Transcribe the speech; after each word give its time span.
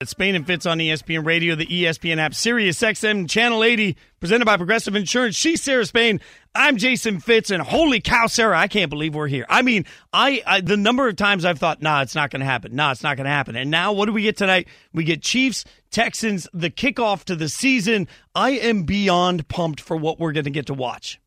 It's 0.00 0.12
Spain 0.12 0.36
and 0.36 0.46
Fitz 0.46 0.64
on 0.64 0.78
ESPN 0.78 1.26
Radio, 1.26 1.56
the 1.56 1.66
ESPN 1.66 2.18
app, 2.18 2.32
Sirius 2.32 2.78
XM, 2.78 3.28
Channel 3.28 3.64
80, 3.64 3.96
presented 4.20 4.44
by 4.44 4.56
Progressive 4.56 4.94
Insurance. 4.94 5.34
She's 5.34 5.60
Sarah 5.60 5.84
Spain. 5.84 6.20
I'm 6.54 6.76
Jason 6.76 7.18
Fitz, 7.18 7.50
and 7.50 7.60
holy 7.60 8.00
cow, 8.00 8.28
Sarah, 8.28 8.56
I 8.56 8.68
can't 8.68 8.90
believe 8.90 9.16
we're 9.16 9.26
here. 9.26 9.44
I 9.48 9.62
mean, 9.62 9.86
I, 10.12 10.40
I 10.46 10.60
the 10.60 10.76
number 10.76 11.08
of 11.08 11.16
times 11.16 11.44
I've 11.44 11.58
thought, 11.58 11.82
nah, 11.82 12.02
it's 12.02 12.14
not 12.14 12.30
going 12.30 12.38
to 12.38 12.46
happen. 12.46 12.76
Nah, 12.76 12.92
it's 12.92 13.02
not 13.02 13.16
going 13.16 13.24
to 13.24 13.32
happen. 13.32 13.56
And 13.56 13.72
now, 13.72 13.92
what 13.92 14.06
do 14.06 14.12
we 14.12 14.22
get 14.22 14.36
tonight? 14.36 14.68
We 14.92 15.02
get 15.02 15.20
Chiefs, 15.20 15.64
Texans, 15.90 16.46
the 16.54 16.70
kickoff 16.70 17.24
to 17.24 17.34
the 17.34 17.48
season. 17.48 18.06
I 18.36 18.50
am 18.50 18.84
beyond 18.84 19.48
pumped 19.48 19.80
for 19.80 19.96
what 19.96 20.20
we're 20.20 20.30
going 20.30 20.44
to 20.44 20.50
get 20.50 20.66
to 20.66 20.74
watch. 20.74 21.18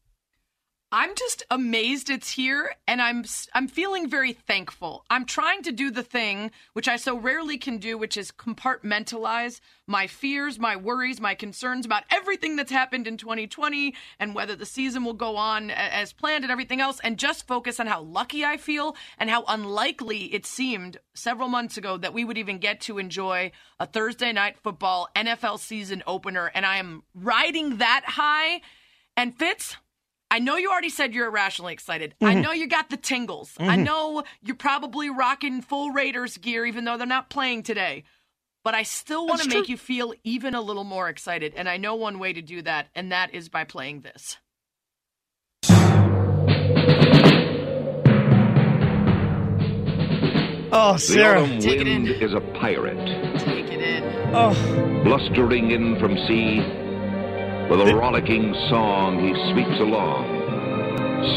I'm 0.94 1.16
just 1.16 1.44
amazed 1.50 2.10
it's 2.10 2.32
here 2.32 2.76
and 2.86 3.02
I'm 3.02 3.24
I'm 3.54 3.70
feeling 3.70 4.10
very 4.10 4.34
thankful. 4.34 5.06
I'm 5.10 5.24
trying 5.24 5.64
to 5.64 5.72
do 5.72 5.90
the 5.90 6.04
thing 6.04 6.52
which 6.74 6.90
I 6.90 6.98
so 6.98 7.18
rarely 7.18 7.58
can 7.58 7.78
do 7.78 7.98
which 7.98 8.18
is 8.18 8.30
compartmentalize 8.30 9.62
my 9.88 10.08
fears, 10.08 10.60
my 10.60 10.76
worries, 10.76 11.22
my 11.22 11.34
concerns 11.34 11.86
about 11.86 12.04
everything 12.12 12.58
that's 12.58 12.74
happened 12.74 13.08
in 13.08 13.16
2020 13.16 13.96
and 14.20 14.36
whether 14.36 14.54
the 14.54 14.66
season 14.66 15.06
will 15.06 15.14
go 15.14 15.38
on 15.38 15.72
as 15.72 16.12
planned 16.12 16.44
and 16.44 16.52
everything 16.52 16.82
else 16.82 17.00
and 17.06 17.18
just 17.18 17.48
focus 17.48 17.80
on 17.80 17.88
how 17.88 18.02
lucky 18.02 18.44
I 18.44 18.58
feel 18.58 18.98
and 19.18 19.30
how 19.30 19.46
unlikely 19.48 20.26
it 20.34 20.46
seemed 20.46 20.98
several 21.14 21.48
months 21.48 21.78
ago 21.78 21.96
that 21.96 22.14
we 22.14 22.26
would 22.26 22.38
even 22.38 22.58
get 22.58 22.82
to 22.82 22.98
enjoy 22.98 23.54
a 23.80 23.86
Thursday 23.86 24.34
night 24.34 24.58
football 24.58 25.08
NFL 25.16 25.60
season 25.60 26.04
opener 26.06 26.52
and 26.54 26.66
I 26.66 26.78
am 26.78 27.04
riding 27.16 27.78
that 27.78 28.04
high 28.06 28.60
and 29.16 29.34
Fitz 29.34 29.78
I 30.32 30.40
know 30.40 30.56
you 30.56 30.72
already 30.72 30.90
said 30.90 31.14
you're 31.14 31.28
irrationally 31.28 31.74
excited. 31.74 32.16
Mm-hmm. 32.22 32.26
I 32.26 32.34
know 32.36 32.54
you 32.54 32.66
got 32.66 32.90
the 32.90 32.96
tingles. 32.96 33.52
Mm-hmm. 33.60 33.70
I 33.70 33.76
know 33.76 34.24
you're 34.42 34.56
probably 34.56 35.10
rocking 35.10 35.62
full 35.62 35.92
Raiders 35.92 36.38
gear, 36.38 36.66
even 36.66 36.86
though 36.86 36.98
they're 36.98 37.06
not 37.06 37.30
playing 37.30 37.64
today. 37.64 38.06
But 38.64 38.74
I 38.74 38.84
still 38.84 39.28
want 39.28 39.42
to 39.42 39.50
make 39.50 39.68
you 39.68 39.76
feel 39.76 40.14
even 40.24 40.56
a 40.56 40.62
little 40.62 40.86
more 40.86 41.10
excited. 41.10 41.54
And 41.58 41.68
I 41.68 41.76
know 41.76 41.96
one 41.96 42.18
way 42.18 42.32
to 42.32 42.42
do 42.42 42.62
that, 42.62 42.88
and 42.96 43.12
that 43.12 43.34
is 43.34 43.50
by 43.50 43.66
playing 43.66 44.02
this. 44.02 44.38
Oh, 50.74 50.96
Sarah. 50.98 51.46
The 51.46 51.60
Take 51.60 51.80
wind 51.80 52.08
is 52.08 52.34
a 52.34 52.40
pirate. 52.58 53.40
Take 53.40 53.66
it 53.66 53.82
in. 53.82 54.04
Oh. 54.34 54.54
Blustering 55.04 55.72
in 55.72 56.00
from 56.00 56.16
sea 56.26 56.81
with 57.70 57.82
a 57.82 57.96
rollicking 57.96 58.54
song, 58.70 59.20
he 59.20 59.34
sweeps 59.52 59.80
along, 59.80 60.41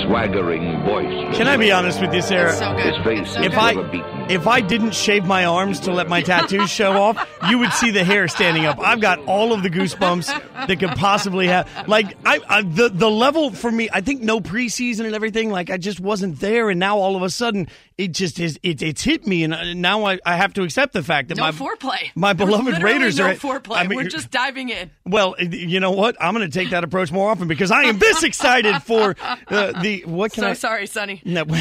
swaggering 0.05 0.83
voice. 0.85 1.37
Can 1.37 1.47
I 1.49 1.57
be 1.57 1.73
honest 1.73 2.01
with 2.01 2.15
you, 2.15 2.23
Sarah? 2.23 2.53
So 2.53 2.73
His 2.77 2.97
face 3.05 3.33
so 3.35 3.43
if 3.43 3.57
I 3.57 4.27
if 4.29 4.47
I 4.47 4.61
didn't 4.61 4.95
shave 4.95 5.27
my 5.27 5.45
arms 5.45 5.81
to 5.81 5.93
let 5.93 6.09
my 6.09 6.23
tattoos 6.23 6.71
show 6.71 6.93
off, 6.93 7.29
you 7.49 7.59
would 7.59 7.73
see 7.73 7.91
the 7.91 8.05
hair 8.05 8.27
standing 8.29 8.65
up. 8.65 8.79
I've 8.79 9.01
got 9.01 9.19
all 9.27 9.53
of 9.53 9.63
the 9.63 9.71
goosebumps 9.71 10.67
that 10.67 10.79
could 10.79 10.91
possibly 10.91 11.47
have. 11.49 11.69
Like 11.89 12.17
I, 12.25 12.41
I 12.49 12.63
the 12.63 12.89
the 12.89 13.11
level 13.11 13.51
for 13.51 13.71
me, 13.71 13.89
I 13.93 14.01
think 14.01 14.23
no 14.23 14.41
preseason 14.41 15.05
and 15.07 15.15
everything. 15.15 15.51
Like 15.51 15.71
I 15.71 15.77
just 15.77 16.01
wasn't 16.01 16.41
there, 16.41 16.71
and 16.71 16.81
now 16.81 16.99
all 16.99 17.17
of 17.17 17.23
a 17.23 17.31
sudden 17.31 17.69
it 17.99 18.13
just 18.13 18.41
is. 18.41 18.59
It, 18.63 18.83
it's 18.83 19.03
hit 19.03 19.27
me, 19.27 19.45
and 19.45 19.81
now 19.81 20.05
I, 20.05 20.19
I 20.25 20.37
have 20.37 20.55
to 20.55 20.63
accept 20.63 20.93
the 20.93 21.03
fact 21.03 21.29
that 21.29 21.37
no 21.37 21.43
my 21.45 21.53
foreplay, 21.53 22.11
my 22.15 22.33
beloved 22.33 22.83
Raiders 22.83 23.19
no 23.19 23.27
are 23.27 23.35
foreplay. 23.35 23.77
I 23.77 23.87
mean, 23.87 23.97
We're 23.97 24.09
just 24.09 24.31
diving 24.31 24.71
in. 24.71 24.91
Well, 25.05 25.35
you 25.39 25.81
know 25.81 25.93
what? 25.93 26.17
I'm 26.21 26.35
going 26.35 26.49
to 26.49 26.59
take 26.59 26.71
that 26.71 26.83
approach 26.83 27.13
more 27.13 27.31
often 27.31 27.47
because 27.47 27.71
I 27.71 27.85
am 27.85 27.99
this 27.99 28.23
excited 28.23 28.83
for 28.83 29.15
uh, 29.49 29.74
Uh, 29.75 29.83
the 29.83 30.05
what 30.07 30.33
can 30.33 30.43
so 30.43 30.51
I? 30.51 30.53
sorry, 30.55 30.87
Sonny. 30.87 31.21
No. 31.25 31.45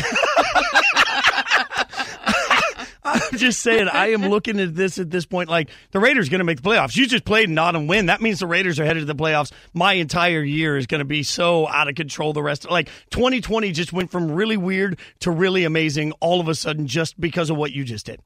I'm 3.05 3.37
just 3.37 3.59
saying, 3.59 3.89
I 3.89 4.11
am 4.11 4.29
looking 4.29 4.59
at 4.59 4.75
this 4.75 4.97
at 4.97 5.09
this 5.11 5.25
point 5.25 5.49
like 5.49 5.69
the 5.91 5.99
Raiders 5.99 6.29
going 6.29 6.39
to 6.39 6.45
make 6.45 6.61
the 6.61 6.67
playoffs. 6.67 6.95
You 6.95 7.05
just 7.05 7.25
played 7.25 7.49
not 7.49 7.75
and 7.75 7.89
win. 7.89 8.07
That 8.07 8.21
means 8.21 8.39
the 8.39 8.47
Raiders 8.47 8.79
are 8.79 8.85
headed 8.85 9.01
to 9.01 9.05
the 9.05 9.15
playoffs. 9.15 9.51
My 9.73 9.93
entire 9.93 10.41
year 10.41 10.77
is 10.77 10.87
going 10.87 10.99
to 10.99 11.05
be 11.05 11.23
so 11.23 11.67
out 11.67 11.89
of 11.89 11.95
control. 11.95 12.33
The 12.33 12.41
rest, 12.41 12.69
like 12.69 12.89
2020, 13.11 13.71
just 13.71 13.93
went 13.93 14.09
from 14.09 14.31
really 14.31 14.57
weird 14.57 14.99
to 15.19 15.31
really 15.31 15.63
amazing 15.63 16.13
all 16.13 16.39
of 16.39 16.47
a 16.47 16.55
sudden 16.55 16.87
just 16.87 17.19
because 17.19 17.49
of 17.49 17.57
what 17.57 17.71
you 17.71 17.83
just 17.83 18.05
did. 18.05 18.19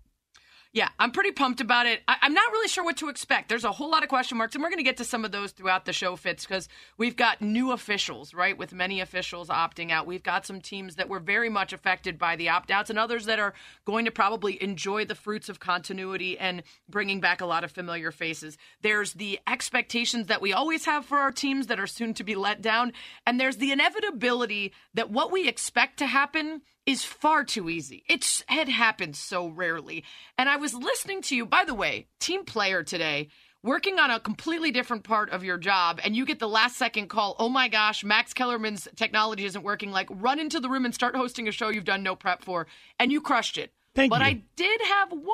Yeah, 0.73 0.89
I'm 0.99 1.11
pretty 1.11 1.31
pumped 1.31 1.61
about 1.61 1.85
it. 1.85 2.01
I- 2.07 2.17
am 2.21 2.33
not 2.33 2.51
really 2.51 2.67
sure 2.67 2.83
what 2.83 2.97
to 2.97 3.09
expect. 3.09 3.49
There's 3.49 3.63
a 3.63 3.71
whole 3.71 3.89
lot 3.89 4.03
of 4.03 4.09
question 4.09 4.37
marks, 4.37 4.53
and 4.53 4.63
we're 4.63 4.69
going 4.69 4.77
to 4.77 4.83
get 4.83 4.97
to 4.97 5.05
some 5.05 5.25
of 5.25 5.31
those 5.31 5.51
throughout 5.51 5.85
the 5.85 5.93
show, 5.93 6.15
Fitz, 6.15 6.45
because 6.45 6.67
we've 6.97 7.15
got 7.15 7.41
new 7.41 7.71
officials, 7.71 8.33
right? 8.33 8.57
With 8.57 8.73
many 8.73 8.99
officials 8.99 9.47
opting 9.49 9.91
out. 9.91 10.05
We've 10.05 10.23
got 10.23 10.45
some 10.45 10.61
teams 10.61 10.95
that 10.95 11.09
were 11.09 11.19
very 11.19 11.49
much 11.49 11.73
affected 11.73 12.17
by 12.19 12.35
the 12.35 12.49
opt 12.49 12.69
outs, 12.69 12.89
and 12.89 12.99
others 12.99 13.25
that 13.25 13.39
are 13.39 13.53
going 13.85 14.05
to 14.05 14.11
probably 14.11 14.61
enjoy 14.61 15.05
the 15.05 15.15
fruits 15.15 15.49
of 15.49 15.59
continuity 15.59 16.37
and 16.37 16.63
bringing 16.89 17.21
back 17.21 17.41
a 17.41 17.45
lot 17.45 17.63
of 17.63 17.71
familiar 17.71 18.11
faces. 18.11 18.57
There's 18.81 19.13
the 19.13 19.39
expectations 19.47 20.27
that 20.27 20.41
we 20.41 20.53
always 20.53 20.85
have 20.85 21.05
for 21.05 21.17
our 21.17 21.31
teams 21.31 21.67
that 21.67 21.79
are 21.79 21.87
soon 21.87 22.13
to 22.15 22.23
be 22.23 22.35
let 22.35 22.61
down, 22.61 22.93
and 23.25 23.39
there's 23.39 23.57
the 23.57 23.71
inevitability 23.71 24.73
that 24.93 25.09
what 25.09 25.31
we 25.31 25.47
expect 25.47 25.97
to 25.99 26.05
happen 26.05 26.61
is 26.87 27.03
far 27.03 27.43
too 27.43 27.69
easy. 27.69 28.03
It's 28.07 28.43
it 28.49 28.69
happens 28.69 29.19
so 29.19 29.47
rarely. 29.47 30.03
And 30.37 30.49
I 30.49 30.55
was 30.55 30.73
listening 30.73 31.21
to 31.23 31.35
you, 31.35 31.45
by 31.45 31.65
the 31.65 31.75
way, 31.75 32.07
team 32.19 32.45
player 32.45 32.81
today, 32.81 33.27
working 33.61 33.99
on 33.99 34.09
a 34.09 34.19
completely 34.19 34.71
different 34.71 35.03
part 35.03 35.29
of 35.29 35.43
your 35.43 35.57
job, 35.57 35.99
and 36.03 36.15
you 36.15 36.25
get 36.25 36.39
the 36.39 36.47
last 36.47 36.77
second 36.77 37.09
call, 37.09 37.35
oh 37.37 37.49
my 37.49 37.67
gosh, 37.67 38.03
Max 38.03 38.33
Kellerman's 38.33 38.87
technology 38.95 39.45
isn't 39.45 39.63
working. 39.63 39.91
Like 39.91 40.07
run 40.09 40.39
into 40.39 40.59
the 40.59 40.69
room 40.69 40.85
and 40.85 40.95
start 40.95 41.15
hosting 41.15 41.47
a 41.47 41.51
show 41.51 41.69
you've 41.69 41.83
done 41.83 42.01
no 42.01 42.15
prep 42.15 42.41
for, 42.43 42.65
and 42.99 43.11
you 43.11 43.21
crushed 43.21 43.57
it. 43.57 43.73
Thank 43.93 44.11
but 44.11 44.21
you. 44.21 44.27
I 44.27 44.41
did 44.55 44.81
have 44.81 45.11
one 45.11 45.25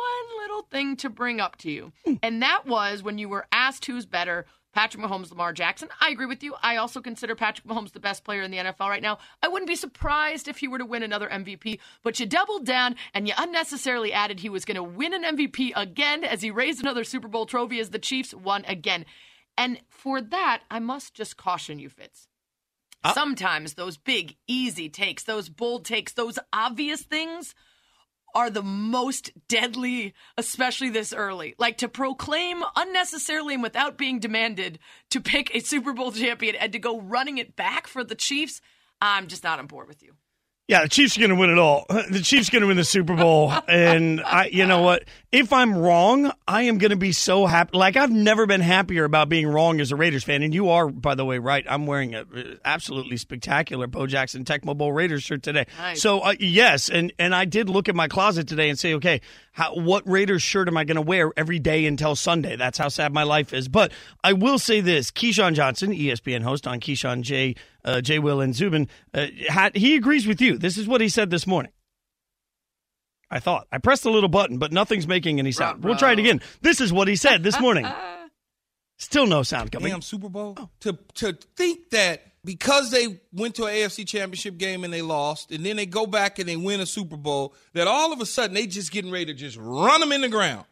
little 0.42 0.64
thing 0.72 0.96
to 0.98 1.10
bring 1.10 1.40
up 1.40 1.58
to 1.58 1.72
you. 1.72 1.92
Mm. 2.08 2.20
And 2.24 2.42
that 2.42 2.66
was 2.66 3.04
when 3.04 3.18
you 3.18 3.28
were 3.30 3.46
asked 3.52 3.86
who's 3.86 4.06
better, 4.06 4.46
Patrick 4.74 5.04
Mahomes, 5.04 5.30
Lamar 5.30 5.54
Jackson. 5.54 5.90
I 6.02 6.10
agree 6.10 6.26
with 6.26 6.44
you. 6.44 6.56
I 6.62 6.78
also 6.78 7.00
consider 7.00 7.36
Patrick 7.36 7.68
Mahomes 7.68 7.92
the 7.92 8.00
best 8.00 8.24
player 8.24 8.42
in 8.42 8.50
the 8.52 8.58
NFL 8.58 8.90
right 8.90 9.02
now. 9.02 9.20
I 9.42 9.48
wouldn't 9.48 9.68
be 9.70 9.76
surprised 9.76 10.48
if 10.48 10.58
he 10.58 10.68
were 10.68 10.80
to 10.80 10.86
win 10.86 11.04
another 11.04 11.30
MVP, 11.30 11.80
but 12.04 12.20
you 12.20 12.26
doubled 12.26 12.66
down 12.66 12.96
and 13.14 13.28
you 13.28 13.34
unnecessarily 13.38 14.12
added 14.14 14.40
he 14.40 14.50
was 14.50 14.66
going 14.66 14.76
to 14.76 14.84
win 14.84 15.14
an 15.14 15.38
MVP 15.38 15.72
again 15.76 16.24
as 16.24 16.42
he 16.42 16.50
raised 16.52 16.82
another 16.82 17.04
Super 17.04 17.28
Bowl 17.28 17.46
trophy 17.46 17.80
as 17.80 17.92
the 17.92 18.00
Chiefs 18.00 18.34
won 18.34 18.66
again. 18.66 19.06
And 19.58 19.80
for 19.90 20.20
that, 20.20 20.64
I 20.72 20.80
must 20.80 21.14
just 21.14 21.38
caution 21.38 21.78
you, 21.78 21.90
Fitz. 21.90 22.28
Uh- 23.04 23.14
Sometimes 23.14 23.76
those 23.76 23.98
big, 23.98 24.38
easy 24.48 24.90
takes, 24.90 25.24
those 25.24 25.50
bold 25.50 25.86
takes, 25.86 26.14
those 26.14 26.40
obvious 26.52 27.04
things 27.04 27.54
are 28.36 28.50
the 28.50 28.64
most 28.64 29.32
deadly, 29.48 30.14
especially 30.38 30.90
this 30.90 31.14
early. 31.14 31.56
Like 31.58 31.78
to 31.80 31.88
proclaim 31.88 32.64
unnecessarily 32.76 33.54
and 33.54 33.64
without 33.64 33.98
being 33.98 34.20
demanded 34.20 34.80
to 35.12 35.22
pick 35.22 35.54
a 35.56 35.60
Super 35.60 35.94
Bowl 35.94 36.12
champion 36.12 36.56
and 36.56 36.72
to 36.72 36.80
go 36.80 37.00
running 37.00 37.38
it 37.38 37.56
back 37.56 37.88
for 37.88 38.04
the 38.04 38.16
Chiefs, 38.16 38.62
I'm 39.02 39.28
just 39.28 39.44
not 39.44 39.60
on 39.60 39.68
board 39.68 39.88
with 39.88 40.02
you. 40.02 40.14
Yeah, 40.70 40.84
the 40.84 40.90
Chiefs 40.90 41.18
are 41.18 41.20
going 41.20 41.30
to 41.30 41.36
win 41.36 41.50
it 41.50 41.58
all. 41.58 41.86
The 42.10 42.22
Chiefs 42.22 42.48
are 42.48 42.52
going 42.52 42.62
to 42.62 42.68
win 42.68 42.78
the 42.78 42.86
Super 42.86 43.16
Bowl, 43.16 43.52
and 43.68 44.22
I, 44.22 44.46
you 44.46 44.66
know 44.66 44.82
what? 44.82 45.04
If 45.32 45.52
I'm 45.52 45.76
wrong, 45.78 46.32
I 46.48 46.64
am 46.64 46.78
going 46.78 46.92
to 46.92 46.96
be 46.98 47.12
so 47.12 47.46
happy. 47.46 47.78
Like 47.78 47.98
I've 47.98 48.12
never 48.12 48.46
been 48.46 48.62
happier 48.62 49.04
about 49.04 49.30
being 49.30 49.48
wrong 49.48 49.82
as 49.82 49.92
a 49.92 49.96
Raiders 49.96 50.24
fan, 50.24 50.42
and 50.44 50.54
you 50.54 50.70
are, 50.70 50.90
by 50.90 51.16
the 51.16 51.26
way, 51.26 51.40
right. 51.40 51.66
I'm 51.68 51.86
wearing 51.86 52.14
a 52.14 52.26
absolutely 52.64 53.18
spectacular 53.18 53.88
Bo 53.88 54.06
Jackson 54.06 54.46
Tecmo 54.46 54.78
Bowl 54.78 54.94
Raiders 54.94 55.24
shirt 55.24 55.44
today. 55.44 55.66
Nice. 55.78 56.02
So 56.02 56.20
uh, 56.20 56.36
yes, 56.40 56.90
and 56.90 57.12
and 57.20 57.34
I 57.36 57.46
did 57.46 57.68
look 57.68 57.90
at 57.90 57.96
my 57.96 58.08
closet 58.08 58.48
today 58.48 58.70
and 58.70 58.78
say, 58.78 58.94
okay, 58.96 59.22
how, 59.52 59.76
what 59.76 60.08
Raiders 60.08 60.44
shirt 60.44 60.68
am 60.68 60.78
I 60.78 60.84
going 60.84 60.96
to 60.96 61.02
wear 61.02 61.32
every 61.36 61.60
day 61.60 61.86
until 61.86 62.16
Sunday? 62.16 62.56
That's 62.56 62.78
how 62.78 62.90
sad 62.90 63.14
my 63.14 63.24
life 63.24 63.54
is. 63.54 63.68
But 63.68 63.92
I 64.24 64.34
will 64.34 64.60
say 64.60 64.82
this: 64.82 65.12
Keyshawn 65.12 65.56
Johnson, 65.56 65.92
ESPN 65.92 66.44
host 66.44 66.68
on 66.68 66.80
Keyshawn 66.80 67.22
J 67.22 67.56
uh, 67.86 68.02
Jay 68.02 68.20
Will 68.20 68.42
and 68.42 68.56
Zubin, 68.56 68.88
uh, 69.14 69.28
had, 69.48 69.76
he 69.76 69.96
agrees 69.96 70.28
with 70.28 70.42
you. 70.42 70.58
This 70.58 70.78
is 70.78 70.88
what 70.88 71.02
he 71.02 71.10
said 71.10 71.30
this 71.30 71.48
morning. 71.48 71.72
I 73.30 73.40
thought 73.40 73.68
I 73.72 73.80
pressed 73.80 74.04
the 74.04 74.12
little 74.12 74.30
button, 74.30 74.60
but 74.60 74.72
nothing's 74.72 75.08
making 75.08 75.40
any 75.40 75.52
sound. 75.52 75.84
We'll 75.84 75.96
try 75.96 76.14
it 76.14 76.20
again. 76.20 76.40
This 76.62 76.80
is 76.80 76.94
what 76.94 77.08
he 77.08 77.16
said 77.16 77.42
this 77.42 77.60
morning. 77.60 77.88
Still 78.98 79.26
no 79.26 79.42
sound 79.42 79.72
coming. 79.72 79.92
Damn 79.92 80.04
Super 80.04 80.30
Bowl. 80.30 80.56
Oh. 80.56 80.70
To 80.82 80.98
to 81.16 81.34
think 81.56 81.90
that 81.90 82.22
because 82.46 82.92
they 82.92 83.20
went 83.32 83.56
to 83.56 83.66
an 83.66 83.74
AFC 83.74 84.08
Championship 84.08 84.58
game 84.58 84.84
and 84.84 84.94
they 84.94 85.02
lost, 85.02 85.52
and 85.52 85.66
then 85.66 85.78
they 85.78 85.88
go 85.88 86.06
back 86.06 86.38
and 86.38 86.48
they 86.48 86.56
win 86.56 86.80
a 86.80 86.86
Super 86.86 87.18
Bowl, 87.18 87.56
that 87.74 87.88
all 87.88 88.14
of 88.14 88.22
a 88.22 88.26
sudden 88.26 88.54
they 88.54 88.68
just 88.68 88.92
getting 88.92 89.12
ready 89.12 89.26
to 89.26 89.34
just 89.34 89.58
run 89.60 90.00
them 90.00 90.12
in 90.12 90.22
the 90.22 90.30
ground. 90.30 90.66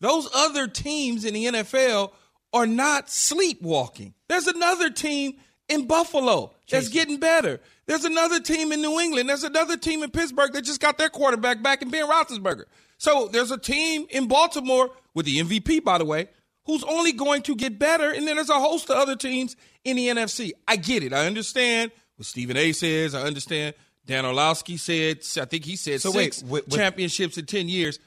Those 0.00 0.28
other 0.34 0.68
teams 0.68 1.24
in 1.24 1.34
the 1.34 1.46
NFL 1.46 2.12
are 2.52 2.66
not 2.66 3.10
sleepwalking. 3.10 4.14
There's 4.28 4.46
another 4.46 4.90
team 4.90 5.34
in 5.68 5.86
Buffalo 5.86 6.52
that's 6.70 6.88
getting 6.88 7.18
better. 7.18 7.60
There's 7.86 8.04
another 8.04 8.40
team 8.40 8.72
in 8.72 8.80
New 8.80 8.98
England. 9.00 9.28
There's 9.28 9.44
another 9.44 9.76
team 9.76 10.02
in 10.02 10.10
Pittsburgh 10.10 10.52
that 10.52 10.62
just 10.62 10.80
got 10.80 10.98
their 10.98 11.08
quarterback 11.08 11.62
back 11.62 11.82
in 11.82 11.90
Ben 11.90 12.08
Roethlisberger. 12.08 12.64
So 12.98 13.28
there's 13.28 13.50
a 13.50 13.58
team 13.58 14.06
in 14.10 14.28
Baltimore 14.28 14.90
with 15.14 15.26
the 15.26 15.38
MVP, 15.38 15.84
by 15.84 15.98
the 15.98 16.04
way, 16.04 16.28
who's 16.64 16.84
only 16.84 17.12
going 17.12 17.42
to 17.42 17.54
get 17.54 17.78
better. 17.78 18.10
And 18.10 18.26
then 18.26 18.36
there's 18.36 18.50
a 18.50 18.58
host 18.58 18.88
of 18.90 18.96
other 18.96 19.16
teams 19.16 19.56
in 19.84 19.96
the 19.96 20.08
NFC. 20.08 20.52
I 20.66 20.76
get 20.76 21.02
it. 21.02 21.12
I 21.12 21.26
understand 21.26 21.90
what 22.16 22.26
Stephen 22.26 22.56
A. 22.56 22.72
says. 22.72 23.14
I 23.14 23.22
understand 23.22 23.74
Dan 24.06 24.24
Orlovsky 24.24 24.76
said. 24.76 25.18
I 25.40 25.44
think 25.44 25.64
he 25.64 25.76
said 25.76 26.00
so 26.00 26.10
six 26.12 26.42
wait, 26.42 26.50
wait, 26.50 26.68
wait. 26.68 26.76
championships 26.76 27.36
in 27.38 27.46
ten 27.46 27.68
years. 27.68 27.98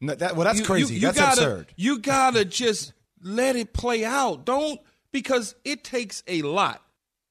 No, 0.00 0.14
that, 0.14 0.36
well, 0.36 0.44
that's 0.44 0.60
You- 0.60 0.64
crazy. 0.66 0.94
You, 0.94 1.00
you 1.00 1.06
that's 1.06 1.18
gotta, 1.18 1.40
absurd. 1.40 1.66
You 1.76 1.98
gotta 1.98 2.44
just 2.44 2.92
let 3.22 3.56
it 3.56 3.72
play 3.72 4.04
out. 4.04 4.44
Don't 4.44 4.80
because 5.12 5.54
it 5.64 5.84
takes 5.84 6.22
a 6.26 6.42
lot. 6.42 6.82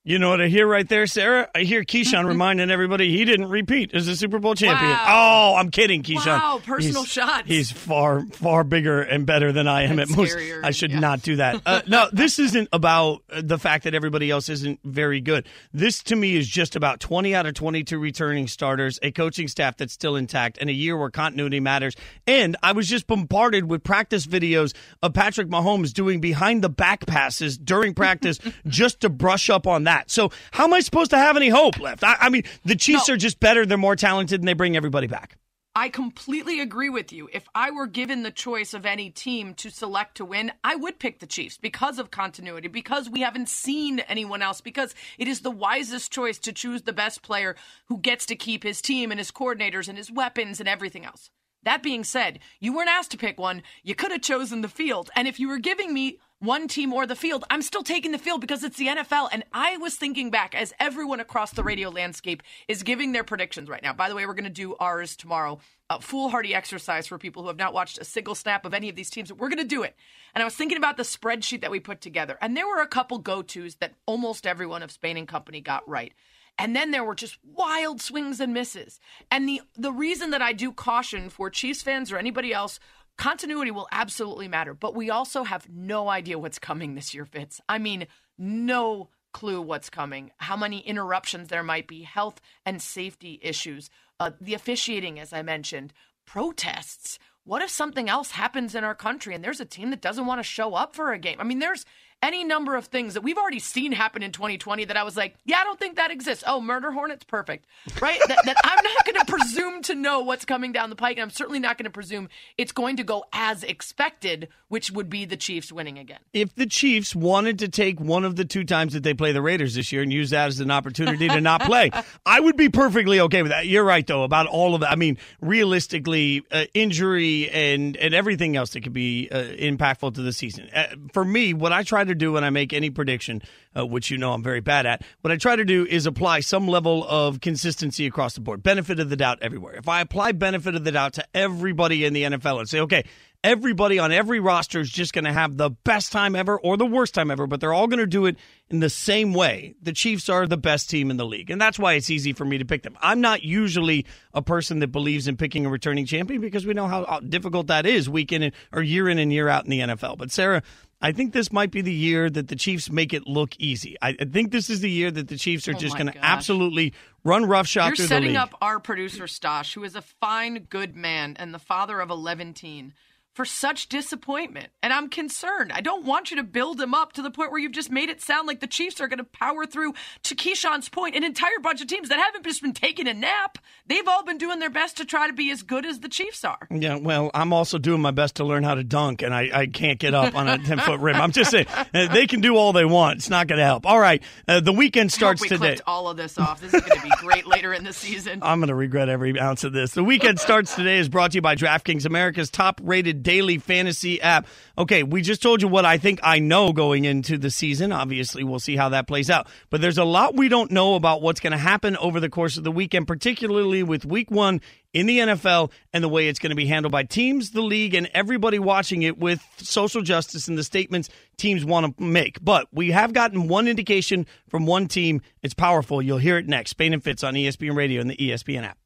You 0.07 0.19
know 0.19 0.29
what 0.29 0.39
I 0.39 0.49
hear 0.49 0.67
right 0.67 0.87
there, 0.87 1.07
Sarah? 1.07 1.49
I 1.55 1.61
hear 1.61 1.83
Keyshawn 1.83 2.27
reminding 2.27 2.69
everybody 2.69 3.09
he 3.09 3.25
didn't 3.25 3.49
repeat 3.49 3.91
as 3.95 4.07
a 4.07 4.15
Super 4.15 4.37
Bowl 4.37 4.53
champion. 4.53 4.91
Wow. 4.91 5.53
Oh, 5.55 5.55
I'm 5.57 5.71
kidding, 5.71 6.03
Keyshawn. 6.03 6.27
Wow, 6.27 6.61
personal 6.63 7.01
He's- 7.01 7.11
shots. 7.11 7.47
He's 7.47 7.71
far, 7.71 8.21
far 8.27 8.63
bigger 8.63 9.01
and 9.01 9.25
better 9.25 9.51
than 9.51 9.67
I 9.67 9.85
am 9.85 9.93
And 9.97 10.01
at 10.01 10.09
most. 10.15 10.37
I 10.63 10.69
should 10.69 10.91
yeah. 10.91 10.99
not 10.99 11.23
do 11.23 11.37
that. 11.37 11.59
Uh, 11.65 11.81
no, 11.87 12.07
this 12.13 12.37
isn't 12.37 12.69
about 12.71 13.23
uh, 13.31 13.41
the 13.43 13.57
fact 13.57 13.85
that 13.85 13.95
everybody 13.95 14.29
else 14.29 14.47
isn't 14.47 14.79
very 14.83 15.21
good. 15.21 15.47
This, 15.73 16.03
to 16.03 16.15
me, 16.15 16.35
is 16.35 16.47
just 16.47 16.75
about 16.75 16.99
20 16.99 17.33
out 17.33 17.47
of 17.47 17.55
22 17.55 17.97
returning 17.97 18.47
starters, 18.47 18.99
a 19.01 19.09
coaching 19.09 19.47
staff 19.47 19.75
that's 19.77 19.93
still 19.93 20.17
intact, 20.17 20.59
and 20.61 20.69
a 20.69 20.73
year 20.73 20.95
where 20.95 21.09
continuity 21.09 21.59
matters. 21.59 21.95
And 22.27 22.55
I 22.61 22.73
was 22.73 22.87
just 22.87 23.07
bombarded 23.07 23.71
with 23.71 23.83
practice 23.83 24.27
videos 24.27 24.75
of 25.01 25.15
Patrick 25.15 25.47
Mahomes 25.47 25.93
doing 25.93 26.21
behind 26.21 26.63
the 26.63 26.69
back 26.69 27.07
passes 27.07 27.57
during 27.57 27.95
practice 27.95 28.37
just 28.67 28.99
to 28.99 29.09
brush 29.09 29.49
up 29.49 29.65
on 29.65 29.85
that. 29.85 29.94
So, 30.07 30.31
how 30.51 30.65
am 30.65 30.73
I 30.73 30.79
supposed 30.81 31.11
to 31.11 31.17
have 31.17 31.35
any 31.35 31.49
hope 31.49 31.79
left? 31.79 32.03
I, 32.03 32.15
I 32.19 32.29
mean, 32.29 32.43
the 32.63 32.75
Chiefs 32.75 33.07
No. 33.07 33.13
are 33.13 33.17
just 33.17 33.39
better. 33.39 33.65
They're 33.65 33.77
more 33.77 33.95
talented, 33.95 34.41
and 34.41 34.47
they 34.47 34.53
bring 34.53 34.75
everybody 34.75 35.07
back. 35.07 35.37
I 35.77 35.89
completely 35.89 36.61
agree 36.61 36.87
with 36.87 37.11
you. 37.11 37.27
If 37.33 37.49
I 37.53 37.69
were 37.71 37.85
given 37.87 38.23
the 38.23 38.31
choice 38.31 38.73
of 38.73 38.85
any 38.85 39.09
team 39.09 39.53
to 39.55 39.69
select 39.69 40.15
to 40.15 40.23
win, 40.25 40.53
I 40.63 40.75
would 40.75 40.99
pick 40.99 41.19
the 41.19 41.27
Chiefs 41.27 41.57
because 41.57 41.99
of 41.99 42.11
continuity, 42.11 42.69
because 42.69 43.09
we 43.09 43.19
haven't 43.19 43.49
seen 43.49 43.99
anyone 43.99 44.41
else, 44.41 44.61
because 44.61 44.95
it 45.17 45.27
is 45.27 45.41
the 45.41 45.51
wisest 45.51 46.13
choice 46.13 46.39
to 46.39 46.53
choose 46.53 46.83
the 46.83 46.93
best 46.93 47.21
player 47.23 47.57
who 47.87 47.97
gets 47.97 48.25
to 48.27 48.37
keep 48.37 48.63
his 48.63 48.81
team 48.81 49.11
and 49.11 49.19
his 49.19 49.31
coordinators 49.31 49.89
and 49.89 49.97
his 49.97 50.09
weapons 50.09 50.61
and 50.61 50.69
everything 50.69 51.03
else. 51.03 51.29
That 51.63 51.83
being 51.83 52.03
said, 52.05 52.39
you 52.61 52.73
weren't 52.73 52.89
asked 52.89 53.11
to 53.11 53.17
pick 53.17 53.37
one. 53.37 53.61
You 53.83 53.95
could 53.95 54.11
have 54.11 54.21
chosen 54.21 54.61
the 54.61 54.69
field. 54.69 55.09
And 55.15 55.27
if 55.27 55.41
you 55.41 55.49
were 55.49 55.57
giving 55.57 55.93
me 55.93 56.19
one 56.39 56.67
team 56.67 56.93
or 56.93 57.05
the 57.05 57.15
field, 57.15 57.43
I'm 57.49 57.61
still 57.61 57.83
taking 57.83 58.11
the 58.11 58.17
field 58.17 58.41
because 58.41 58.63
it's 58.63 58.77
the 58.77 58.87
NFL. 58.87 59.29
And 59.31 59.43
I 59.53 59.77
was 59.77 59.95
thinking 59.95 60.31
back 60.31 60.53
as 60.53 60.73
everyone 60.79 61.19
across 61.19 61.51
the 61.51 61.63
radio 61.63 61.89
landscape 61.89 62.43
is 62.67 62.83
giving 62.83 63.11
their 63.11 63.23
predictions 63.23 63.69
right 63.69 63.81
now. 63.81 63.93
By 63.93 64.09
the 64.09 64.15
way, 64.15 64.25
we're 64.25 64.33
going 64.33 64.43
to 64.43 64.49
do 64.49 64.75
ours 64.79 65.15
tomorrow. 65.15 65.59
A 65.89 66.01
foolhardy 66.01 66.53
exercise 66.53 67.07
for 67.07 67.17
people 67.17 67.43
who 67.43 67.47
have 67.47 67.57
not 67.57 67.73
watched 67.73 67.99
a 67.99 68.05
single 68.05 68.35
snap 68.35 68.65
of 68.65 68.73
any 68.73 68.89
of 68.89 68.95
these 68.95 69.09
teams. 69.09 69.31
We're 69.31 69.49
going 69.49 69.59
to 69.59 69.63
do 69.63 69.83
it. 69.83 69.95
And 70.33 70.41
I 70.41 70.45
was 70.45 70.55
thinking 70.55 70.77
about 70.77 70.97
the 70.97 71.03
spreadsheet 71.03 71.61
that 71.61 71.71
we 71.71 71.79
put 71.79 72.01
together. 72.01 72.37
And 72.41 72.57
there 72.57 72.67
were 72.67 72.81
a 72.81 72.87
couple 72.87 73.19
go 73.19 73.41
tos 73.41 73.75
that 73.75 73.93
almost 74.05 74.47
everyone 74.47 74.83
of 74.83 74.91
Spain 74.91 75.17
and 75.17 75.27
Company 75.27 75.61
got 75.61 75.87
right. 75.87 76.13
And 76.57 76.75
then 76.75 76.91
there 76.91 77.03
were 77.03 77.15
just 77.15 77.37
wild 77.43 78.01
swings 78.01 78.39
and 78.39 78.53
misses. 78.53 78.99
And 79.29 79.47
the 79.47 79.61
the 79.75 79.91
reason 79.91 80.31
that 80.31 80.41
I 80.41 80.53
do 80.53 80.71
caution 80.71 81.29
for 81.29 81.49
Chiefs 81.49 81.81
fans 81.81 82.11
or 82.11 82.17
anybody 82.17 82.53
else, 82.53 82.79
continuity 83.17 83.71
will 83.71 83.87
absolutely 83.91 84.47
matter. 84.47 84.73
But 84.73 84.95
we 84.95 85.09
also 85.09 85.43
have 85.43 85.67
no 85.69 86.09
idea 86.09 86.39
what's 86.39 86.59
coming 86.59 86.95
this 86.95 87.13
year, 87.13 87.25
Fitz. 87.25 87.61
I 87.67 87.77
mean, 87.77 88.07
no 88.37 89.09
clue 89.33 89.61
what's 89.61 89.89
coming, 89.89 90.31
how 90.37 90.55
many 90.55 90.79
interruptions 90.79 91.49
there 91.49 91.63
might 91.63 91.87
be, 91.87 92.03
health 92.03 92.39
and 92.65 92.81
safety 92.81 93.39
issues, 93.41 93.89
uh, 94.19 94.31
the 94.39 94.53
officiating, 94.53 95.19
as 95.19 95.33
I 95.33 95.41
mentioned, 95.41 95.91
protests. 96.25 97.19
What 97.43 97.61
if 97.61 97.69
something 97.69 98.09
else 98.09 98.31
happens 98.31 98.73
in 98.75 98.83
our 98.83 98.95
country 98.95 99.35
and 99.35 99.43
there's 99.43 99.59
a 99.59 99.65
team 99.65 99.89
that 99.91 100.01
doesn't 100.01 100.25
want 100.25 100.39
to 100.39 100.43
show 100.43 100.73
up 100.73 100.95
for 100.95 101.11
a 101.11 101.19
game? 101.19 101.39
I 101.39 101.43
mean, 101.43 101.59
there's 101.59 101.85
any 102.23 102.43
number 102.43 102.75
of 102.75 102.85
things 102.85 103.13
that 103.13 103.21
we've 103.21 103.37
already 103.37 103.59
seen 103.59 103.91
happen 103.91 104.23
in 104.23 104.31
2020 104.31 104.85
that 104.85 104.97
I 104.97 105.03
was 105.03 105.15
like, 105.15 105.35
yeah, 105.45 105.57
I 105.57 105.63
don't 105.63 105.77
think 105.79 105.97
that 105.97 106.11
exists. 106.11 106.43
Oh, 106.47 106.59
murder 106.59 106.91
hornets, 106.91 107.23
perfect, 107.23 107.65
right? 108.01 108.19
that, 108.27 108.39
that 108.45 108.57
I'm 108.63 108.83
not 108.83 109.05
going 109.05 109.19
to 109.19 109.25
presume 109.25 109.81
to 109.83 109.95
know 109.95 110.21
what's 110.21 110.45
coming 110.45 110.71
down 110.71 110.89
the 110.89 110.95
pike, 110.95 111.17
and 111.17 111.23
I'm 111.23 111.29
certainly 111.29 111.59
not 111.59 111.77
going 111.77 111.85
to 111.85 111.91
presume 111.91 112.29
it's 112.57 112.71
going 112.71 112.97
to 112.97 113.03
go 113.03 113.25
as 113.31 113.63
expected, 113.63 114.47
which 114.69 114.89
would 114.91 115.09
be 115.09 115.25
the 115.25 115.37
Chiefs 115.37 115.71
winning 115.71 115.99
again. 115.99 116.19
if 116.33 116.55
the 116.55 116.65
Chiefs 116.65 117.15
wanted 117.15 117.59
to 117.59 117.67
take 117.67 117.99
one 117.99 118.23
of 118.23 118.35
the 118.35 118.45
two 118.45 118.63
times 118.63 118.93
that 118.93 119.03
they 119.03 119.13
play 119.13 119.31
the 119.31 119.41
Raiders 119.41 119.75
this 119.75 119.91
year 119.91 120.01
and 120.01 120.11
use 120.11 120.31
that 120.31 120.47
as 120.47 120.59
an 120.59 120.71
opportunity 120.71 121.27
to 121.27 121.41
not 121.41 121.61
play, 121.61 121.91
I 122.25 122.39
would 122.39 122.57
be 122.57 122.69
perfectly 122.69 123.19
okay 123.19 123.43
with 123.43 123.51
that. 123.51 123.67
You're 123.67 123.83
right, 123.83 124.05
though, 124.07 124.23
about 124.23 124.47
all 124.47 124.73
of 124.73 124.81
that. 124.81 124.91
I 124.91 124.95
mean, 124.95 125.17
realistically, 125.41 126.43
uh, 126.51 126.65
injury 126.73 127.49
and 127.49 127.97
and 127.97 128.13
everything 128.13 128.55
else 128.55 128.71
that 128.71 128.81
could 128.81 128.93
be 128.93 129.29
uh, 129.31 129.37
impactful 129.37 130.15
to 130.15 130.21
the 130.21 130.31
season. 130.33 130.69
Uh, 130.73 130.85
for 131.13 131.25
me, 131.25 131.53
what 131.53 131.73
I 131.73 131.83
try 131.83 132.03
to 132.07 132.15
do 132.15 132.33
when 132.33 132.43
I 132.43 132.49
make 132.49 132.73
any 132.73 132.89
prediction, 132.89 133.41
uh, 133.77 133.85
which 133.85 134.11
you 134.11 134.17
know 134.17 134.33
I'm 134.33 134.43
very 134.43 134.61
bad 134.61 134.85
at, 134.85 135.03
what 135.21 135.31
I 135.31 135.37
try 135.37 135.55
to 135.55 135.65
do 135.65 135.85
is 135.85 136.05
apply 136.05 136.41
some 136.41 136.67
level 136.67 137.05
of 137.07 137.41
consistency 137.41 138.05
across 138.05 138.35
the 138.35 138.41
board, 138.41 138.63
benefit 138.63 138.99
of 138.99 139.09
the 139.09 139.15
doubt 139.15 139.39
everywhere. 139.41 139.75
If 139.75 139.87
I 139.87 140.01
apply 140.01 140.33
benefit 140.33 140.75
of 140.75 140.83
the 140.83 140.91
doubt 140.91 141.13
to 141.13 141.25
everybody 141.33 142.05
in 142.05 142.13
the 142.13 142.23
NFL 142.23 142.59
and 142.59 142.69
say, 142.69 142.79
okay, 142.81 143.03
everybody 143.45 143.99
on 143.99 144.11
every 144.11 144.39
roster 144.39 144.79
is 144.79 144.89
just 144.89 145.13
going 145.13 145.23
to 145.23 145.31
have 145.31 145.55
the 145.55 145.69
best 145.69 146.11
time 146.11 146.35
ever 146.35 146.59
or 146.59 146.77
the 146.77 146.85
worst 146.85 147.13
time 147.13 147.29
ever, 147.29 147.45
but 147.45 147.61
they're 147.61 147.73
all 147.73 147.85
going 147.85 147.99
to 147.99 148.07
do 148.07 148.25
it 148.25 148.37
in 148.71 148.79
the 148.79 148.89
same 148.89 149.35
way. 149.35 149.75
The 149.83 149.93
Chiefs 149.93 150.29
are 150.29 150.47
the 150.47 150.57
best 150.57 150.89
team 150.89 151.11
in 151.11 151.17
the 151.17 151.25
league, 151.25 151.51
and 151.51 151.61
that's 151.61 151.77
why 151.77 151.93
it's 151.93 152.09
easy 152.09 152.33
for 152.33 152.43
me 152.43 152.57
to 152.57 152.65
pick 152.65 152.81
them. 152.81 152.97
I'm 153.01 153.21
not 153.21 153.43
usually 153.43 154.07
a 154.33 154.41
person 154.41 154.79
that 154.79 154.87
believes 154.87 155.27
in 155.27 155.37
picking 155.37 155.67
a 155.67 155.69
returning 155.69 156.07
champion 156.07 156.41
because 156.41 156.65
we 156.65 156.73
know 156.73 156.87
how, 156.87 157.19
difficult 157.19 157.67
that 157.67 157.85
is 157.85 158.09
week 158.09 158.31
in 158.31 158.51
or 158.73 158.81
year 158.81 159.07
in 159.07 159.19
and 159.19 159.31
year 159.31 159.47
out 159.47 159.63
in 159.63 159.69
the 159.69 159.79
NFL. 159.79 160.17
But 160.17 160.31
Sarah, 160.31 160.63
I 161.05 161.11
think 161.11 161.33
this 161.33 161.51
might 161.51 161.69
be 161.69 161.81
the 161.81 161.93
year 161.93 162.31
that 162.31 162.47
the 162.47 162.55
Chiefs 162.55 162.89
make 162.89 163.13
it 163.13 163.27
look 163.27 163.55
easy. 163.59 163.95
I, 164.01 164.15
I 164.19 164.25
think 164.25 164.51
this 164.51 164.71
is 164.71 164.79
the 164.79 164.89
year 164.89 165.11
that 165.11 165.27
the 165.27 165.37
Chiefs 165.37 165.67
are 165.67 165.75
Oh 165.75 165.77
just 165.77 165.95
going 165.95 166.11
to 166.11 166.17
absolutely 166.25 166.93
run 167.23 167.45
roughshod 167.45 167.89
You're 167.89 167.95
through 167.95 168.05
the 168.05 168.09
setting 168.09 168.35
up 168.35 168.55
our 168.59 168.79
producer 168.79 169.25
Stosh, 169.25 169.75
who 169.75 169.83
is 169.83 169.95
a 169.95 170.01
fine, 170.01 170.65
good 170.67 170.95
man 170.95 171.35
and 171.37 171.53
the 171.53 171.59
father 171.59 171.99
of 171.99 172.09
11 172.09 172.55
teen, 172.55 172.93
for 173.35 173.43
such 173.43 173.89
disappointment. 173.89 174.69
And 174.81 174.93
I'm 174.93 175.09
concerned. 175.09 175.73
I 175.73 175.81
don't 175.81 176.05
want 176.05 176.31
you 176.31 176.37
to 176.37 176.43
build 176.43 176.79
him 176.79 176.93
up 176.93 177.11
to 177.13 177.21
the 177.21 177.29
point 177.29 177.51
where 177.51 177.59
you've 177.59 177.73
just 177.73 177.91
made 177.91 178.07
it 178.09 178.21
sound 178.21 178.47
like 178.47 178.61
the 178.61 178.67
Chiefs 178.67 179.01
are 179.01 179.09
going 179.09 179.17
to 179.19 179.25
power 179.25 179.65
through. 179.65 179.93
To 180.23 180.35
Keyshawn's 180.35 180.87
point, 180.87 181.15
an 181.17 181.23
entire 181.25 181.59
bunch 181.61 181.81
of 181.81 181.87
teams 181.87 182.07
that 182.07 182.17
haven't 182.17 182.45
just 182.45 182.61
been 182.61 182.73
taking 182.73 183.09
a 183.09 183.13
nap. 183.13 183.57
They've 183.87 184.07
all 184.07 184.23
been 184.23 184.37
doing 184.37 184.59
their 184.59 184.69
best 184.69 184.95
to 184.97 185.05
try 185.05 185.27
to 185.27 185.33
be 185.33 185.51
as 185.51 185.63
good 185.63 185.85
as 185.85 185.99
the 185.99 186.07
Chiefs 186.07 186.45
are. 186.45 186.65
Yeah, 186.71 186.95
well, 186.95 187.29
I'm 187.33 187.51
also 187.51 187.77
doing 187.77 187.99
my 188.01 188.11
best 188.11 188.35
to 188.35 188.45
learn 188.45 188.63
how 188.63 188.75
to 188.75 188.85
dunk, 188.85 189.21
and 189.21 189.35
I, 189.35 189.49
I 189.53 189.65
can't 189.67 189.99
get 189.99 190.13
up 190.13 190.33
on 190.33 190.47
a 190.47 190.57
10 190.65 190.79
foot 190.79 191.01
rim. 191.01 191.17
I'm 191.17 191.31
just 191.31 191.51
saying, 191.51 191.67
uh, 191.93 192.07
they 192.13 192.27
can 192.27 192.39
do 192.39 192.55
all 192.55 192.71
they 192.71 192.85
want. 192.85 193.17
It's 193.17 193.29
not 193.29 193.47
going 193.47 193.59
to 193.59 193.65
help. 193.65 193.85
All 193.85 193.99
right, 193.99 194.23
uh, 194.47 194.61
the 194.61 194.71
weekend 194.71 195.11
starts 195.11 195.41
we 195.41 195.49
today. 195.49 195.57
clipped 195.57 195.81
all 195.85 196.07
of 196.07 196.15
this 196.15 196.37
off. 196.37 196.61
This 196.61 196.73
is 196.73 196.81
going 196.81 197.01
to 197.01 197.03
be 197.03 197.11
great 197.19 197.45
later 197.45 197.73
in 197.73 197.83
the 197.83 197.93
season. 197.93 198.39
I'm 198.41 198.59
going 198.59 198.69
to 198.69 198.75
regret 198.75 199.09
every 199.09 199.37
ounce 199.37 199.65
of 199.65 199.73
this. 199.73 199.91
The 199.91 200.05
weekend 200.05 200.39
starts 200.39 200.73
today 200.73 200.99
is 200.99 201.09
brought 201.09 201.31
to 201.31 201.35
you 201.35 201.41
by 201.41 201.55
DraftKings, 201.57 202.05
America's 202.05 202.49
top 202.49 202.79
rated 202.81 203.24
daily 203.25 203.57
fantasy 203.57 204.21
app. 204.21 204.47
Okay, 204.77 205.03
we 205.03 205.21
just 205.21 205.41
told 205.41 205.61
you 205.61 205.67
what 205.67 205.83
I 205.83 205.97
think 205.97 206.19
I 206.23 206.39
know 206.39 206.71
going 206.71 207.03
into 207.03 207.37
the 207.37 207.49
season. 207.49 207.91
Obviously, 207.91 208.43
we'll 208.43 208.59
see 208.59 208.77
how 208.77 208.89
that 208.89 209.07
plays 209.07 209.29
out. 209.29 209.47
But 209.69 209.81
there's 209.81 209.97
a 209.97 210.05
lot 210.05 210.37
we 210.37 210.47
don't 210.47 210.71
know 210.71 210.95
about 210.95 211.21
what's 211.21 211.41
going 211.41 211.51
to 211.51 211.57
happen 211.57 211.97
over 211.97 212.19
the 212.21 212.29
course 212.29 212.55
of 212.55 212.63
the 212.63 212.71
weekend, 212.71 213.07
particularly 213.07 213.83
with 213.83 214.05
week 214.05 214.29
one 214.29 214.61
in 214.93 215.07
the 215.07 215.19
NFL 215.19 215.71
and 215.91 216.03
the 216.03 216.07
way 216.07 216.27
it's 216.27 216.39
going 216.39 216.51
to 216.51 216.55
be 216.55 216.67
handled 216.67 216.91
by 216.91 217.03
teams, 217.03 217.51
the 217.51 217.61
league, 217.61 217.95
and 217.95 218.09
everybody 218.13 218.59
watching 218.59 219.01
it 219.01 219.17
with 219.17 219.43
social 219.57 220.01
justice 220.01 220.47
and 220.47 220.57
the 220.57 220.63
statements 220.63 221.09
teams 221.35 221.65
want 221.65 221.97
to 221.97 222.03
make. 222.03 222.41
But 222.41 222.67
we 222.71 222.91
have 222.91 223.11
gotten 223.11 223.47
one 223.47 223.67
indication 223.67 224.27
from 224.47 224.67
one 224.67 224.87
team. 224.87 225.21
It's 225.41 225.55
powerful. 225.55 226.01
You'll 226.01 226.19
hear 226.19 226.37
it 226.37 226.47
next. 226.47 226.69
Spain 226.69 226.93
and 226.93 227.03
Fitz 227.03 227.23
on 227.23 227.33
ESPN 227.33 227.75
Radio 227.75 227.99
and 228.01 228.09
the 228.09 228.17
ESPN 228.17 228.63
app. 228.63 228.77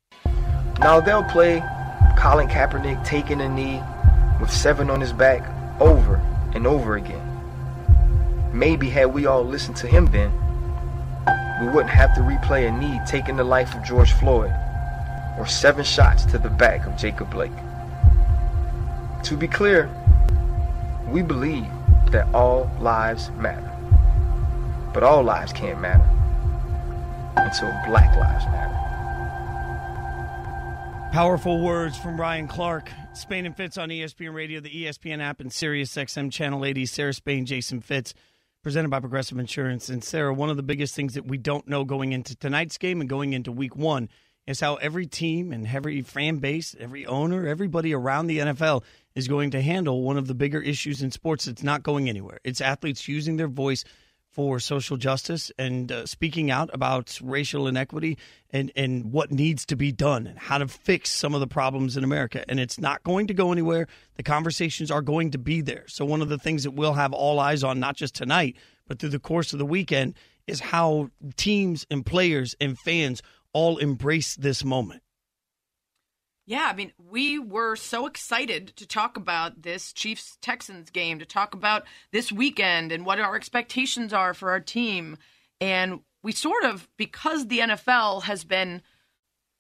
Now 0.80 1.02
they'll 1.02 1.24
play 1.26 1.62
Colin 2.18 2.48
Kaepernick 2.48 3.06
taking 3.06 3.40
a 3.40 3.48
knee 3.48 3.82
with 4.40 4.52
seven 4.52 4.90
on 4.90 5.02
his 5.02 5.14
back 5.14 5.44
over 5.82 6.16
and 6.54 6.66
over 6.66 6.96
again. 6.96 7.26
Maybe 8.54 8.90
had 8.90 9.14
we 9.14 9.26
all 9.26 9.44
listened 9.44 9.78
to 9.78 9.88
him 9.88 10.08
then, 10.08 10.32
we 11.62 11.68
wouldn't 11.68 11.90
have 11.90 12.16
to 12.16 12.22
replay 12.22 12.68
a 12.68 12.72
knee 12.72 13.00
taking 13.06 13.36
the 13.36 13.44
life 13.44 13.76
of 13.76 13.84
George 13.84 14.14
Floyd 14.14 14.54
or 15.38 15.46
seven 15.46 15.84
shots 15.84 16.26
to 16.26 16.38
the 16.38 16.50
back 16.50 16.86
of 16.86 16.98
Jacob 16.98 17.30
Blake. 17.32 17.52
To 19.24 19.38
be 19.38 19.48
clear, 19.48 19.90
we 21.10 21.22
believe 21.22 21.68
that 22.12 22.34
all 22.34 22.72
lives 22.80 23.30
matter. 23.32 23.66
But 24.94 25.04
all 25.04 25.24
lives 25.24 25.54
can't 25.54 25.80
matter 25.80 26.08
until 27.36 27.70
black 27.86 28.16
lives 28.18 28.46
matter. 28.46 28.76
Powerful 31.12 31.60
words 31.62 31.98
from 31.98 32.20
Ryan 32.20 32.48
Clark. 32.48 32.92
Spain 33.20 33.46
and 33.46 33.56
Fitz 33.56 33.78
on 33.78 33.90
ESPN 33.90 34.34
Radio, 34.34 34.62
the 34.62 34.86
ESPN 34.86 35.22
app, 35.22 35.42
and 35.42 35.52
Sirius 35.52 35.94
XM 35.94 36.32
Channel 36.32 36.64
80. 36.64 36.86
Sarah 36.86 37.14
Spain, 37.14 37.46
Jason 37.46 37.82
Fitz, 37.82 38.14
presented 38.64 38.90
by 38.90 39.02
Progressive 39.02 39.38
Insurance. 39.38 39.90
And 39.90 40.02
Sarah, 40.02 40.34
one 40.34 40.50
of 40.50 40.56
the 40.56 40.64
biggest 40.64 40.96
things 40.96 41.16
that 41.16 41.28
we 41.28 41.38
don't 41.38 41.68
know 41.68 41.84
going 41.84 42.14
into 42.14 42.36
tonight's 42.36 42.78
game 42.78 43.02
and 43.02 43.10
going 43.10 43.34
into 43.34 43.52
week 43.52 43.76
one 43.76 44.08
is 44.48 44.62
how 44.62 44.76
every 44.76 45.06
team 45.06 45.52
and 45.52 45.68
every 45.68 46.02
fan 46.02 46.38
base, 46.38 46.76
every 46.80 47.06
owner, 47.06 47.46
everybody 47.46 47.94
around 47.94 48.28
the 48.28 48.40
NFL 48.40 48.84
is 49.16 49.28
going 49.28 49.52
to 49.52 49.62
handle 49.62 50.02
one 50.02 50.18
of 50.18 50.28
the 50.28 50.34
bigger 50.34 50.62
issues 50.62 51.02
in 51.02 51.12
sports 51.12 51.46
that's 51.46 51.62
not 51.62 51.84
going 51.84 52.08
anywhere. 52.08 52.40
It's 52.46 52.62
athletes 52.62 53.08
using 53.08 53.36
their 53.36 53.50
voice 53.50 53.84
for 54.32 54.60
social 54.60 54.96
justice 54.96 55.52
and 55.58 55.92
uh, 55.92 56.06
speaking 56.06 56.52
out 56.52 56.70
about 56.72 57.20
racial 57.24 57.68
inequity 57.68 58.18
and, 58.52 58.72
and 58.76 59.12
what 59.12 59.32
needs 59.32 59.66
to 59.66 59.76
be 59.76 59.92
done 59.92 60.28
and 60.28 60.38
how 60.38 60.58
to 60.58 60.68
fix 60.68 61.10
some 61.10 61.34
of 61.34 61.40
the 61.40 61.48
problems 61.48 61.98
in 61.98 62.04
America. 62.04 62.46
And 62.48 62.60
it's 62.60 62.80
not 62.80 63.04
going 63.04 63.28
to 63.28 63.34
go 63.34 63.52
anywhere. 63.52 63.88
The 64.16 64.24
conversations 64.24 64.92
are 64.92 65.02
going 65.02 65.32
to 65.32 65.38
be 65.38 65.62
there. 65.62 65.86
So, 65.88 66.06
one 66.06 66.22
of 66.22 66.30
the 66.30 66.38
things 66.38 66.64
that 66.64 66.72
we'll 66.72 66.94
have 66.94 67.14
all 67.14 67.40
eyes 67.40 67.64
on, 67.64 67.80
not 67.80 67.96
just 67.96 68.16
tonight, 68.16 68.56
but 68.88 69.00
through 69.00 69.10
the 69.10 69.20
course 69.20 69.54
of 69.54 69.60
the 69.60 69.66
weekend, 69.66 70.16
is 70.48 70.60
how 70.60 71.10
teams 71.36 71.86
and 71.90 72.06
players 72.06 72.56
and 72.62 72.78
fans 72.80 73.22
all 73.54 73.78
embrace 73.78 74.36
this 74.36 74.64
moment. 74.64 75.02
Yeah, 76.50 76.68
I 76.68 76.76
mean, 76.76 76.94
we 76.98 77.38
were 77.38 77.76
so 77.76 78.08
excited 78.08 78.74
to 78.78 78.88
talk 78.88 79.18
about 79.18 79.62
this 79.62 79.94
Chiefs 79.94 80.36
Texans 80.42 80.90
game, 80.90 81.20
to 81.20 81.26
talk 81.26 81.54
about 81.54 81.84
this 82.12 82.32
weekend 82.32 82.92
and 82.92 83.06
what 83.06 83.20
our 83.20 83.36
expectations 83.36 84.14
are 84.14 84.34
for 84.34 84.50
our 84.50 84.60
team. 84.60 85.18
And 85.62 86.00
we 86.24 86.32
sort 86.32 86.64
of, 86.64 86.90
because 86.98 87.46
the 87.46 87.60
NFL 87.60 88.24
has 88.24 88.46
been 88.46 88.82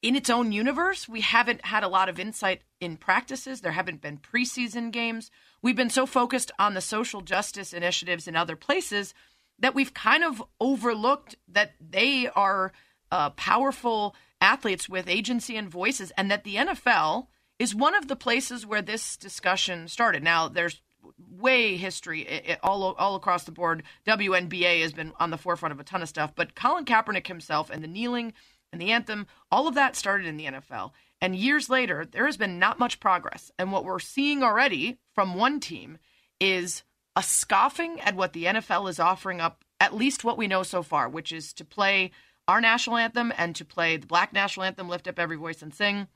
in 0.01 0.15
its 0.15 0.31
own 0.31 0.51
universe, 0.51 1.08
we 1.08 1.22
haven't 1.22 1.63
had 1.63 1.84
a 1.84 1.88
lot 1.88 2.10
of 2.10 2.19
insight 2.19 2.63
in 2.81 2.98
practices. 2.98 3.62
There 3.62 3.72
haven't 3.74 4.01
been 4.01 4.17
preseason 4.17 4.89
games. 4.89 5.29
We've 5.62 5.75
been 5.75 5.91
so 5.91 6.08
focused 6.08 6.51
on 6.58 6.74
the 6.74 6.81
social 6.81 7.22
justice 7.22 7.72
initiatives 7.72 8.27
in 8.27 8.36
other 8.36 8.55
places 8.55 9.13
that 9.60 9.75
we've 9.75 9.93
kind 9.93 10.24
of 10.24 10.41
overlooked 10.60 11.36
that 11.50 11.75
they 11.79 12.29
are 12.29 12.74
uh, 13.12 13.29
powerful 13.29 14.15
athletes 14.41 14.88
with 14.88 15.08
agency 15.08 15.55
and 15.55 15.69
voices, 15.69 16.12
and 16.17 16.29
that 16.31 16.43
the 16.43 16.55
NFL 16.55 17.27
is 17.58 17.75
one 17.75 17.96
of 17.96 18.08
the 18.08 18.15
places 18.15 18.65
where 18.65 18.81
this 18.81 19.17
discussion 19.17 19.88
started. 19.88 20.24
Now, 20.24 20.48
there's 20.48 20.81
way 21.29 21.77
history 21.77 22.22
it, 22.22 22.60
all 22.63 22.93
all 22.96 23.15
across 23.15 23.43
the 23.43 23.51
board. 23.51 23.84
WNBA 24.05 24.81
has 24.81 24.93
been 24.93 25.13
on 25.19 25.29
the 25.29 25.38
forefront 25.38 25.74
of 25.74 25.79
a 25.79 25.84
ton 25.84 26.01
of 26.01 26.10
stuff, 26.10 26.34
but 26.36 26.55
Colin 26.55 26.86
Kaepernick 26.86 27.27
himself 27.27 27.69
and 27.69 27.84
the 27.84 27.88
kneeling 27.88 28.34
and 28.72 28.81
the 28.81 28.91
anthem, 28.91 29.27
all 29.51 29.67
of 29.67 29.75
that 29.75 29.96
started 29.96 30.27
in 30.27 30.38
the 30.38 30.46
NFL. 30.46 30.91
And 31.22 31.36
years 31.36 31.69
later, 31.69 32.05
there 32.05 32.25
has 32.25 32.38
been 32.38 32.60
not 32.60 32.79
much 32.79 33.00
progress. 33.00 33.51
And 33.58 33.72
what 33.72 33.84
we're 33.84 34.00
seeing 34.00 34.43
already 34.43 35.00
from 35.13 35.36
one 35.36 35.60
team 35.60 35.98
is 36.39 36.84
a 37.15 37.24
scoffing 37.24 38.00
at 38.01 38.15
what 38.15 38.34
the 38.34 38.46
NFL 38.46 38.89
is 38.89 39.00
offering 39.00 39.41
up, 39.41 39.65
at 39.79 39.96
least 39.96 40.24
what 40.24 40.38
we 40.38 40.48
know 40.48 40.63
so 40.63 40.84
far, 40.84 41.10
which 41.10 41.31
is 41.31 41.51
to 41.53 41.65
play 41.65 42.12
our 42.49 42.59
national 42.59 42.97
anthem 42.97 43.31
and 43.37 43.55
to 43.55 43.63
play 43.63 43.95
the 43.97 44.07
black 44.07 44.33
national 44.33 44.65
anthem, 44.65 44.89
Lift 44.89 45.07
Up 45.07 45.19
Every 45.19 45.37
Voice 45.37 45.61
and 45.61 45.71
Sing, 45.71 46.07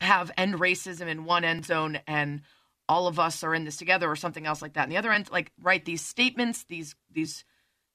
have 0.00 0.32
end 0.36 0.54
racism 0.54 1.06
in 1.06 1.24
one 1.24 1.44
end 1.44 1.64
zone 1.64 2.00
and 2.08 2.42
all 2.88 3.06
of 3.06 3.20
us 3.20 3.44
are 3.44 3.54
in 3.54 3.64
this 3.64 3.76
together 3.76 4.10
or 4.10 4.16
something 4.16 4.46
else 4.46 4.60
like 4.60 4.74
that. 4.74 4.82
And 4.82 4.92
the 4.92 4.96
other 4.96 5.12
end, 5.12 5.30
like 5.30 5.52
write 5.62 5.84
these 5.84 6.02
statements, 6.02 6.64
these 6.64 6.96
these 7.12 7.44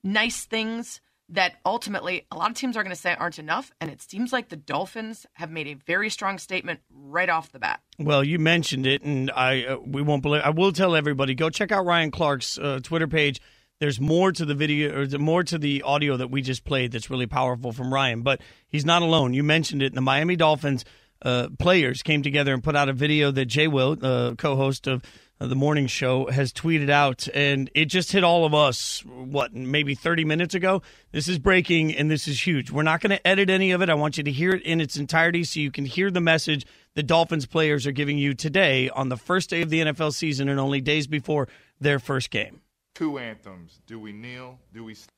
nice 0.03 0.45
things 0.45 1.01
that 1.27 1.55
ultimately 1.65 2.25
a 2.31 2.37
lot 2.37 2.49
of 2.49 2.57
teams 2.57 2.77
are 2.77 2.83
going 2.83 2.95
to 2.95 3.01
say 3.01 3.13
aren't 3.13 3.39
enough. 3.39 3.71
And 3.81 3.91
it 3.91 4.01
seems 4.01 4.31
like 4.31 4.49
the 4.49 4.55
Dolphins 4.55 5.25
have 5.33 5.51
made 5.51 5.67
a 5.67 5.73
very 5.73 6.09
strong 6.09 6.37
statement 6.37 6.79
right 6.89 7.29
off 7.29 7.51
the 7.51 7.59
bat. 7.59 7.81
Well, 7.99 8.23
you 8.23 8.39
mentioned 8.39 8.87
it, 8.87 9.01
and 9.01 9.29
I 9.31 9.65
uh, 9.65 9.77
we 9.85 10.01
won't 10.01 10.23
believe. 10.23 10.43
I 10.43 10.49
will 10.49 10.71
tell 10.71 10.95
everybody 10.95 11.35
go 11.35 11.49
check 11.49 11.73
out 11.73 11.85
Ryan 11.85 12.11
Clark's 12.11 12.57
uh, 12.57 12.79
Twitter 12.81 13.07
page 13.07 13.41
there's 13.81 13.99
more 13.99 14.31
to 14.31 14.45
the 14.45 14.53
video 14.53 15.01
or 15.01 15.17
more 15.17 15.43
to 15.43 15.57
the 15.57 15.81
audio 15.81 16.15
that 16.15 16.29
we 16.29 16.43
just 16.43 16.63
played 16.63 16.91
that's 16.91 17.09
really 17.09 17.25
powerful 17.25 17.71
from 17.71 17.91
Ryan. 17.91 18.21
But 18.21 18.39
he's 18.67 18.85
not 18.85 19.01
alone. 19.01 19.33
You 19.33 19.43
mentioned 19.43 19.81
it. 19.81 19.95
The 19.95 20.01
Miami 20.01 20.35
Dolphins 20.35 20.85
uh, 21.23 21.47
players 21.57 22.03
came 22.03 22.21
together 22.21 22.53
and 22.53 22.63
put 22.63 22.75
out 22.75 22.89
a 22.89 22.93
video 22.93 23.31
that 23.31 23.45
Jay 23.45 23.67
Will, 23.67 23.97
uh, 23.99 24.35
co-host 24.37 24.85
of 24.85 25.01
uh, 25.39 25.47
the 25.47 25.55
morning 25.55 25.87
show, 25.87 26.27
has 26.27 26.53
tweeted 26.53 26.91
out, 26.91 27.27
and 27.33 27.71
it 27.73 27.85
just 27.85 28.11
hit 28.11 28.23
all 28.23 28.45
of 28.45 28.53
us. 28.53 29.03
What 29.03 29.55
maybe 29.55 29.95
30 29.95 30.25
minutes 30.25 30.53
ago? 30.53 30.83
This 31.11 31.27
is 31.27 31.39
breaking, 31.39 31.95
and 31.95 32.09
this 32.09 32.27
is 32.27 32.45
huge. 32.45 32.69
We're 32.69 32.83
not 32.83 33.01
going 33.01 33.17
to 33.17 33.27
edit 33.27 33.49
any 33.49 33.71
of 33.71 33.81
it. 33.81 33.89
I 33.89 33.95
want 33.95 34.15
you 34.15 34.23
to 34.23 34.31
hear 34.31 34.51
it 34.51 34.61
in 34.61 34.79
its 34.79 34.95
entirety 34.95 35.43
so 35.43 35.59
you 35.59 35.71
can 35.71 35.85
hear 35.85 36.11
the 36.11 36.21
message 36.21 36.67
the 36.93 37.01
Dolphins 37.01 37.47
players 37.47 37.87
are 37.87 37.91
giving 37.91 38.19
you 38.19 38.35
today 38.35 38.89
on 38.89 39.09
the 39.09 39.17
first 39.17 39.49
day 39.49 39.63
of 39.63 39.71
the 39.71 39.79
NFL 39.79 40.13
season 40.13 40.49
and 40.49 40.59
only 40.59 40.81
days 40.81 41.07
before 41.07 41.47
their 41.79 41.97
first 41.97 42.29
game 42.29 42.61
two 42.93 43.17
anthems. 43.17 43.79
Do 43.87 43.99
we 43.99 44.11
kneel? 44.11 44.59
Do 44.73 44.83
we 44.83 44.93
stand? 44.93 45.11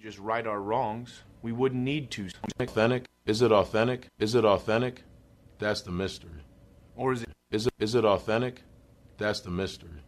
just 0.00 0.18
right 0.18 0.46
our 0.46 0.60
wrongs? 0.60 1.22
We 1.40 1.52
wouldn't 1.52 1.82
need 1.82 2.10
to. 2.12 2.28
Authentic? 2.60 3.06
Is 3.24 3.40
it 3.40 3.52
authentic? 3.52 4.08
Is 4.18 4.34
it 4.34 4.44
authentic? 4.44 5.02
That's 5.58 5.80
the 5.80 5.92
mystery. 5.92 6.44
Or 6.94 7.12
is 7.12 7.22
it 7.22 7.30
is 7.50 7.66
it 7.66 7.74
is 7.78 7.94
it 7.94 8.04
authentic? 8.04 8.62
That's 9.16 9.40
the 9.40 9.50
mystery. 9.50 10.02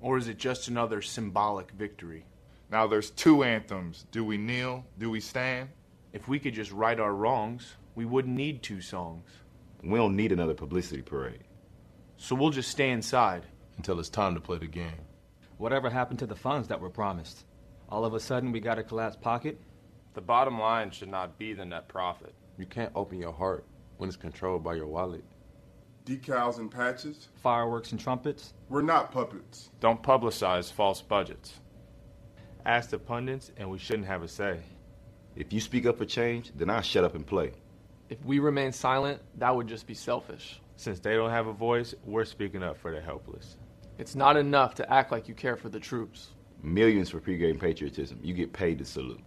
Or 0.00 0.18
is 0.18 0.28
it 0.28 0.38
just 0.38 0.68
another 0.68 1.02
symbolic 1.02 1.72
victory? 1.72 2.26
Now 2.70 2.86
there's 2.86 3.10
two 3.10 3.42
anthems. 3.42 4.06
Do 4.12 4.24
we 4.24 4.36
kneel? 4.36 4.84
Do 4.98 5.10
we 5.10 5.20
stand? 5.20 5.70
If 6.12 6.28
we 6.28 6.38
could 6.38 6.54
just 6.54 6.70
right 6.70 6.98
our 6.98 7.14
wrongs, 7.14 7.74
we 7.96 8.04
wouldn't 8.04 8.36
need 8.36 8.62
two 8.62 8.80
songs. 8.80 9.28
We 9.82 9.98
don't 9.98 10.14
need 10.14 10.30
another 10.30 10.54
publicity 10.54 11.02
parade. 11.02 11.44
So 12.18 12.36
we'll 12.36 12.50
just 12.50 12.70
stay 12.70 12.90
inside 12.90 13.46
until 13.78 13.98
it's 13.98 14.10
time 14.10 14.34
to 14.34 14.40
play 14.40 14.58
the 14.58 14.66
game. 14.66 15.09
Whatever 15.60 15.90
happened 15.90 16.18
to 16.20 16.26
the 16.26 16.34
funds 16.34 16.68
that 16.68 16.80
were 16.80 16.88
promised? 16.88 17.44
All 17.90 18.06
of 18.06 18.14
a 18.14 18.18
sudden, 18.18 18.50
we 18.50 18.60
got 18.60 18.78
a 18.78 18.82
collapsed 18.82 19.20
pocket? 19.20 19.60
The 20.14 20.22
bottom 20.22 20.58
line 20.58 20.90
should 20.90 21.10
not 21.10 21.38
be 21.38 21.52
the 21.52 21.66
net 21.66 21.86
profit. 21.86 22.32
You 22.56 22.64
can't 22.64 22.90
open 22.94 23.18
your 23.18 23.34
heart 23.34 23.66
when 23.98 24.08
it's 24.08 24.16
controlled 24.16 24.64
by 24.64 24.76
your 24.76 24.86
wallet. 24.86 25.22
Decals 26.06 26.56
and 26.56 26.70
patches? 26.70 27.28
Fireworks 27.42 27.92
and 27.92 28.00
trumpets? 28.00 28.54
We're 28.70 28.80
not 28.80 29.12
puppets. 29.12 29.68
Don't 29.80 30.02
publicize 30.02 30.72
false 30.72 31.02
budgets. 31.02 31.60
Ask 32.64 32.88
the 32.88 32.98
pundits, 32.98 33.52
and 33.58 33.68
we 33.68 33.76
shouldn't 33.76 34.06
have 34.06 34.22
a 34.22 34.28
say. 34.28 34.60
If 35.36 35.52
you 35.52 35.60
speak 35.60 35.84
up 35.84 35.98
for 35.98 36.06
change, 36.06 36.52
then 36.56 36.70
I'll 36.70 36.80
shut 36.80 37.04
up 37.04 37.14
and 37.14 37.26
play. 37.26 37.52
If 38.08 38.24
we 38.24 38.38
remain 38.38 38.72
silent, 38.72 39.20
that 39.36 39.54
would 39.54 39.66
just 39.66 39.86
be 39.86 39.92
selfish. 39.92 40.58
Since 40.76 41.00
they 41.00 41.16
don't 41.16 41.28
have 41.28 41.48
a 41.48 41.52
voice, 41.52 41.94
we're 42.06 42.24
speaking 42.24 42.62
up 42.62 42.78
for 42.78 42.94
the 42.94 43.02
helpless. 43.02 43.58
It's 44.00 44.14
not 44.14 44.38
enough 44.38 44.74
to 44.76 44.90
act 44.90 45.12
like 45.12 45.28
you 45.28 45.34
care 45.34 45.58
for 45.58 45.68
the 45.68 45.78
troops. 45.78 46.28
Millions 46.62 47.10
for 47.10 47.20
pregame 47.20 47.60
patriotism. 47.60 48.18
You 48.22 48.32
get 48.32 48.50
paid 48.50 48.78
to 48.78 48.84
salute. 48.86 49.20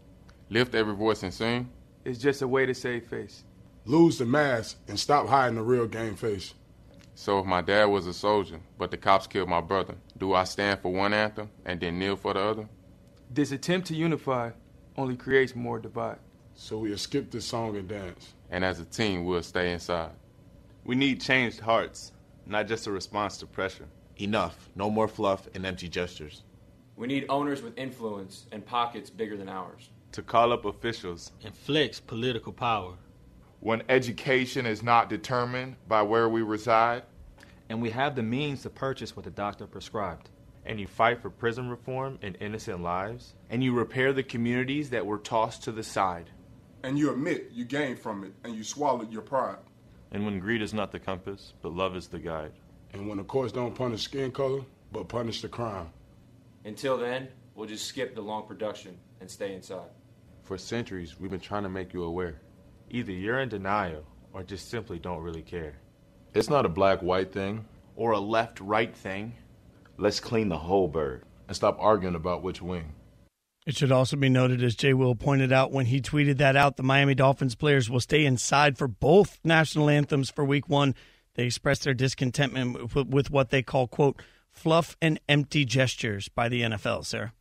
Lift 0.50 0.74
every 0.74 0.96
voice 0.96 1.22
and 1.22 1.32
sing. 1.32 1.70
It's 2.06 2.18
just 2.18 2.42
a 2.42 2.48
way 2.48 2.66
to 2.66 2.74
save 2.74 3.06
face. 3.06 3.44
Lose 3.86 4.18
the 4.18 4.26
mask 4.26 4.80
and 4.88 5.00
stop 5.00 5.28
hiding 5.28 5.58
the 5.58 5.62
real 5.62 5.86
game 5.86 6.16
face. 6.16 6.56
So 7.14 7.38
if 7.38 7.46
my 7.46 7.62
dad 7.62 7.86
was 7.86 8.08
a 8.08 8.14
soldier, 8.14 8.60
but 8.80 8.90
the 8.90 8.98
cops 8.98 9.28
killed 9.28 9.48
my 9.48 9.62
brother, 9.62 9.94
do 10.18 10.34
I 10.34 10.44
stand 10.44 10.80
for 10.80 10.92
one 10.92 11.14
anthem 11.14 11.52
and 11.66 11.80
then 11.80 12.00
kneel 12.00 12.16
for 12.16 12.34
the 12.34 12.40
other? 12.40 12.68
This 13.30 13.52
attempt 13.52 13.86
to 13.90 13.96
unify 13.96 14.50
only 14.98 15.16
creates 15.16 15.56
more 15.56 15.78
divide. 15.78 16.18
So 16.56 16.80
we'll 16.80 16.98
skip 16.98 17.30
this 17.30 17.46
song 17.46 17.78
and 17.78 17.88
dance. 17.88 18.34
And 18.50 18.66
as 18.66 18.80
a 18.80 18.86
team, 18.86 19.24
we'll 19.24 19.44
stay 19.44 19.72
inside. 19.72 20.14
We 20.84 20.96
need 20.96 21.22
changed 21.22 21.60
hearts, 21.60 22.12
not 22.48 22.68
just 22.68 22.88
a 22.88 22.92
response 22.92 23.38
to 23.38 23.46
pressure. 23.46 23.88
Enough. 24.18 24.70
No 24.76 24.90
more 24.90 25.08
fluff 25.08 25.48
and 25.56 25.66
empty 25.66 25.90
gestures. 25.90 26.44
We 26.96 27.08
need 27.08 27.26
owners 27.30 27.62
with 27.62 27.78
influence 27.78 28.46
and 28.52 28.66
pockets 28.66 29.10
bigger 29.10 29.36
than 29.36 29.50
ours. 29.50 29.90
To 30.12 30.22
call 30.22 30.54
up 30.54 30.66
officials. 30.66 31.32
And 31.44 31.56
flex 31.56 32.00
political 32.00 32.54
power. 32.54 32.94
When 33.60 33.82
education 33.90 34.66
is 34.66 34.84
not 34.84 35.10
determined 35.10 35.78
by 35.88 36.04
where 36.04 36.30
we 36.30 36.42
reside. 36.44 37.04
And 37.70 37.82
we 37.82 37.90
have 37.90 38.16
the 38.16 38.24
means 38.24 38.62
to 38.62 38.70
purchase 38.70 39.16
what 39.16 39.26
the 39.26 39.32
doctor 39.32 39.66
prescribed. 39.66 40.30
And 40.66 40.80
you 40.80 40.86
fight 40.86 41.22
for 41.22 41.30
prison 41.30 41.70
reform 41.70 42.20
and 42.22 42.38
innocent 42.40 42.84
lives. 42.84 43.34
And 43.50 43.64
you 43.64 43.74
repair 43.74 44.14
the 44.14 44.24
communities 44.24 44.92
that 44.92 45.06
were 45.06 45.18
tossed 45.18 45.64
to 45.64 45.72
the 45.72 45.84
side. 45.84 46.30
And 46.84 47.00
you 47.00 47.12
admit 47.12 47.50
you 47.54 47.66
gained 47.66 47.98
from 47.98 48.24
it 48.24 48.34
and 48.44 48.54
you 48.54 48.64
swallowed 48.64 49.12
your 49.12 49.22
pride. 49.22 49.58
And 50.12 50.26
when 50.26 50.40
greed 50.40 50.62
is 50.62 50.74
not 50.74 50.92
the 50.92 51.00
compass, 51.00 51.54
but 51.62 51.74
love 51.74 51.96
is 51.96 52.08
the 52.08 52.20
guide. 52.20 52.52
And 52.94 53.10
when 53.10 53.18
the 53.18 53.24
courts 53.24 53.52
don't 53.52 53.74
punish 53.74 54.04
skin 54.04 54.32
color, 54.32 54.62
but 54.92 55.08
punish 55.08 55.42
the 55.42 55.50
crime. 55.50 55.90
Until 56.64 56.98
then, 56.98 57.28
we'll 57.56 57.68
just 57.68 57.88
skip 57.88 58.16
the 58.16 58.22
long 58.22 58.48
production 58.48 58.98
and 59.20 59.30
stay 59.30 59.54
inside. 59.54 59.90
For 60.44 60.58
centuries, 60.58 61.20
we've 61.20 61.32
been 61.32 61.40
trying 61.40 61.64
to 61.64 61.70
make 61.70 61.94
you 61.94 62.04
aware. 62.04 62.42
Either 62.90 63.12
you're 63.12 63.40
in 63.40 63.50
denial 63.50 64.06
or 64.34 64.44
just 64.44 64.70
simply 64.70 65.00
don't 65.00 65.22
really 65.22 65.42
care. 65.42 65.76
It's 66.34 66.50
not 66.50 66.66
a 66.66 66.70
black 66.70 67.02
white 67.02 67.32
thing 67.32 67.66
or 67.96 68.12
a 68.12 68.20
left 68.20 68.60
right 68.60 68.96
thing. 68.96 69.34
Let's 69.98 70.20
clean 70.20 70.50
the 70.50 70.58
whole 70.58 70.88
bird 70.88 71.24
and 71.48 71.56
stop 71.56 71.78
arguing 71.80 72.16
about 72.16 72.44
which 72.44 72.62
wing. 72.62 72.94
It 73.66 73.78
should 73.78 73.94
also 73.94 74.18
be 74.18 74.28
noted, 74.28 74.62
as 74.62 74.76
Jay 74.76 74.94
Will 74.94 75.16
pointed 75.16 75.54
out 75.54 75.72
when 75.72 75.86
he 75.86 76.02
tweeted 76.02 76.38
that 76.38 76.58
out, 76.58 76.76
the 76.76 76.84
Miami 76.84 77.16
Dolphins 77.16 77.56
players 77.56 77.90
will 77.90 78.02
stay 78.02 78.26
inside 78.26 78.78
for 78.78 78.90
both 78.90 79.40
national 79.44 79.90
anthems 79.90 80.30
for 80.30 80.44
week 80.44 80.68
one 80.68 80.96
they 81.36 81.46
expressed 81.46 81.84
their 81.84 81.94
discontentment 81.94 82.94
with, 82.94 83.08
with 83.08 83.32
what 83.32 83.50
they 83.50 83.64
call, 83.64 83.88
quote, 83.88 84.22
fluff 84.50 84.96
and 85.02 85.20
empty 85.28 85.66
gestures 85.66 86.30
by 86.30 86.48
the 86.48 86.62
NFL, 86.62 87.06
Sarah. 87.06 87.34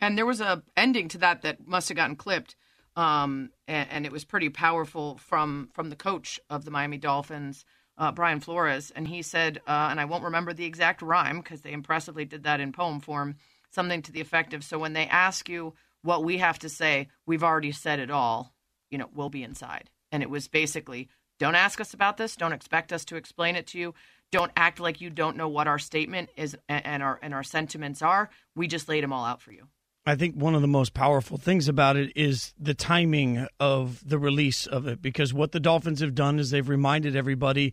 And 0.00 0.18
there 0.18 0.26
was 0.26 0.40
a 0.40 0.62
ending 0.76 1.08
to 1.08 1.18
that 1.18 1.42
that 1.42 1.66
must 1.66 1.88
have 1.88 1.96
gotten 1.96 2.16
clipped. 2.16 2.56
Um, 2.94 3.50
and, 3.66 3.88
and, 3.90 4.06
it 4.06 4.12
was 4.12 4.26
pretty 4.26 4.50
powerful 4.50 5.16
from 5.16 5.70
from 5.72 5.88
the 5.88 5.96
coach 5.96 6.38
of 6.50 6.66
the 6.66 6.70
Miami 6.70 6.98
Dolphins, 6.98 7.64
uh, 7.96 8.12
Brian 8.12 8.38
Flores, 8.38 8.92
and 8.94 9.08
he 9.08 9.22
said, 9.22 9.62
uh, 9.66 9.88
and 9.90 9.98
I 9.98 10.04
won't 10.04 10.24
remember 10.24 10.52
the 10.52 10.66
exact 10.66 11.00
rhyme 11.00 11.38
because 11.38 11.62
they 11.62 11.72
impressively 11.72 12.26
did 12.26 12.42
that 12.42 12.60
in 12.60 12.70
poem 12.70 13.00
form, 13.00 13.36
something 13.70 14.02
to 14.02 14.12
the 14.12 14.20
effect 14.20 14.52
of, 14.52 14.62
"So 14.62 14.78
when 14.78 14.92
they 14.92 15.06
ask 15.06 15.48
you 15.48 15.72
what 16.02 16.24
we 16.24 16.38
have 16.38 16.58
to 16.58 16.68
say, 16.68 17.08
we've 17.26 17.44
already 17.44 17.72
said 17.72 17.98
it 17.98 18.10
all, 18.10 18.54
you 18.90 18.98
know, 18.98 19.08
we'll 19.14 19.30
be 19.30 19.42
inside. 19.42 19.88
And 20.10 20.22
it 20.22 20.30
was 20.30 20.48
basically 20.48 21.08
don't 21.38 21.54
ask 21.54 21.80
us 21.80 21.94
about 21.94 22.16
this, 22.16 22.36
don't 22.36 22.52
expect 22.52 22.92
us 22.92 23.04
to 23.06 23.16
explain 23.16 23.56
it 23.56 23.66
to 23.68 23.78
you. 23.78 23.94
Don't 24.30 24.52
act 24.56 24.80
like 24.80 25.00
you 25.00 25.10
don't 25.10 25.36
know 25.36 25.48
what 25.48 25.68
our 25.68 25.78
statement 25.78 26.30
is 26.36 26.56
and 26.68 27.02
our 27.02 27.18
and 27.22 27.34
our 27.34 27.42
sentiments 27.42 28.00
are. 28.00 28.30
We 28.56 28.66
just 28.66 28.88
laid 28.88 29.04
them 29.04 29.12
all 29.12 29.24
out 29.24 29.42
for 29.42 29.52
you. 29.52 29.68
I 30.04 30.16
think 30.16 30.34
one 30.34 30.54
of 30.54 30.62
the 30.62 30.68
most 30.68 30.94
powerful 30.94 31.36
things 31.36 31.68
about 31.68 31.96
it 31.96 32.12
is 32.16 32.54
the 32.58 32.74
timing 32.74 33.46
of 33.60 34.08
the 34.08 34.18
release 34.18 34.66
of 34.66 34.86
it 34.86 35.00
because 35.00 35.32
what 35.32 35.52
the 35.52 35.60
Dolphins 35.60 36.00
have 36.00 36.14
done 36.14 36.38
is 36.38 36.50
they've 36.50 36.68
reminded 36.68 37.14
everybody 37.14 37.72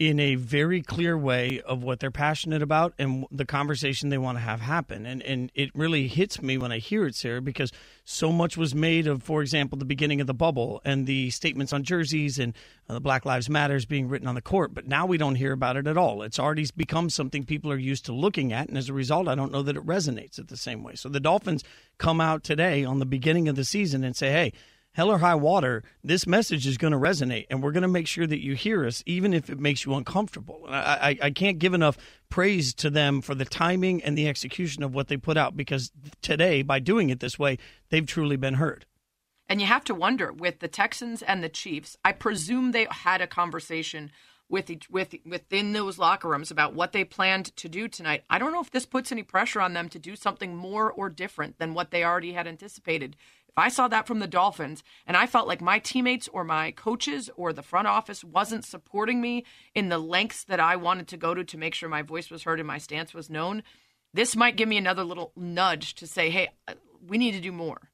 in 0.00 0.18
a 0.18 0.34
very 0.34 0.80
clear 0.80 1.16
way 1.16 1.60
of 1.66 1.82
what 1.82 2.00
they're 2.00 2.10
passionate 2.10 2.62
about 2.62 2.94
and 2.98 3.26
the 3.30 3.44
conversation 3.44 4.08
they 4.08 4.16
want 4.16 4.38
to 4.38 4.40
have 4.40 4.58
happen. 4.58 5.04
And 5.04 5.22
and 5.22 5.52
it 5.54 5.70
really 5.74 6.08
hits 6.08 6.40
me 6.40 6.56
when 6.56 6.72
I 6.72 6.78
hear 6.78 7.06
it, 7.06 7.14
Sarah, 7.14 7.42
because 7.42 7.70
so 8.06 8.32
much 8.32 8.56
was 8.56 8.74
made 8.74 9.06
of, 9.06 9.22
for 9.22 9.42
example, 9.42 9.76
the 9.78 9.84
beginning 9.84 10.22
of 10.22 10.26
the 10.26 10.32
bubble 10.32 10.80
and 10.86 11.06
the 11.06 11.28
statements 11.28 11.74
on 11.74 11.84
jerseys 11.84 12.38
and 12.38 12.54
uh, 12.88 12.94
the 12.94 13.00
Black 13.00 13.26
Lives 13.26 13.50
Matters 13.50 13.84
being 13.84 14.08
written 14.08 14.26
on 14.26 14.34
the 14.34 14.40
court. 14.40 14.72
But 14.72 14.88
now 14.88 15.04
we 15.04 15.18
don't 15.18 15.34
hear 15.34 15.52
about 15.52 15.76
it 15.76 15.86
at 15.86 15.98
all. 15.98 16.22
It's 16.22 16.38
already 16.38 16.66
become 16.74 17.10
something 17.10 17.44
people 17.44 17.70
are 17.70 17.76
used 17.76 18.06
to 18.06 18.14
looking 18.14 18.54
at, 18.54 18.70
and 18.70 18.78
as 18.78 18.88
a 18.88 18.94
result, 18.94 19.28
I 19.28 19.34
don't 19.34 19.52
know 19.52 19.62
that 19.62 19.76
it 19.76 19.84
resonates 19.84 20.38
at 20.38 20.48
the 20.48 20.56
same 20.56 20.82
way. 20.82 20.94
So 20.94 21.10
the 21.10 21.20
Dolphins 21.20 21.62
come 21.98 22.22
out 22.22 22.42
today 22.42 22.86
on 22.86 23.00
the 23.00 23.06
beginning 23.06 23.48
of 23.48 23.56
the 23.56 23.64
season 23.64 24.02
and 24.02 24.16
say, 24.16 24.30
"Hey." 24.30 24.54
Hell 24.92 25.10
or 25.10 25.18
high 25.18 25.34
water, 25.34 25.82
this 26.02 26.26
message 26.26 26.66
is 26.66 26.76
going 26.76 26.92
to 26.92 26.98
resonate, 26.98 27.46
and 27.50 27.62
we're 27.62 27.72
going 27.72 27.82
to 27.82 27.88
make 27.88 28.06
sure 28.06 28.26
that 28.26 28.42
you 28.42 28.54
hear 28.54 28.84
us, 28.84 29.02
even 29.06 29.32
if 29.32 29.48
it 29.48 29.58
makes 29.58 29.84
you 29.84 29.94
uncomfortable. 29.94 30.62
And 30.66 30.74
I, 30.74 30.80
I, 30.80 31.18
I, 31.26 31.30
can't 31.30 31.58
give 31.58 31.74
enough 31.74 31.96
praise 32.28 32.74
to 32.74 32.90
them 32.90 33.20
for 33.20 33.34
the 33.34 33.44
timing 33.44 34.02
and 34.02 34.16
the 34.16 34.28
execution 34.28 34.82
of 34.82 34.94
what 34.94 35.08
they 35.08 35.16
put 35.16 35.36
out 35.36 35.56
because 35.56 35.92
today, 36.22 36.62
by 36.62 36.78
doing 36.78 37.10
it 37.10 37.20
this 37.20 37.38
way, 37.38 37.58
they've 37.90 38.06
truly 38.06 38.36
been 38.36 38.54
heard. 38.54 38.86
And 39.48 39.60
you 39.60 39.66
have 39.66 39.84
to 39.84 39.94
wonder 39.94 40.32
with 40.32 40.60
the 40.60 40.68
Texans 40.68 41.22
and 41.22 41.42
the 41.42 41.48
Chiefs, 41.48 41.96
I 42.04 42.12
presume 42.12 42.70
they 42.70 42.86
had 42.90 43.20
a 43.20 43.26
conversation 43.26 44.12
with 44.50 44.68
each, 44.68 44.90
with 44.90 45.14
within 45.24 45.72
those 45.72 45.98
locker 45.98 46.28
rooms 46.28 46.50
about 46.50 46.74
what 46.74 46.92
they 46.92 47.04
planned 47.04 47.54
to 47.56 47.68
do 47.68 47.88
tonight. 47.88 48.24
I 48.28 48.38
don't 48.38 48.52
know 48.52 48.60
if 48.60 48.70
this 48.70 48.84
puts 48.84 49.12
any 49.12 49.22
pressure 49.22 49.60
on 49.60 49.72
them 49.72 49.88
to 49.90 49.98
do 49.98 50.16
something 50.16 50.56
more 50.56 50.90
or 50.90 51.08
different 51.08 51.58
than 51.58 51.72
what 51.72 51.90
they 51.90 52.04
already 52.04 52.32
had 52.32 52.48
anticipated. 52.48 53.16
If 53.50 53.58
I 53.58 53.68
saw 53.68 53.88
that 53.88 54.06
from 54.06 54.20
the 54.20 54.28
Dolphins 54.28 54.84
and 55.06 55.16
I 55.16 55.26
felt 55.26 55.48
like 55.48 55.60
my 55.60 55.80
teammates 55.80 56.28
or 56.28 56.44
my 56.44 56.70
coaches 56.70 57.28
or 57.36 57.52
the 57.52 57.62
front 57.62 57.88
office 57.88 58.22
wasn't 58.22 58.64
supporting 58.64 59.20
me 59.20 59.44
in 59.74 59.88
the 59.88 59.98
lengths 59.98 60.44
that 60.44 60.60
I 60.60 60.76
wanted 60.76 61.08
to 61.08 61.16
go 61.16 61.34
to 61.34 61.42
to 61.42 61.58
make 61.58 61.74
sure 61.74 61.88
my 61.88 62.02
voice 62.02 62.30
was 62.30 62.44
heard 62.44 62.60
and 62.60 62.66
my 62.68 62.78
stance 62.78 63.12
was 63.12 63.28
known, 63.28 63.64
this 64.14 64.36
might 64.36 64.56
give 64.56 64.68
me 64.68 64.76
another 64.76 65.02
little 65.02 65.32
nudge 65.36 65.94
to 65.96 66.06
say, 66.06 66.30
"Hey, 66.30 66.50
uh, 66.68 66.74
we 67.04 67.18
need 67.18 67.32
to 67.32 67.40
do 67.40 67.52
more." 67.52 67.90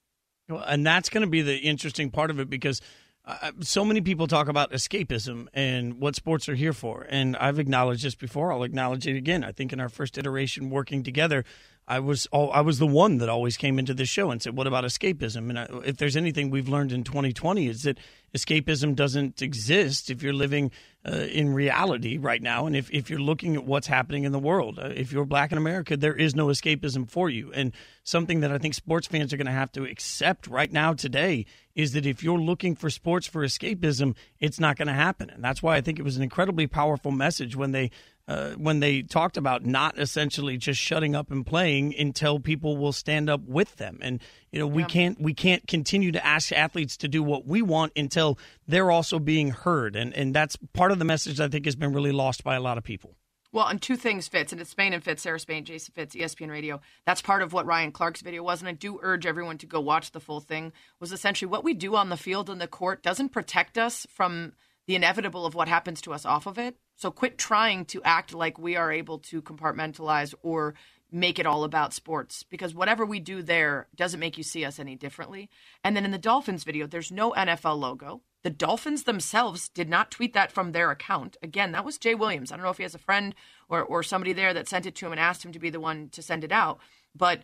Well, 0.49 0.63
and 0.63 0.87
that's 0.87 1.09
going 1.09 1.23
to 1.23 1.31
be 1.31 1.43
the 1.43 1.57
interesting 1.57 2.11
part 2.11 2.31
of 2.31 2.39
it 2.39 2.49
because 2.49 2.81
uh, 3.25 3.51
so 3.61 3.85
many 3.85 4.01
people 4.01 4.27
talk 4.27 4.49
about 4.49 4.71
escapism 4.71 5.49
and 5.53 6.01
what 6.01 6.15
sports 6.15 6.49
are 6.49 6.55
here 6.55 6.73
for. 6.73 7.07
And 7.09 7.37
I've 7.37 7.59
acknowledged 7.59 8.05
this 8.05 8.15
before. 8.15 8.53
I'll 8.53 8.63
acknowledge 8.63 9.07
it 9.07 9.17
again. 9.17 9.43
I 9.43 9.53
think 9.53 9.73
in 9.73 9.81
our 9.81 9.89
first 9.89 10.17
iteration 10.17 10.71
working 10.71 11.03
together, 11.03 11.45
I 11.89 12.01
was 12.01 12.27
all, 12.27 12.51
I 12.53 12.63
was 12.63 12.79
the 12.79 12.87
one 12.87 13.19
that 13.19 13.29
always 13.29 13.57
came 13.57 13.79
into 13.79 13.95
this 13.95 14.09
show 14.09 14.31
and 14.31 14.43
said, 14.43 14.57
"What 14.57 14.67
about 14.67 14.85
escapism?" 14.85 15.51
And 15.51 15.59
I, 15.59 15.69
if 15.85 15.99
there's 15.99 16.17
anything 16.17 16.51
we've 16.51 16.69
learned 16.69 16.93
in 16.93 17.05
2020 17.05 17.69
is 17.69 17.85
that 17.85 17.99
escapism 18.37 18.95
doesn't 18.95 19.41
exist 19.41 20.11
if 20.11 20.23
you're 20.23 20.33
living 20.33 20.73
uh, 21.09 21.13
in 21.13 21.55
reality 21.55 22.19
right 22.19 22.43
now, 22.43 22.67
and 22.67 22.75
if, 22.75 22.91
if 22.91 23.09
you're 23.09 23.21
looking 23.21 23.55
at 23.55 23.65
what's 23.65 23.87
happening 23.87 24.25
in 24.25 24.33
the 24.33 24.39
world. 24.39 24.79
Uh, 24.79 24.89
if 24.95 25.13
you're 25.13 25.25
black 25.25 25.53
in 25.53 25.59
America, 25.59 25.97
there 25.97 26.17
is 26.17 26.35
no 26.35 26.47
escapism 26.47 27.09
for 27.09 27.31
you. 27.31 27.53
And 27.53 27.73
something 28.03 28.41
that 28.41 28.51
I 28.51 28.59
think 28.59 28.75
sports 28.75 29.07
fans 29.07 29.33
are 29.33 29.37
going 29.37 29.47
to 29.47 29.53
have 29.53 29.71
to 29.73 29.85
accept 29.85 30.49
right 30.49 30.73
now 30.73 30.93
today 30.93 31.47
is 31.77 31.93
that 31.93 32.07
if 32.07 32.25
you're 32.25 32.39
looking 32.39 32.75
for 32.75 32.91
sports 32.91 33.27
for 33.27 33.45
escapism, 33.45 34.17
it's 34.41 34.59
not 34.59 34.77
going 34.77 34.89
to 34.89 34.95
happen. 34.95 35.31
And 35.31 35.45
that's 35.45 35.63
why 35.63 35.77
I 35.77 35.81
think 35.81 35.99
it 35.99 36.03
was 36.03 36.17
an 36.17 36.23
incredibly 36.23 36.67
powerful 36.67 37.13
message 37.13 37.55
when 37.55 37.71
they 37.71 37.91
uh, 38.29 38.51
when 38.53 38.81
they 38.81 39.03
talked 39.03 39.37
about 39.37 39.65
not 39.65 39.99
essentially 39.99 40.57
just 40.57 40.81
shutting 40.81 41.15
up 41.15 41.31
and 41.31 41.47
playing 41.47 41.95
until 41.97 42.41
people 42.41 42.77
will 42.77 42.93
stand 42.93 43.31
up 43.31 43.41
with 43.47 43.77
them. 43.77 43.99
And 44.03 44.21
you 44.51 44.59
know, 44.59 44.67
we 44.67 44.83
yeah. 44.83 44.89
can't 44.89 45.21
we 45.21 45.35
can't 45.35 45.67
continue 45.69 46.13
to 46.13 46.25
ask 46.25 46.53
athletes 46.53 46.97
to 46.99 47.09
do 47.09 47.23
what 47.23 47.47
we 47.47 47.63
want 47.63 47.93
until 47.97 48.39
they're 48.67 48.91
also 48.91 49.19
being 49.19 49.51
heard. 49.51 49.97
And 49.97 50.13
and 50.15 50.35
that's 50.35 50.57
part 50.73 50.93
of 50.93 50.99
the 50.99 51.05
message 51.05 51.41
I 51.41 51.49
think 51.49 51.65
has 51.67 51.77
been 51.77 51.93
really 51.93 52.13
lost 52.13 52.43
by 52.43 52.57
a 52.57 52.61
lot 52.61 52.79
of 52.79 52.85
people. 52.85 53.17
Well, 53.53 53.69
and 53.69 53.81
two 53.81 53.97
things 53.97 54.29
Fitz, 54.29 54.53
and 54.53 54.61
it's 54.61 54.71
Spain 54.71 54.93
and 54.93 55.03
Fitz, 55.03 55.23
Sarah 55.23 55.41
Spain, 55.41 55.65
Jason 55.65 55.93
Fitz, 55.95 56.15
ESPN 56.15 56.51
Radio. 56.51 56.81
That's 57.07 57.23
part 57.23 57.43
of 57.43 57.53
what 57.53 57.65
Ryan 57.65 57.93
Clark's 57.93 58.21
video 58.21 58.43
was, 58.43 58.61
and 58.61 58.69
I 58.69 58.73
do 58.73 58.99
urge 59.03 59.25
everyone 59.25 59.57
to 59.59 59.67
go 59.67 59.81
watch 59.81 60.11
the 60.11 60.21
full 60.21 60.41
thing. 60.41 60.73
Was 61.01 61.13
essentially 61.13 61.49
what 61.51 61.65
we 61.65 61.73
do 61.73 61.97
on 61.97 62.09
the 62.09 62.17
field 62.17 62.51
and 62.51 62.61
the 62.61 62.67
court 62.67 63.03
doesn't 63.03 63.31
protect 63.31 63.79
us 63.79 64.07
from 64.11 64.53
the 64.87 64.95
inevitable 64.95 65.47
of 65.47 65.55
what 65.55 65.69
happens 65.69 66.01
to 66.03 66.13
us 66.13 66.25
off 66.25 66.47
of 66.47 66.59
it. 66.59 66.77
So 66.97 67.11
quit 67.11 67.39
trying 67.39 67.85
to 67.87 68.03
act 68.03 68.33
like 68.33 68.59
we 68.59 68.77
are 68.77 68.93
able 68.93 69.19
to 69.21 69.43
compartmentalize 69.43 70.35
or 70.43 70.75
make 71.11 71.39
it 71.39 71.47
all 71.47 71.65
about 71.65 71.95
sports 71.95 72.43
because 72.43 72.75
whatever 72.75 73.05
we 73.05 73.21
do 73.21 73.43
there 73.43 73.87
doesn't 73.95 74.21
make 74.21 74.37
you 74.37 74.43
see 74.43 74.65
us 74.65 74.79
any 74.79 74.97
differently. 74.97 75.49
And 75.85 75.97
then 75.97 76.05
in 76.05 76.11
the 76.11 76.19
Dolphins 76.19 76.65
video, 76.65 76.87
there's 76.87 77.13
no 77.13 77.33
NFL 77.33 77.79
logo. 77.79 78.23
The 78.43 78.51
Dolphins 78.51 79.05
themselves 79.05 79.69
did 79.69 79.89
not 79.89 80.11
tweet 80.11 80.33
that 80.35 80.53
from 80.53 80.73
their 80.73 80.91
account. 80.91 81.37
Again, 81.43 81.73
that 81.73 81.85
was 81.85 81.99
Jay 81.99 82.15
Williams. 82.15 82.51
I 82.51 82.57
don't 82.57 82.65
know 82.65 82.71
if 82.71 82.77
he 82.77 82.83
has 82.85 82.95
a 82.95 82.99
friend 82.99 83.35
or, 83.69 83.83
or 83.83 84.03
somebody 84.03 84.33
there 84.33 84.55
that 84.55 84.69
sent 84.69 84.87
it 84.87 84.95
to 84.97 85.07
him 85.07 85.13
and 85.13 85.21
asked 85.21 85.45
him 85.45 85.53
to 85.53 85.59
be 85.59 85.71
the 85.71 85.81
one 85.81 86.09
to 86.11 86.23
send 86.23 86.45
it 86.45 86.53
out. 86.53 86.79
But 87.15 87.43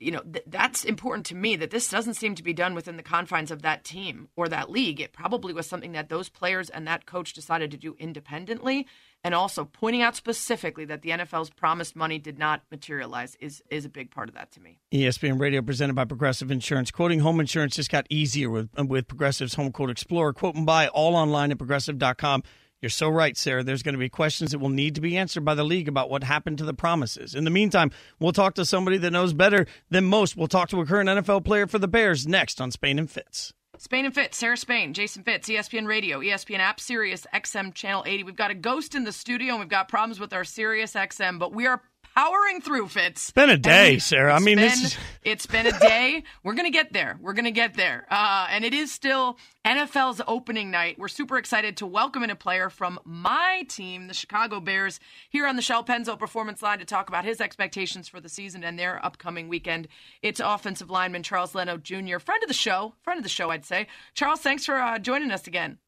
you 0.00 0.10
know 0.10 0.20
th- 0.20 0.44
that's 0.46 0.84
important 0.84 1.26
to 1.26 1.34
me 1.34 1.56
that 1.56 1.70
this 1.70 1.88
doesn't 1.88 2.14
seem 2.14 2.34
to 2.34 2.42
be 2.42 2.52
done 2.52 2.74
within 2.74 2.96
the 2.96 3.02
confines 3.02 3.50
of 3.50 3.62
that 3.62 3.84
team 3.84 4.28
or 4.36 4.48
that 4.48 4.70
league 4.70 5.00
it 5.00 5.12
probably 5.12 5.52
was 5.52 5.66
something 5.66 5.92
that 5.92 6.08
those 6.08 6.28
players 6.28 6.70
and 6.70 6.86
that 6.86 7.06
coach 7.06 7.32
decided 7.32 7.70
to 7.70 7.76
do 7.76 7.94
independently 7.98 8.86
and 9.24 9.34
also 9.34 9.64
pointing 9.64 10.02
out 10.02 10.16
specifically 10.16 10.84
that 10.84 11.02
the 11.02 11.10
NFL's 11.10 11.50
promised 11.50 11.94
money 11.94 12.18
did 12.18 12.38
not 12.38 12.62
materialize 12.70 13.36
is 13.36 13.62
is 13.70 13.84
a 13.84 13.88
big 13.88 14.10
part 14.10 14.28
of 14.28 14.34
that 14.34 14.50
to 14.52 14.60
me. 14.60 14.78
ESPN 14.92 15.40
Radio 15.40 15.62
presented 15.62 15.94
by 15.94 16.04
Progressive 16.04 16.50
Insurance. 16.50 16.90
Quoting 16.90 17.20
home 17.20 17.40
insurance 17.40 17.76
just 17.76 17.90
got 17.90 18.06
easier 18.10 18.50
with 18.50 18.68
with 18.76 19.06
Progressive's 19.06 19.54
Home 19.54 19.72
Quote 19.72 19.90
Explorer. 19.90 20.32
Quote 20.32 20.54
and 20.56 20.66
buy 20.66 20.88
all 20.88 21.14
online 21.14 21.52
at 21.52 21.58
progressive.com. 21.58 22.42
You're 22.82 22.90
so 22.90 23.08
right, 23.08 23.36
Sarah. 23.36 23.62
There's 23.62 23.84
going 23.84 23.94
to 23.94 23.98
be 23.98 24.08
questions 24.08 24.50
that 24.50 24.58
will 24.58 24.68
need 24.68 24.96
to 24.96 25.00
be 25.00 25.16
answered 25.16 25.44
by 25.44 25.54
the 25.54 25.62
league 25.62 25.86
about 25.86 26.10
what 26.10 26.24
happened 26.24 26.58
to 26.58 26.64
the 26.64 26.74
promises. 26.74 27.32
In 27.32 27.44
the 27.44 27.50
meantime, 27.50 27.92
we'll 28.18 28.32
talk 28.32 28.54
to 28.54 28.64
somebody 28.64 28.98
that 28.98 29.12
knows 29.12 29.32
better 29.32 29.66
than 29.88 30.04
most. 30.04 30.36
We'll 30.36 30.48
talk 30.48 30.68
to 30.70 30.80
a 30.80 30.86
current 30.86 31.08
NFL 31.08 31.44
player 31.44 31.68
for 31.68 31.78
the 31.78 31.86
Bears 31.86 32.26
next 32.26 32.60
on 32.60 32.72
Spain 32.72 32.98
and 32.98 33.08
Fitz. 33.08 33.54
Spain 33.78 34.04
and 34.04 34.14
Fitz, 34.14 34.36
Sarah 34.36 34.56
Spain, 34.56 34.94
Jason 34.94 35.22
Fitz, 35.22 35.48
ESPN 35.48 35.86
Radio, 35.86 36.18
ESPN 36.18 36.58
app, 36.58 36.80
Sirius 36.80 37.24
XM 37.32 37.72
Channel 37.72 38.02
80. 38.04 38.24
We've 38.24 38.36
got 38.36 38.50
a 38.50 38.54
ghost 38.54 38.96
in 38.96 39.04
the 39.04 39.12
studio 39.12 39.52
and 39.52 39.60
we've 39.60 39.68
got 39.68 39.88
problems 39.88 40.18
with 40.18 40.32
our 40.32 40.44
Sirius 40.44 40.94
XM, 40.94 41.38
but 41.38 41.54
we 41.54 41.66
are 41.66 41.80
powering 42.14 42.60
through, 42.60 42.88
Fitz. 42.88 43.22
It's 43.22 43.30
been 43.30 43.50
a 43.50 43.56
day, 43.56 43.98
Sarah. 43.98 44.34
I 44.34 44.38
mean, 44.38 44.56
been, 44.56 44.68
this 44.68 44.84
is... 44.84 44.98
it's 45.22 45.46
been 45.46 45.66
a 45.66 45.78
day. 45.78 46.24
We're 46.42 46.54
gonna 46.54 46.70
get 46.70 46.92
there. 46.92 47.18
We're 47.20 47.32
gonna 47.32 47.50
get 47.50 47.74
there. 47.74 48.06
Uh, 48.10 48.46
and 48.50 48.64
it 48.64 48.74
is 48.74 48.92
still 48.92 49.38
NFL's 49.64 50.20
opening 50.26 50.70
night. 50.70 50.98
We're 50.98 51.08
super 51.08 51.38
excited 51.38 51.76
to 51.78 51.86
welcome 51.86 52.22
in 52.22 52.30
a 52.30 52.36
player 52.36 52.70
from 52.70 52.98
my 53.04 53.64
team, 53.68 54.08
the 54.08 54.14
Chicago 54.14 54.60
Bears, 54.60 55.00
here 55.30 55.46
on 55.46 55.56
the 55.56 55.62
Shell 55.62 55.84
Pennzoil 55.84 56.18
Performance 56.18 56.62
Line 56.62 56.78
to 56.78 56.84
talk 56.84 57.08
about 57.08 57.24
his 57.24 57.40
expectations 57.40 58.08
for 58.08 58.20
the 58.20 58.28
season 58.28 58.64
and 58.64 58.78
their 58.78 59.04
upcoming 59.04 59.48
weekend. 59.48 59.88
It's 60.22 60.40
offensive 60.40 60.90
lineman 60.90 61.22
Charles 61.22 61.54
Leno 61.54 61.76
Jr., 61.76 62.18
friend 62.18 62.42
of 62.42 62.48
the 62.48 62.54
show, 62.54 62.94
friend 63.02 63.18
of 63.18 63.24
the 63.24 63.28
show, 63.28 63.50
I'd 63.50 63.64
say. 63.64 63.86
Charles, 64.14 64.40
thanks 64.40 64.66
for 64.66 64.76
uh, 64.76 64.98
joining 64.98 65.30
us 65.30 65.46
again. 65.46 65.78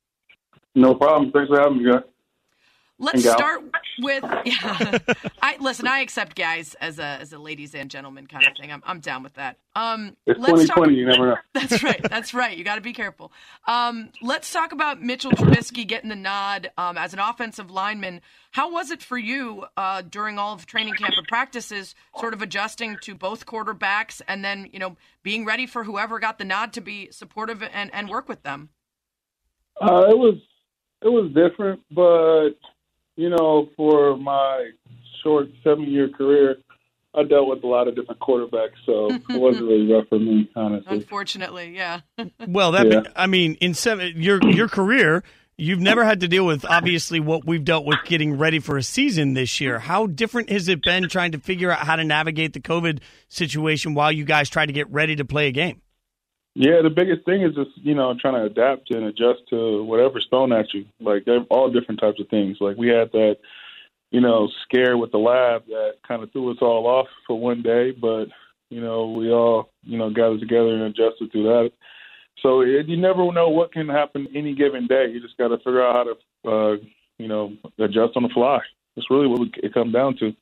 No 0.75 0.95
problem. 0.95 1.31
Thanks 1.31 1.49
for 1.49 1.61
having 1.61 1.83
me, 1.83 1.91
guys. 1.91 2.03
Let's 2.99 3.23
start 3.29 3.63
with 3.99 4.25
yeah. 4.45 4.99
I 5.43 5.57
listen. 5.59 5.89
I 5.89 5.99
accept 5.99 6.37
guys 6.37 6.75
as 6.75 7.01
a 7.01 7.05
as 7.05 7.33
a 7.33 7.39
ladies 7.39 7.75
and 7.75 7.91
gentlemen 7.91 8.29
kind 8.29 8.47
of 8.47 8.57
thing. 8.57 8.71
I'm 8.71 8.85
I'm 8.87 9.01
down 9.01 9.25
with 9.25 9.35
that. 9.35 9.59
Um, 9.75 10.17
it's 10.27 10.39
2020. 10.39 10.95
you 10.95 11.07
never 11.07 11.27
know. 11.31 11.37
That's 11.55 11.83
right. 11.83 12.01
That's 12.09 12.35
right. 12.35 12.57
You 12.57 12.63
got 12.63 12.77
to 12.77 12.81
be 12.81 12.93
careful. 12.93 13.33
Um, 13.67 14.11
let's 14.23 14.53
talk 14.53 14.71
about 14.71 15.03
Mitchell 15.03 15.33
Trubisky 15.33 15.87
getting 15.87 16.09
the 16.09 16.17
nod 16.17 16.71
um, 16.79 16.97
as 16.97 17.13
an 17.13 17.19
offensive 17.19 17.69
lineman. 17.69 18.21
How 18.53 18.71
was 18.71 18.93
it 18.93 19.03
for 19.03 19.19
you 19.19 19.65
uh, 19.77 20.03
during 20.03 20.39
all 20.39 20.55
of 20.55 20.65
training 20.65 20.95
camp 20.95 21.15
and 21.17 21.27
practices, 21.27 21.97
sort 22.17 22.33
of 22.33 22.43
adjusting 22.43 22.99
to 23.03 23.17
both 23.17 23.45
quarterbacks, 23.45 24.23
and 24.29 24.45
then 24.45 24.69
you 24.73 24.79
know 24.79 24.97
being 25.25 25.45
ready 25.45 25.67
for 25.67 25.83
whoever 25.83 26.21
got 26.21 26.39
the 26.39 26.45
nod 26.45 26.73
to 26.75 26.81
be 26.81 27.09
supportive 27.11 27.61
and 27.61 27.93
and 27.93 28.09
work 28.09 28.29
with 28.29 28.45
them? 28.45 28.69
Uh, 29.81 30.07
it 30.09 30.17
was 30.17 30.37
it 31.03 31.09
was 31.09 31.33
different, 31.35 31.81
but 31.91 32.55
you 33.17 33.31
know, 33.31 33.69
for 33.77 34.17
my 34.17 34.71
short 35.23 35.49
seven 35.63 35.91
year 35.91 36.09
career, 36.09 36.57
I 37.15 37.23
dealt 37.23 37.49
with 37.49 37.63
a 37.63 37.67
lot 37.67 37.87
of 37.87 37.95
different 37.95 38.21
quarterbacks, 38.21 38.75
so 38.85 39.13
it 39.13 39.23
wasn't 39.41 39.65
really 39.65 39.93
rough 39.93 40.09
for 40.09 40.19
me, 40.19 40.51
honestly. 40.57 40.97
Unfortunately, 40.97 41.75
yeah. 41.75 42.01
well, 42.49 42.73
that 42.73 42.91
yeah. 42.91 43.03
I 43.15 43.27
mean, 43.27 43.57
in 43.61 43.75
seven 43.75 44.13
your 44.17 44.43
your 44.51 44.69
career, 44.69 45.23
you've 45.57 45.81
never 45.81 46.05
had 46.05 46.21
to 46.21 46.29
deal 46.29 46.45
with 46.45 46.65
obviously 46.65 47.21
what 47.21 47.47
we've 47.47 47.65
dealt 47.65 47.85
with 47.87 47.99
getting 48.05 48.37
ready 48.37 48.59
for 48.59 48.77
a 48.77 48.83
season 48.83 49.35
this 49.35 49.61
year. 49.61 49.79
How 49.79 50.07
different 50.07 50.51
has 50.51 50.69
it 50.69 50.83
been 50.83 51.09
trying 51.09 51.33
to 51.33 51.39
figure 51.39 51.71
out 51.71 51.81
how 51.81 51.97
to 51.97 52.05
navigate 52.05 52.53
the 52.53 52.61
COVID 52.61 53.01
situation 53.29 53.95
while 53.95 54.11
you 54.11 54.25
guys 54.25 54.49
try 54.49 54.67
to 54.67 54.73
get 54.73 54.91
ready 54.91 55.15
to 55.17 55.25
play 55.25 55.49
a 55.49 55.53
game? 55.53 55.81
Yeah, 56.55 56.83
the 56.83 56.91
biggest 56.91 57.25
thing 57.25 57.43
is 57.43 57.55
just 57.55 57.71
you 57.77 57.95
know 57.95 58.15
trying 58.21 58.35
to 58.35 58.45
adapt 58.45 58.91
and 58.91 59.05
adjust 59.05 59.41
to 59.51 59.83
whatever's 59.85 60.27
thrown 60.31 60.53
at 60.53 60.73
you. 60.73 60.87
Like 61.01 61.27
all 61.51 61.71
different 61.71 62.01
types 62.01 62.21
of 62.21 62.29
things. 62.29 62.59
Like 62.61 62.77
we 62.77 62.89
had 62.89 63.11
that, 63.13 63.39
you 64.11 64.21
know, 64.21 64.49
scare 64.63 64.97
with 64.97 65.11
the 65.11 65.19
lab 65.19 65.67
that 65.67 65.95
kind 66.07 66.23
of 66.23 66.31
threw 66.33 66.53
us 66.53 66.59
all 66.61 66.87
off 66.87 67.09
for 67.27 67.39
one 67.39 67.63
day, 67.63 67.91
but 67.91 68.27
you 68.71 68.81
know 68.81 69.11
we 69.11 69.31
all 69.31 69.71
you 69.83 69.99
know 69.99 70.11
gathered 70.11 70.41
together 70.41 70.75
and 70.75 70.83
adjusted 70.83 71.33
through 71.33 71.45
that. 71.45 71.73
So 72.41 72.61
it, 72.61 72.87
you 72.89 72.97
never 72.97 73.33
know 73.33 73.49
what 73.49 73.73
can 73.73 73.89
happen 73.89 74.29
any 74.35 74.55
given 74.55 74.87
day. 74.87 75.07
You 75.11 75.21
just 75.21 75.39
got 75.39 75.49
to 75.49 75.57
figure 75.59 75.83
out 75.83 75.95
how 75.95 76.05
to, 76.05 76.51
uh, 76.51 76.77
you 77.19 77.29
know, 77.29 77.55
adjust 77.79 78.17
on 78.17 78.23
the 78.23 78.29
fly. 78.29 78.61
That's 78.95 79.11
really 79.11 79.27
what 79.27 79.49
it 79.63 79.73
comes 79.73 79.93
down 79.93 80.17
to. 80.19 80.35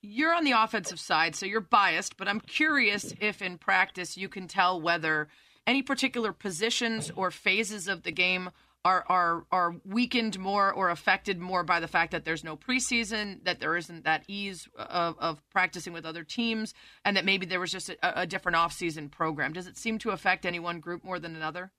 You're 0.00 0.34
on 0.34 0.44
the 0.44 0.52
offensive 0.52 1.00
side, 1.00 1.34
so 1.34 1.44
you're 1.44 1.60
biased, 1.60 2.16
but 2.16 2.28
I'm 2.28 2.40
curious 2.40 3.14
if 3.20 3.42
in 3.42 3.58
practice 3.58 4.16
you 4.16 4.28
can 4.28 4.46
tell 4.46 4.80
whether 4.80 5.28
any 5.66 5.82
particular 5.82 6.32
positions 6.32 7.10
or 7.16 7.30
phases 7.30 7.88
of 7.88 8.04
the 8.04 8.12
game 8.12 8.50
are 8.84 9.04
are 9.08 9.44
are 9.50 9.74
weakened 9.84 10.38
more 10.38 10.72
or 10.72 10.88
affected 10.90 11.40
more 11.40 11.64
by 11.64 11.80
the 11.80 11.88
fact 11.88 12.12
that 12.12 12.24
there's 12.24 12.44
no 12.44 12.56
preseason, 12.56 13.42
that 13.44 13.58
there 13.58 13.76
isn't 13.76 14.04
that 14.04 14.22
ease 14.28 14.68
of, 14.76 15.16
of 15.18 15.42
practicing 15.50 15.92
with 15.92 16.06
other 16.06 16.22
teams, 16.22 16.74
and 17.04 17.16
that 17.16 17.24
maybe 17.24 17.44
there 17.44 17.60
was 17.60 17.72
just 17.72 17.88
a, 17.90 18.20
a 18.20 18.26
different 18.26 18.56
offseason 18.56 19.10
program. 19.10 19.52
Does 19.52 19.66
it 19.66 19.76
seem 19.76 19.98
to 19.98 20.10
affect 20.10 20.46
any 20.46 20.60
one 20.60 20.78
group 20.78 21.04
more 21.04 21.18
than 21.18 21.34
another? 21.34 21.72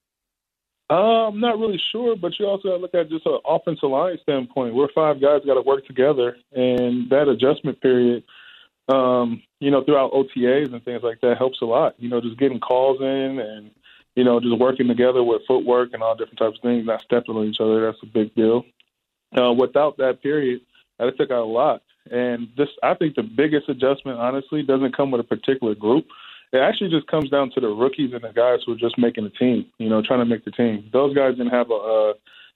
Uh, 0.90 1.28
I'm 1.28 1.40
not 1.40 1.60
really 1.60 1.80
sure, 1.92 2.16
but 2.16 2.34
you 2.40 2.48
also 2.48 2.76
look 2.80 2.96
at 2.96 3.10
just 3.10 3.26
an 3.28 3.40
offensive 3.46 3.90
line 3.90 4.18
standpoint. 4.24 4.74
We're 4.74 4.92
five 4.96 5.22
guys 5.22 5.42
got 5.46 5.54
to 5.54 5.62
work 5.62 5.86
together, 5.86 6.36
and 6.52 7.10
that 7.12 7.28
adjustment 7.28 7.80
period, 7.80 8.24
um, 8.88 9.44
you 9.60 9.70
know, 9.70 9.84
throughout 9.84 10.14
OTAs 10.14 10.74
and 10.74 10.84
things 10.84 11.04
like 11.04 11.22
that 11.22 11.38
helps 11.38 11.62
a 11.62 11.66
lot. 11.66 11.94
You 12.00 12.10
know, 12.10 12.22
just 12.22 12.40
getting 12.40 12.60
calls 12.60 13.02
in 13.02 13.40
and 13.40 13.70
you 14.16 14.24
know 14.24 14.40
just 14.40 14.58
working 14.58 14.88
together 14.88 15.24
with 15.24 15.44
footwork 15.48 15.94
and 15.94 16.02
all 16.02 16.16
different 16.16 16.40
types 16.40 16.58
of 16.58 16.64
things, 16.64 16.88
not 16.88 17.04
stepping 17.04 17.36
on 17.36 17.46
each 17.46 17.62
other. 17.62 17.86
That's 17.86 18.02
a 18.02 18.08
big 18.08 18.34
deal. 18.34 18.66
Uh, 19.40 19.54
without 19.54 19.98
that 19.98 20.24
period, 20.24 20.62
that 20.98 21.16
took 21.18 21.30
out 21.30 21.44
a 21.44 21.46
lot. 21.46 21.84
And 22.10 22.48
this, 22.58 22.70
I 22.82 22.96
think, 22.96 23.14
the 23.14 23.22
biggest 23.22 23.70
adjustment, 23.70 24.18
honestly, 24.18 24.64
doesn't 24.64 24.98
come 24.98 25.12
with 25.12 25.22
a 25.22 25.24
particular 25.24 25.76
group 25.76 26.08
it 26.52 26.58
actually 26.58 26.90
just 26.90 27.08
comes 27.08 27.30
down 27.30 27.52
to 27.52 27.60
the 27.60 27.68
rookies 27.68 28.12
and 28.14 28.24
the 28.24 28.34
guys 28.34 28.60
who 28.66 28.74
are 28.74 28.78
just 28.78 28.98
making 28.98 29.24
the 29.24 29.30
team, 29.32 29.66
you 29.78 29.90
know, 29.90 30.02
trying 30.02 30.20
to 30.20 30.26
make 30.26 30.46
the 30.46 30.52
team. 30.52 30.90
Those 30.92 31.16
guys 31.16 31.38
didn't 31.38 31.52
have 31.52 31.70
a, 31.70 32.14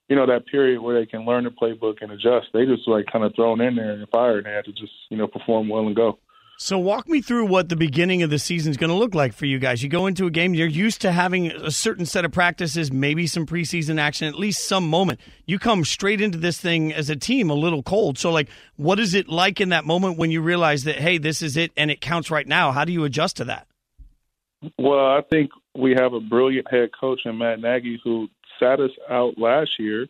you 0.10 0.16
know, 0.16 0.26
that 0.26 0.48
period 0.48 0.82
where 0.82 1.00
they 1.00 1.06
can 1.06 1.26
learn 1.26 1.44
the 1.44 1.52
playbook 1.52 2.02
and 2.02 2.12
adjust. 2.12 2.48
They 2.54 2.66
just 2.66 2.88
like 2.88 3.06
kind 3.12 3.24
of 3.24 3.36
thrown 3.36 3.62
in 3.62 3.76
there 3.76 3.92
and 3.92 4.08
fired 4.10 4.38
and 4.38 4.46
they 4.48 4.52
had 4.52 4.66
to 4.66 4.72
just, 4.72 4.94
you 5.10 5.18
know, 5.18 5.28
perform 5.28 5.70
well 5.70 5.86
and 5.86 5.96
go. 5.96 6.18
So 6.58 6.78
walk 6.78 7.10
me 7.10 7.22
through 7.22 7.48
what 7.48 7.70
the 7.70 7.76
beginning 7.76 8.24
of 8.24 8.30
the 8.30 8.40
season 8.40 8.72
is 8.72 8.78
going 8.78 8.90
to 8.90 8.96
look 8.96 9.16
like 9.16 9.34
for 9.34 9.46
you 9.46 9.60
guys. 9.60 9.84
You 9.84 9.90
go 9.90 10.08
into 10.08 10.28
a 10.28 10.32
game, 10.32 10.54
you're 10.54 10.68
used 10.68 11.02
to 11.02 11.12
having 11.12 11.52
a 11.52 11.72
certain 11.72 12.06
set 12.06 12.26
of 12.26 12.32
practices, 12.32 12.92
maybe 12.92 13.28
some 13.28 13.46
preseason 13.46 14.00
action, 14.00 14.28
at 14.28 14.36
least 14.36 14.68
some 14.68 14.88
moment. 14.88 15.20
You 15.46 15.60
come 15.60 15.84
straight 15.84 16.22
into 16.22 16.38
this 16.38 16.60
thing 16.60 16.94
as 16.94 17.10
a 17.10 17.16
team 17.16 17.50
a 17.50 17.56
little 17.56 17.84
cold. 17.84 18.18
So 18.18 18.32
like 18.32 18.50
what 18.76 19.00
is 19.00 19.14
it 19.14 19.28
like 19.28 19.62
in 19.62 19.70
that 19.70 19.86
moment 19.86 20.18
when 20.18 20.32
you 20.32 20.42
realize 20.42 20.84
that 20.84 20.96
hey, 20.96 21.18
this 21.18 21.42
is 21.42 21.58
it 21.58 21.72
and 21.76 21.92
it 21.92 22.02
counts 22.02 22.32
right 22.32 22.48
now? 22.48 22.72
How 22.72 22.86
do 22.86 22.92
you 22.92 23.04
adjust 23.04 23.38
to 23.38 23.46
that? 23.46 23.68
Well, 24.78 25.08
I 25.08 25.22
think 25.30 25.52
we 25.76 25.94
have 25.96 26.14
a 26.14 26.20
brilliant 26.20 26.70
head 26.72 26.92
coach 26.98 27.22
in 27.26 27.38
Matt 27.38 27.60
Nagy 27.60 28.00
who 28.04 28.30
sat 28.60 28.80
us 28.80 28.92
out 29.10 29.38
last 29.38 29.80
year 29.80 30.08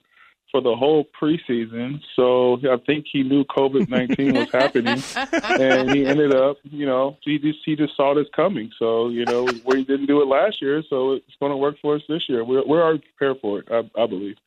for 0.54 0.62
the 0.62 0.76
whole 0.76 1.06
preseason. 1.20 2.00
So 2.16 2.60
I 2.72 2.78
think 2.86 3.08
he 3.12 3.24
knew 3.24 3.44
COVID 3.46 3.90
nineteen 3.90 4.36
was 4.36 4.52
happening, 4.52 5.02
and 5.60 5.90
he 5.90 6.06
ended 6.06 6.34
up, 6.34 6.58
you 6.64 6.86
know, 6.86 7.18
he 7.22 7.40
just 7.40 7.60
he 7.66 7.76
just 7.76 7.98
saw 7.98 8.14
this 8.14 8.28
coming. 8.36 8.72
So 8.78 9.10
you 9.10 9.26
know, 9.26 9.50
we 9.66 9.84
didn't 9.84 10.06
do 10.06 10.22
it 10.22 10.28
last 10.28 10.62
year, 10.62 10.84
so 10.90 11.14
it's 11.14 11.36
going 11.40 11.52
to 11.52 11.58
work 11.58 11.78
for 11.82 11.96
us 11.96 12.04
this 12.08 12.30
year. 12.30 12.46
We're 12.46 12.66
we're 12.66 12.84
already 12.84 13.04
prepared 13.18 13.42
for 13.42 13.60
it, 13.60 13.68
I, 13.72 13.80
I 14.02 14.06
believe. 14.06 14.38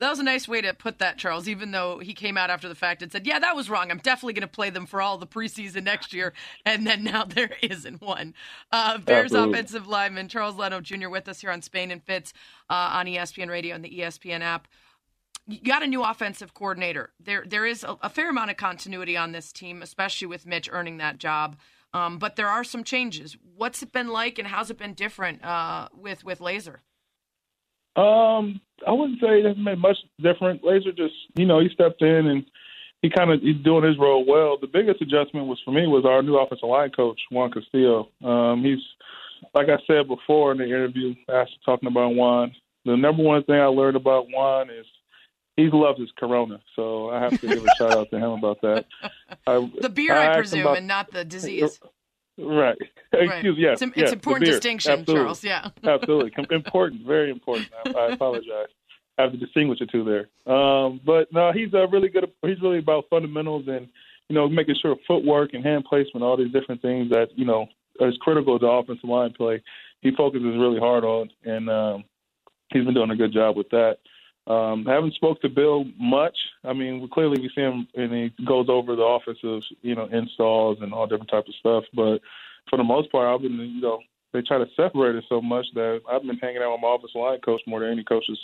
That 0.00 0.10
was 0.10 0.20
a 0.20 0.24
nice 0.24 0.46
way 0.46 0.60
to 0.60 0.72
put 0.74 1.00
that, 1.00 1.18
Charles, 1.18 1.48
even 1.48 1.72
though 1.72 1.98
he 1.98 2.14
came 2.14 2.36
out 2.36 2.50
after 2.50 2.68
the 2.68 2.76
fact 2.76 3.02
and 3.02 3.10
said, 3.10 3.26
Yeah, 3.26 3.40
that 3.40 3.56
was 3.56 3.68
wrong. 3.68 3.90
I'm 3.90 3.98
definitely 3.98 4.34
going 4.34 4.42
to 4.42 4.46
play 4.48 4.70
them 4.70 4.86
for 4.86 5.02
all 5.02 5.18
the 5.18 5.26
preseason 5.26 5.82
next 5.84 6.12
year. 6.12 6.32
And 6.64 6.86
then 6.86 7.02
now 7.02 7.24
there 7.24 7.56
isn't 7.62 8.00
one. 8.02 8.34
Uh, 8.70 8.98
Bears 8.98 9.32
Absolutely. 9.32 9.52
offensive 9.52 9.86
lineman 9.86 10.28
Charles 10.28 10.56
Leno 10.56 10.80
Jr. 10.80 11.08
with 11.08 11.28
us 11.28 11.40
here 11.40 11.50
on 11.50 11.62
Spain 11.62 11.90
and 11.90 12.02
Fitz 12.02 12.32
uh, 12.68 12.90
on 12.92 13.06
ESPN 13.06 13.48
Radio 13.48 13.74
and 13.74 13.84
the 13.84 13.90
ESPN 14.00 14.40
app. 14.40 14.68
You 15.46 15.60
got 15.60 15.82
a 15.82 15.86
new 15.86 16.02
offensive 16.02 16.52
coordinator. 16.52 17.10
There, 17.18 17.44
there 17.46 17.64
is 17.64 17.84
a, 17.84 17.96
a 18.02 18.10
fair 18.10 18.28
amount 18.28 18.50
of 18.50 18.58
continuity 18.58 19.16
on 19.16 19.32
this 19.32 19.50
team, 19.50 19.80
especially 19.82 20.26
with 20.26 20.46
Mitch 20.46 20.68
earning 20.70 20.98
that 20.98 21.18
job. 21.18 21.56
Um, 21.94 22.18
but 22.18 22.36
there 22.36 22.48
are 22.48 22.64
some 22.64 22.84
changes. 22.84 23.36
What's 23.56 23.82
it 23.82 23.92
been 23.92 24.08
like, 24.08 24.38
and 24.38 24.46
how's 24.46 24.70
it 24.70 24.76
been 24.78 24.92
different 24.94 25.42
uh, 25.44 25.88
with 25.94 26.22
with 26.22 26.40
Lazor? 26.40 26.80
Um, 27.98 28.60
I 28.86 28.92
wouldn't 28.92 29.20
say 29.20 29.40
it 29.40 29.44
hasn't 29.44 29.64
made 29.64 29.78
much 29.78 29.96
different. 30.22 30.62
Lazor 30.62 30.96
just, 30.96 31.14
you 31.34 31.46
know, 31.46 31.58
he 31.58 31.68
stepped 31.72 32.00
in 32.00 32.26
and 32.28 32.44
he 33.02 33.10
kind 33.10 33.32
of 33.32 33.40
he's 33.40 33.62
doing 33.64 33.84
his 33.84 33.98
role 33.98 34.24
well. 34.24 34.56
The 34.60 34.68
biggest 34.68 35.02
adjustment 35.02 35.46
was 35.46 35.60
for 35.64 35.72
me 35.72 35.86
was 35.86 36.04
our 36.04 36.22
new 36.22 36.36
offensive 36.36 36.68
line 36.68 36.90
coach 36.90 37.20
Juan 37.30 37.50
Castillo. 37.50 38.08
Um, 38.24 38.62
he's 38.62 38.78
like 39.54 39.68
I 39.68 39.78
said 39.86 40.08
before 40.08 40.52
in 40.52 40.58
the 40.58 40.64
interview, 40.64 41.14
after 41.28 41.52
talking 41.64 41.88
about 41.88 42.14
Juan. 42.14 42.54
The 42.84 42.96
number 42.96 43.22
one 43.22 43.42
thing 43.44 43.56
I 43.56 43.66
learned 43.66 43.96
about 43.96 44.26
Juan 44.30 44.70
is 44.70 44.86
he 45.56 45.68
loves 45.72 45.98
his 45.98 46.10
Corona, 46.16 46.60
so 46.76 47.10
I 47.10 47.20
have 47.20 47.40
to 47.40 47.46
give 47.46 47.64
a 47.64 47.68
shout 47.76 47.92
out 47.92 48.10
to 48.10 48.16
him 48.16 48.30
about 48.30 48.60
that. 48.62 48.86
I, 49.46 49.70
the 49.80 49.88
beer, 49.88 50.14
I, 50.14 50.32
I 50.32 50.36
presume, 50.36 50.60
about, 50.60 50.78
and 50.78 50.86
not 50.86 51.10
the 51.10 51.24
disease. 51.24 51.80
Right. 52.38 52.78
right. 53.12 53.22
Excuse 53.22 53.56
yes. 53.58 53.72
It's, 53.74 53.82
an 53.82 53.92
yes, 53.96 54.12
important 54.12 54.46
distinction, 54.46 54.92
Absolutely. 54.92 55.24
Charles. 55.24 55.44
Yeah. 55.44 55.68
Absolutely. 55.84 56.32
Important. 56.50 57.06
Very 57.06 57.30
important. 57.30 57.68
I, 57.84 57.90
I 57.90 58.12
apologize. 58.12 58.68
I 59.18 59.22
have 59.22 59.32
to 59.32 59.38
distinguish 59.38 59.80
the 59.80 59.86
two 59.86 60.04
there. 60.04 60.52
Um, 60.52 61.00
but 61.04 61.32
no, 61.32 61.50
he's 61.52 61.74
a 61.74 61.86
really 61.90 62.08
good. 62.08 62.30
He's 62.42 62.60
really 62.62 62.78
about 62.78 63.06
fundamentals 63.10 63.64
and 63.66 63.88
you 64.28 64.34
know 64.34 64.48
making 64.48 64.76
sure 64.80 64.96
footwork 65.06 65.54
and 65.54 65.64
hand 65.64 65.84
placement, 65.84 66.22
all 66.22 66.36
these 66.36 66.52
different 66.52 66.80
things 66.80 67.10
that 67.10 67.28
you 67.34 67.44
know 67.44 67.66
is 68.00 68.16
critical 68.20 68.58
to 68.58 68.66
offensive 68.66 69.08
line 69.08 69.32
play. 69.32 69.60
He 70.00 70.12
focuses 70.12 70.56
really 70.56 70.78
hard 70.78 71.02
on, 71.02 71.30
and 71.44 71.68
um, 71.68 72.04
he's 72.72 72.84
been 72.84 72.94
doing 72.94 73.10
a 73.10 73.16
good 73.16 73.32
job 73.32 73.56
with 73.56 73.68
that. 73.70 73.98
Um, 74.48 74.86
I 74.88 74.94
haven't 74.94 75.14
spoke 75.14 75.40
to 75.42 75.48
Bill 75.48 75.84
much. 75.98 76.36
I 76.64 76.72
mean, 76.72 77.00
we, 77.00 77.08
clearly 77.08 77.40
we 77.40 77.50
see 77.54 77.60
him 77.60 77.86
and 77.94 78.12
he 78.12 78.44
goes 78.46 78.66
over 78.70 78.96
the 78.96 79.02
offensive, 79.02 79.62
you 79.82 79.94
know, 79.94 80.08
installs 80.10 80.78
and 80.80 80.92
all 80.94 81.06
different 81.06 81.30
types 81.30 81.48
of 81.48 81.54
stuff. 81.60 81.84
But 81.94 82.20
for 82.70 82.78
the 82.78 82.84
most 82.84 83.12
part, 83.12 83.28
I've 83.28 83.42
been, 83.42 83.58
you 83.58 83.80
know, 83.82 84.00
they 84.32 84.40
try 84.40 84.58
to 84.58 84.66
separate 84.74 85.16
it 85.16 85.24
so 85.28 85.42
much 85.42 85.66
that 85.74 86.00
I've 86.10 86.22
been 86.22 86.38
hanging 86.38 86.62
out 86.62 86.72
with 86.72 86.80
my 86.80 86.88
office 86.88 87.10
line 87.14 87.40
coach 87.40 87.60
more 87.66 87.80
than 87.80 87.90
any 87.90 88.04
coaches 88.04 88.38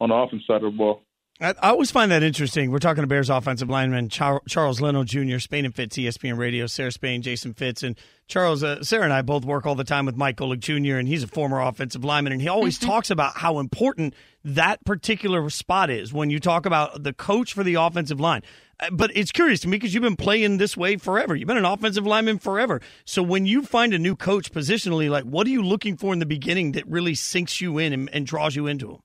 on 0.00 0.10
the 0.10 0.14
offense 0.14 0.42
side 0.46 0.62
of 0.62 0.72
the 0.72 0.76
ball. 0.76 1.02
I, 1.40 1.54
always 1.62 1.92
find 1.92 2.10
that 2.10 2.24
interesting. 2.24 2.72
We're 2.72 2.80
talking 2.80 3.02
to 3.02 3.06
Bears 3.06 3.30
offensive 3.30 3.70
lineman 3.70 4.08
Char- 4.08 4.42
Charles 4.48 4.80
Leno 4.80 5.04
Jr., 5.04 5.38
Spain 5.38 5.64
and 5.64 5.74
Fitz, 5.74 5.96
ESPN 5.96 6.36
Radio, 6.36 6.66
Sarah 6.66 6.90
Spain, 6.90 7.22
Jason 7.22 7.54
Fitz, 7.54 7.84
and 7.84 7.96
Charles. 8.26 8.64
Uh, 8.64 8.82
Sarah 8.82 9.04
and 9.04 9.12
I 9.12 9.22
both 9.22 9.44
work 9.44 9.64
all 9.64 9.76
the 9.76 9.84
time 9.84 10.04
with 10.04 10.16
Mike 10.16 10.36
Golic 10.36 10.58
Jr., 10.58 10.96
and 10.96 11.06
he's 11.06 11.22
a 11.22 11.28
former 11.28 11.60
offensive 11.60 12.04
lineman, 12.04 12.32
and 12.32 12.42
he 12.42 12.48
always 12.48 12.76
mm-hmm. 12.78 12.88
talks 12.88 13.10
about 13.10 13.36
how 13.36 13.60
important 13.60 14.14
that 14.42 14.84
particular 14.84 15.48
spot 15.48 15.90
is 15.90 16.12
when 16.12 16.28
you 16.28 16.40
talk 16.40 16.66
about 16.66 17.04
the 17.04 17.12
coach 17.12 17.52
for 17.52 17.62
the 17.62 17.74
offensive 17.74 18.18
line. 18.18 18.42
Uh, 18.80 18.90
but 18.90 19.12
it's 19.14 19.30
curious 19.30 19.60
to 19.60 19.68
me 19.68 19.76
because 19.76 19.94
you've 19.94 20.02
been 20.02 20.16
playing 20.16 20.58
this 20.58 20.76
way 20.76 20.96
forever. 20.96 21.36
You've 21.36 21.46
been 21.46 21.56
an 21.56 21.64
offensive 21.64 22.06
lineman 22.06 22.40
forever. 22.40 22.80
So 23.04 23.22
when 23.22 23.46
you 23.46 23.62
find 23.62 23.94
a 23.94 23.98
new 23.98 24.16
coach 24.16 24.50
positionally, 24.50 25.08
like 25.08 25.24
what 25.24 25.46
are 25.46 25.50
you 25.50 25.62
looking 25.62 25.96
for 25.96 26.12
in 26.12 26.18
the 26.18 26.26
beginning 26.26 26.72
that 26.72 26.86
really 26.88 27.14
sinks 27.14 27.60
you 27.60 27.78
in 27.78 27.92
and, 27.92 28.10
and 28.12 28.26
draws 28.26 28.56
you 28.56 28.66
into 28.66 28.90
him? 28.90 28.98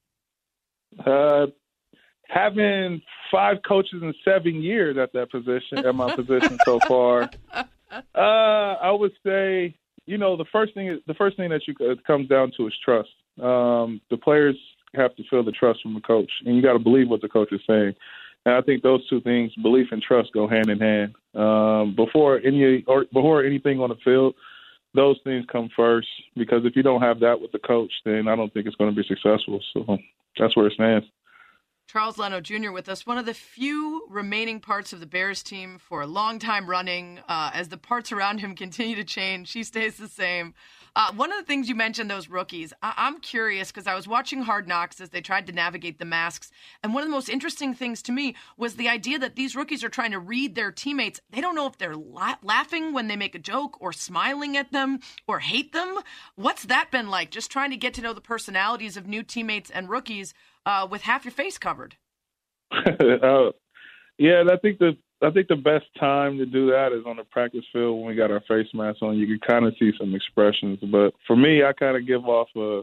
Uh, 1.05 1.47
having 2.33 3.01
five 3.31 3.57
coaches 3.67 4.01
in 4.01 4.13
seven 4.25 4.61
years 4.61 4.97
at 4.97 5.13
that 5.13 5.31
position, 5.31 5.85
at 5.85 5.95
my 5.95 6.15
position 6.15 6.57
so 6.65 6.79
far, 6.87 7.29
uh, 7.53 8.17
I 8.17 8.91
would 8.91 9.13
say, 9.25 9.75
you 10.05 10.17
know, 10.17 10.35
the 10.35 10.45
first 10.51 10.73
thing 10.73 10.87
is 10.87 10.99
the 11.07 11.13
first 11.13 11.37
thing 11.37 11.49
that 11.51 11.67
you 11.67 11.75
it 11.79 12.03
comes 12.05 12.27
down 12.27 12.51
to 12.57 12.67
is 12.67 12.73
trust. 12.83 13.09
Um, 13.41 14.01
the 14.09 14.17
players 14.17 14.55
have 14.95 15.15
to 15.15 15.23
feel 15.29 15.43
the 15.43 15.51
trust 15.51 15.81
from 15.81 15.93
the 15.93 16.01
coach, 16.01 16.31
and 16.45 16.55
you 16.55 16.61
got 16.61 16.73
to 16.73 16.79
believe 16.79 17.09
what 17.09 17.21
the 17.21 17.29
coach 17.29 17.51
is 17.51 17.61
saying. 17.67 17.93
And 18.45 18.55
I 18.55 18.61
think 18.61 18.83
those 18.83 19.07
two 19.07 19.21
things, 19.21 19.53
belief 19.61 19.87
and 19.91 20.01
trust, 20.01 20.33
go 20.33 20.47
hand 20.47 20.69
in 20.69 20.79
hand. 20.79 21.15
Um, 21.33 21.95
before 21.95 22.41
any 22.43 22.83
or 22.87 23.05
before 23.05 23.43
anything 23.43 23.79
on 23.79 23.89
the 23.89 23.95
field, 24.03 24.35
those 24.93 25.17
things 25.23 25.45
come 25.51 25.69
first. 25.75 26.07
Because 26.35 26.65
if 26.65 26.75
you 26.75 26.83
don't 26.83 27.01
have 27.01 27.19
that 27.21 27.39
with 27.39 27.51
the 27.51 27.59
coach, 27.59 27.91
then 28.05 28.27
I 28.27 28.35
don't 28.35 28.53
think 28.53 28.65
it's 28.65 28.75
going 28.75 28.93
to 28.93 29.01
be 29.01 29.07
successful. 29.07 29.61
So 29.73 29.97
that's 30.37 30.55
where 30.55 30.67
it 30.67 30.73
stands. 30.73 31.07
Charles 31.93 32.17
Leno 32.17 32.41
Jr. 32.41 32.71
with 32.71 32.89
us, 32.89 33.05
one 33.05 33.19
of 33.19 33.27
the 33.27 33.35
few 33.35 34.07
remaining 34.09 34.59
parts 34.59 34.93
of 34.93 34.99
the 34.99 35.05
Bears 35.05 35.43
team 35.43 35.77
for 35.77 36.01
a 36.01 36.07
long 36.07 36.39
time 36.39 36.67
running. 36.67 37.19
Uh, 37.29 37.51
as 37.53 37.69
the 37.69 37.77
parts 37.77 38.11
around 38.11 38.39
him 38.39 38.55
continue 38.55 38.95
to 38.95 39.03
change, 39.03 39.51
he 39.51 39.63
stays 39.63 39.97
the 39.97 40.07
same. 40.07 40.55
Uh, 40.95 41.11
one 41.13 41.31
of 41.31 41.37
the 41.39 41.43
things 41.45 41.67
you 41.67 41.73
mentioned, 41.73 42.09
those 42.09 42.29
rookies, 42.29 42.71
I- 42.83 42.93
I'm 42.97 43.19
curious 43.19 43.71
because 43.71 43.87
I 43.87 43.95
was 43.95 44.07
watching 44.07 44.43
Hard 44.43 44.67
Knocks 44.67 45.01
as 45.01 45.09
they 45.09 45.21
tried 45.21 45.47
to 45.47 45.53
navigate 45.53 45.97
the 45.97 46.05
masks. 46.05 46.51
And 46.83 46.93
one 46.93 47.01
of 47.01 47.09
the 47.09 47.15
most 47.15 47.29
interesting 47.29 47.73
things 47.73 48.03
to 48.03 48.11
me 48.11 48.35
was 48.57 48.75
the 48.75 48.87
idea 48.89 49.17
that 49.17 49.35
these 49.35 49.55
rookies 49.55 49.83
are 49.83 49.89
trying 49.89 50.11
to 50.11 50.19
read 50.19 50.53
their 50.53 50.71
teammates. 50.71 51.19
They 51.31 51.41
don't 51.41 51.55
know 51.55 51.65
if 51.65 51.79
they're 51.79 51.95
la- 51.95 52.35
laughing 52.43 52.93
when 52.93 53.07
they 53.07 53.15
make 53.15 53.33
a 53.33 53.39
joke 53.39 53.75
or 53.81 53.91
smiling 53.91 54.55
at 54.55 54.71
them 54.71 54.99
or 55.27 55.39
hate 55.39 55.73
them. 55.73 55.97
What's 56.35 56.65
that 56.65 56.91
been 56.91 57.09
like? 57.09 57.31
Just 57.31 57.49
trying 57.51 57.71
to 57.71 57.77
get 57.77 57.95
to 57.95 58.01
know 58.01 58.13
the 58.13 58.21
personalities 58.21 58.95
of 58.95 59.07
new 59.07 59.23
teammates 59.23 59.71
and 59.71 59.89
rookies 59.89 60.35
uh, 60.65 60.87
with 60.89 61.01
half 61.01 61.25
your 61.25 61.31
face 61.31 61.57
covered. 61.57 61.95
uh, 62.71 63.49
yeah, 64.19 64.41
and 64.41 64.51
I 64.51 64.57
think 64.57 64.77
the 64.77 64.95
I 65.23 65.31
think 65.31 65.47
the 65.47 65.55
best 65.55 65.85
time 65.99 66.37
to 66.37 66.45
do 66.45 66.67
that 66.71 66.91
is 66.91 67.05
on 67.05 67.17
the 67.17 67.23
practice 67.23 67.63
field 67.71 67.97
when 67.97 68.07
we 68.07 68.15
got 68.15 68.31
our 68.31 68.41
face 68.41 68.67
masks 68.73 69.01
on. 69.01 69.17
You 69.17 69.25
can 69.25 69.39
kind 69.47 69.65
of 69.65 69.73
see 69.79 69.91
some 69.97 70.13
expressions, 70.13 70.79
but 70.91 71.13
for 71.25 71.35
me, 71.35 71.63
I 71.63 71.73
kind 71.73 71.95
of 71.95 72.05
give 72.05 72.25
off 72.25 72.49
a, 72.55 72.81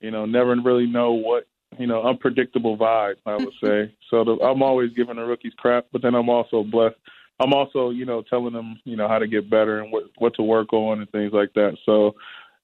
you 0.00 0.10
know, 0.10 0.24
never 0.24 0.54
really 0.56 0.86
know 0.86 1.12
what, 1.12 1.46
you 1.78 1.86
know, 1.86 2.02
unpredictable 2.02 2.76
vibe. 2.76 3.16
I 3.26 3.36
would 3.36 3.52
say 3.62 3.94
so. 4.10 4.24
The, 4.24 4.38
I'm 4.42 4.62
always 4.62 4.92
giving 4.92 5.16
the 5.16 5.24
rookies 5.24 5.54
crap, 5.56 5.86
but 5.92 6.02
then 6.02 6.14
I'm 6.14 6.28
also 6.28 6.62
blessed. 6.62 6.96
I'm 7.40 7.52
also, 7.52 7.90
you 7.90 8.04
know, 8.04 8.22
telling 8.22 8.52
them, 8.52 8.80
you 8.84 8.96
know, 8.96 9.08
how 9.08 9.18
to 9.18 9.26
get 9.26 9.50
better 9.50 9.80
and 9.80 9.90
what 9.90 10.04
what 10.18 10.34
to 10.36 10.42
work 10.42 10.72
on 10.72 11.00
and 11.00 11.10
things 11.10 11.32
like 11.32 11.52
that. 11.54 11.76
So, 11.84 12.14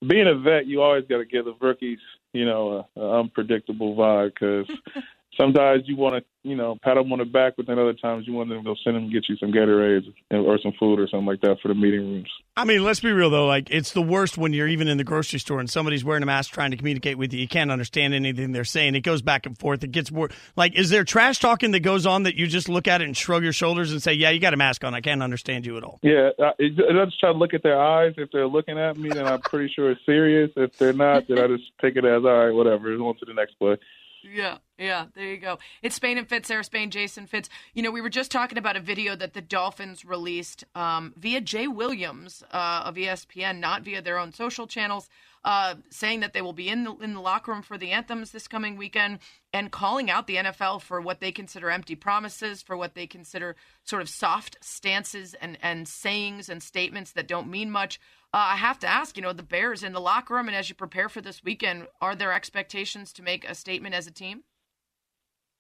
being 0.07 0.29
a 0.29 0.39
vet, 0.39 0.67
you 0.67 0.81
always 0.83 1.05
got 1.09 1.19
to 1.19 1.25
give 1.25 1.45
the 1.45 1.55
rookies, 1.61 1.99
you 2.33 2.45
know, 2.45 2.87
a, 2.97 3.01
a 3.01 3.21
unpredictable 3.21 3.97
vibe 3.97 4.33
because 4.35 4.71
sometimes 5.41 5.85
you 5.87 5.97
want 5.97 6.17
to, 6.17 6.49
you 6.49 6.57
know, 6.57 6.77
pat 6.83 6.97
them 6.97 7.13
on 7.13 7.19
the 7.19 7.25
back, 7.25 7.55
but 7.57 7.67
then 7.67 7.79
other 7.79 7.95
times 7.95 8.27
you 8.27 8.33
want 8.33 8.49
them 8.49 8.59
to 8.59 8.65
go 8.65 8.75
send 8.83 8.97
them 8.97 9.05
and 9.05 9.13
get 9.13 9.29
you 9.29 9.37
some 9.37 9.53
Gatorades 9.53 10.13
or 10.31 10.59
some 10.63 10.73
food 10.79 10.99
or 10.99 11.09
something 11.09 11.27
like 11.27 11.41
that 11.41 11.57
for 11.61 11.69
the 11.69 11.75
meeting 11.75 12.01
rooms. 12.01 12.29
I 12.57 12.65
mean, 12.65 12.85
let's 12.85 13.01
be 13.01 13.13
real 13.13 13.31
though. 13.31 13.47
Like, 13.47 13.71
it's 13.71 13.93
the 13.93 14.03
worst 14.03 14.37
when 14.37 14.53
you're 14.53 14.69
even 14.69 14.89
in 14.89 14.99
the 14.99 15.05
grocery 15.05 15.39
store 15.39 15.61
and 15.61 15.71
somebody's 15.71 16.05
wearing 16.05 16.23
a 16.23 16.27
mask 16.27 16.53
trying 16.53 16.71
to 16.71 16.77
communicate 16.77 17.17
with 17.17 17.33
you. 17.33 17.41
You 17.41 17.49
can't 17.49 17.71
understand 17.71 18.15
anything 18.15 18.53
they're 18.53 18.65
saying. 18.65 18.95
It 18.95 19.01
goes 19.01 19.23
back 19.23 19.47
and 19.47 19.57
forth. 19.59 19.83
It 19.83 19.93
gets 19.93 20.11
more 20.11 20.31
like, 20.57 20.75
is 20.75 20.91
there 20.91 21.05
trash 21.05 21.39
talking 21.39 21.71
that 21.73 21.81
goes 21.81 22.07
on 22.07 22.25
that 22.25 22.35
you 22.35 22.47
just 22.47 22.69
look 22.69 22.89
at 22.89 23.01
it 23.01 23.05
and 23.05 23.17
shrug 23.17 23.43
your 23.43 23.53
shoulders 23.53 23.93
and 23.93 24.03
say, 24.03 24.13
"Yeah, 24.13 24.31
you 24.31 24.41
got 24.41 24.55
a 24.55 24.57
mask 24.57 24.85
on. 24.85 24.95
I 24.95 25.01
can't 25.01 25.23
understand 25.23 25.67
you 25.67 25.77
at 25.77 25.85
all." 25.85 25.99
Yeah, 26.03 26.31
I, 26.39 26.53
it, 26.59 26.73
I 26.79 27.05
just 27.05 27.21
try 27.21 27.33
to 27.33 27.39
look 27.39 27.55
at 27.55 27.63
their 27.63 27.81
eyes. 27.81 28.15
If 28.17 28.31
they're 28.33 28.47
looking 28.47 28.79
at 28.79 28.97
me, 28.97 29.09
then 29.11 29.27
I'm 29.27 29.41
pretty 29.41 29.73
sure 29.75 29.91
it's 29.91 30.05
serious. 30.05 30.51
If 30.57 30.77
they're 30.79 30.93
not, 30.93 31.29
then 31.29 31.39
I 31.39 31.47
just 31.47 31.65
take 31.81 31.97
it 31.97 32.05
as 32.05 32.25
all 32.25 32.47
right, 32.47 32.51
whatever. 32.51 32.93
On 32.93 33.17
to 33.17 33.25
the 33.25 33.35
next 33.35 33.59
play. 33.59 33.77
Yeah, 34.23 34.59
yeah, 34.81 35.07
there 35.15 35.27
you 35.27 35.37
go. 35.37 35.59
It's 35.83 35.97
Spain 35.97 36.17
and 36.17 36.27
Fitz, 36.27 36.49
Sarah 36.49 36.65
Spain, 36.65 36.91
Jason 36.91 37.27
Fitz. 37.27 37.51
You 37.75 37.83
know, 37.83 37.91
we 37.91 38.01
were 38.01 38.09
just 38.09 38.31
talking 38.31 38.57
about 38.57 38.77
a 38.77 38.81
video 38.81 39.15
that 39.15 39.35
the 39.35 39.43
Dolphins 39.43 40.07
released 40.07 40.65
um, 40.75 41.13
via 41.19 41.43
Jay 41.43 41.69
Williams 41.69 42.43
uh, 42.51 42.85
of 42.87 42.95
ESPN, 42.95 43.59
not 43.59 43.83
via 43.83 44.01
their 44.01 44.19
own 44.19 44.33
social 44.33 44.67
channels, 44.67 45.11
uh, 45.45 45.75
saying 45.91 46.21
that 46.21 46.33
they 46.33 46.41
will 46.41 46.55
be 46.55 46.71
in 46.71 46.85
the 46.85 46.97
in 46.97 47.13
the 47.13 47.21
locker 47.21 47.53
room 47.53 47.61
for 47.61 47.77
the 47.77 47.91
anthems 47.91 48.31
this 48.31 48.49
coming 48.49 48.79
weekend, 48.79 49.19
and 49.53 49.71
calling 49.71 50.11
out 50.11 50.27
the 50.27 50.37
NFL 50.37 50.81
for 50.81 50.99
what 50.99 51.21
they 51.21 51.31
consider 51.31 51.71
empty 51.71 51.95
promises, 51.95 52.63
for 52.63 52.75
what 52.75 52.95
they 52.95 53.07
consider 53.07 53.57
sort 53.85 54.01
of 54.01 54.09
soft 54.09 54.57
stances 54.63 55.35
and 55.43 55.59
and 55.63 55.89
sayings 55.89 56.49
and 56.49 56.63
statements 56.63 57.13
that 57.13 57.29
don't 57.29 57.51
mean 57.51 57.71
much. 57.71 58.01
Uh, 58.33 58.53
I 58.53 58.57
have 58.57 58.79
to 58.79 58.87
ask, 58.87 59.17
you 59.17 59.23
know, 59.23 59.35
the 59.35 59.43
Bears 59.43 59.83
in 59.83 59.93
the 59.93 60.01
locker 60.01 60.35
room, 60.35 60.47
and 60.47 60.57
as 60.57 60.71
you 60.71 60.75
prepare 60.75 61.11
for 61.11 61.21
this 61.21 61.45
weekend, 61.45 61.89
are 62.01 62.15
there 62.15 62.33
expectations 62.33 63.13
to 63.15 63.23
make 63.23 63.47
a 63.47 63.55
statement 63.55 63.95
as 63.95 64.07
a 64.07 64.13
team? 64.13 64.45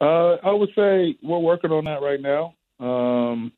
Uh, 0.00 0.36
I 0.42 0.52
would 0.52 0.70
say 0.74 1.16
we're 1.22 1.38
working 1.38 1.72
on 1.72 1.84
that 1.84 2.00
right 2.02 2.20
now. 2.20 2.54
Um, 2.78 3.52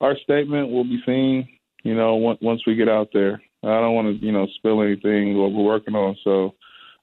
our 0.00 0.16
statement 0.22 0.70
will 0.70 0.84
be 0.84 1.02
seen, 1.04 1.48
you 1.82 1.94
know, 1.94 2.16
once, 2.16 2.62
we 2.66 2.74
get 2.74 2.88
out 2.88 3.08
there. 3.12 3.42
I 3.62 3.80
don't 3.80 3.94
want 3.94 4.20
to, 4.20 4.26
you 4.26 4.32
know, 4.32 4.46
spill 4.56 4.82
anything 4.82 5.36
what 5.36 5.52
we're 5.52 5.64
working 5.64 5.94
on, 5.94 6.16
so 6.24 6.54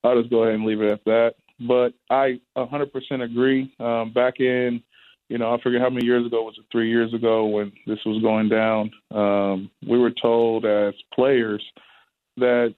I'll 0.03 0.19
just 0.19 0.31
go 0.31 0.43
ahead 0.43 0.55
and 0.55 0.65
leave 0.65 0.81
it 0.81 0.91
at 0.91 1.03
that. 1.05 1.35
But 1.59 1.93
I 2.09 2.39
100% 2.57 3.23
agree. 3.23 3.73
Um, 3.79 4.11
back 4.13 4.39
in, 4.39 4.81
you 5.29 5.37
know, 5.37 5.53
I 5.53 5.61
forget 5.61 5.81
how 5.81 5.89
many 5.89 6.05
years 6.05 6.25
ago 6.25 6.43
was 6.43 6.55
it? 6.57 6.65
Three 6.71 6.89
years 6.89 7.13
ago 7.13 7.45
when 7.45 7.71
this 7.87 7.99
was 8.05 8.21
going 8.21 8.49
down. 8.49 8.91
Um, 9.11 9.69
we 9.87 9.97
were 9.97 10.11
told 10.11 10.65
as 10.65 10.93
players 11.13 11.63
that 12.37 12.75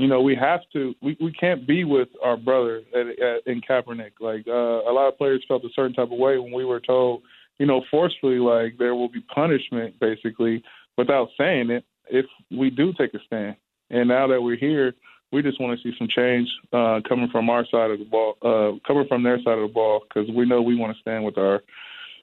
you 0.00 0.08
know, 0.08 0.22
we 0.22 0.34
have 0.34 0.60
to. 0.72 0.94
We, 1.02 1.14
we 1.20 1.30
can't 1.32 1.66
be 1.66 1.84
with 1.84 2.08
our 2.24 2.38
brother 2.38 2.80
at, 2.94 3.06
at, 3.22 3.46
in 3.46 3.60
Kaepernick. 3.60 4.12
Like 4.18 4.48
uh, 4.48 4.90
a 4.90 4.92
lot 4.92 5.08
of 5.08 5.18
players 5.18 5.44
felt 5.46 5.62
a 5.62 5.68
certain 5.76 5.92
type 5.92 6.10
of 6.10 6.18
way 6.18 6.38
when 6.38 6.52
we 6.52 6.64
were 6.64 6.80
told, 6.80 7.20
you 7.58 7.66
know, 7.66 7.84
forcefully, 7.90 8.38
like 8.38 8.78
there 8.78 8.94
will 8.94 9.10
be 9.10 9.20
punishment, 9.34 10.00
basically, 10.00 10.62
without 10.96 11.28
saying 11.36 11.68
it, 11.68 11.84
if 12.08 12.24
we 12.50 12.70
do 12.70 12.94
take 12.94 13.12
a 13.12 13.18
stand. 13.26 13.56
And 13.90 14.08
now 14.08 14.26
that 14.28 14.40
we're 14.40 14.56
here, 14.56 14.94
we 15.32 15.42
just 15.42 15.60
want 15.60 15.78
to 15.78 15.82
see 15.82 15.94
some 15.98 16.08
change 16.08 16.48
uh, 16.72 17.00
coming 17.06 17.28
from 17.30 17.50
our 17.50 17.66
side 17.66 17.90
of 17.90 17.98
the 17.98 18.06
ball, 18.06 18.36
uh, 18.40 18.78
coming 18.88 19.06
from 19.06 19.22
their 19.22 19.36
side 19.42 19.58
of 19.58 19.68
the 19.68 19.74
ball, 19.74 20.02
because 20.08 20.30
we 20.34 20.46
know 20.46 20.62
we 20.62 20.76
want 20.76 20.96
to 20.96 21.00
stand 21.02 21.24
with 21.24 21.36
our 21.36 21.60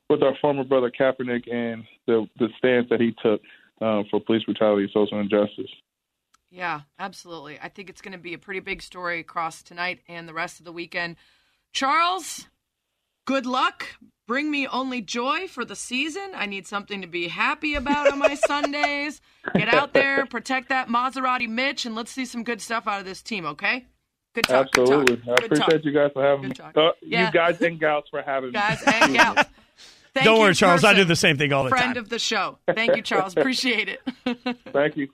with 0.09 0.23
our 0.23 0.33
former 0.41 0.63
brother 0.63 0.91
Kaepernick 0.99 1.53
and 1.53 1.83
the 2.07 2.25
the 2.39 2.47
stance 2.57 2.87
that 2.89 2.99
he 2.99 3.13
took 3.21 3.39
uh, 3.81 4.01
for 4.09 4.19
police 4.19 4.43
brutality, 4.45 4.89
social 4.91 5.19
injustice. 5.19 5.69
Yeah, 6.49 6.81
absolutely. 6.97 7.59
I 7.61 7.69
think 7.69 7.89
it's 7.89 8.01
going 8.01 8.13
to 8.13 8.17
be 8.17 8.33
a 8.33 8.37
pretty 8.37 8.61
big 8.61 8.81
story 8.81 9.19
across 9.19 9.61
tonight 9.61 9.99
and 10.07 10.27
the 10.27 10.33
rest 10.33 10.59
of 10.59 10.65
the 10.65 10.71
weekend. 10.71 11.17
Charles, 11.73 12.47
good 13.25 13.45
luck. 13.45 13.85
Bring 14.27 14.49
me 14.51 14.67
only 14.67 15.01
joy 15.01 15.47
for 15.47 15.63
the 15.63 15.75
season. 15.75 16.31
I 16.35 16.45
need 16.47 16.67
something 16.67 17.01
to 17.01 17.07
be 17.07 17.27
happy 17.29 17.75
about 17.75 18.11
on 18.11 18.19
my 18.19 18.33
Sundays. 18.47 19.21
Get 19.55 19.73
out 19.73 19.93
there, 19.93 20.25
protect 20.25 20.69
that 20.69 20.89
Maserati 20.89 21.47
Mitch, 21.47 21.85
and 21.85 21.95
let's 21.95 22.11
see 22.11 22.25
some 22.25 22.43
good 22.43 22.61
stuff 22.61 22.87
out 22.87 22.99
of 22.99 23.05
this 23.05 23.21
team, 23.21 23.45
okay? 23.45 23.85
Good 24.35 24.45
talk. 24.45 24.67
Absolutely. 24.67 25.15
Good 25.15 25.25
talk. 25.25 25.31
I 25.31 25.35
Good 25.35 25.45
appreciate 25.45 25.77
talk. 25.77 25.85
you 25.85 25.91
guys 25.93 26.11
for 26.13 26.23
having 26.23 26.41
Good 26.43 26.49
me. 26.49 26.55
talk. 26.55 26.77
Uh, 26.77 26.91
Yeah. 27.01 27.27
You 27.27 27.31
guys 27.33 27.61
and 27.61 27.79
gals 27.79 28.05
for 28.11 28.21
having 28.21 28.51
Guys 28.51 28.85
me. 28.85 28.93
and 28.93 29.13
gals. 29.13 29.37
Thank 30.13 30.25
Don't 30.25 30.35
you, 30.35 30.41
worry, 30.41 30.55
Charles. 30.55 30.83
I 30.83 30.93
do 30.93 31.05
the 31.05 31.15
same 31.15 31.37
thing 31.37 31.53
all 31.53 31.63
the 31.63 31.69
Friend 31.69 31.81
time. 31.83 31.93
Friend 31.93 31.97
of 32.05 32.09
the 32.09 32.19
show. 32.19 32.57
Thank 32.73 32.95
you, 32.95 33.01
Charles. 33.01 33.33
Appreciate 33.37 33.87
it. 33.87 34.01
Thank 34.73 34.97
you. 34.97 35.09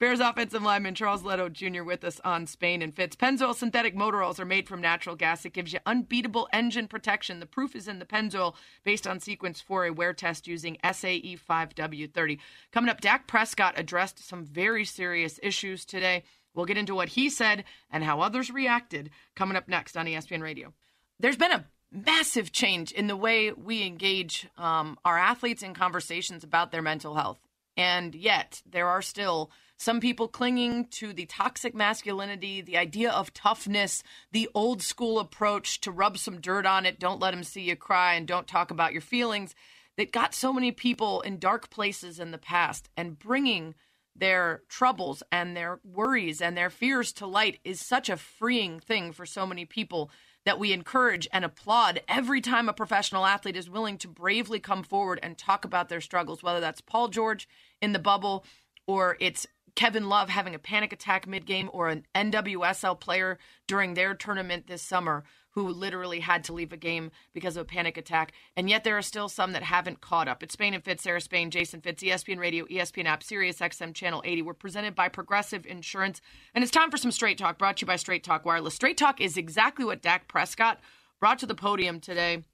Bears 0.00 0.20
offensive 0.20 0.62
lineman 0.62 0.94
Charles 0.94 1.24
Leno 1.24 1.50
Jr. 1.50 1.82
with 1.82 2.04
us 2.04 2.22
on 2.24 2.46
Spain 2.46 2.80
and 2.80 2.94
Fitz. 2.94 3.16
Pennzoil 3.16 3.54
synthetic 3.54 3.94
motor 3.94 4.22
oils 4.22 4.40
are 4.40 4.46
made 4.46 4.66
from 4.66 4.80
natural 4.80 5.14
gas. 5.14 5.44
It 5.44 5.52
gives 5.52 5.74
you 5.74 5.78
unbeatable 5.84 6.48
engine 6.54 6.88
protection. 6.88 7.38
The 7.38 7.44
proof 7.44 7.76
is 7.76 7.86
in 7.86 7.98
the 7.98 8.06
Pennzoil 8.06 8.54
based 8.82 9.06
on 9.06 9.20
sequence 9.20 9.60
for 9.60 9.84
a 9.84 9.92
wear 9.92 10.14
test 10.14 10.48
using 10.48 10.78
SAE 10.82 11.36
5W30. 11.46 12.38
Coming 12.72 12.88
up, 12.88 13.02
Dak 13.02 13.26
Prescott 13.26 13.74
addressed 13.76 14.26
some 14.26 14.46
very 14.46 14.86
serious 14.86 15.38
issues 15.42 15.84
today. 15.84 16.24
We'll 16.54 16.64
get 16.64 16.78
into 16.78 16.94
what 16.94 17.10
he 17.10 17.28
said 17.28 17.64
and 17.90 18.02
how 18.02 18.22
others 18.22 18.50
reacted 18.50 19.10
coming 19.36 19.58
up 19.58 19.68
next 19.68 19.98
on 19.98 20.06
ESPN 20.06 20.40
Radio. 20.40 20.72
There's 21.18 21.36
been 21.36 21.52
a 21.52 21.66
massive 21.92 22.52
change 22.52 22.90
in 22.90 23.06
the 23.06 23.16
way 23.16 23.52
we 23.52 23.82
engage 23.82 24.48
um, 24.56 24.98
our 25.04 25.18
athletes 25.18 25.62
in 25.62 25.74
conversations 25.74 26.42
about 26.42 26.72
their 26.72 26.80
mental 26.80 27.16
health. 27.16 27.38
And 27.76 28.14
yet, 28.14 28.62
there 28.64 28.88
are 28.88 29.02
still 29.02 29.50
some 29.80 29.98
people 29.98 30.28
clinging 30.28 30.84
to 30.88 31.14
the 31.14 31.24
toxic 31.24 31.74
masculinity, 31.74 32.60
the 32.60 32.76
idea 32.76 33.10
of 33.10 33.32
toughness, 33.32 34.02
the 34.30 34.46
old 34.54 34.82
school 34.82 35.18
approach 35.18 35.80
to 35.80 35.90
rub 35.90 36.18
some 36.18 36.38
dirt 36.38 36.66
on 36.66 36.84
it, 36.84 37.00
don't 37.00 37.18
let 37.18 37.30
them 37.30 37.42
see 37.42 37.62
you 37.62 37.76
cry, 37.76 38.12
and 38.12 38.28
don't 38.28 38.46
talk 38.46 38.70
about 38.70 38.92
your 38.92 39.00
feelings 39.00 39.54
that 39.96 40.12
got 40.12 40.34
so 40.34 40.52
many 40.52 40.70
people 40.70 41.22
in 41.22 41.38
dark 41.38 41.70
places 41.70 42.20
in 42.20 42.30
the 42.30 42.36
past. 42.36 42.90
And 42.94 43.18
bringing 43.18 43.74
their 44.14 44.60
troubles 44.68 45.22
and 45.32 45.56
their 45.56 45.80
worries 45.82 46.42
and 46.42 46.58
their 46.58 46.68
fears 46.68 47.10
to 47.14 47.26
light 47.26 47.58
is 47.64 47.80
such 47.80 48.10
a 48.10 48.18
freeing 48.18 48.80
thing 48.80 49.12
for 49.12 49.24
so 49.24 49.46
many 49.46 49.64
people 49.64 50.10
that 50.44 50.58
we 50.58 50.74
encourage 50.74 51.26
and 51.32 51.42
applaud 51.42 52.02
every 52.06 52.42
time 52.42 52.68
a 52.68 52.74
professional 52.74 53.24
athlete 53.24 53.56
is 53.56 53.70
willing 53.70 53.96
to 53.96 54.08
bravely 54.08 54.60
come 54.60 54.82
forward 54.82 55.18
and 55.22 55.38
talk 55.38 55.64
about 55.64 55.88
their 55.88 56.02
struggles, 56.02 56.42
whether 56.42 56.60
that's 56.60 56.82
Paul 56.82 57.08
George 57.08 57.48
in 57.80 57.92
the 57.92 57.98
bubble 57.98 58.44
or 58.90 59.16
it's 59.20 59.46
Kevin 59.74 60.08
Love 60.08 60.28
having 60.28 60.54
a 60.54 60.58
panic 60.58 60.92
attack 60.92 61.26
mid 61.26 61.46
game 61.46 61.70
or 61.72 61.88
an 61.88 62.06
NWSL 62.14 62.98
player 62.98 63.38
during 63.66 63.94
their 63.94 64.14
tournament 64.14 64.66
this 64.66 64.82
summer 64.82 65.24
who 65.52 65.68
literally 65.68 66.20
had 66.20 66.44
to 66.44 66.52
leave 66.52 66.72
a 66.72 66.76
game 66.76 67.10
because 67.32 67.56
of 67.56 67.62
a 67.62 67.64
panic 67.64 67.96
attack. 67.96 68.32
And 68.56 68.70
yet 68.70 68.84
there 68.84 68.96
are 68.96 69.02
still 69.02 69.28
some 69.28 69.52
that 69.52 69.64
haven't 69.64 70.00
caught 70.00 70.28
up. 70.28 70.42
It's 70.42 70.52
Spain 70.52 70.74
and 70.74 70.84
Fitz, 70.84 71.02
Sarah 71.02 71.20
Spain, 71.20 71.50
Jason 71.50 71.80
Fitz, 71.80 72.02
ESPN 72.02 72.38
Radio, 72.38 72.66
ESPN 72.66 73.06
app, 73.06 73.22
Sirius 73.22 73.58
XM 73.58 73.94
Channel 73.94 74.22
80. 74.24 74.42
We're 74.42 74.54
presented 74.54 74.94
by 74.94 75.08
Progressive 75.08 75.66
Insurance. 75.66 76.20
And 76.54 76.62
it's 76.62 76.70
time 76.70 76.90
for 76.90 76.96
some 76.96 77.10
Straight 77.10 77.38
Talk, 77.38 77.58
brought 77.58 77.78
to 77.78 77.82
you 77.82 77.86
by 77.88 77.96
Straight 77.96 78.22
Talk 78.22 78.44
Wireless. 78.44 78.74
Straight 78.74 78.96
Talk 78.96 79.20
is 79.20 79.36
exactly 79.36 79.84
what 79.84 80.02
Dak 80.02 80.28
Prescott 80.28 80.78
brought 81.18 81.40
to 81.40 81.46
the 81.46 81.54
podium 81.54 82.00
today 82.00 82.44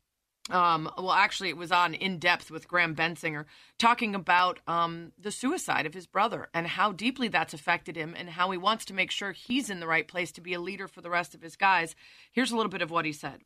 um, 0.50 0.88
well, 0.96 1.12
actually, 1.12 1.48
it 1.48 1.56
was 1.56 1.72
on 1.72 1.94
In 1.94 2.18
Depth 2.18 2.50
with 2.50 2.68
Graham 2.68 2.94
Bensinger, 2.94 3.46
talking 3.78 4.14
about 4.14 4.61
um, 4.68 5.12
the 5.18 5.32
suicide 5.32 5.87
of 5.87 5.94
his 5.94 6.06
brother 6.06 6.48
and 6.54 6.66
how 6.66 6.92
deeply 6.92 7.28
that's 7.28 7.52
affected 7.52 7.96
him 7.96 8.14
and 8.16 8.30
how 8.30 8.50
he 8.50 8.59
wants 8.59 8.85
to 8.87 8.94
make 8.94 9.11
sure 9.11 9.32
he's 9.32 9.70
in 9.70 9.80
the 9.80 9.87
right 9.87 10.06
place 10.06 10.30
to 10.32 10.40
be 10.40 10.54
a 10.54 10.61
leader 10.61 10.87
for 10.87 11.00
the 11.00 11.11
rest 11.11 11.35
of 11.35 11.42
his 11.42 11.56
guys. 11.56 11.96
Here's 12.30 12.52
a 12.52 12.56
little 12.56 12.70
bit 12.70 12.82
of 12.82 12.90
what 12.90 13.04
he 13.04 13.12
said. 13.12 13.40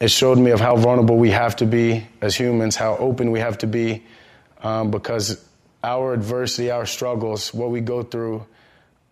It 0.00 0.10
showed 0.10 0.38
me 0.38 0.50
of 0.50 0.60
how 0.60 0.76
vulnerable 0.76 1.16
we 1.16 1.30
have 1.30 1.56
to 1.56 1.66
be 1.66 2.06
as 2.20 2.34
humans, 2.34 2.76
how 2.76 2.96
open 2.96 3.30
we 3.30 3.40
have 3.40 3.58
to 3.58 3.66
be, 3.66 4.02
um, 4.62 4.90
because 4.90 5.46
our 5.84 6.14
adversity, 6.14 6.70
our 6.70 6.86
struggles, 6.86 7.52
what 7.52 7.70
we 7.70 7.80
go 7.80 8.02
through, 8.02 8.46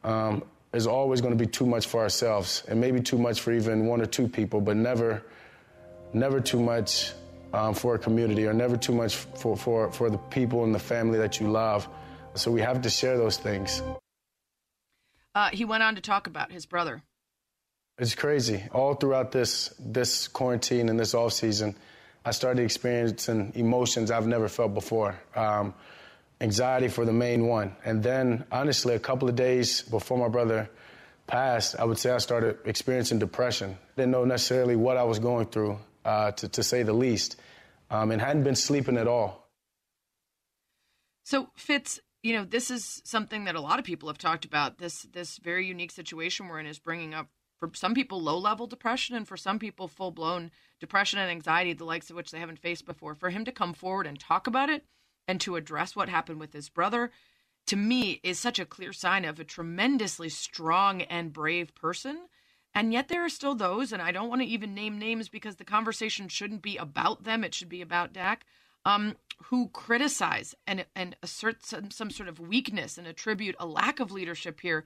um, 0.02 0.42
is 0.72 0.86
always 0.86 1.20
going 1.20 1.36
to 1.36 1.42
be 1.42 1.50
too 1.50 1.66
much 1.66 1.86
for 1.86 2.00
ourselves, 2.00 2.64
and 2.68 2.80
maybe 2.80 3.00
too 3.00 3.16
much 3.16 3.40
for 3.40 3.52
even 3.52 3.86
one 3.86 4.00
or 4.00 4.06
two 4.06 4.28
people, 4.28 4.60
but 4.60 4.76
never, 4.76 5.22
never 6.12 6.40
too 6.40 6.60
much 6.60 7.12
um, 7.54 7.72
for 7.72 7.94
a 7.94 7.98
community, 7.98 8.46
or 8.46 8.52
never 8.52 8.76
too 8.76 8.92
much 8.92 9.14
for, 9.14 9.56
for, 9.56 9.92
for 9.92 10.10
the 10.10 10.18
people 10.18 10.64
and 10.64 10.74
the 10.74 10.78
family 10.80 11.18
that 11.18 11.38
you 11.38 11.48
love. 11.48 11.88
So 12.34 12.50
we 12.50 12.60
have 12.60 12.82
to 12.82 12.90
share 12.90 13.16
those 13.16 13.36
things. 13.36 13.80
Uh, 15.36 15.50
he 15.52 15.64
went 15.64 15.82
on 15.82 15.94
to 15.94 16.00
talk 16.00 16.26
about 16.26 16.50
his 16.50 16.66
brother. 16.66 17.02
It's 17.96 18.16
crazy. 18.16 18.64
All 18.72 18.94
throughout 18.94 19.30
this 19.30 19.72
this 19.78 20.26
quarantine 20.26 20.88
and 20.88 20.98
this 20.98 21.14
off 21.14 21.32
season, 21.32 21.76
I 22.24 22.32
started 22.32 22.62
experiencing 22.62 23.52
emotions 23.54 24.10
I've 24.10 24.26
never 24.26 24.48
felt 24.48 24.74
before. 24.74 25.16
Um, 25.36 25.74
anxiety 26.40 26.88
for 26.88 27.04
the 27.04 27.12
main 27.12 27.46
one, 27.46 27.76
and 27.84 28.02
then 28.02 28.44
honestly, 28.50 28.96
a 28.96 28.98
couple 28.98 29.28
of 29.28 29.36
days 29.36 29.82
before 29.82 30.18
my 30.18 30.28
brother 30.28 30.68
passed, 31.28 31.76
I 31.78 31.84
would 31.84 31.98
say 31.98 32.10
I 32.10 32.18
started 32.18 32.58
experiencing 32.64 33.20
depression. 33.20 33.78
Didn't 33.96 34.10
know 34.10 34.24
necessarily 34.24 34.74
what 34.74 34.96
I 34.96 35.04
was 35.04 35.20
going 35.20 35.46
through, 35.46 35.78
uh, 36.04 36.32
to, 36.32 36.48
to 36.48 36.62
say 36.62 36.82
the 36.82 36.92
least, 36.92 37.36
um, 37.90 38.10
and 38.10 38.20
hadn't 38.20 38.44
been 38.44 38.56
sleeping 38.56 38.96
at 38.96 39.08
all. 39.08 39.48
So 41.24 41.48
Fitz, 41.56 42.00
you 42.22 42.34
know, 42.34 42.44
this 42.44 42.70
is 42.70 43.02
something 43.04 43.44
that 43.44 43.54
a 43.54 43.60
lot 43.60 43.78
of 43.78 43.84
people 43.84 44.08
have 44.08 44.18
talked 44.18 44.44
about. 44.44 44.78
This 44.78 45.02
this 45.02 45.38
very 45.38 45.66
unique 45.66 45.90
situation 45.90 46.48
we're 46.48 46.60
in 46.60 46.66
is 46.66 46.78
bringing 46.78 47.14
up 47.14 47.28
for 47.58 47.70
some 47.74 47.94
people 47.94 48.20
low 48.20 48.38
level 48.38 48.66
depression 48.66 49.16
and 49.16 49.26
for 49.26 49.36
some 49.36 49.58
people 49.58 49.88
full 49.88 50.10
blown 50.10 50.50
depression 50.80 51.18
and 51.18 51.30
anxiety, 51.30 51.72
the 51.72 51.84
likes 51.84 52.10
of 52.10 52.16
which 52.16 52.30
they 52.30 52.40
haven't 52.40 52.58
faced 52.58 52.84
before. 52.84 53.14
For 53.14 53.30
him 53.30 53.44
to 53.44 53.52
come 53.52 53.72
forward 53.72 54.06
and 54.06 54.18
talk 54.18 54.46
about 54.46 54.68
it 54.70 54.84
and 55.26 55.40
to 55.40 55.56
address 55.56 55.96
what 55.96 56.08
happened 56.08 56.40
with 56.40 56.52
his 56.52 56.68
brother, 56.68 57.10
to 57.66 57.76
me, 57.76 58.20
is 58.22 58.38
such 58.38 58.58
a 58.58 58.66
clear 58.66 58.92
sign 58.92 59.24
of 59.24 59.40
a 59.40 59.44
tremendously 59.44 60.28
strong 60.28 61.02
and 61.02 61.32
brave 61.32 61.74
person. 61.74 62.26
And 62.74 62.92
yet 62.92 63.08
there 63.08 63.24
are 63.24 63.28
still 63.28 63.54
those, 63.54 63.92
and 63.92 64.02
I 64.02 64.10
don't 64.10 64.28
want 64.28 64.42
to 64.42 64.48
even 64.48 64.74
name 64.74 64.98
names 64.98 65.28
because 65.28 65.56
the 65.56 65.64
conversation 65.64 66.28
shouldn't 66.28 66.62
be 66.62 66.76
about 66.76 67.24
them. 67.24 67.44
It 67.44 67.54
should 67.54 67.68
be 67.68 67.82
about 67.82 68.12
Dak, 68.12 68.44
um, 68.84 69.16
who 69.44 69.68
criticize 69.68 70.54
and 70.66 70.84
and 70.96 71.16
assert 71.22 71.64
some, 71.64 71.90
some 71.90 72.10
sort 72.10 72.28
of 72.28 72.40
weakness 72.40 72.98
and 72.98 73.06
attribute 73.06 73.54
a 73.60 73.66
lack 73.66 74.00
of 74.00 74.10
leadership 74.10 74.60
here. 74.60 74.84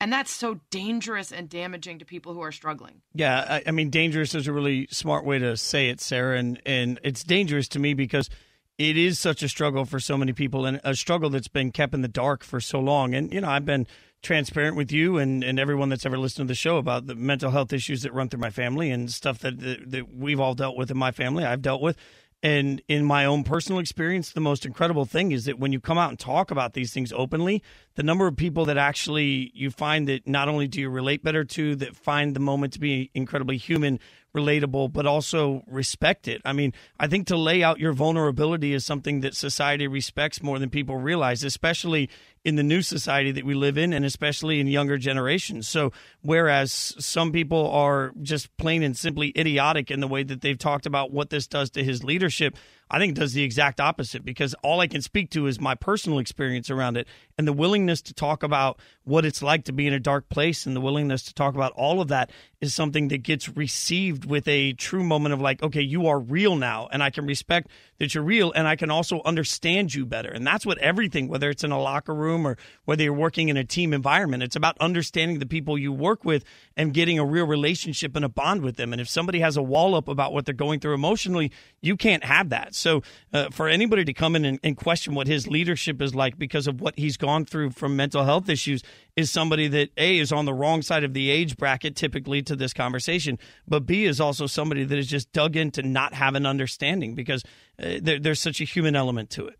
And 0.00 0.12
that's 0.12 0.30
so 0.30 0.60
dangerous 0.70 1.32
and 1.32 1.48
damaging 1.48 1.98
to 1.98 2.04
people 2.04 2.32
who 2.32 2.40
are 2.40 2.52
struggling. 2.52 3.02
Yeah, 3.14 3.44
I, 3.48 3.62
I 3.66 3.70
mean, 3.72 3.90
dangerous 3.90 4.32
is 4.34 4.46
a 4.46 4.52
really 4.52 4.86
smart 4.90 5.24
way 5.24 5.40
to 5.40 5.56
say 5.56 5.88
it, 5.88 6.00
Sarah. 6.00 6.38
And, 6.38 6.62
and 6.64 7.00
it's 7.02 7.24
dangerous 7.24 7.66
to 7.70 7.80
me 7.80 7.94
because 7.94 8.30
it 8.78 8.96
is 8.96 9.18
such 9.18 9.42
a 9.42 9.48
struggle 9.48 9.84
for 9.84 9.98
so 9.98 10.16
many 10.16 10.32
people 10.32 10.66
and 10.66 10.80
a 10.84 10.94
struggle 10.94 11.30
that's 11.30 11.48
been 11.48 11.72
kept 11.72 11.94
in 11.94 12.02
the 12.02 12.08
dark 12.08 12.44
for 12.44 12.60
so 12.60 12.78
long. 12.78 13.12
And, 13.12 13.32
you 13.32 13.40
know, 13.40 13.48
I've 13.48 13.64
been 13.64 13.88
transparent 14.22 14.76
with 14.76 14.90
you 14.90 15.18
and, 15.18 15.44
and 15.44 15.58
everyone 15.58 15.88
that's 15.88 16.06
ever 16.06 16.18
listened 16.18 16.48
to 16.48 16.52
the 16.52 16.56
show 16.56 16.76
about 16.76 17.06
the 17.06 17.14
mental 17.14 17.50
health 17.50 17.72
issues 17.72 18.02
that 18.02 18.12
run 18.12 18.28
through 18.28 18.40
my 18.40 18.50
family 18.50 18.90
and 18.90 19.10
stuff 19.10 19.38
that, 19.40 19.60
that, 19.60 19.90
that 19.90 20.14
we've 20.14 20.40
all 20.40 20.54
dealt 20.54 20.76
with 20.76 20.90
in 20.90 20.98
my 20.98 21.10
family, 21.10 21.44
I've 21.44 21.62
dealt 21.62 21.80
with. 21.80 21.96
And 22.40 22.80
in 22.86 23.04
my 23.04 23.24
own 23.24 23.42
personal 23.42 23.80
experience, 23.80 24.30
the 24.30 24.40
most 24.40 24.64
incredible 24.64 25.04
thing 25.04 25.32
is 25.32 25.46
that 25.46 25.58
when 25.58 25.72
you 25.72 25.80
come 25.80 25.98
out 25.98 26.10
and 26.10 26.18
talk 26.18 26.52
about 26.52 26.72
these 26.72 26.92
things 26.92 27.12
openly, 27.12 27.64
the 27.96 28.04
number 28.04 28.28
of 28.28 28.36
people 28.36 28.64
that 28.66 28.78
actually 28.78 29.50
you 29.54 29.72
find 29.72 30.06
that 30.06 30.24
not 30.24 30.48
only 30.48 30.68
do 30.68 30.80
you 30.80 30.88
relate 30.88 31.24
better 31.24 31.44
to, 31.44 31.74
that 31.76 31.96
find 31.96 32.36
the 32.36 32.40
moment 32.40 32.74
to 32.74 32.80
be 32.80 33.10
incredibly 33.12 33.56
human, 33.56 33.98
relatable, 34.36 34.92
but 34.92 35.04
also 35.04 35.64
respect 35.66 36.28
it. 36.28 36.40
I 36.44 36.52
mean, 36.52 36.74
I 37.00 37.08
think 37.08 37.26
to 37.26 37.36
lay 37.36 37.64
out 37.64 37.80
your 37.80 37.92
vulnerability 37.92 38.72
is 38.72 38.84
something 38.84 39.20
that 39.22 39.34
society 39.34 39.88
respects 39.88 40.40
more 40.40 40.60
than 40.60 40.70
people 40.70 40.96
realize, 40.96 41.42
especially 41.42 42.08
in 42.48 42.56
the 42.56 42.62
new 42.62 42.80
society 42.80 43.30
that 43.32 43.44
we 43.44 43.54
live 43.54 43.76
in 43.76 43.92
and 43.92 44.04
especially 44.04 44.58
in 44.58 44.66
younger 44.66 44.96
generations. 44.96 45.68
So, 45.68 45.92
whereas 46.22 46.94
some 46.98 47.30
people 47.30 47.70
are 47.70 48.12
just 48.22 48.56
plain 48.56 48.82
and 48.82 48.96
simply 48.96 49.32
idiotic 49.36 49.90
in 49.90 50.00
the 50.00 50.08
way 50.08 50.22
that 50.22 50.40
they've 50.40 50.58
talked 50.58 50.86
about 50.86 51.12
what 51.12 51.28
this 51.28 51.46
does 51.46 51.70
to 51.70 51.84
his 51.84 52.02
leadership, 52.02 52.56
I 52.90 52.98
think 52.98 53.12
it 53.12 53.20
does 53.20 53.32
the 53.32 53.42
exact 53.42 53.80
opposite 53.80 54.24
because 54.24 54.54
all 54.62 54.80
I 54.80 54.86
can 54.86 55.02
speak 55.02 55.30
to 55.30 55.46
is 55.46 55.60
my 55.60 55.74
personal 55.74 56.18
experience 56.18 56.70
around 56.70 56.96
it 56.96 57.06
and 57.36 57.46
the 57.46 57.52
willingness 57.52 58.00
to 58.02 58.14
talk 58.14 58.42
about 58.42 58.78
what 59.04 59.24
it's 59.24 59.42
like 59.42 59.64
to 59.64 59.72
be 59.72 59.86
in 59.86 59.92
a 59.92 60.00
dark 60.00 60.28
place 60.28 60.66
and 60.66 60.74
the 60.74 60.80
willingness 60.80 61.22
to 61.24 61.34
talk 61.34 61.54
about 61.54 61.72
all 61.72 62.00
of 62.00 62.08
that 62.08 62.30
is 62.60 62.74
something 62.74 63.08
that 63.08 63.22
gets 63.22 63.48
received 63.56 64.24
with 64.24 64.48
a 64.48 64.72
true 64.72 65.04
moment 65.04 65.32
of 65.32 65.40
like, 65.40 65.62
okay, 65.62 65.80
you 65.80 66.08
are 66.08 66.18
real 66.18 66.56
now 66.56 66.88
and 66.90 67.02
I 67.02 67.10
can 67.10 67.26
respect 67.26 67.68
that 67.98 68.14
you're 68.14 68.24
real 68.24 68.52
and 68.52 68.66
I 68.66 68.76
can 68.76 68.90
also 68.90 69.22
understand 69.24 69.94
you 69.94 70.04
better. 70.04 70.28
And 70.28 70.46
that's 70.46 70.66
what 70.66 70.78
everything, 70.78 71.28
whether 71.28 71.50
it's 71.50 71.64
in 71.64 71.70
a 71.70 71.80
locker 71.80 72.14
room 72.14 72.46
or 72.46 72.56
whether 72.84 73.02
you're 73.02 73.12
working 73.12 73.48
in 73.48 73.56
a 73.56 73.64
team 73.64 73.92
environment, 73.92 74.42
it's 74.42 74.56
about 74.56 74.76
understanding 74.78 75.38
the 75.38 75.46
people 75.46 75.78
you 75.78 75.92
work 75.92 76.24
with 76.24 76.44
and 76.76 76.92
getting 76.92 77.18
a 77.18 77.24
real 77.24 77.46
relationship 77.46 78.16
and 78.16 78.24
a 78.24 78.28
bond 78.28 78.62
with 78.62 78.76
them. 78.76 78.92
And 78.92 79.00
if 79.00 79.08
somebody 79.08 79.40
has 79.40 79.56
a 79.56 79.62
wall 79.62 79.94
up 79.94 80.08
about 80.08 80.32
what 80.32 80.44
they're 80.44 80.54
going 80.54 80.80
through 80.80 80.94
emotionally, 80.94 81.52
you 81.80 81.96
can't 81.96 82.24
have 82.24 82.48
that. 82.50 82.74
So 82.78 83.02
uh, 83.32 83.50
for 83.50 83.68
anybody 83.68 84.04
to 84.04 84.12
come 84.12 84.36
in 84.36 84.44
and, 84.44 84.60
and 84.62 84.76
question 84.76 85.14
what 85.14 85.26
his 85.26 85.46
leadership 85.46 86.00
is 86.00 86.14
like 86.14 86.38
because 86.38 86.66
of 86.66 86.80
what 86.80 86.98
he's 86.98 87.16
gone 87.16 87.44
through 87.44 87.70
from 87.70 87.96
mental 87.96 88.24
health 88.24 88.48
issues 88.48 88.82
is 89.16 89.30
somebody 89.30 89.68
that 89.68 89.90
A 89.96 90.18
is 90.18 90.32
on 90.32 90.44
the 90.44 90.54
wrong 90.54 90.82
side 90.82 91.04
of 91.04 91.12
the 91.12 91.30
age 91.30 91.56
bracket 91.56 91.96
typically 91.96 92.42
to 92.42 92.54
this 92.54 92.72
conversation, 92.72 93.38
but 93.66 93.86
B 93.86 94.04
is 94.04 94.20
also 94.20 94.46
somebody 94.46 94.84
that 94.84 94.98
is 94.98 95.06
just 95.06 95.32
dug 95.32 95.56
in 95.56 95.70
to 95.72 95.82
not 95.82 96.14
have 96.14 96.34
an 96.34 96.46
understanding 96.46 97.14
because 97.14 97.42
uh, 97.82 97.98
there, 98.00 98.18
there's 98.18 98.40
such 98.40 98.60
a 98.60 98.64
human 98.64 98.94
element 98.94 99.30
to 99.30 99.46
it. 99.46 99.58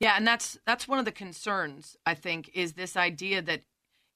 Yeah, 0.00 0.14
and 0.16 0.26
that's 0.26 0.58
that's 0.66 0.88
one 0.88 0.98
of 0.98 1.04
the 1.04 1.12
concerns 1.12 1.96
I 2.04 2.14
think 2.14 2.50
is 2.54 2.72
this 2.72 2.96
idea 2.96 3.40
that 3.42 3.62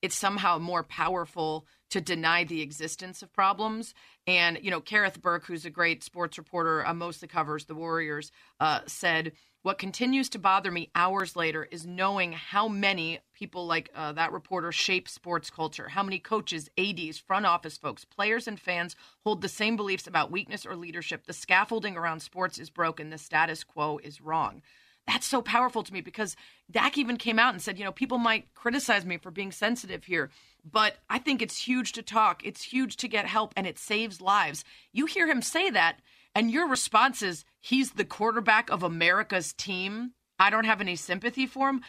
it's 0.02 0.16
somehow 0.16 0.59
more 0.59 0.82
powerful 0.82 1.66
to 1.90 2.01
deny 2.01 2.44
the 2.44 2.62
existence 2.62 3.22
of 3.22 3.33
problems. 3.33 3.94
And 4.27 4.59
you 4.62 4.70
know, 4.70 4.81
Kerith 4.81 5.20
Burke, 5.20 5.46
who's 5.46 5.64
a 5.64 5.70
great 5.70 6.03
sports 6.03 6.38
reporter, 6.38 6.87
uh, 6.87 6.94
mostly 6.94 7.29
covers 7.29 7.64
the 7.64 7.75
Warriors, 7.75 8.33
uh, 8.61 8.81
said 8.87 9.33
what 9.66 9.79
continues 9.79 10.29
to 10.29 10.38
bother 10.38 10.70
me 10.70 10.92
hours 10.94 11.35
later 11.35 11.64
is 11.64 11.85
knowing 11.85 12.31
how 12.31 12.68
many 12.68 13.18
people 13.35 13.66
like 13.66 13.90
uh, 13.96 14.12
that 14.12 14.31
reporter 14.31 14.70
shape 14.70 15.09
sports 15.09 15.51
culture. 15.51 15.88
How 15.88 16.05
many 16.05 16.20
coaches, 16.20 16.70
ads, 16.79 17.18
front 17.18 17.46
office 17.46 17.77
folks, 17.77 18.05
players, 18.05 18.46
and 18.46 18.61
fans 18.61 18.94
hold 19.25 19.42
the 19.42 19.49
same 19.49 19.75
beliefs 19.75 20.07
about 20.07 20.31
weakness 20.31 20.66
or 20.66 20.77
leadership. 20.77 21.27
The 21.27 21.33
scaffolding 21.33 21.96
around 21.96 22.20
sports 22.20 22.61
is 22.61 22.70
broken. 22.70 23.11
The 23.11 23.18
status 23.18 23.64
quo 23.64 23.99
is 24.05 24.20
wrong 24.20 24.62
that's 25.07 25.27
so 25.27 25.40
powerful 25.40 25.83
to 25.83 25.92
me 25.92 26.01
because 26.01 26.37
Dak 26.71 26.99
even 26.99 27.16
came 27.16 27.38
out 27.38 27.55
and 27.55 27.62
said, 27.62 27.79
you 27.79 27.85
know, 27.85 27.92
people 27.92 28.19
might 28.19 28.53
criticize 28.55 29.05
me 29.05 29.19
for 29.19 29.31
being 29.31 29.53
sensitive 29.53 30.05
here, 30.05 30.31
but 30.69 30.97
I 31.09 31.19
think 31.19 31.40
it's 31.40 31.59
huge 31.59 31.92
to 31.92 32.03
talk. 32.03 32.45
It's 32.45 32.62
huge 32.62 32.97
to 32.97 33.09
get 33.09 33.27
help 33.27 33.53
and 33.57 33.66
it 33.66 33.79
saves 33.79 34.21
lives. 34.21 34.64
You 34.92 35.07
hear 35.07 35.29
him 35.29 35.42
say 35.42 35.71
that, 35.71 36.01
and 36.35 36.51
your 36.51 36.69
response 36.69 37.23
is, 37.23 37.45
he's 37.61 37.92
the 37.92 38.05
quarterback 38.05 38.69
of 38.71 38.83
America's 38.83 39.53
team. 39.53 40.12
I 40.38 40.51
don't 40.51 40.66
have 40.66 40.81
any 40.81 40.97
sympathy 40.97 41.47
for 41.47 41.69
him. 41.69 41.83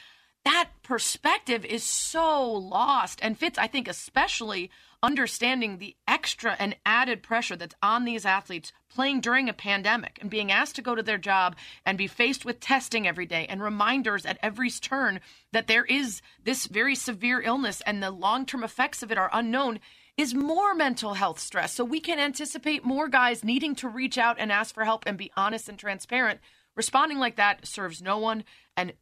That 0.48 0.70
perspective 0.82 1.66
is 1.66 1.84
so 1.84 2.50
lost. 2.54 3.20
And 3.22 3.38
Fitz, 3.38 3.58
I 3.60 3.68
think, 3.68 3.90
especially 3.90 4.72
understanding 5.04 5.78
the 5.78 5.98
extra 6.08 6.56
and 6.58 6.74
added 6.86 7.22
pressure 7.22 7.58
that's 7.58 7.76
on 7.84 8.06
these 8.06 8.26
athletes 8.26 8.72
playing 8.90 9.20
during 9.20 9.50
a 9.50 9.54
pandemic 9.54 10.18
and 10.22 10.30
being 10.30 10.50
asked 10.50 10.78
to 10.78 10.82
go 10.82 10.96
to 10.96 11.04
their 11.04 11.18
job 11.18 11.58
and 11.86 11.98
be 11.98 12.08
faced 12.08 12.46
with 12.46 12.62
testing 12.62 13.06
every 13.06 13.26
day 13.26 13.46
and 13.50 13.62
reminders 13.62 14.26
at 14.26 14.40
every 14.42 14.72
turn 14.72 15.20
that 15.52 15.68
there 15.68 15.84
is 15.84 16.22
this 16.46 16.66
very 16.68 16.96
severe 16.96 17.42
illness 17.42 17.82
and 17.86 18.02
the 18.02 18.10
long 18.10 18.46
term 18.46 18.64
effects 18.64 19.04
of 19.04 19.12
it 19.12 19.18
are 19.18 19.30
unknown 19.34 19.82
is 20.16 20.34
more 20.34 20.74
mental 20.74 21.16
health 21.16 21.40
stress. 21.40 21.74
So 21.74 21.84
we 21.84 22.00
can 22.00 22.20
anticipate 22.20 22.86
more 22.86 23.10
guys 23.10 23.44
needing 23.44 23.76
to 23.76 23.90
reach 23.90 24.18
out 24.18 24.38
and 24.40 24.50
ask 24.50 24.74
for 24.74 24.86
help 24.86 25.04
and 25.08 25.18
be 25.18 25.30
honest 25.36 25.68
and 25.68 25.78
transparent. 25.78 26.40
Responding 26.74 27.18
like 27.18 27.36
that 27.36 27.68
serves 27.68 28.02
no 28.02 28.18
one. 28.18 28.46
And 28.78 28.94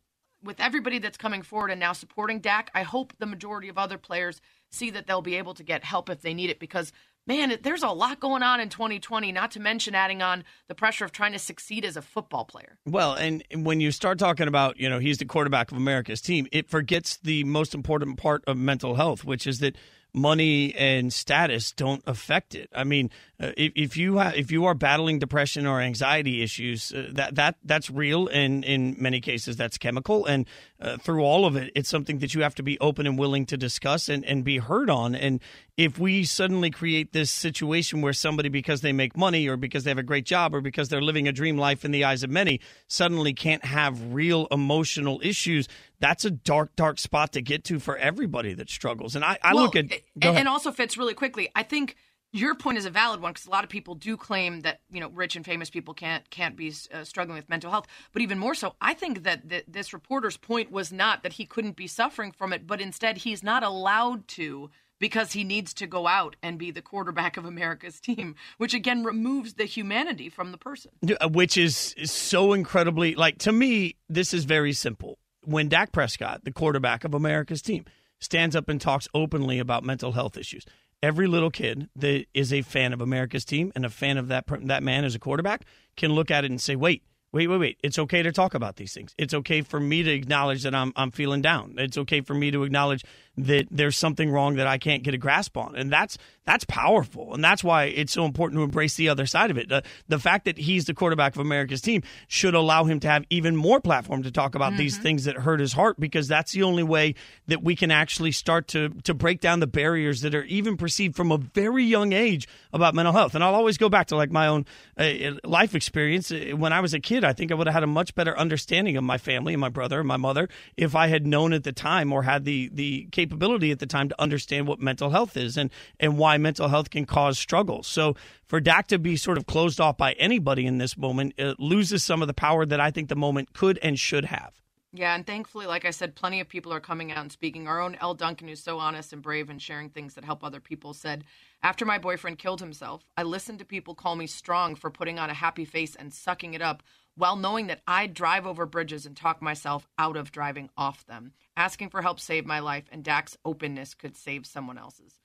with 0.45 0.59
everybody 0.59 0.99
that's 0.99 1.17
coming 1.17 1.41
forward 1.41 1.71
and 1.71 1.79
now 1.79 1.93
supporting 1.93 2.39
Dak, 2.39 2.71
I 2.73 2.83
hope 2.83 3.13
the 3.19 3.25
majority 3.25 3.67
of 3.67 3.77
other 3.77 3.97
players 3.97 4.41
see 4.71 4.91
that 4.91 5.07
they'll 5.07 5.21
be 5.21 5.35
able 5.35 5.53
to 5.55 5.63
get 5.63 5.83
help 5.83 6.09
if 6.09 6.21
they 6.21 6.33
need 6.33 6.49
it 6.49 6.59
because 6.59 6.93
man, 7.27 7.57
there's 7.63 7.83
a 7.83 7.89
lot 7.89 8.19
going 8.19 8.43
on 8.43 8.59
in 8.59 8.69
2020, 8.69 9.31
not 9.31 9.51
to 9.51 9.59
mention 9.59 9.95
adding 9.95 10.21
on 10.21 10.43
the 10.67 10.75
pressure 10.75 11.05
of 11.05 11.11
trying 11.11 11.31
to 11.31 11.39
succeed 11.39 11.83
as 11.83 11.97
a 11.97 12.01
football 12.01 12.45
player. 12.45 12.77
Well, 12.85 13.13
and 13.13 13.43
when 13.51 13.79
you 13.79 13.91
start 13.91 14.19
talking 14.19 14.47
about, 14.47 14.79
you 14.79 14.89
know, 14.89 14.99
he's 14.99 15.17
the 15.17 15.25
quarterback 15.25 15.71
of 15.71 15.77
America's 15.77 16.21
team, 16.21 16.47
it 16.51 16.69
forgets 16.69 17.17
the 17.17 17.43
most 17.43 17.73
important 17.73 18.17
part 18.17 18.43
of 18.45 18.57
mental 18.57 18.95
health, 18.95 19.23
which 19.23 19.47
is 19.47 19.59
that 19.59 19.75
money 20.15 20.73
and 20.75 21.11
status 21.13 21.71
don't 21.71 22.01
affect 22.07 22.55
it. 22.55 22.69
I 22.73 22.83
mean, 22.83 23.11
uh, 23.39 23.51
if, 23.57 23.73
if 23.75 23.97
you 23.97 24.17
ha- 24.17 24.33
if 24.35 24.51
you 24.51 24.65
are 24.65 24.73
battling 24.73 25.19
depression 25.19 25.67
or 25.67 25.81
anxiety 25.81 26.41
issues, 26.41 26.93
uh, 26.93 27.09
that 27.11 27.35
that 27.35 27.57
that's 27.63 27.89
real, 27.89 28.27
and 28.29 28.63
in 28.63 28.95
many 28.97 29.19
cases 29.19 29.57
that's 29.57 29.77
chemical. 29.77 30.25
And 30.25 30.47
uh, 30.79 30.97
through 30.97 31.23
all 31.23 31.45
of 31.45 31.55
it, 31.55 31.71
it's 31.75 31.89
something 31.89 32.19
that 32.19 32.33
you 32.33 32.41
have 32.41 32.55
to 32.55 32.63
be 32.63 32.77
open 32.79 33.07
and 33.07 33.17
willing 33.17 33.45
to 33.45 33.57
discuss 33.57 34.09
and, 34.09 34.25
and 34.25 34.43
be 34.43 34.57
heard 34.57 34.89
on. 34.89 35.15
And 35.15 35.39
if 35.77 35.97
we 35.97 36.23
suddenly 36.25 36.69
create 36.69 37.13
this 37.13 37.31
situation 37.31 38.01
where 38.01 38.13
somebody, 38.13 38.49
because 38.49 38.81
they 38.81 38.91
make 38.91 39.15
money 39.15 39.47
or 39.47 39.55
because 39.55 39.85
they 39.85 39.91
have 39.91 39.97
a 39.97 40.03
great 40.03 40.25
job 40.25 40.53
or 40.53 40.61
because 40.61 40.89
they're 40.89 41.01
living 41.01 41.27
a 41.27 41.31
dream 41.31 41.57
life 41.57 41.85
in 41.85 41.91
the 41.91 42.03
eyes 42.03 42.23
of 42.23 42.29
many, 42.29 42.59
suddenly 42.87 43.33
can't 43.33 43.63
have 43.63 44.13
real 44.13 44.47
emotional 44.51 45.21
issues, 45.23 45.67
that's 45.99 46.25
a 46.25 46.31
dark, 46.31 46.75
dark 46.75 46.99
spot 46.99 47.31
to 47.33 47.41
get 47.41 47.63
to 47.65 47.79
for 47.79 47.97
everybody 47.97 48.53
that 48.53 48.69
struggles. 48.69 49.15
And 49.15 49.23
I, 49.23 49.37
I 49.41 49.53
well, 49.53 49.63
look 49.63 49.75
at. 49.77 49.85
And, 50.21 50.37
and 50.37 50.47
also 50.47 50.71
Fitz 50.71 50.97
really 50.97 51.13
quickly. 51.13 51.49
I 51.55 51.63
think 51.63 51.95
your 52.35 52.53
point 52.55 52.77
is 52.77 52.85
a 52.85 52.89
valid 52.89 53.21
one 53.21 53.31
because 53.31 53.47
a 53.47 53.49
lot 53.49 53.63
of 53.63 53.69
people 53.69 53.95
do 53.95 54.17
claim 54.17 54.61
that 54.61 54.81
you 54.91 54.99
know 54.99 55.09
rich 55.09 55.35
and 55.35 55.45
famous 55.45 55.69
people 55.69 55.93
can't 55.93 56.29
can't 56.29 56.55
be 56.55 56.73
uh, 56.93 57.03
struggling 57.03 57.37
with 57.37 57.49
mental 57.49 57.71
health. 57.71 57.87
But 58.11 58.21
even 58.21 58.39
more 58.39 58.55
so 58.55 58.75
i 58.81 58.93
think 58.93 59.23
that 59.23 59.49
th- 59.49 59.65
this 59.67 59.93
reporter's 59.93 60.37
point 60.37 60.71
was 60.71 60.91
not 60.91 61.23
that 61.23 61.33
he 61.33 61.45
couldn't 61.45 61.75
be 61.75 61.87
suffering 61.87 62.31
from 62.31 62.51
it 62.51 62.65
but 62.65 62.81
instead 62.81 63.19
he's 63.19 63.43
not 63.43 63.63
allowed 63.63 64.27
to 64.27 64.69
because 64.99 65.33
he 65.33 65.43
needs 65.43 65.73
to 65.75 65.85
go 65.85 66.07
out 66.07 66.35
and 66.41 66.57
be 66.57 66.71
the 66.71 66.81
quarterback 66.81 67.37
of 67.37 67.45
america's 67.45 67.99
team 67.99 68.35
which 68.57 68.73
again 68.73 69.03
removes 69.03 69.53
the 69.53 69.65
humanity 69.65 70.29
from 70.29 70.51
the 70.51 70.57
person. 70.57 70.91
Uh, 71.21 71.29
which 71.29 71.57
is, 71.57 71.93
is 71.97 72.11
so 72.11 72.53
incredibly 72.53 73.15
like 73.15 73.37
to 73.37 73.51
me 73.51 73.95
this 74.09 74.33
is 74.33 74.45
very 74.45 74.73
simple. 74.73 75.19
When 75.43 75.69
dak 75.69 75.91
prescott 75.91 76.43
the 76.43 76.51
quarterback 76.51 77.03
of 77.03 77.13
america's 77.13 77.61
team 77.61 77.85
stands 78.19 78.55
up 78.55 78.69
and 78.69 78.81
talks 78.81 79.07
openly 79.13 79.59
about 79.59 79.83
mental 79.83 80.13
health 80.13 80.37
issues 80.37 80.65
every 81.05 81.27
little 81.27 81.51
kid 81.51 81.87
that 81.95 82.25
is 82.33 82.51
a 82.51 82.63
fan 82.63 82.91
of 82.91 82.99
America's 82.99 83.45
team 83.45 83.71
and 83.75 83.85
a 83.85 83.89
fan 83.89 84.17
of 84.17 84.27
that 84.27 84.45
that 84.63 84.81
man 84.81 85.05
as 85.05 85.13
a 85.13 85.19
quarterback 85.19 85.63
can 85.95 86.11
look 86.11 86.31
at 86.31 86.43
it 86.43 86.49
and 86.49 86.59
say, 86.59 86.75
"Wait, 86.75 87.03
wait, 87.31 87.47
wait, 87.47 87.57
wait. 87.57 87.77
It's 87.83 87.99
okay 87.99 88.23
to 88.23 88.31
talk 88.31 88.55
about 88.55 88.77
these 88.77 88.91
things. 88.91 89.13
It's 89.15 89.33
okay 89.35 89.61
for 89.61 89.79
me 89.79 90.01
to 90.01 90.11
acknowledge 90.11 90.63
that 90.63 90.73
I'm 90.73 90.93
I'm 90.95 91.11
feeling 91.11 91.43
down. 91.43 91.75
It's 91.77 91.97
okay 91.99 92.21
for 92.21 92.33
me 92.33 92.49
to 92.49 92.63
acknowledge 92.63 93.03
that 93.37 93.67
there's 93.69 93.97
something 93.97 94.31
wrong 94.31 94.55
that 94.55 94.67
I 94.67 94.77
can't 94.77 95.03
get 95.03 95.13
a 95.13 95.17
grasp 95.17 95.57
on. 95.57 95.75
And 95.75 95.91
that's 95.91 96.17
that's 96.45 96.63
powerful. 96.65 97.33
And 97.33 97.43
that's 97.43 97.63
why 97.63 97.85
it's 97.85 98.13
so 98.13 98.23
important 98.23 98.59
to 98.59 98.63
embrace 98.63 98.95
the 98.95 99.09
other 99.09 99.25
side 99.25 99.49
of 99.49 99.57
it. 99.57 99.67
The, 99.67 99.81
the 100.07 100.19
fact 100.19 100.45
that 100.45 100.59
he's 100.59 100.85
the 100.85 100.93
quarterback 100.93 101.33
of 101.33 101.39
America's 101.39 101.81
team 101.81 102.03
should 102.27 102.53
allow 102.53 102.83
him 102.83 102.99
to 102.99 103.07
have 103.07 103.25
even 103.31 103.55
more 103.55 103.81
platform 103.81 104.21
to 104.23 104.31
talk 104.31 104.53
about 104.53 104.73
mm-hmm. 104.73 104.77
these 104.77 104.97
things 104.97 105.23
that 105.23 105.37
hurt 105.37 105.59
his 105.59 105.73
heart 105.73 105.99
because 105.99 106.27
that's 106.27 106.51
the 106.51 106.61
only 106.61 106.83
way 106.83 107.15
that 107.47 107.63
we 107.63 107.75
can 107.75 107.89
actually 107.89 108.31
start 108.31 108.67
to 108.69 108.89
to 109.03 109.13
break 109.13 109.41
down 109.41 109.59
the 109.59 109.67
barriers 109.67 110.21
that 110.21 110.35
are 110.35 110.43
even 110.43 110.77
perceived 110.77 111.15
from 111.15 111.31
a 111.31 111.37
very 111.37 111.83
young 111.83 112.13
age 112.13 112.47
about 112.71 112.93
mental 112.93 113.13
health. 113.13 113.33
And 113.33 113.43
I'll 113.43 113.55
always 113.55 113.77
go 113.77 113.89
back 113.89 114.07
to 114.07 114.15
like 114.15 114.29
my 114.29 114.47
own 114.47 114.65
uh, 114.97 115.11
life 115.43 115.73
experience 115.73 116.31
when 116.31 116.71
I 116.71 116.79
was 116.79 116.93
a 116.93 116.99
kid. 116.99 117.23
I 117.23 117.33
think 117.33 117.51
I 117.51 117.55
would 117.55 117.67
have 117.67 117.73
had 117.73 117.83
a 117.83 117.87
much 117.87 118.13
better 118.13 118.37
understanding 118.37 118.97
of 118.97 119.03
my 119.03 119.17
family 119.17 119.53
and 119.53 119.61
my 119.61 119.69
brother 119.69 119.99
and 119.99 120.07
my 120.07 120.17
mother 120.17 120.47
if 120.77 120.95
I 120.95 121.07
had 121.07 121.25
known 121.25 121.53
at 121.53 121.63
the 121.63 121.73
time 121.73 122.13
or 122.13 122.21
had 122.21 122.45
the 122.45 122.69
the 122.71 123.07
capability 123.11 123.24
at 123.31 123.79
the 123.79 123.85
time 123.87 124.09
to 124.09 124.21
understand 124.21 124.67
what 124.67 124.79
mental 124.79 125.09
health 125.09 125.37
is 125.37 125.57
and 125.57 125.69
and 125.99 126.17
why 126.17 126.37
mental 126.37 126.67
health 126.67 126.89
can 126.89 127.05
cause 127.05 127.37
struggles. 127.37 127.87
So 127.87 128.15
for 128.45 128.59
Dak 128.59 128.87
to 128.87 128.99
be 128.99 129.17
sort 129.17 129.37
of 129.37 129.45
closed 129.45 129.79
off 129.79 129.97
by 129.97 130.13
anybody 130.13 130.65
in 130.65 130.77
this 130.77 130.97
moment, 130.97 131.33
loses 131.59 132.03
some 132.03 132.21
of 132.21 132.27
the 132.27 132.33
power 132.33 132.65
that 132.65 132.79
I 132.79 132.91
think 132.91 133.09
the 133.09 133.15
moment 133.15 133.53
could 133.53 133.79
and 133.81 133.99
should 133.99 134.25
have. 134.25 134.61
Yeah, 134.97 135.13
and 135.13 135.27
thankfully, 135.27 135.67
like 135.67 135.83
I 135.83 135.89
said, 135.89 136.15
plenty 136.15 136.39
of 136.39 136.47
people 136.47 136.71
are 136.71 136.79
coming 136.79 137.11
out 137.11 137.17
and 137.17 137.31
speaking. 137.31 137.67
Our 137.67 137.81
own 137.81 137.97
Elle 137.99 138.13
Duncan, 138.13 138.47
who's 138.47 138.63
so 138.63 138.79
honest 138.79 139.11
and 139.11 139.21
brave 139.21 139.49
and 139.49 139.61
sharing 139.61 139.89
things 139.89 140.13
that 140.13 140.23
help 140.23 140.41
other 140.41 140.61
people, 140.61 140.93
said, 140.93 141.25
After 141.61 141.85
my 141.85 141.97
boyfriend 141.97 142.39
killed 142.39 142.61
himself, 142.61 143.03
I 143.17 143.23
listened 143.23 143.59
to 143.59 143.65
people 143.65 143.93
call 143.93 144.15
me 144.15 144.25
strong 144.25 144.73
for 144.73 144.89
putting 144.89 145.19
on 145.19 145.29
a 145.29 145.33
happy 145.33 145.65
face 145.65 145.95
and 145.95 146.13
sucking 146.13 146.53
it 146.53 146.61
up 146.61 146.81
while 147.15 147.35
knowing 147.35 147.67
that 147.67 147.81
I'd 147.87 148.13
drive 148.13 148.45
over 148.45 148.65
bridges 148.65 149.05
and 149.05 149.15
talk 149.15 149.41
myself 149.41 149.87
out 149.97 150.17
of 150.17 150.31
driving 150.31 150.69
off 150.77 151.05
them. 151.05 151.33
Asking 151.57 151.89
for 151.89 152.01
help 152.01 152.19
saved 152.19 152.45
my 152.45 152.59
life, 152.59 152.85
and 152.91 153.03
Dak's 153.03 153.37
openness 153.45 153.93
could 153.93 154.17
save 154.17 154.45
someone 154.45 154.77
else's. 154.77 155.19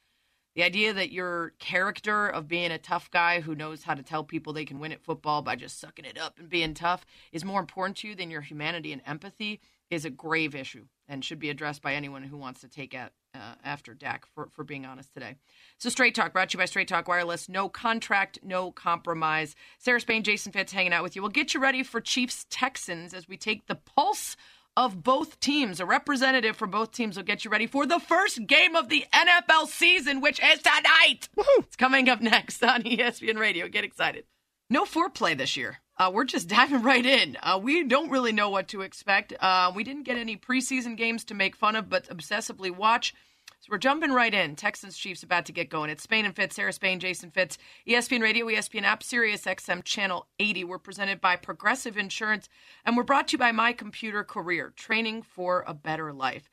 The 0.54 0.62
idea 0.64 0.92
that 0.92 1.12
your 1.12 1.50
character 1.58 2.26
of 2.26 2.48
being 2.48 2.72
a 2.72 2.78
tough 2.78 3.10
guy 3.10 3.40
who 3.40 3.54
knows 3.54 3.84
how 3.84 3.94
to 3.94 4.02
tell 4.02 4.24
people 4.24 4.52
they 4.52 4.64
can 4.64 4.80
win 4.80 4.92
at 4.92 5.02
football 5.02 5.42
by 5.42 5.54
just 5.54 5.78
sucking 5.78 6.04
it 6.04 6.18
up 6.18 6.38
and 6.38 6.48
being 6.48 6.74
tough 6.74 7.06
is 7.30 7.44
more 7.44 7.60
important 7.60 7.98
to 7.98 8.08
you 8.08 8.14
than 8.16 8.30
your 8.30 8.40
humanity 8.40 8.92
and 8.92 9.02
empathy 9.06 9.60
is 9.90 10.04
a 10.04 10.10
grave 10.10 10.54
issue 10.54 10.86
and 11.08 11.24
should 11.24 11.38
be 11.38 11.50
addressed 11.50 11.82
by 11.82 11.94
anyone 11.94 12.22
who 12.22 12.36
wants 12.36 12.60
to 12.60 12.68
take 12.68 12.94
it 12.94 13.12
uh, 13.34 13.54
after 13.64 13.94
Dak, 13.94 14.26
for, 14.34 14.48
for 14.52 14.64
being 14.64 14.86
honest 14.86 15.12
today. 15.12 15.36
So, 15.78 15.88
Straight 15.88 16.14
Talk 16.14 16.32
brought 16.32 16.50
to 16.50 16.54
you 16.54 16.58
by 16.58 16.64
Straight 16.64 16.88
Talk 16.88 17.08
Wireless. 17.08 17.48
No 17.48 17.68
contract, 17.68 18.38
no 18.42 18.70
compromise. 18.72 19.54
Sarah 19.78 20.00
Spain, 20.00 20.22
Jason 20.22 20.52
Fitz 20.52 20.72
hanging 20.72 20.92
out 20.92 21.02
with 21.02 21.16
you. 21.16 21.22
We'll 21.22 21.30
get 21.30 21.54
you 21.54 21.60
ready 21.60 21.82
for 21.82 22.00
Chiefs 22.00 22.46
Texans 22.50 23.14
as 23.14 23.28
we 23.28 23.36
take 23.36 23.66
the 23.66 23.74
pulse 23.74 24.36
of 24.76 25.02
both 25.02 25.40
teams. 25.40 25.80
A 25.80 25.86
representative 25.86 26.56
for 26.56 26.66
both 26.66 26.92
teams 26.92 27.16
will 27.16 27.24
get 27.24 27.44
you 27.44 27.50
ready 27.50 27.66
for 27.66 27.86
the 27.86 28.00
first 28.00 28.46
game 28.46 28.76
of 28.76 28.88
the 28.88 29.04
NFL 29.12 29.66
season, 29.66 30.20
which 30.20 30.40
is 30.40 30.60
tonight. 30.60 31.28
Woo-hoo. 31.36 31.62
It's 31.62 31.76
coming 31.76 32.08
up 32.08 32.20
next 32.20 32.62
on 32.62 32.82
ESPN 32.84 33.38
Radio. 33.38 33.68
Get 33.68 33.84
excited. 33.84 34.24
No 34.68 34.84
foreplay 34.84 35.36
this 35.36 35.56
year. 35.56 35.78
Uh, 36.00 36.10
we're 36.10 36.24
just 36.24 36.48
diving 36.56 36.82
right 36.82 37.04
in. 37.04 37.36
Uh, 37.42 37.60
we 37.62 37.84
don't 37.84 38.10
really 38.10 38.32
know 38.32 38.48
what 38.48 38.68
to 38.68 38.80
expect. 38.80 39.34
Uh, 39.38 39.70
we 39.74 39.84
didn't 39.84 40.04
get 40.04 40.16
any 40.16 40.34
preseason 40.36 40.96
games 40.96 41.24
to 41.24 41.34
make 41.34 41.54
fun 41.54 41.76
of, 41.76 41.90
but 41.90 42.08
obsessively 42.08 42.74
watch. 42.74 43.14
So 43.60 43.68
we're 43.70 43.78
jumping 43.78 44.10
right 44.10 44.32
in. 44.32 44.56
Texans 44.56 44.96
Chiefs 44.96 45.22
about 45.22 45.44
to 45.44 45.52
get 45.52 45.68
going. 45.68 45.90
It's 45.90 46.02
Spain 46.02 46.24
and 46.24 46.34
Fitz, 46.34 46.56
Sarah 46.56 46.72
Spain, 46.72 46.98
Jason 46.98 47.30
Fitz, 47.30 47.58
ESPN 47.86 48.22
Radio, 48.22 48.46
ESPN 48.46 48.84
App, 48.84 49.02
Sirius 49.02 49.44
XM 49.44 49.84
Channel 49.84 50.26
80. 50.38 50.64
We're 50.64 50.78
presented 50.78 51.20
by 51.20 51.36
Progressive 51.36 51.98
Insurance, 51.98 52.48
and 52.86 52.96
we're 52.96 53.02
brought 53.02 53.28
to 53.28 53.32
you 53.32 53.38
by 53.38 53.52
My 53.52 53.74
Computer 53.74 54.24
Career, 54.24 54.72
training 54.74 55.20
for 55.20 55.62
a 55.66 55.74
better 55.74 56.14
life. 56.14 56.48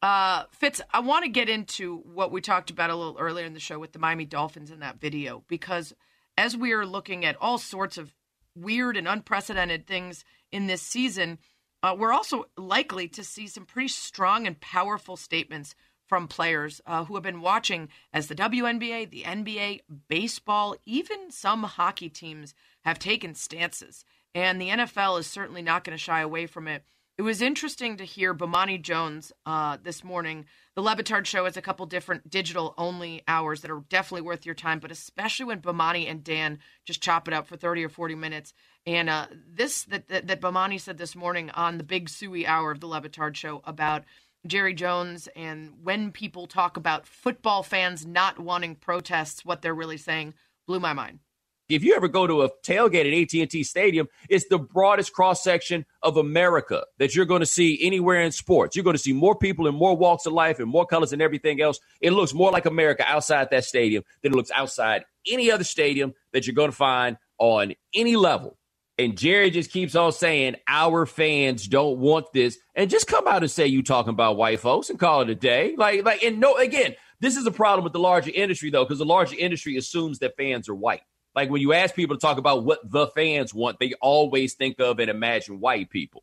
Uh, 0.00 0.44
Fitz, 0.52 0.80
I 0.92 1.00
want 1.00 1.24
to 1.24 1.30
get 1.30 1.48
into 1.48 1.96
what 1.96 2.30
we 2.30 2.40
talked 2.40 2.70
about 2.70 2.90
a 2.90 2.94
little 2.94 3.18
earlier 3.18 3.46
in 3.46 3.54
the 3.54 3.58
show 3.58 3.80
with 3.80 3.90
the 3.90 3.98
Miami 3.98 4.26
Dolphins 4.26 4.70
in 4.70 4.78
that 4.78 5.00
video, 5.00 5.42
because 5.48 5.92
as 6.38 6.56
we 6.56 6.72
are 6.72 6.86
looking 6.86 7.24
at 7.24 7.36
all 7.40 7.58
sorts 7.58 7.98
of 7.98 8.14
weird 8.54 8.96
and 8.96 9.08
unprecedented 9.08 9.86
things 9.86 10.24
in 10.50 10.66
this 10.66 10.82
season, 10.82 11.38
uh, 11.82 11.94
we're 11.98 12.12
also 12.12 12.46
likely 12.56 13.08
to 13.08 13.22
see 13.22 13.46
some 13.46 13.66
pretty 13.66 13.88
strong 13.88 14.46
and 14.46 14.60
powerful 14.60 15.16
statements 15.16 15.74
from 16.06 16.28
players 16.28 16.80
uh, 16.86 17.04
who 17.04 17.14
have 17.14 17.22
been 17.22 17.40
watching 17.40 17.88
as 18.12 18.28
the 18.28 18.34
WNBA, 18.34 19.10
the 19.10 19.22
NBA, 19.22 19.80
baseball, 20.08 20.76
even 20.86 21.30
some 21.30 21.62
hockey 21.62 22.08
teams 22.08 22.54
have 22.84 22.98
taken 22.98 23.34
stances. 23.34 24.04
And 24.34 24.60
the 24.60 24.68
NFL 24.68 25.18
is 25.20 25.26
certainly 25.26 25.62
not 25.62 25.84
going 25.84 25.96
to 25.96 26.02
shy 26.02 26.20
away 26.20 26.46
from 26.46 26.68
it. 26.68 26.84
It 27.16 27.22
was 27.22 27.40
interesting 27.40 27.96
to 27.98 28.04
hear 28.04 28.34
Bomani 28.34 28.82
Jones 28.82 29.32
uh, 29.46 29.78
this 29.80 30.02
morning. 30.02 30.46
The 30.74 30.82
Le 30.82 30.96
Batard 30.96 31.26
Show 31.26 31.44
has 31.44 31.56
a 31.56 31.62
couple 31.62 31.86
different 31.86 32.28
digital 32.28 32.74
only 32.76 33.22
hours 33.28 33.60
that 33.60 33.70
are 33.70 33.84
definitely 33.88 34.26
worth 34.26 34.44
your 34.44 34.56
time, 34.56 34.80
but 34.80 34.90
especially 34.90 35.46
when 35.46 35.60
Bomani 35.60 36.10
and 36.10 36.24
Dan 36.24 36.58
just 36.84 37.00
chop 37.00 37.28
it 37.28 37.34
up 37.34 37.46
for 37.46 37.56
30 37.56 37.84
or 37.84 37.88
40 37.88 38.16
minutes. 38.16 38.52
And 38.84 39.08
uh, 39.08 39.28
this 39.48 39.84
that, 39.84 40.08
that, 40.08 40.26
that 40.26 40.40
Bomani 40.40 40.80
said 40.80 40.98
this 40.98 41.14
morning 41.14 41.50
on 41.50 41.78
the 41.78 41.84
Big 41.84 42.08
Suey 42.08 42.48
hour 42.48 42.72
of 42.72 42.80
the 42.80 42.88
Le 42.88 43.00
Batard 43.00 43.36
Show 43.36 43.62
about 43.64 44.02
Jerry 44.44 44.74
Jones 44.74 45.28
and 45.36 45.72
when 45.84 46.10
people 46.10 46.48
talk 46.48 46.76
about 46.76 47.06
football 47.06 47.62
fans 47.62 48.04
not 48.04 48.40
wanting 48.40 48.74
protests, 48.74 49.44
what 49.44 49.62
they're 49.62 49.72
really 49.72 49.96
saying 49.96 50.34
blew 50.66 50.80
my 50.80 50.92
mind. 50.92 51.20
If 51.68 51.82
you 51.82 51.94
ever 51.94 52.08
go 52.08 52.26
to 52.26 52.42
a 52.42 52.50
tailgate 52.62 53.06
at 53.06 53.34
AT&T 53.34 53.64
Stadium, 53.64 54.06
it's 54.28 54.46
the 54.48 54.58
broadest 54.58 55.14
cross 55.14 55.42
section 55.42 55.86
of 56.02 56.18
America 56.18 56.84
that 56.98 57.14
you're 57.14 57.24
going 57.24 57.40
to 57.40 57.46
see 57.46 57.78
anywhere 57.82 58.20
in 58.20 58.32
sports. 58.32 58.76
You're 58.76 58.84
going 58.84 58.96
to 58.96 59.02
see 59.02 59.14
more 59.14 59.34
people 59.34 59.66
in 59.66 59.74
more 59.74 59.96
walks 59.96 60.26
of 60.26 60.34
life 60.34 60.58
and 60.58 60.68
more 60.68 60.84
colors 60.84 61.14
and 61.14 61.22
everything 61.22 61.62
else. 61.62 61.80
It 62.02 62.10
looks 62.10 62.34
more 62.34 62.50
like 62.50 62.66
America 62.66 63.04
outside 63.06 63.48
that 63.50 63.64
stadium 63.64 64.04
than 64.22 64.32
it 64.32 64.36
looks 64.36 64.50
outside 64.54 65.04
any 65.26 65.50
other 65.50 65.64
stadium 65.64 66.12
that 66.32 66.46
you're 66.46 66.54
going 66.54 66.70
to 66.70 66.76
find 66.76 67.16
on 67.38 67.72
any 67.94 68.16
level. 68.16 68.58
And 68.98 69.16
Jerry 69.16 69.50
just 69.50 69.72
keeps 69.72 69.96
on 69.96 70.12
saying 70.12 70.56
our 70.68 71.06
fans 71.06 71.66
don't 71.66 71.98
want 71.98 72.26
this, 72.32 72.58
and 72.76 72.88
just 72.90 73.08
come 73.08 73.26
out 73.26 73.42
and 73.42 73.50
say 73.50 73.66
you 73.66 73.82
talking 73.82 74.10
about 74.10 74.36
white 74.36 74.60
folks 74.60 74.88
and 74.88 75.00
call 75.00 75.22
it 75.22 75.30
a 75.30 75.34
day. 75.34 75.74
Like, 75.76 76.04
like, 76.04 76.22
and 76.22 76.38
no, 76.38 76.56
again, 76.56 76.94
this 77.20 77.36
is 77.36 77.46
a 77.46 77.50
problem 77.50 77.82
with 77.82 77.92
the 77.92 77.98
larger 77.98 78.30
industry 78.32 78.70
though, 78.70 78.84
because 78.84 78.98
the 78.98 79.04
larger 79.04 79.34
industry 79.36 79.76
assumes 79.76 80.20
that 80.20 80.36
fans 80.36 80.68
are 80.68 80.74
white. 80.74 81.02
Like 81.34 81.50
when 81.50 81.60
you 81.60 81.72
ask 81.72 81.94
people 81.94 82.16
to 82.16 82.20
talk 82.20 82.38
about 82.38 82.64
what 82.64 82.88
the 82.88 83.08
fans 83.08 83.52
want, 83.52 83.78
they 83.80 83.92
always 84.00 84.54
think 84.54 84.80
of 84.80 84.98
and 84.98 85.10
imagine 85.10 85.60
white 85.60 85.90
people. 85.90 86.22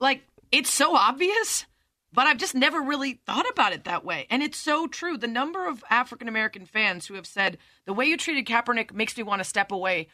Like 0.00 0.22
it's 0.50 0.70
so 0.70 0.96
obvious, 0.96 1.66
but 2.12 2.26
I've 2.26 2.38
just 2.38 2.54
never 2.54 2.80
really 2.80 3.20
thought 3.26 3.48
about 3.50 3.72
it 3.72 3.84
that 3.84 4.04
way. 4.04 4.26
And 4.30 4.42
it's 4.42 4.58
so 4.58 4.86
true. 4.86 5.16
The 5.16 5.26
number 5.26 5.66
of 5.66 5.82
African 5.90 6.28
American 6.28 6.66
fans 6.66 7.06
who 7.06 7.14
have 7.14 7.26
said 7.26 7.58
the 7.86 7.92
way 7.92 8.06
you 8.06 8.16
treated 8.16 8.46
Kaepernick 8.46 8.92
makes 8.92 9.16
me 9.16 9.22
want 9.22 9.40
to 9.40 9.44
step 9.44 9.72
away 9.72 10.08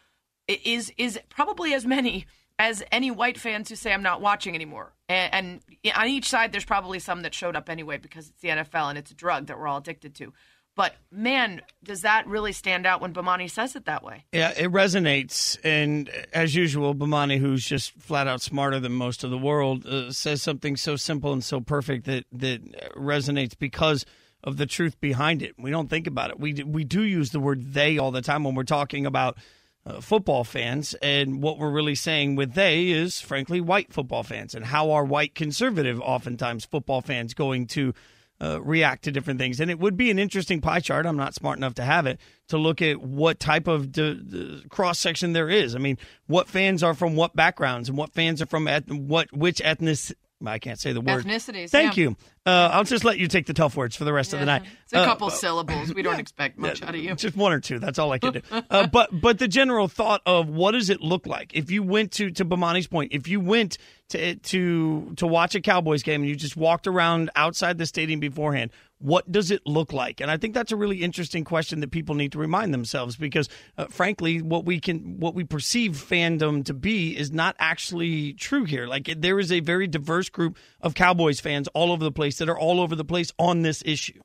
is 0.46 0.92
is 0.96 1.18
probably 1.28 1.74
as 1.74 1.84
many 1.84 2.26
as 2.58 2.82
any 2.90 3.10
white 3.10 3.38
fans 3.38 3.68
who 3.68 3.76
say 3.76 3.92
I'm 3.92 4.02
not 4.02 4.20
watching 4.20 4.54
anymore. 4.54 4.92
And, 5.08 5.62
and 5.84 5.94
on 5.94 6.08
each 6.08 6.28
side, 6.28 6.52
there's 6.52 6.64
probably 6.64 6.98
some 6.98 7.22
that 7.22 7.34
showed 7.34 7.54
up 7.54 7.70
anyway 7.70 7.98
because 7.98 8.28
it's 8.28 8.40
the 8.40 8.48
NFL 8.48 8.88
and 8.88 8.98
it's 8.98 9.10
a 9.10 9.14
drug 9.14 9.46
that 9.46 9.58
we're 9.58 9.68
all 9.68 9.78
addicted 9.78 10.14
to. 10.16 10.32
But 10.78 10.94
man, 11.10 11.60
does 11.82 12.02
that 12.02 12.28
really 12.28 12.52
stand 12.52 12.86
out 12.86 13.00
when 13.00 13.12
Bomani 13.12 13.50
says 13.50 13.74
it 13.74 13.86
that 13.86 14.04
way? 14.04 14.26
Yeah, 14.32 14.52
it 14.56 14.70
resonates. 14.70 15.58
And 15.64 16.08
as 16.32 16.54
usual, 16.54 16.94
Bomani, 16.94 17.40
who's 17.40 17.64
just 17.64 17.94
flat 17.94 18.28
out 18.28 18.40
smarter 18.40 18.78
than 18.78 18.92
most 18.92 19.24
of 19.24 19.30
the 19.30 19.38
world, 19.38 19.84
uh, 19.84 20.12
says 20.12 20.40
something 20.40 20.76
so 20.76 20.94
simple 20.94 21.32
and 21.32 21.42
so 21.42 21.60
perfect 21.60 22.04
that, 22.04 22.26
that 22.30 22.94
resonates 22.94 23.58
because 23.58 24.06
of 24.44 24.56
the 24.56 24.66
truth 24.66 25.00
behind 25.00 25.42
it. 25.42 25.56
We 25.58 25.72
don't 25.72 25.90
think 25.90 26.06
about 26.06 26.30
it. 26.30 26.38
We, 26.38 26.54
we 26.62 26.84
do 26.84 27.02
use 27.02 27.30
the 27.30 27.40
word 27.40 27.74
they 27.74 27.98
all 27.98 28.12
the 28.12 28.22
time 28.22 28.44
when 28.44 28.54
we're 28.54 28.62
talking 28.62 29.04
about 29.04 29.36
uh, 29.84 30.00
football 30.00 30.44
fans. 30.44 30.94
And 31.02 31.42
what 31.42 31.58
we're 31.58 31.72
really 31.72 31.96
saying 31.96 32.36
with 32.36 32.52
they 32.54 32.90
is, 32.90 33.20
frankly, 33.20 33.60
white 33.60 33.92
football 33.92 34.22
fans. 34.22 34.54
And 34.54 34.64
how 34.64 34.92
are 34.92 35.04
white 35.04 35.34
conservative, 35.34 36.00
oftentimes, 36.00 36.66
football 36.66 37.00
fans 37.00 37.34
going 37.34 37.66
to 37.68 37.94
uh, 38.40 38.60
react 38.62 39.04
to 39.04 39.10
different 39.12 39.40
things. 39.40 39.60
And 39.60 39.70
it 39.70 39.78
would 39.80 39.96
be 39.96 40.10
an 40.10 40.18
interesting 40.18 40.60
pie 40.60 40.80
chart. 40.80 41.06
I'm 41.06 41.16
not 41.16 41.34
smart 41.34 41.58
enough 41.58 41.74
to 41.74 41.82
have 41.82 42.06
it 42.06 42.20
to 42.48 42.56
look 42.58 42.80
at 42.80 43.00
what 43.02 43.40
type 43.40 43.66
of 43.66 43.90
d- 43.92 44.14
d- 44.14 44.64
cross 44.68 44.98
section 44.98 45.32
there 45.32 45.50
is. 45.50 45.74
I 45.74 45.78
mean, 45.78 45.98
what 46.26 46.48
fans 46.48 46.82
are 46.82 46.94
from 46.94 47.16
what 47.16 47.34
backgrounds 47.34 47.88
and 47.88 47.98
what 47.98 48.12
fans 48.12 48.40
are 48.40 48.46
from 48.46 48.68
et- 48.68 48.88
what 48.88 49.32
which 49.32 49.60
ethnic. 49.64 49.98
I 50.46 50.60
can't 50.60 50.78
say 50.78 50.92
the 50.92 51.00
word. 51.00 51.24
Ethnicities. 51.24 51.70
Thank 51.70 51.96
yeah. 51.96 52.04
you. 52.10 52.16
Uh, 52.46 52.70
I'll 52.72 52.84
just 52.84 53.04
let 53.04 53.18
you 53.18 53.26
take 53.26 53.46
the 53.46 53.52
tough 53.54 53.76
words 53.76 53.96
for 53.96 54.04
the 54.04 54.12
rest 54.12 54.32
of 54.32 54.38
the 54.38 54.46
night. 54.46 54.62
It's 54.84 54.92
a 54.92 54.98
Uh, 55.00 55.04
couple 55.04 55.30
syllables. 55.30 55.92
We 55.92 56.02
don't 56.02 56.20
expect 56.20 56.56
much 56.58 56.80
yeah, 56.80 56.86
out 56.88 56.94
of 56.94 57.00
you. 57.00 57.14
Just 57.16 57.36
one 57.36 57.52
or 57.52 57.58
two. 57.58 57.80
That's 57.80 57.98
all 57.98 58.12
I 58.12 58.20
can 58.20 58.34
do. 58.34 58.40
uh, 58.70 58.86
but 58.86 59.10
but 59.20 59.40
the 59.40 59.48
general 59.48 59.88
thought 59.88 60.22
of 60.26 60.48
what 60.48 60.72
does 60.72 60.90
it 60.90 61.00
look 61.00 61.26
like 61.26 61.56
if 61.56 61.72
you 61.72 61.82
went 61.82 62.12
to 62.12 62.30
to 62.30 62.44
Bomani's 62.44 62.86
point, 62.86 63.12
if 63.12 63.26
you 63.26 63.40
went 63.40 63.78
to 64.10 64.36
to 64.36 65.12
to 65.16 65.26
watch 65.26 65.54
a 65.54 65.60
Cowboys 65.60 66.02
game 66.02 66.22
and 66.22 66.28
you 66.28 66.36
just 66.36 66.56
walked 66.56 66.86
around 66.86 67.30
outside 67.36 67.78
the 67.78 67.86
stadium 67.86 68.20
beforehand, 68.20 68.70
what 68.98 69.30
does 69.30 69.50
it 69.50 69.66
look 69.66 69.92
like? 69.92 70.20
And 70.20 70.30
I 70.30 70.36
think 70.36 70.54
that's 70.54 70.72
a 70.72 70.76
really 70.76 71.02
interesting 71.02 71.44
question 71.44 71.80
that 71.80 71.90
people 71.90 72.14
need 72.14 72.32
to 72.32 72.38
remind 72.38 72.74
themselves 72.74 73.16
because, 73.16 73.48
uh, 73.76 73.86
frankly, 73.86 74.42
what 74.42 74.64
we 74.64 74.80
can 74.80 75.18
what 75.18 75.34
we 75.34 75.44
perceive 75.44 75.92
fandom 75.92 76.64
to 76.64 76.74
be 76.74 77.16
is 77.16 77.30
not 77.30 77.56
actually 77.58 78.32
true 78.34 78.64
here. 78.64 78.86
Like 78.86 79.12
there 79.16 79.38
is 79.38 79.52
a 79.52 79.60
very 79.60 79.86
diverse 79.86 80.28
group 80.28 80.56
of 80.80 80.94
Cowboys 80.94 81.40
fans 81.40 81.68
all 81.68 81.92
over 81.92 82.02
the 82.02 82.12
place 82.12 82.38
that 82.38 82.48
are 82.48 82.58
all 82.58 82.80
over 82.80 82.96
the 82.96 83.04
place 83.04 83.32
on 83.38 83.62
this 83.62 83.82
issue. 83.84 84.20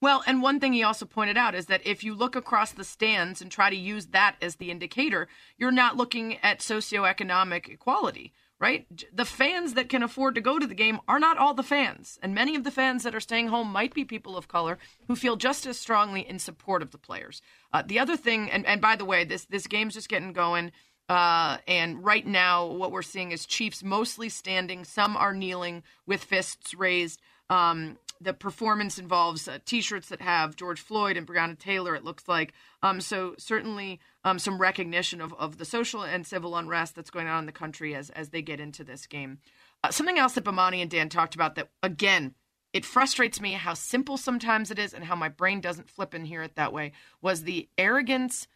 Well, 0.00 0.22
and 0.28 0.42
one 0.42 0.60
thing 0.60 0.74
he 0.74 0.84
also 0.84 1.06
pointed 1.06 1.36
out 1.36 1.56
is 1.56 1.66
that 1.66 1.84
if 1.84 2.04
you 2.04 2.14
look 2.14 2.36
across 2.36 2.70
the 2.70 2.84
stands 2.84 3.42
and 3.42 3.50
try 3.50 3.68
to 3.68 3.76
use 3.76 4.06
that 4.08 4.36
as 4.40 4.56
the 4.56 4.70
indicator, 4.70 5.26
you're 5.56 5.72
not 5.72 5.96
looking 5.96 6.36
at 6.36 6.60
socioeconomic 6.60 7.68
equality, 7.68 8.32
right? 8.60 8.86
The 9.12 9.24
fans 9.24 9.74
that 9.74 9.88
can 9.88 10.02
afford 10.02 10.34
to 10.34 10.40
go 10.40 10.58
to 10.58 10.66
the 10.66 10.74
game 10.74 10.98
are 11.06 11.20
not 11.20 11.38
all 11.38 11.54
the 11.54 11.62
fans. 11.62 12.18
And 12.22 12.34
many 12.34 12.56
of 12.56 12.64
the 12.64 12.70
fans 12.70 13.04
that 13.04 13.14
are 13.14 13.20
staying 13.20 13.48
home 13.48 13.70
might 13.70 13.94
be 13.94 14.04
people 14.04 14.36
of 14.36 14.48
color 14.48 14.78
who 15.06 15.14
feel 15.14 15.36
just 15.36 15.66
as 15.66 15.78
strongly 15.78 16.28
in 16.28 16.38
support 16.38 16.82
of 16.82 16.90
the 16.90 16.98
players. 16.98 17.40
Uh, 17.72 17.82
the 17.86 17.98
other 17.98 18.16
thing, 18.16 18.50
and, 18.50 18.66
and 18.66 18.80
by 18.80 18.96
the 18.96 19.04
way, 19.04 19.24
this, 19.24 19.44
this 19.44 19.66
game's 19.66 19.94
just 19.94 20.08
getting 20.08 20.32
going. 20.32 20.72
Uh, 21.08 21.58
and 21.66 22.04
right 22.04 22.26
now, 22.26 22.66
what 22.66 22.90
we're 22.90 23.02
seeing 23.02 23.32
is 23.32 23.46
Chiefs 23.46 23.82
mostly 23.82 24.28
standing. 24.28 24.84
Some 24.84 25.16
are 25.16 25.32
kneeling 25.32 25.82
with 26.06 26.24
fists 26.24 26.74
raised. 26.74 27.20
Um, 27.48 27.96
the 28.20 28.34
performance 28.34 28.98
involves 28.98 29.48
uh, 29.48 29.58
T-shirts 29.64 30.08
that 30.08 30.20
have 30.20 30.56
George 30.56 30.80
Floyd 30.80 31.16
and 31.16 31.26
Breonna 31.26 31.58
Taylor. 31.58 31.94
It 31.94 32.04
looks 32.04 32.28
like 32.28 32.52
um, 32.82 33.00
so 33.00 33.34
certainly 33.38 34.00
um, 34.24 34.38
some 34.38 34.60
recognition 34.60 35.20
of, 35.20 35.32
of 35.34 35.58
the 35.58 35.64
social 35.64 36.02
and 36.02 36.26
civil 36.26 36.56
unrest 36.56 36.94
that's 36.94 37.10
going 37.10 37.26
on 37.26 37.40
in 37.40 37.46
the 37.46 37.52
country 37.52 37.94
as 37.94 38.10
as 38.10 38.30
they 38.30 38.42
get 38.42 38.60
into 38.60 38.84
this 38.84 39.06
game. 39.06 39.38
Uh, 39.84 39.90
something 39.90 40.18
else 40.18 40.34
that 40.34 40.44
Bomani 40.44 40.82
and 40.82 40.90
Dan 40.90 41.08
talked 41.08 41.34
about 41.34 41.54
that 41.54 41.68
again 41.82 42.34
it 42.72 42.84
frustrates 42.84 43.40
me 43.40 43.52
how 43.52 43.74
simple 43.74 44.16
sometimes 44.16 44.70
it 44.70 44.78
is 44.78 44.92
and 44.92 45.04
how 45.04 45.16
my 45.16 45.28
brain 45.28 45.60
doesn't 45.60 45.88
flip 45.88 46.12
and 46.12 46.26
hear 46.26 46.42
it 46.42 46.54
that 46.56 46.72
way 46.72 46.92
was 47.22 47.42
the 47.42 47.68
arrogance 47.78 48.46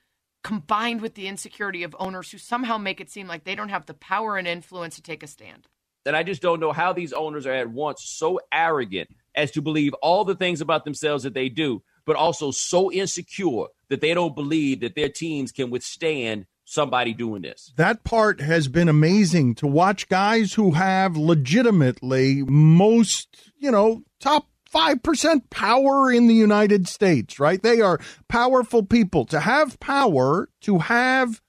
combined 0.43 1.01
with 1.01 1.15
the 1.15 1.29
insecurity 1.29 1.83
of 1.83 1.97
owners 1.99 2.31
who 2.31 2.39
somehow 2.39 2.77
make 2.77 3.01
it 3.01 3.11
seem 3.11 3.27
like 3.27 3.45
they 3.45 3.55
don't 3.55 3.69
have 3.69 3.87
the 3.87 3.95
power 3.95 4.37
and 4.37 4.49
influence 4.49 4.97
to 4.97 5.03
take 5.03 5.23
a 5.23 5.27
stand. 5.27 5.69
And 6.05 6.17
I 6.17 6.23
just 6.23 6.43
don't 6.43 6.61
know 6.61 6.73
how 6.73 6.93
these 6.93 7.13
owners 7.13 7.47
are 7.47 7.53
at 7.53 7.71
once 7.71 8.03
so 8.05 8.41
arrogant 8.53 9.09
as 9.35 9.51
to 9.53 9.63
believe 9.63 9.95
all 9.95 10.25
the 10.25 10.35
things 10.35 10.61
about 10.61 10.85
themselves 10.85 11.25
that 11.25 11.35
they 11.35 11.49
do, 11.49 11.83
but 12.05 12.17
also 12.17 12.51
so 12.51 12.91
insecure 12.91 13.67
that 13.89 14.01
they 14.01 14.15
don't 14.15 14.35
believe 14.35 14.81
that 14.81 14.95
their 14.95 15.09
teams 15.09 15.53
can 15.53 15.71
withstand 15.71 16.47
somebody 16.65 17.13
doing 17.13 17.43
this. 17.43 17.73
That 17.77 18.05
part 18.05 18.41
has 18.41 18.69
been 18.69 18.89
amazing 18.89 19.55
to 19.57 19.67
watch 19.67 20.09
guys 20.09 20.55
who 20.55 20.73
have 20.73 21.17
legitimately 21.17 22.43
most, 22.43 23.51
you 23.59 23.71
know, 23.71 24.03
top 24.21 24.49
5% 24.73 25.51
power 25.51 26.11
in 26.11 26.29
the 26.29 26.35
United 26.35 26.89
States, 26.89 27.39
right? 27.39 27.63
They 27.63 27.81
are 27.81 28.01
powerful 28.29 28.83
people. 28.83 29.27
To 29.27 29.41
have 29.41 29.79
power, 29.81 30.49
to 30.63 30.79
have 30.79 31.43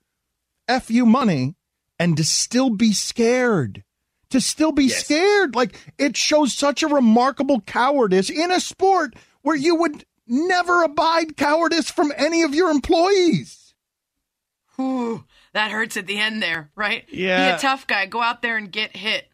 FU 0.67 1.05
money, 1.05 1.55
and 1.97 2.17
to 2.17 2.23
still 2.23 2.69
be 2.69 2.91
scared. 2.91 3.83
To 4.33 4.41
still 4.41 4.71
be 4.71 4.85
yes. 4.85 5.05
scared. 5.05 5.53
Like, 5.53 5.75
it 5.99 6.17
shows 6.17 6.55
such 6.55 6.81
a 6.81 6.87
remarkable 6.87 7.61
cowardice 7.61 8.31
in 8.31 8.49
a 8.49 8.59
sport 8.59 9.13
where 9.43 9.55
you 9.55 9.75
would 9.75 10.05
never 10.25 10.81
abide 10.81 11.37
cowardice 11.37 11.91
from 11.91 12.11
any 12.17 12.41
of 12.41 12.55
your 12.55 12.71
employees. 12.71 13.75
Whew, 14.75 15.25
that 15.53 15.69
hurts 15.69 15.97
at 15.97 16.07
the 16.07 16.17
end 16.17 16.41
there, 16.41 16.71
right? 16.75 17.05
Yeah. 17.11 17.51
Be 17.51 17.57
a 17.57 17.59
tough 17.59 17.85
guy. 17.85 18.07
Go 18.07 18.23
out 18.23 18.41
there 18.41 18.57
and 18.57 18.71
get 18.71 18.97
hit. 18.97 19.27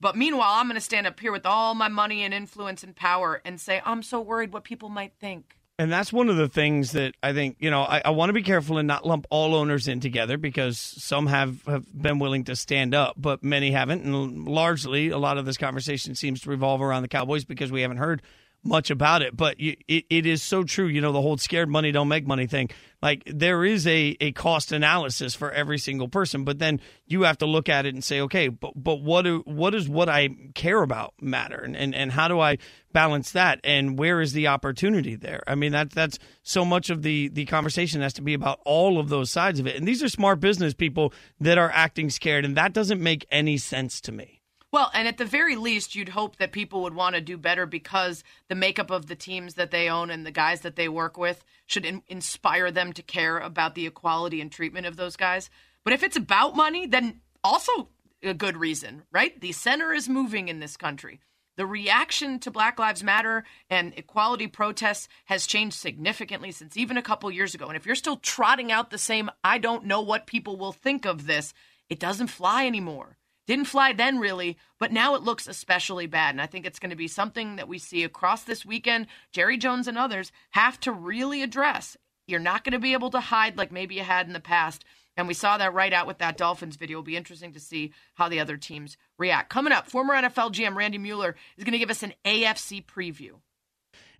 But 0.00 0.16
meanwhile, 0.16 0.52
I'm 0.54 0.66
going 0.66 0.76
to 0.76 0.80
stand 0.80 1.08
up 1.08 1.18
here 1.18 1.32
with 1.32 1.46
all 1.46 1.74
my 1.74 1.88
money 1.88 2.22
and 2.22 2.32
influence 2.32 2.84
and 2.84 2.94
power 2.94 3.42
and 3.44 3.60
say, 3.60 3.82
I'm 3.84 4.04
so 4.04 4.20
worried 4.20 4.52
what 4.52 4.62
people 4.62 4.88
might 4.88 5.14
think. 5.18 5.58
And 5.76 5.90
that's 5.90 6.12
one 6.12 6.28
of 6.28 6.36
the 6.36 6.48
things 6.48 6.92
that 6.92 7.14
I 7.20 7.32
think, 7.32 7.56
you 7.58 7.68
know, 7.68 7.82
I, 7.82 8.00
I 8.04 8.10
want 8.10 8.28
to 8.28 8.32
be 8.32 8.44
careful 8.44 8.78
and 8.78 8.86
not 8.86 9.04
lump 9.04 9.26
all 9.28 9.56
owners 9.56 9.88
in 9.88 9.98
together 9.98 10.38
because 10.38 10.78
some 10.78 11.26
have, 11.26 11.64
have 11.66 11.84
been 11.92 12.20
willing 12.20 12.44
to 12.44 12.54
stand 12.54 12.94
up, 12.94 13.14
but 13.16 13.42
many 13.42 13.72
haven't. 13.72 14.04
And 14.04 14.46
largely, 14.46 15.08
a 15.08 15.18
lot 15.18 15.36
of 15.36 15.46
this 15.46 15.56
conversation 15.56 16.14
seems 16.14 16.42
to 16.42 16.50
revolve 16.50 16.80
around 16.80 17.02
the 17.02 17.08
Cowboys 17.08 17.44
because 17.44 17.72
we 17.72 17.82
haven't 17.82 17.96
heard 17.96 18.22
much 18.64 18.90
about 18.90 19.22
it. 19.22 19.36
But 19.36 19.56
it, 19.58 19.78
it 19.88 20.26
is 20.26 20.42
so 20.42 20.64
true, 20.64 20.86
you 20.86 21.00
know, 21.00 21.12
the 21.12 21.22
whole 21.22 21.36
scared 21.36 21.68
money 21.68 21.92
don't 21.92 22.08
make 22.08 22.26
money 22.26 22.46
thing. 22.46 22.70
Like, 23.02 23.22
there 23.26 23.64
is 23.66 23.86
a, 23.86 24.16
a 24.20 24.32
cost 24.32 24.72
analysis 24.72 25.34
for 25.34 25.52
every 25.52 25.76
single 25.78 26.08
person, 26.08 26.44
but 26.44 26.58
then 26.58 26.80
you 27.06 27.22
have 27.22 27.36
to 27.38 27.46
look 27.46 27.68
at 27.68 27.84
it 27.84 27.92
and 27.92 28.02
say, 28.02 28.22
okay, 28.22 28.48
but, 28.48 28.72
but 28.74 29.02
what, 29.02 29.22
do, 29.22 29.42
what 29.44 29.70
does 29.70 29.88
what 29.88 30.08
I 30.08 30.30
care 30.54 30.82
about 30.82 31.12
matter? 31.20 31.58
And, 31.58 31.76
and, 31.76 31.94
and 31.94 32.12
how 32.12 32.28
do 32.28 32.40
I 32.40 32.56
balance 32.92 33.32
that? 33.32 33.60
And 33.62 33.98
where 33.98 34.22
is 34.22 34.32
the 34.32 34.46
opportunity 34.46 35.16
there? 35.16 35.42
I 35.46 35.54
mean, 35.54 35.72
that, 35.72 35.90
that's 35.90 36.18
so 36.42 36.64
much 36.64 36.88
of 36.88 37.02
the, 37.02 37.28
the 37.28 37.44
conversation 37.44 38.00
has 38.00 38.14
to 38.14 38.22
be 38.22 38.32
about 38.32 38.60
all 38.64 38.98
of 38.98 39.10
those 39.10 39.30
sides 39.30 39.60
of 39.60 39.66
it. 39.66 39.76
And 39.76 39.86
these 39.86 40.02
are 40.02 40.08
smart 40.08 40.40
business 40.40 40.72
people 40.72 41.12
that 41.40 41.58
are 41.58 41.70
acting 41.74 42.08
scared, 42.08 42.46
and 42.46 42.56
that 42.56 42.72
doesn't 42.72 43.02
make 43.02 43.26
any 43.30 43.58
sense 43.58 44.00
to 44.02 44.12
me. 44.12 44.40
Well, 44.74 44.90
and 44.92 45.06
at 45.06 45.18
the 45.18 45.24
very 45.24 45.54
least, 45.54 45.94
you'd 45.94 46.08
hope 46.08 46.38
that 46.38 46.50
people 46.50 46.82
would 46.82 46.94
want 46.94 47.14
to 47.14 47.20
do 47.20 47.38
better 47.38 47.64
because 47.64 48.24
the 48.48 48.56
makeup 48.56 48.90
of 48.90 49.06
the 49.06 49.14
teams 49.14 49.54
that 49.54 49.70
they 49.70 49.88
own 49.88 50.10
and 50.10 50.26
the 50.26 50.32
guys 50.32 50.62
that 50.62 50.74
they 50.74 50.88
work 50.88 51.16
with 51.16 51.44
should 51.66 51.86
in- 51.86 52.02
inspire 52.08 52.72
them 52.72 52.92
to 52.94 53.02
care 53.02 53.38
about 53.38 53.76
the 53.76 53.86
equality 53.86 54.40
and 54.40 54.50
treatment 54.50 54.84
of 54.84 54.96
those 54.96 55.14
guys. 55.14 55.48
But 55.84 55.92
if 55.92 56.02
it's 56.02 56.16
about 56.16 56.56
money, 56.56 56.88
then 56.88 57.20
also 57.44 57.90
a 58.20 58.34
good 58.34 58.56
reason, 58.56 59.04
right? 59.12 59.40
The 59.40 59.52
center 59.52 59.92
is 59.92 60.08
moving 60.08 60.48
in 60.48 60.58
this 60.58 60.76
country. 60.76 61.20
The 61.56 61.66
reaction 61.66 62.40
to 62.40 62.50
Black 62.50 62.76
Lives 62.76 63.04
Matter 63.04 63.44
and 63.70 63.96
equality 63.96 64.48
protests 64.48 65.06
has 65.26 65.46
changed 65.46 65.76
significantly 65.76 66.50
since 66.50 66.76
even 66.76 66.96
a 66.96 67.02
couple 67.02 67.30
years 67.30 67.54
ago. 67.54 67.68
And 67.68 67.76
if 67.76 67.86
you're 67.86 67.94
still 67.94 68.16
trotting 68.16 68.72
out 68.72 68.90
the 68.90 68.98
same, 68.98 69.30
I 69.44 69.58
don't 69.58 69.84
know 69.84 70.00
what 70.00 70.26
people 70.26 70.56
will 70.56 70.72
think 70.72 71.06
of 71.06 71.28
this, 71.28 71.54
it 71.88 72.00
doesn't 72.00 72.26
fly 72.26 72.66
anymore. 72.66 73.18
Didn't 73.46 73.66
fly 73.66 73.92
then, 73.92 74.18
really, 74.18 74.56
but 74.78 74.92
now 74.92 75.14
it 75.14 75.22
looks 75.22 75.46
especially 75.46 76.06
bad. 76.06 76.34
And 76.34 76.40
I 76.40 76.46
think 76.46 76.64
it's 76.64 76.78
going 76.78 76.90
to 76.90 76.96
be 76.96 77.08
something 77.08 77.56
that 77.56 77.68
we 77.68 77.78
see 77.78 78.02
across 78.02 78.44
this 78.44 78.64
weekend. 78.64 79.06
Jerry 79.32 79.58
Jones 79.58 79.86
and 79.86 79.98
others 79.98 80.32
have 80.50 80.80
to 80.80 80.92
really 80.92 81.42
address. 81.42 81.96
You're 82.26 82.40
not 82.40 82.64
going 82.64 82.72
to 82.72 82.78
be 82.78 82.94
able 82.94 83.10
to 83.10 83.20
hide 83.20 83.58
like 83.58 83.70
maybe 83.70 83.96
you 83.96 84.02
had 84.02 84.26
in 84.26 84.32
the 84.32 84.40
past. 84.40 84.84
And 85.16 85.28
we 85.28 85.34
saw 85.34 85.58
that 85.58 85.74
right 85.74 85.92
out 85.92 86.06
with 86.06 86.18
that 86.18 86.36
Dolphins 86.36 86.76
video. 86.76 86.98
It'll 86.98 87.04
be 87.04 87.16
interesting 87.16 87.52
to 87.52 87.60
see 87.60 87.92
how 88.14 88.28
the 88.28 88.40
other 88.40 88.56
teams 88.56 88.96
react. 89.18 89.50
Coming 89.50 89.72
up, 89.72 89.88
former 89.88 90.14
NFL 90.14 90.52
GM 90.52 90.74
Randy 90.74 90.98
Mueller 90.98 91.36
is 91.56 91.64
going 91.64 91.72
to 91.72 91.78
give 91.78 91.90
us 91.90 92.02
an 92.02 92.14
AFC 92.24 92.84
preview. 92.84 93.32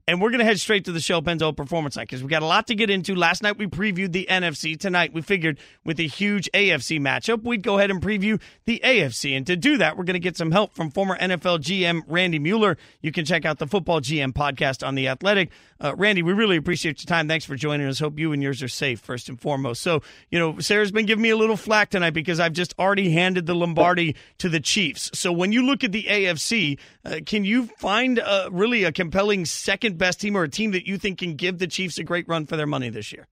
And 0.06 0.20
we're 0.20 0.28
going 0.28 0.40
to 0.40 0.44
head 0.44 0.60
straight 0.60 0.84
to 0.84 0.92
the 0.92 1.00
Shell 1.00 1.22
Pennzoil 1.22 1.56
Performance 1.56 1.96
Night 1.96 2.08
because 2.08 2.22
we 2.22 2.28
got 2.28 2.42
a 2.42 2.46
lot 2.46 2.66
to 2.66 2.74
get 2.74 2.90
into. 2.90 3.14
Last 3.14 3.42
night 3.42 3.56
we 3.56 3.66
previewed 3.66 4.12
the 4.12 4.26
NFC. 4.28 4.78
Tonight 4.78 5.14
we 5.14 5.22
figured 5.22 5.58
with 5.82 5.98
a 5.98 6.06
huge 6.06 6.50
AFC 6.52 7.00
matchup, 7.00 7.42
we'd 7.42 7.62
go 7.62 7.78
ahead 7.78 7.90
and 7.90 8.02
preview 8.02 8.38
the 8.66 8.82
AFC. 8.84 9.34
And 9.34 9.46
to 9.46 9.56
do 9.56 9.78
that, 9.78 9.96
we're 9.96 10.04
going 10.04 10.12
to 10.12 10.20
get 10.20 10.36
some 10.36 10.50
help 10.50 10.74
from 10.74 10.90
former 10.90 11.16
NFL 11.16 11.60
GM 11.60 12.02
Randy 12.06 12.38
Mueller. 12.38 12.76
You 13.00 13.12
can 13.12 13.24
check 13.24 13.46
out 13.46 13.58
the 13.58 13.66
Football 13.66 14.02
GM 14.02 14.34
podcast 14.34 14.86
on 14.86 14.94
The 14.94 15.08
Athletic. 15.08 15.50
Uh, 15.82 15.94
Randy, 15.96 16.22
we 16.22 16.34
really 16.34 16.58
appreciate 16.58 17.02
your 17.02 17.08
time. 17.08 17.26
Thanks 17.26 17.46
for 17.46 17.56
joining 17.56 17.86
us. 17.86 17.98
Hope 17.98 18.18
you 18.18 18.32
and 18.32 18.42
yours 18.42 18.62
are 18.62 18.68
safe, 18.68 19.00
first 19.00 19.30
and 19.30 19.40
foremost. 19.40 19.80
So, 19.80 20.02
you 20.30 20.38
know, 20.38 20.58
Sarah's 20.58 20.92
been 20.92 21.06
giving 21.06 21.22
me 21.22 21.30
a 21.30 21.36
little 21.36 21.56
flack 21.56 21.88
tonight 21.88 22.10
because 22.10 22.40
I've 22.40 22.52
just 22.52 22.74
already 22.78 23.10
handed 23.10 23.46
the 23.46 23.54
Lombardi 23.54 24.16
to 24.38 24.50
the 24.50 24.60
Chiefs. 24.60 25.10
So 25.14 25.32
when 25.32 25.52
you 25.52 25.64
look 25.64 25.82
at 25.82 25.92
the 25.92 26.04
AFC, 26.04 26.78
uh, 27.06 27.20
can 27.24 27.44
you 27.44 27.66
find 27.78 28.18
uh, 28.18 28.50
really 28.52 28.84
a 28.84 28.92
compelling 28.92 29.46
second 29.46 29.93
second 29.94 29.98
best 29.98 30.20
team 30.20 30.36
or 30.36 30.44
a 30.44 30.48
team 30.48 30.72
that 30.72 30.86
you 30.86 30.98
think 30.98 31.18
can 31.18 31.34
give 31.34 31.58
the 31.58 31.66
Chiefs 31.66 31.98
a 31.98 32.04
great 32.04 32.28
run 32.28 32.46
for 32.46 32.56
their 32.56 32.66
money 32.66 32.90
this 32.90 33.12
year? 33.12 33.26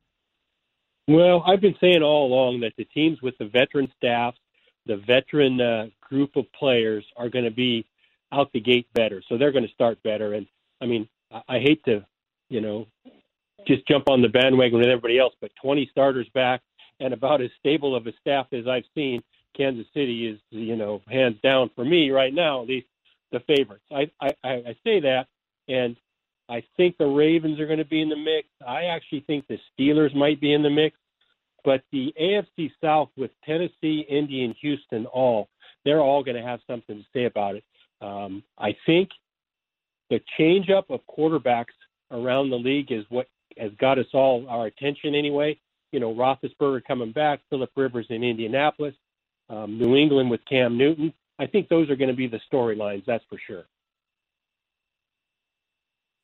Well, 1.08 1.42
I've 1.46 1.60
been 1.60 1.74
saying 1.80 2.02
all 2.02 2.26
along 2.26 2.60
that 2.60 2.74
the 2.76 2.84
teams 2.84 3.20
with 3.22 3.36
the 3.38 3.46
veteran 3.46 3.90
staff, 3.96 4.34
the 4.86 4.96
veteran 4.96 5.60
uh, 5.60 5.86
group 6.00 6.36
of 6.36 6.44
players 6.52 7.04
are 7.16 7.28
going 7.28 7.44
to 7.44 7.50
be 7.50 7.84
out 8.32 8.52
the 8.52 8.60
gate 8.60 8.86
better. 8.94 9.22
So 9.28 9.36
they're 9.36 9.52
going 9.52 9.66
to 9.66 9.74
start 9.74 10.02
better. 10.02 10.34
And 10.34 10.46
I 10.80 10.86
mean, 10.86 11.08
I, 11.30 11.56
I 11.56 11.58
hate 11.58 11.84
to, 11.84 12.06
you 12.48 12.60
know, 12.60 12.86
just 13.66 13.86
jump 13.86 14.08
on 14.08 14.22
the 14.22 14.28
bandwagon 14.28 14.78
with 14.78 14.88
everybody 14.88 15.18
else, 15.18 15.34
but 15.40 15.50
20 15.62 15.88
starters 15.90 16.28
back 16.34 16.62
and 17.00 17.12
about 17.12 17.42
as 17.42 17.50
stable 17.58 17.96
of 17.96 18.06
a 18.06 18.12
staff 18.20 18.46
as 18.52 18.66
I've 18.66 18.86
seen. 18.94 19.22
Kansas 19.56 19.86
City 19.92 20.28
is, 20.28 20.38
you 20.50 20.76
know, 20.76 21.02
hands 21.08 21.36
down 21.42 21.70
for 21.74 21.84
me 21.84 22.10
right 22.10 22.32
now, 22.32 22.62
at 22.62 22.68
least 22.68 22.86
the 23.32 23.40
favorites. 23.40 23.84
I, 23.90 24.10
I, 24.20 24.30
I 24.44 24.76
say 24.84 25.00
that, 25.00 25.26
and 25.68 25.96
I 26.48 26.62
think 26.76 26.98
the 26.98 27.06
Ravens 27.06 27.60
are 27.60 27.66
going 27.66 27.78
to 27.78 27.84
be 27.84 28.02
in 28.02 28.08
the 28.08 28.16
mix. 28.16 28.48
I 28.66 28.84
actually 28.84 29.24
think 29.26 29.46
the 29.46 29.58
Steelers 29.72 30.14
might 30.14 30.40
be 30.40 30.52
in 30.52 30.62
the 30.62 30.70
mix, 30.70 30.96
but 31.64 31.82
the 31.92 32.12
AFC 32.20 32.70
South 32.80 33.08
with 33.16 33.30
Tennessee, 33.44 34.04
Indy, 34.08 34.44
and 34.44 34.54
Houston 34.60 35.06
all, 35.06 35.48
they're 35.84 36.00
all 36.00 36.22
going 36.22 36.36
to 36.36 36.42
have 36.42 36.60
something 36.66 36.96
to 36.96 37.04
say 37.12 37.24
about 37.24 37.56
it. 37.56 37.64
Um, 38.00 38.42
I 38.58 38.76
think 38.84 39.10
the 40.10 40.20
changeup 40.38 40.84
of 40.90 41.00
quarterbacks 41.06 41.74
around 42.10 42.50
the 42.50 42.56
league 42.56 42.92
is 42.92 43.04
what 43.08 43.28
has 43.58 43.70
got 43.80 43.98
us 43.98 44.06
all 44.12 44.46
our 44.48 44.66
attention 44.66 45.14
anyway. 45.14 45.58
You 45.92 46.00
know, 46.00 46.14
Roethlisberger 46.14 46.82
coming 46.84 47.12
back, 47.12 47.40
Philip 47.50 47.70
Rivers 47.76 48.06
in 48.10 48.24
Indianapolis, 48.24 48.94
um, 49.48 49.78
New 49.78 49.96
England 49.96 50.30
with 50.30 50.40
Cam 50.48 50.76
Newton. 50.76 51.12
I 51.38 51.46
think 51.46 51.68
those 51.68 51.90
are 51.90 51.96
going 51.96 52.10
to 52.10 52.16
be 52.16 52.26
the 52.26 52.40
storylines. 52.52 53.04
That's 53.06 53.24
for 53.28 53.38
sure. 53.46 53.64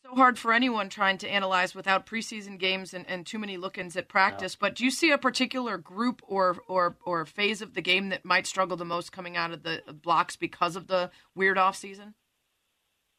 So 0.09 0.15
hard 0.15 0.39
for 0.39 0.55
anyone 0.55 0.89
trying 0.89 1.19
to 1.19 1.29
analyze 1.29 1.75
without 1.75 2.07
preseason 2.07 2.59
games 2.59 2.95
and, 2.95 3.05
and 3.09 3.27
too 3.27 3.39
many 3.39 3.59
look-ins 3.59 3.95
at 3.97 4.09
practice. 4.09 4.55
Yeah. 4.55 4.69
But 4.69 4.75
do 4.77 4.85
you 4.85 4.91
see 4.91 5.11
a 5.11 5.19
particular 5.19 5.77
group 5.77 6.23
or 6.27 6.59
or 6.67 6.97
or 7.05 7.27
phase 7.27 7.61
of 7.61 7.75
the 7.75 7.83
game 7.83 8.09
that 8.09 8.25
might 8.25 8.47
struggle 8.47 8.77
the 8.77 8.87
most 8.87 9.13
coming 9.13 9.37
out 9.37 9.53
of 9.53 9.65
the 9.65 9.83
blocks 9.93 10.35
because 10.35 10.77
of 10.77 10.87
the 10.87 11.11
weird 11.35 11.59
off 11.59 11.77
season? 11.77 12.15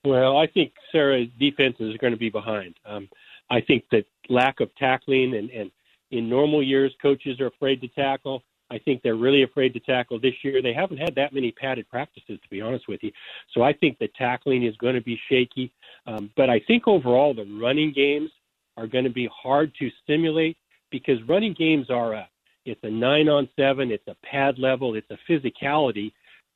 Well, 0.03 0.37
I 0.37 0.47
think 0.47 0.73
Sarah's 0.91 1.27
defense 1.39 1.75
is 1.79 1.95
going 1.97 2.13
to 2.13 2.17
be 2.17 2.29
behind. 2.29 2.75
Um, 2.85 3.07
I 3.51 3.61
think 3.61 3.83
that 3.91 4.05
lack 4.29 4.59
of 4.59 4.73
tackling 4.75 5.35
and, 5.35 5.49
and 5.51 5.71
in 6.09 6.27
normal 6.27 6.63
years, 6.63 6.91
coaches 7.01 7.39
are 7.39 7.47
afraid 7.47 7.81
to 7.81 7.87
tackle. 7.89 8.41
I 8.71 8.79
think 8.79 9.01
they're 9.01 9.15
really 9.15 9.43
afraid 9.43 9.73
to 9.73 9.79
tackle 9.79 10.19
this 10.19 10.35
year. 10.43 10.61
They 10.61 10.73
haven't 10.73 10.97
had 10.97 11.15
that 11.15 11.33
many 11.33 11.51
padded 11.51 11.89
practices, 11.89 12.39
to 12.41 12.49
be 12.49 12.61
honest 12.61 12.87
with 12.87 13.01
you. 13.03 13.11
So 13.53 13.63
I 13.63 13.73
think 13.73 13.97
the 13.97 14.09
tackling 14.17 14.63
is 14.63 14.75
going 14.77 14.95
to 14.95 15.01
be 15.01 15.19
shaky. 15.29 15.71
Um, 16.07 16.31
but 16.35 16.49
I 16.49 16.59
think 16.67 16.87
overall, 16.87 17.33
the 17.33 17.45
running 17.61 17.93
games 17.93 18.29
are 18.77 18.87
going 18.87 19.03
to 19.03 19.09
be 19.09 19.29
hard 19.33 19.73
to 19.79 19.89
simulate 20.07 20.57
because 20.91 21.17
running 21.27 21.53
games 21.53 21.89
are 21.89 22.13
a 22.13 22.29
it's 22.65 22.79
a 22.83 22.89
nine 22.89 23.29
on 23.29 23.49
seven, 23.57 23.89
it's 23.89 24.07
a 24.07 24.15
pad 24.23 24.59
level, 24.59 24.95
it's 24.95 25.09
a 25.09 25.17
physicality 25.31 26.11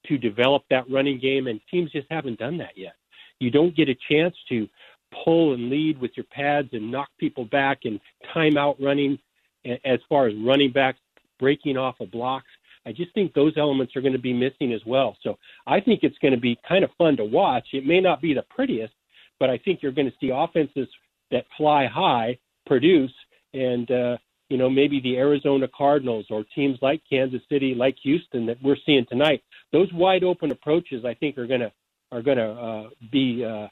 to 0.06 0.18
develop 0.18 0.64
that 0.70 0.90
running 0.90 1.20
game, 1.20 1.48
and 1.48 1.60
teams 1.72 1.92
just 1.92 2.08
haven't 2.12 2.40
done 2.40 2.58
that 2.58 2.78
yet. 2.78 2.94
You 3.40 3.50
don't 3.50 3.76
get 3.76 3.90
a 3.90 3.96
chance 4.10 4.36
to 4.50 4.68
pull 5.24 5.54
and 5.54 5.70
lead 5.70 6.00
with 6.00 6.12
your 6.16 6.26
pads 6.26 6.70
and 6.74 6.92
knock 6.92 7.10
people 7.20 7.46
back 7.46 7.80
and 7.86 8.00
time 8.34 8.58
out 8.58 8.80
running 8.82 9.18
as 9.86 10.00
far 10.10 10.28
as 10.28 10.34
running 10.46 10.72
backs 10.72 11.00
breaking 11.40 11.78
off 11.78 12.00
of 12.00 12.12
blocks. 12.12 12.48
I 12.86 12.92
just 12.92 13.14
think 13.14 13.34
those 13.34 13.54
elements 13.58 13.96
are 13.96 14.02
going 14.02 14.14
to 14.14 14.20
be 14.20 14.34
missing 14.34 14.74
as 14.74 14.82
well. 14.86 15.18
So 15.24 15.38
I 15.66 15.80
think 15.80 16.02
it's 16.04 16.18
going 16.20 16.34
to 16.34 16.40
be 16.40 16.60
kind 16.68 16.84
of 16.84 16.92
fun 16.98 17.16
to 17.18 17.24
watch. 17.24 17.68
It 17.72 17.86
may 17.86 18.02
not 18.02 18.22
be 18.22 18.34
the 18.34 18.44
prettiest, 18.50 18.94
but 19.40 19.50
I 19.50 19.58
think 19.58 19.82
you're 19.82 19.92
going 19.92 20.10
to 20.10 20.18
see 20.20 20.32
offenses 20.34 20.88
that 21.32 21.46
fly 21.58 21.88
high 21.88 22.38
produce 22.66 23.12
and 23.54 23.90
uh, 23.92 24.18
you 24.50 24.58
know 24.58 24.70
maybe 24.70 25.00
the 25.02 25.18
Arizona 25.18 25.68
Cardinals 25.68 26.26
or 26.30 26.44
teams 26.56 26.80
like 26.82 27.02
Kansas 27.10 27.42
City, 27.50 27.76
like 27.76 27.96
Houston 28.04 28.46
that 28.48 28.62
we're 28.62 28.78
seeing 28.86 29.06
tonight. 29.06 29.44
Those 29.72 29.92
wide 29.94 30.24
open 30.24 30.52
approaches, 30.52 31.06
I 31.06 31.14
think, 31.14 31.38
are 31.38 31.48
going 31.48 31.62
to 31.62 31.72
are 32.12 32.22
going 32.22 32.38
to 32.38 32.52
uh, 32.52 32.90
be 33.12 33.44
uh, 33.44 33.68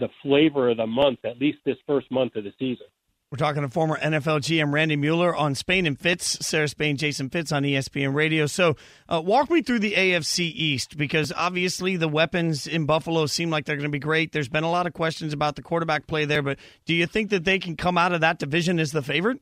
the 0.00 0.08
flavor 0.22 0.70
of 0.70 0.78
the 0.78 0.86
month, 0.86 1.20
at 1.24 1.38
least 1.38 1.58
this 1.64 1.76
first 1.86 2.10
month 2.10 2.36
of 2.36 2.44
the 2.44 2.52
season. 2.58 2.86
We're 3.34 3.38
talking 3.38 3.62
to 3.62 3.68
former 3.68 3.98
NFL 3.98 4.42
GM 4.42 4.72
Randy 4.72 4.94
Mueller 4.94 5.34
on 5.34 5.56
Spain 5.56 5.86
and 5.86 5.98
Fitz, 5.98 6.46
Sarah 6.46 6.68
Spain, 6.68 6.96
Jason 6.96 7.30
Fitz 7.30 7.50
on 7.50 7.64
ESPN 7.64 8.14
Radio. 8.14 8.46
So, 8.46 8.76
uh, 9.08 9.20
walk 9.24 9.50
me 9.50 9.60
through 9.60 9.80
the 9.80 9.94
AFC 9.94 10.52
East 10.54 10.96
because 10.96 11.32
obviously 11.32 11.96
the 11.96 12.06
weapons 12.06 12.68
in 12.68 12.86
Buffalo 12.86 13.26
seem 13.26 13.50
like 13.50 13.64
they're 13.64 13.74
going 13.74 13.88
to 13.88 13.92
be 13.92 13.98
great. 13.98 14.30
There's 14.30 14.48
been 14.48 14.62
a 14.62 14.70
lot 14.70 14.86
of 14.86 14.92
questions 14.92 15.32
about 15.32 15.56
the 15.56 15.62
quarterback 15.62 16.06
play 16.06 16.26
there, 16.26 16.42
but 16.42 16.60
do 16.86 16.94
you 16.94 17.06
think 17.06 17.30
that 17.30 17.42
they 17.42 17.58
can 17.58 17.74
come 17.74 17.98
out 17.98 18.12
of 18.12 18.20
that 18.20 18.38
division 18.38 18.78
as 18.78 18.92
the 18.92 19.02
favorite? 19.02 19.40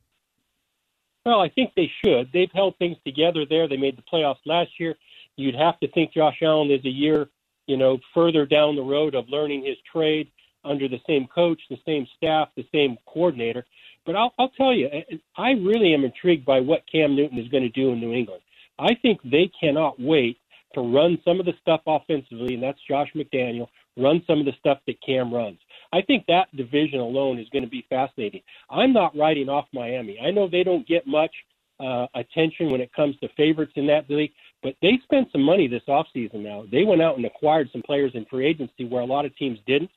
Well, 1.26 1.43
I 1.43 1.51
think 1.51 1.72
they 1.76 1.90
should. 2.03 2.30
They've 2.32 2.49
held 2.55 2.78
things 2.78 2.97
together 3.05 3.45
there. 3.47 3.68
They 3.68 3.76
made 3.76 3.99
the 3.99 4.05
playoffs 4.11 4.40
last 4.47 4.70
year. 4.80 4.95
You'd 5.36 5.55
have 5.55 5.78
to 5.80 5.88
think 5.88 6.14
Josh 6.14 6.38
Allen 6.40 6.70
is 6.70 6.82
a 6.86 6.88
year 6.88 7.28
you 7.66 7.76
know, 7.76 7.99
further 8.14 8.47
down 8.47 8.74
the 8.74 8.82
road 8.82 9.14
of 9.14 9.28
learning 9.28 9.64
his 9.66 9.76
trade 9.93 10.32
under 10.64 10.88
the 10.88 11.01
same 11.07 11.26
coach, 11.26 11.61
the 11.70 11.78
same 11.86 12.07
staff, 12.16 12.49
the 12.57 12.66
same 12.72 12.97
coordinator. 13.07 13.64
But 14.05 14.17
I'll, 14.17 14.33
I'll 14.39 14.51
tell 14.51 14.75
you, 14.75 14.89
I 15.37 15.51
really 15.51 15.95
am 15.95 16.05
intrigued 16.05 16.45
by 16.45 16.61
what 16.61 16.83
Cam 16.91 17.15
Newton 17.15 17.39
is 17.39 17.49
going 17.49 17.63
to 17.63 17.69
do 17.69 17.93
in 17.93 18.01
New 18.01 18.13
England. 18.13 18.43
I 18.79 18.95
think 19.01 19.21
they 19.23 19.51
cannot 19.61 20.01
wait 20.01 20.39
to 20.75 20.81
run 20.81 21.19
some 21.25 21.39
of 21.39 21.47
the 21.47 21.53
stuff 21.61 21.83
offensively, 21.87 22.55
and 22.55 22.63
that's 22.63 22.79
Josh 22.89 23.09
McDaniel, 23.15 23.69
run 23.97 24.23
some 24.27 24.41
of 24.41 24.47
the 24.47 24.55
stuff 24.59 24.79
that 24.87 25.03
Cam 25.05 25.33
runs. 25.33 25.59
I 25.93 26.01
think 26.03 26.25
that 26.27 26.55
division 26.57 27.01
alone 27.01 27.39
is 27.39 27.49
going 27.51 27.65
to 27.65 27.71
be 27.71 27.85
fascinating. 27.89 28.41
I'm 28.71 28.93
not 28.93 29.17
writing 29.17 29.49
off 29.49 29.67
Miami. 29.73 30.19
I 30.19 30.31
know 30.31 30.49
they 30.49 30.65
don't 30.65 30.89
get 30.89 31.07
much 31.07 31.33
uh, 31.79 32.07
attention 32.15 32.71
when 32.71 32.81
it 32.81 32.93
comes 32.95 33.17
to 33.21 33.29
favorites 33.37 33.73
in 33.77 33.87
that 33.89 34.09
league, 34.09 34.33
but 34.63 34.75
they 34.81 34.99
spent 35.05 35.29
some 35.33 35.43
money 35.43 35.69
this 35.69 35.83
offseason 35.89 36.43
now. 36.43 36.65
They 36.71 36.85
went 36.85 37.03
out 37.03 37.17
and 37.17 37.27
acquired 37.27 37.69
some 37.73 37.83
players 37.83 38.13
in 38.15 38.25
free 38.27 38.47
agency 38.47 38.85
where 38.85 39.03
a 39.03 39.07
lot 39.07 39.27
of 39.27 39.37
teams 39.37 39.59
didn't. 39.67 39.91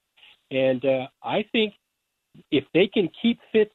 And 0.51 0.84
uh, 0.84 1.08
I 1.24 1.45
think 1.51 1.74
if 2.51 2.63
they 2.73 2.88
can 2.88 3.09
keep 3.21 3.39
Fitz, 3.51 3.73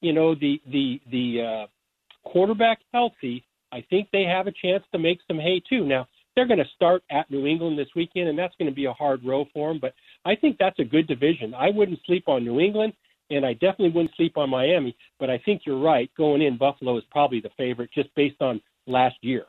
you 0.00 0.12
know, 0.12 0.34
the 0.34 0.60
the 0.66 1.00
the 1.10 1.42
uh, 1.42 2.28
quarterback 2.28 2.78
healthy, 2.92 3.44
I 3.72 3.84
think 3.88 4.08
they 4.12 4.24
have 4.24 4.46
a 4.46 4.52
chance 4.52 4.84
to 4.92 4.98
make 4.98 5.18
some 5.28 5.38
hay 5.38 5.62
too. 5.68 5.84
Now 5.84 6.06
they're 6.34 6.46
going 6.46 6.58
to 6.58 6.68
start 6.74 7.02
at 7.10 7.30
New 7.30 7.46
England 7.46 7.78
this 7.78 7.88
weekend, 7.94 8.28
and 8.28 8.38
that's 8.38 8.54
going 8.58 8.70
to 8.70 8.74
be 8.74 8.86
a 8.86 8.92
hard 8.92 9.24
row 9.24 9.44
for 9.52 9.70
them. 9.70 9.78
But 9.80 9.94
I 10.24 10.34
think 10.34 10.56
that's 10.58 10.78
a 10.78 10.84
good 10.84 11.06
division. 11.06 11.54
I 11.54 11.70
wouldn't 11.70 12.00
sleep 12.06 12.24
on 12.26 12.44
New 12.44 12.60
England, 12.60 12.94
and 13.30 13.44
I 13.44 13.52
definitely 13.54 13.90
wouldn't 13.90 14.14
sleep 14.16 14.36
on 14.36 14.50
Miami. 14.50 14.96
But 15.18 15.30
I 15.30 15.38
think 15.44 15.62
you're 15.66 15.80
right. 15.80 16.10
Going 16.16 16.42
in, 16.42 16.56
Buffalo 16.56 16.96
is 16.96 17.04
probably 17.10 17.40
the 17.40 17.50
favorite 17.56 17.90
just 17.94 18.14
based 18.14 18.40
on 18.40 18.60
last 18.86 19.16
year. 19.20 19.44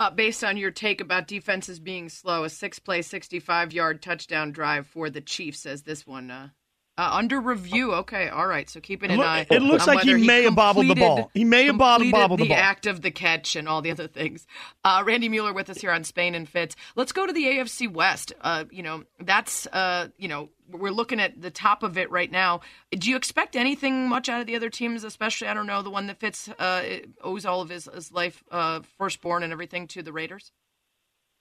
Uh, 0.00 0.10
based 0.10 0.42
on 0.42 0.56
your 0.56 0.72
take 0.72 1.00
about 1.00 1.28
defenses 1.28 1.78
being 1.78 2.08
slow, 2.08 2.44
a 2.44 2.50
six 2.50 2.78
play, 2.78 3.00
65 3.00 3.72
yard 3.72 4.02
touchdown 4.02 4.50
drive 4.50 4.86
for 4.86 5.08
the 5.08 5.20
Chiefs, 5.20 5.60
says 5.60 5.82
this 5.82 6.06
one. 6.06 6.30
Uh, 6.30 6.48
uh, 6.96 7.10
under 7.12 7.40
review. 7.40 7.92
Okay, 7.94 8.28
all 8.28 8.46
right. 8.46 8.68
So 8.70 8.80
keeping 8.80 9.10
an 9.10 9.20
eye. 9.20 9.46
It 9.50 9.62
looks 9.62 9.86
like 9.86 10.02
he 10.02 10.14
may 10.14 10.42
have 10.44 10.54
bobbled 10.54 10.88
the 10.88 10.94
ball. 10.94 11.30
He 11.34 11.44
may 11.44 11.66
have 11.66 11.78
bobbled, 11.78 12.10
bobbled 12.12 12.40
the, 12.40 12.44
the 12.44 12.48
ball. 12.50 12.58
act 12.58 12.86
of 12.86 13.02
the 13.02 13.10
catch 13.10 13.56
and 13.56 13.68
all 13.68 13.82
the 13.82 13.90
other 13.90 14.06
things. 14.06 14.46
Uh, 14.84 15.02
Randy 15.04 15.28
Mueller 15.28 15.52
with 15.52 15.68
us 15.70 15.78
here 15.80 15.90
on 15.90 16.04
Spain 16.04 16.34
and 16.34 16.48
Fitz. 16.48 16.76
Let's 16.94 17.12
go 17.12 17.26
to 17.26 17.32
the 17.32 17.44
AFC 17.44 17.92
West. 17.92 18.32
Uh, 18.40 18.64
you 18.70 18.82
know, 18.82 19.04
that's 19.18 19.66
uh, 19.68 20.08
you 20.18 20.28
know 20.28 20.50
we're 20.70 20.92
looking 20.92 21.20
at 21.20 21.40
the 21.42 21.50
top 21.50 21.82
of 21.82 21.98
it 21.98 22.10
right 22.10 22.30
now. 22.30 22.60
Do 22.90 23.10
you 23.10 23.16
expect 23.16 23.56
anything 23.56 24.08
much 24.08 24.28
out 24.28 24.40
of 24.40 24.46
the 24.46 24.56
other 24.56 24.70
teams, 24.70 25.04
especially 25.04 25.48
I 25.48 25.54
don't 25.54 25.66
know 25.66 25.82
the 25.82 25.90
one 25.90 26.06
that 26.06 26.20
Fitz 26.20 26.48
uh, 26.48 26.82
owes 27.22 27.44
all 27.44 27.60
of 27.60 27.68
his, 27.68 27.88
his 27.92 28.12
life, 28.12 28.44
uh, 28.50 28.80
firstborn 28.98 29.42
and 29.42 29.52
everything 29.52 29.88
to 29.88 30.02
the 30.02 30.12
Raiders? 30.12 30.52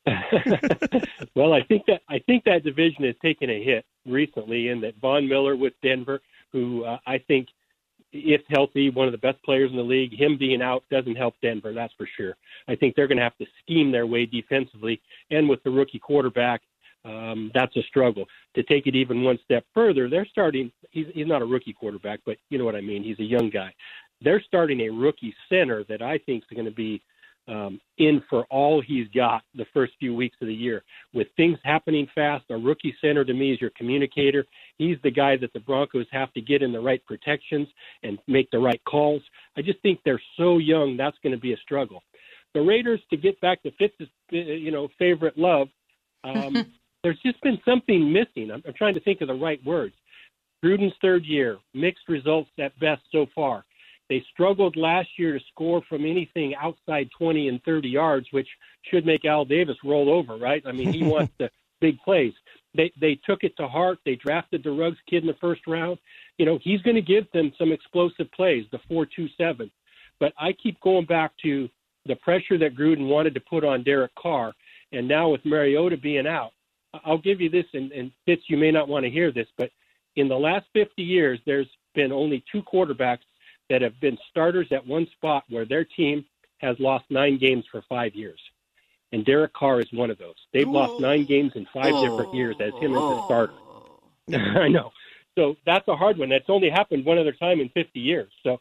well, 1.36 1.54
I 1.54 1.64
think 1.64 1.86
that 1.88 2.02
I 2.10 2.20
think 2.20 2.44
that 2.44 2.64
division 2.64 3.06
has 3.06 3.16
taken 3.22 3.50
a 3.50 3.64
hit 3.64 3.86
recently, 4.06 4.70
in 4.70 4.82
that 4.82 4.96
Von 5.02 5.28
Miller 5.28 5.56
with 5.56 5.74
Denver, 5.82 6.22
who 6.52 6.84
uh, 6.84 6.98
I 7.08 7.18
think, 7.18 7.48
if 8.12 8.42
healthy, 8.50 8.92
one 8.92 9.08
of 9.08 9.12
the 9.12 9.18
best 9.18 9.42
players 9.44 9.72
in 9.72 9.78
the 9.78 9.84
league, 9.84 10.14
him 10.14 10.38
being 10.38 10.62
out 10.62 10.84
doesn't 10.92 11.16
help 11.16 11.34
Denver. 11.42 11.74
That's 11.74 11.94
for 11.98 12.08
sure. 12.16 12.36
I 12.68 12.76
think 12.76 12.96
they're 12.96 13.08
going 13.08 13.18
to 13.18 13.24
have 13.24 13.38
to 13.38 13.46
scheme 13.64 13.92
their 13.92 14.06
way 14.06 14.28
defensively, 14.28 15.02
and 15.32 15.50
with 15.50 15.64
the 15.64 15.72
rookie 15.72 16.00
quarterback, 16.00 16.62
um, 17.06 17.52
that's 17.54 17.76
a 17.76 17.84
struggle. 17.84 18.26
To 18.56 18.64
take 18.64 18.88
it 18.88 18.96
even 18.96 19.24
one 19.24 19.40
step 19.44 19.66
further, 19.74 20.10
they're 20.10 20.28
starting. 20.28 20.72
He's 20.92 21.08
he's 21.14 21.28
not 21.28 21.42
a 21.42 21.46
rookie 21.46 21.74
quarterback, 21.74 22.20
but 22.26 22.38
you 22.50 22.58
know 22.58 22.66
what 22.66 22.76
I 22.76 22.82
mean. 22.82 23.04
He's 23.04 23.20
a 23.20 23.24
young 23.24 23.50
guy. 23.50 23.74
They're 24.22 24.42
starting 24.42 24.82
a 24.82 24.90
rookie 24.90 25.36
center 25.50 25.84
that 25.90 26.02
I 26.02 26.18
think 26.20 26.44
is 26.44 26.56
going 26.56 26.66
to 26.66 26.72
be 26.72 27.02
um, 27.48 27.80
in 27.98 28.22
for 28.30 28.46
all 28.50 28.82
he's 28.82 29.08
got 29.10 29.44
the 29.56 29.66
first 29.74 29.94
few 30.00 30.16
weeks 30.16 30.38
of 30.42 30.48
the 30.48 30.54
year. 30.54 30.84
With 31.14 31.28
things 31.36 31.58
happening 31.64 32.08
fast, 32.16 32.46
a 32.50 32.58
rookie 32.58 32.96
center 33.02 33.26
to 33.26 33.34
me 33.34 33.52
is 33.52 33.62
your 33.62 33.72
communicator. 33.78 34.46
He's 34.78 34.98
the 35.04 35.12
guy 35.12 35.38
that 35.38 35.52
the 35.54 35.60
Broncos 35.60 36.08
have 36.12 36.32
to 36.34 36.42
get 36.42 36.62
in 36.62 36.72
the 36.72 36.80
right 36.80 37.04
protections 37.06 37.68
and 38.04 38.18
make 38.28 38.50
the 38.52 38.60
right 38.60 38.82
calls. 38.86 39.22
I 39.58 39.62
just 39.62 39.82
think 39.82 40.00
they're 40.04 40.22
so 40.38 40.58
young, 40.58 40.98
that's 40.98 41.18
going 41.24 41.36
to 41.36 41.42
be 41.42 41.54
a 41.54 41.58
struggle. 41.58 42.02
The 42.54 42.62
Raiders, 42.62 43.02
to 43.10 43.18
get 43.18 43.40
back 43.42 43.64
to 43.64 43.72
Fitz's, 43.72 44.08
you 44.30 44.72
know, 44.72 44.88
favorite 44.98 45.38
love, 45.38 45.68
um, 46.24 46.72
there's 47.04 47.20
just 47.26 47.42
been 47.42 47.60
something 47.66 48.12
missing. 48.12 48.52
I'm, 48.52 48.64
I'm 48.66 48.74
trying 48.74 48.94
to 48.94 49.02
think 49.02 49.22
of 49.22 49.28
the 49.28 49.34
right 49.34 49.64
words. 49.66 49.96
Gruden's 50.64 50.94
third 51.02 51.26
year, 51.26 51.58
mixed 51.74 52.08
results 52.08 52.50
at 52.58 52.78
best 52.80 53.02
so 53.12 53.26
far. 53.36 53.66
They 54.10 54.24
struggled 54.32 54.76
last 54.76 55.10
year 55.18 55.34
to 55.34 55.46
score 55.52 55.82
from 55.88 56.06
anything 56.06 56.54
outside 56.56 57.10
20 57.18 57.48
and 57.48 57.64
30 57.64 57.90
yards, 57.90 58.28
which 58.32 58.48
should 58.84 59.06
make 59.06 59.26
Al 59.26 59.46
Davis 59.46 59.78
roll 59.84 60.10
over, 60.10 60.38
right? 60.38 60.64
I 60.66 60.72
mean, 60.72 60.92
he 60.92 61.04
wants 61.08 61.34
the 61.40 61.50
big 61.80 62.00
plays. 62.00 62.34
They 62.76 62.92
they 63.00 63.20
took 63.26 63.44
it 63.44 63.56
to 63.58 63.68
heart. 63.68 64.00
They 64.06 64.16
drafted 64.16 64.64
the 64.64 64.72
Ruggs 64.72 64.98
kid 65.10 65.24
in 65.24 65.28
the 65.28 65.36
first 65.40 65.62
round. 65.68 66.00
You 66.38 66.46
know, 66.46 66.60
he's 66.62 66.82
going 66.82 66.96
to 66.96 67.02
give 67.02 67.32
them 67.32 67.52
some 67.58 67.72
explosive 67.72 68.32
plays, 68.32 68.66
the 68.72 68.80
four-two-seven. 68.88 69.70
But 70.20 70.34
I 70.40 70.54
keep 70.54 70.80
going 70.82 71.06
back 71.06 71.32
to 71.44 71.70
the 72.06 72.16
pressure 72.16 72.58
that 72.58 72.76
Gruden 72.76 73.08
wanted 73.08 73.34
to 73.36 73.42
put 73.42 73.64
on 73.64 73.84
Derek 73.84 74.14
Carr, 74.16 74.54
and 74.92 75.08
now 75.08 75.30
with 75.30 75.46
Mariota 75.46 75.98
being 75.98 76.28
out, 76.28 76.52
I'll 77.06 77.18
give 77.18 77.42
you 77.42 77.50
this, 77.50 77.66
and, 77.74 77.92
and 77.92 78.12
Fitz, 78.26 78.44
you 78.48 78.58
may 78.58 78.72
not 78.72 78.88
want 78.88 79.06
to 79.06 79.12
hear 79.12 79.32
this, 79.32 79.48
but 79.58 79.70
in 80.16 80.28
the 80.28 80.36
last 80.36 80.66
50 80.74 81.02
years, 81.02 81.40
there's 81.46 81.70
been 81.96 82.12
only 82.12 82.44
two 82.52 82.62
quarterbacks 82.62 83.20
that 83.70 83.82
have 83.82 84.00
been 84.00 84.18
starters 84.30 84.68
at 84.72 84.86
one 84.86 85.08
spot 85.16 85.44
where 85.50 85.66
their 85.66 85.86
team 85.86 86.26
has 86.60 86.76
lost 86.80 87.06
nine 87.10 87.38
games 87.38 87.66
for 87.72 87.84
five 87.90 88.16
years. 88.16 88.40
And 89.12 89.24
Derek 89.26 89.54
Carr 89.54 89.80
is 89.80 89.92
one 89.94 90.10
of 90.10 90.18
those. 90.18 90.36
They've 90.54 90.68
lost 90.68 91.00
nine 91.00 91.26
games 91.26 91.52
in 91.56 91.68
five 91.72 91.94
different 91.94 92.30
oh. 92.30 92.34
years 92.34 92.56
as 92.60 92.74
him 92.82 92.94
as 92.96 93.02
a 93.02 93.22
starter. 93.26 93.54
Oh. 93.54 94.00
I 94.34 94.68
know. 94.70 94.92
So 95.36 95.56
that's 95.66 95.88
a 95.88 95.96
hard 95.96 96.18
one. 96.18 96.30
That's 96.30 96.50
only 96.50 96.70
happened 96.70 97.06
one 97.06 97.18
other 97.18 97.32
time 97.32 97.60
in 97.60 97.70
50 97.70 98.00
years. 98.00 98.32
So 98.44 98.60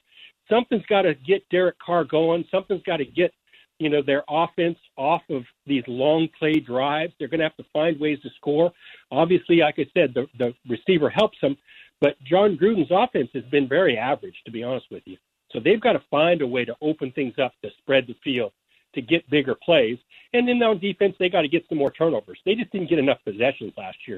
something's 0.51 0.87
got 0.87 1.03
to 1.03 1.15
get 1.15 1.49
Derek 1.51 1.79
Carr 1.79 2.05
going. 2.05 2.45
Something's 2.51 2.83
got 2.83 2.99
to 2.99 3.05
get, 3.05 3.33
you 3.79 3.89
know, 3.89 4.03
their 4.03 4.25
offense 4.29 4.79
off 4.97 5.23
of 5.31 5.45
these 5.67 5.85
long 5.87 6.29
play 6.39 6.61
drives. 6.61 7.13
They're 7.19 7.29
going 7.29 7.41
to 7.41 7.47
have 7.47 7.57
to 7.57 7.65
find 7.73 7.99
ways 8.01 8.19
to 8.23 8.31
score. 8.37 8.73
Obviously, 9.11 9.57
like 9.57 9.77
I 9.79 9.87
said, 9.95 10.15
the, 10.15 10.27
the 10.39 10.55
receiver 10.69 11.11
helps 11.11 11.39
them, 11.41 11.57
but 12.03 12.21
Jon 12.25 12.59
Gruden's 12.61 12.91
offense 12.91 13.31
has 13.33 13.45
been 13.45 13.69
very 13.69 13.97
average, 13.97 14.35
to 14.45 14.51
be 14.51 14.65
honest 14.65 14.87
with 14.91 15.05
you. 15.07 15.17
So 15.53 15.61
they've 15.61 15.81
got 15.81 15.93
to 15.93 16.03
find 16.11 16.43
a 16.43 16.47
way 16.47 16.65
to 16.65 16.75
open 16.83 17.13
things 17.13 17.35
up 17.41 17.53
to 17.63 17.71
spread 17.79 18.09
the 18.09 18.17
field 18.25 18.53
to 18.97 19.01
get 19.01 19.31
bigger 19.31 19.55
plays. 19.55 19.99
And 20.33 20.49
then 20.49 20.61
on 20.65 20.81
defense, 20.81 21.15
they 21.21 21.29
got 21.29 21.43
to 21.43 21.49
get 21.49 21.65
some 21.69 21.79
more 21.79 21.93
turnovers. 21.93 22.41
They 22.45 22.57
just 22.57 22.73
didn't 22.73 22.91
get 22.91 22.99
enough 22.99 23.19
possessions 23.25 23.73
last 23.79 23.99
year. 24.09 24.17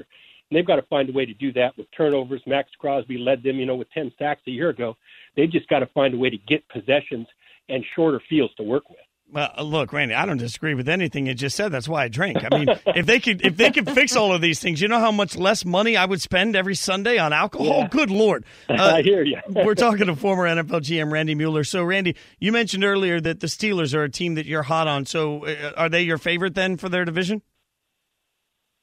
And 0.49 0.57
they've 0.57 0.65
got 0.65 0.77
to 0.77 0.81
find 0.83 1.09
a 1.09 1.13
way 1.13 1.27
to 1.27 1.33
do 1.35 1.53
that 1.53 1.77
with 1.77 1.85
turnovers. 1.95 2.41
Maxx 2.47 2.71
Crosby 2.79 3.19
led 3.19 3.43
them, 3.43 3.57
you 3.57 3.67
know, 3.67 3.75
with 3.75 3.91
10 3.91 4.11
sacks 4.17 4.41
a 4.47 4.51
year 4.51 4.69
ago. 4.69 4.97
They've 5.35 5.51
just 5.51 5.69
got 5.69 5.79
to 5.79 5.87
find 5.87 6.15
a 6.15 6.17
way 6.17 6.31
to 6.31 6.37
get 6.47 6.67
possessions 6.69 7.27
and 7.69 7.85
shorter 7.95 8.21
fields 8.27 8.55
to 8.55 8.63
work 8.63 8.89
with. 8.89 8.97
Well, 9.35 9.51
uh, 9.57 9.63
look, 9.63 9.91
Randy, 9.91 10.15
I 10.15 10.25
don't 10.25 10.37
disagree 10.37 10.75
with 10.75 10.87
anything 10.87 11.27
you 11.27 11.33
just 11.33 11.57
said. 11.57 11.69
That's 11.69 11.89
why 11.89 12.05
I 12.05 12.07
drink. 12.07 12.37
I 12.49 12.57
mean, 12.57 12.69
if 12.95 13.05
they 13.05 13.19
could, 13.19 13.45
if 13.45 13.57
they 13.57 13.69
could 13.69 13.91
fix 13.91 14.15
all 14.15 14.31
of 14.31 14.39
these 14.39 14.61
things, 14.61 14.81
you 14.81 14.87
know 14.87 14.99
how 14.99 15.11
much 15.11 15.35
less 15.35 15.65
money 15.65 15.97
I 15.97 16.05
would 16.05 16.21
spend 16.21 16.55
every 16.55 16.73
Sunday 16.73 17.17
on 17.17 17.33
alcohol. 17.33 17.79
Yeah. 17.81 17.87
Good 17.89 18.09
lord! 18.09 18.45
Uh, 18.69 18.95
I 18.95 19.01
hear 19.03 19.23
you. 19.23 19.37
we're 19.47 19.75
talking 19.75 20.07
to 20.07 20.15
former 20.15 20.43
NFL 20.43 20.81
GM 20.81 21.11
Randy 21.11 21.35
Mueller. 21.35 21.63
So, 21.63 21.83
Randy, 21.83 22.15
you 22.39 22.51
mentioned 22.51 22.83
earlier 22.83 23.21
that 23.21 23.39
the 23.39 23.47
Steelers 23.47 23.93
are 23.93 24.03
a 24.03 24.09
team 24.09 24.35
that 24.35 24.45
you're 24.45 24.63
hot 24.63 24.87
on. 24.87 25.05
So, 25.05 25.45
uh, 25.45 25.71
are 25.77 25.89
they 25.89 26.01
your 26.01 26.17
favorite 26.17 26.55
then 26.55 26.77
for 26.77 26.89
their 26.89 27.05
division? 27.05 27.41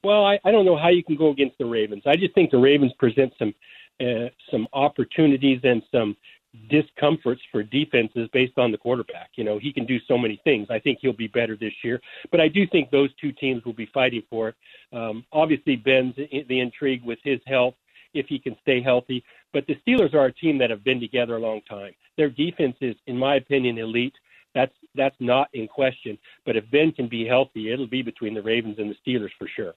Well, 0.03 0.25
I, 0.25 0.39
I 0.45 0.51
don't 0.51 0.65
know 0.65 0.77
how 0.77 0.89
you 0.89 1.03
can 1.03 1.15
go 1.15 1.29
against 1.29 1.57
the 1.57 1.65
Ravens. 1.65 2.03
I 2.05 2.15
just 2.15 2.33
think 2.33 2.51
the 2.51 2.57
Ravens 2.57 2.91
present 2.97 3.33
some 3.39 3.53
uh, 4.01 4.29
some 4.51 4.67
opportunities 4.73 5.59
and 5.63 5.81
some 5.91 6.15
discomforts 6.69 7.41
for 7.51 7.63
defenses 7.63 8.29
based 8.31 8.57
on 8.57 8.71
the 8.71 8.77
quarterback. 8.77 9.31
You 9.35 9.43
know, 9.43 9.57
he 9.59 9.73
can 9.73 9.85
do 9.85 9.97
so 10.07 10.17
many 10.17 10.39
things. 10.43 10.67
I 10.69 10.79
think 10.79 10.99
he'll 11.01 11.13
be 11.13 11.27
better 11.27 11.55
this 11.55 11.73
year, 11.83 11.99
but 12.31 12.39
I 12.39 12.47
do 12.47 12.67
think 12.67 12.91
those 12.91 13.09
two 13.19 13.31
teams 13.31 13.63
will 13.65 13.73
be 13.73 13.89
fighting 13.93 14.23
for 14.29 14.49
it. 14.49 14.55
Um, 14.91 15.25
obviously, 15.31 15.75
Ben's 15.75 16.15
the 16.15 16.59
intrigue 16.59 17.03
with 17.03 17.19
his 17.23 17.39
health 17.45 17.75
if 18.13 18.27
he 18.27 18.39
can 18.39 18.55
stay 18.61 18.81
healthy. 18.81 19.23
But 19.51 19.65
the 19.67 19.75
Steelers 19.85 20.13
are 20.13 20.25
a 20.25 20.33
team 20.33 20.57
that 20.59 20.69
have 20.69 20.83
been 20.83 20.99
together 20.99 21.35
a 21.35 21.39
long 21.39 21.61
time. 21.69 21.93
Their 22.17 22.29
defense 22.29 22.75
is, 22.81 22.95
in 23.07 23.17
my 23.17 23.35
opinion, 23.35 23.77
elite. 23.77 24.13
That's 24.53 24.73
that's 24.95 25.15
not 25.19 25.49
in 25.53 25.67
question. 25.67 26.17
But 26.45 26.55
if 26.55 26.69
Ben 26.69 26.91
can 26.91 27.07
be 27.07 27.25
healthy, 27.25 27.71
it'll 27.71 27.87
be 27.87 28.03
between 28.03 28.35
the 28.35 28.41
Ravens 28.41 28.77
and 28.77 28.89
the 28.91 28.95
Steelers 29.11 29.31
for 29.39 29.47
sure. 29.55 29.73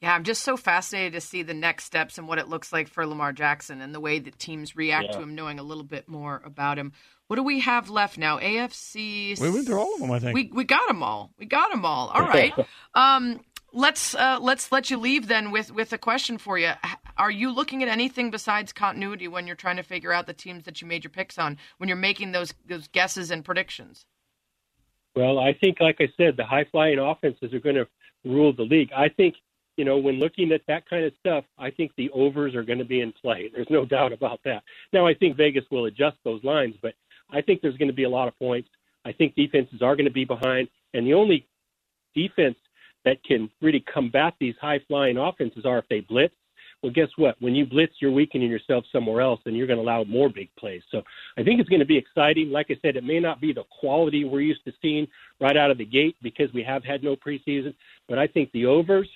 Yeah, 0.00 0.14
I'm 0.14 0.22
just 0.22 0.44
so 0.44 0.56
fascinated 0.56 1.14
to 1.14 1.20
see 1.20 1.42
the 1.42 1.54
next 1.54 1.84
steps 1.84 2.18
and 2.18 2.28
what 2.28 2.38
it 2.38 2.48
looks 2.48 2.72
like 2.72 2.86
for 2.88 3.04
Lamar 3.04 3.32
Jackson 3.32 3.80
and 3.80 3.92
the 3.92 3.98
way 4.00 4.20
that 4.20 4.38
teams 4.38 4.76
react 4.76 5.06
Yeah. 5.06 5.12
to 5.16 5.22
him, 5.22 5.34
knowing 5.34 5.58
a 5.58 5.64
little 5.64 5.82
bit 5.82 6.08
more 6.08 6.40
about 6.44 6.78
him. 6.78 6.92
What 7.26 7.36
do 7.36 7.42
we 7.42 7.60
have 7.60 7.90
left 7.90 8.16
now? 8.16 8.38
AFC. 8.38 9.38
We 9.40 9.50
went 9.50 9.66
through 9.66 9.80
all 9.80 9.94
of 9.94 10.00
them, 10.00 10.10
I 10.12 10.18
think. 10.20 10.34
We 10.34 10.50
we 10.52 10.64
got 10.64 10.86
them 10.88 11.02
all. 11.02 11.32
We 11.38 11.46
got 11.46 11.70
them 11.70 11.84
all. 11.84 12.08
All 12.08 12.22
right. 12.22 12.54
um, 12.94 13.40
let's 13.72 14.14
uh, 14.14 14.38
let's 14.40 14.70
let 14.72 14.88
you 14.88 14.96
leave 14.98 15.26
then 15.26 15.50
with 15.50 15.72
with 15.72 15.92
a 15.92 15.98
question 15.98 16.38
for 16.38 16.58
you. 16.58 16.72
Are 17.18 17.30
you 17.30 17.50
looking 17.52 17.82
at 17.82 17.88
anything 17.88 18.30
besides 18.30 18.72
continuity 18.72 19.26
when 19.28 19.46
you're 19.46 19.56
trying 19.56 19.76
to 19.76 19.82
figure 19.82 20.12
out 20.12 20.26
the 20.26 20.32
teams 20.32 20.64
that 20.64 20.80
you 20.80 20.86
made 20.86 21.02
your 21.04 21.10
picks 21.10 21.38
on 21.38 21.58
when 21.78 21.88
you're 21.88 21.96
making 21.98 22.32
those 22.32 22.54
those 22.66 22.86
guesses 22.88 23.30
and 23.30 23.44
predictions? 23.44 24.06
Well, 25.16 25.38
I 25.40 25.52
think, 25.52 25.80
like 25.80 25.96
I 26.00 26.08
said, 26.16 26.36
the 26.36 26.44
high 26.44 26.64
flying 26.70 26.98
offenses 27.00 27.52
are 27.52 27.58
going 27.58 27.74
to 27.74 27.88
rule 28.24 28.52
the 28.52 28.62
league. 28.62 28.90
I 28.96 29.08
think, 29.08 29.34
you 29.78 29.84
know, 29.84 29.96
when 29.96 30.16
looking 30.16 30.50
at 30.50 30.62
that 30.66 30.90
kind 30.90 31.04
of 31.04 31.12
stuff, 31.20 31.44
I 31.56 31.70
think 31.70 31.92
the 31.96 32.10
overs 32.10 32.56
are 32.56 32.64
going 32.64 32.80
to 32.80 32.84
be 32.84 33.00
in 33.00 33.12
play. 33.12 33.48
There's 33.54 33.70
no 33.70 33.84
doubt 33.86 34.12
about 34.12 34.40
that. 34.44 34.64
Now, 34.92 35.06
I 35.06 35.14
think 35.14 35.36
Vegas 35.36 35.64
will 35.70 35.86
adjust 35.86 36.16
those 36.24 36.42
lines, 36.42 36.74
but 36.82 36.94
I 37.30 37.40
think 37.40 37.62
there's 37.62 37.76
going 37.76 37.88
to 37.88 37.94
be 37.94 38.04
a 38.04 38.10
lot 38.10 38.26
of 38.26 38.36
points. 38.38 38.68
I 39.04 39.12
think 39.12 39.36
defenses 39.36 39.80
are 39.80 39.94
going 39.94 40.06
to 40.06 40.12
be 40.12 40.24
behind, 40.24 40.68
and 40.92 41.06
the 41.06 41.14
only 41.14 41.46
defense 42.14 42.56
that 43.04 43.22
can 43.22 43.48
really 43.62 43.84
combat 43.92 44.34
these 44.40 44.56
high 44.60 44.80
flying 44.88 45.16
offenses 45.16 45.64
are 45.64 45.78
if 45.78 45.88
they 45.88 46.00
blitz. 46.00 46.34
Well, 46.82 46.92
guess 46.92 47.08
what? 47.16 47.36
When 47.40 47.54
you 47.54 47.64
blitz, 47.64 47.94
you're 48.00 48.12
weakening 48.12 48.50
yourself 48.50 48.84
somewhere 48.92 49.20
else, 49.20 49.40
and 49.46 49.56
you're 49.56 49.66
going 49.66 49.78
to 49.78 49.82
allow 49.82 50.04
more 50.04 50.28
big 50.28 50.48
plays. 50.58 50.82
So 50.90 51.02
I 51.36 51.42
think 51.42 51.60
it's 51.60 51.68
going 51.68 51.80
to 51.80 51.86
be 51.86 51.96
exciting. 51.96 52.50
Like 52.50 52.66
I 52.70 52.76
said, 52.82 52.96
it 52.96 53.04
may 53.04 53.20
not 53.20 53.40
be 53.40 53.52
the 53.52 53.64
quality 53.80 54.24
we're 54.24 54.40
used 54.40 54.64
to 54.64 54.72
seeing 54.82 55.06
right 55.40 55.56
out 55.56 55.70
of 55.70 55.78
the 55.78 55.84
gate 55.84 56.16
because 56.22 56.52
we 56.52 56.62
have 56.64 56.84
had 56.84 57.02
no 57.02 57.16
preseason, 57.16 57.74
but 58.08 58.18
I 58.18 58.26
think 58.26 58.50
the 58.52 58.66
overs 58.66 59.08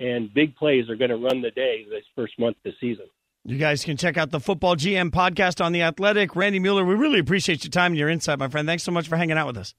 and 0.00 0.32
big 0.32 0.56
plays 0.56 0.88
are 0.88 0.96
going 0.96 1.10
to 1.10 1.16
run 1.16 1.42
the 1.42 1.50
day 1.50 1.84
this 1.88 2.04
first 2.16 2.38
month 2.38 2.56
of 2.64 2.72
the 2.72 2.72
season. 2.80 3.06
You 3.44 3.56
guys 3.56 3.84
can 3.84 3.96
check 3.96 4.18
out 4.18 4.30
the 4.30 4.40
Football 4.40 4.76
GM 4.76 5.10
podcast 5.10 5.64
on 5.64 5.72
the 5.72 5.82
Athletic. 5.82 6.36
Randy 6.36 6.58
Mueller, 6.58 6.84
we 6.84 6.94
really 6.94 7.20
appreciate 7.20 7.64
your 7.64 7.70
time 7.70 7.92
and 7.92 7.98
your 7.98 8.08
insight, 8.08 8.38
my 8.38 8.48
friend. 8.48 8.66
Thanks 8.66 8.82
so 8.82 8.92
much 8.92 9.08
for 9.08 9.16
hanging 9.16 9.38
out 9.38 9.46
with 9.46 9.56
us. 9.56 9.74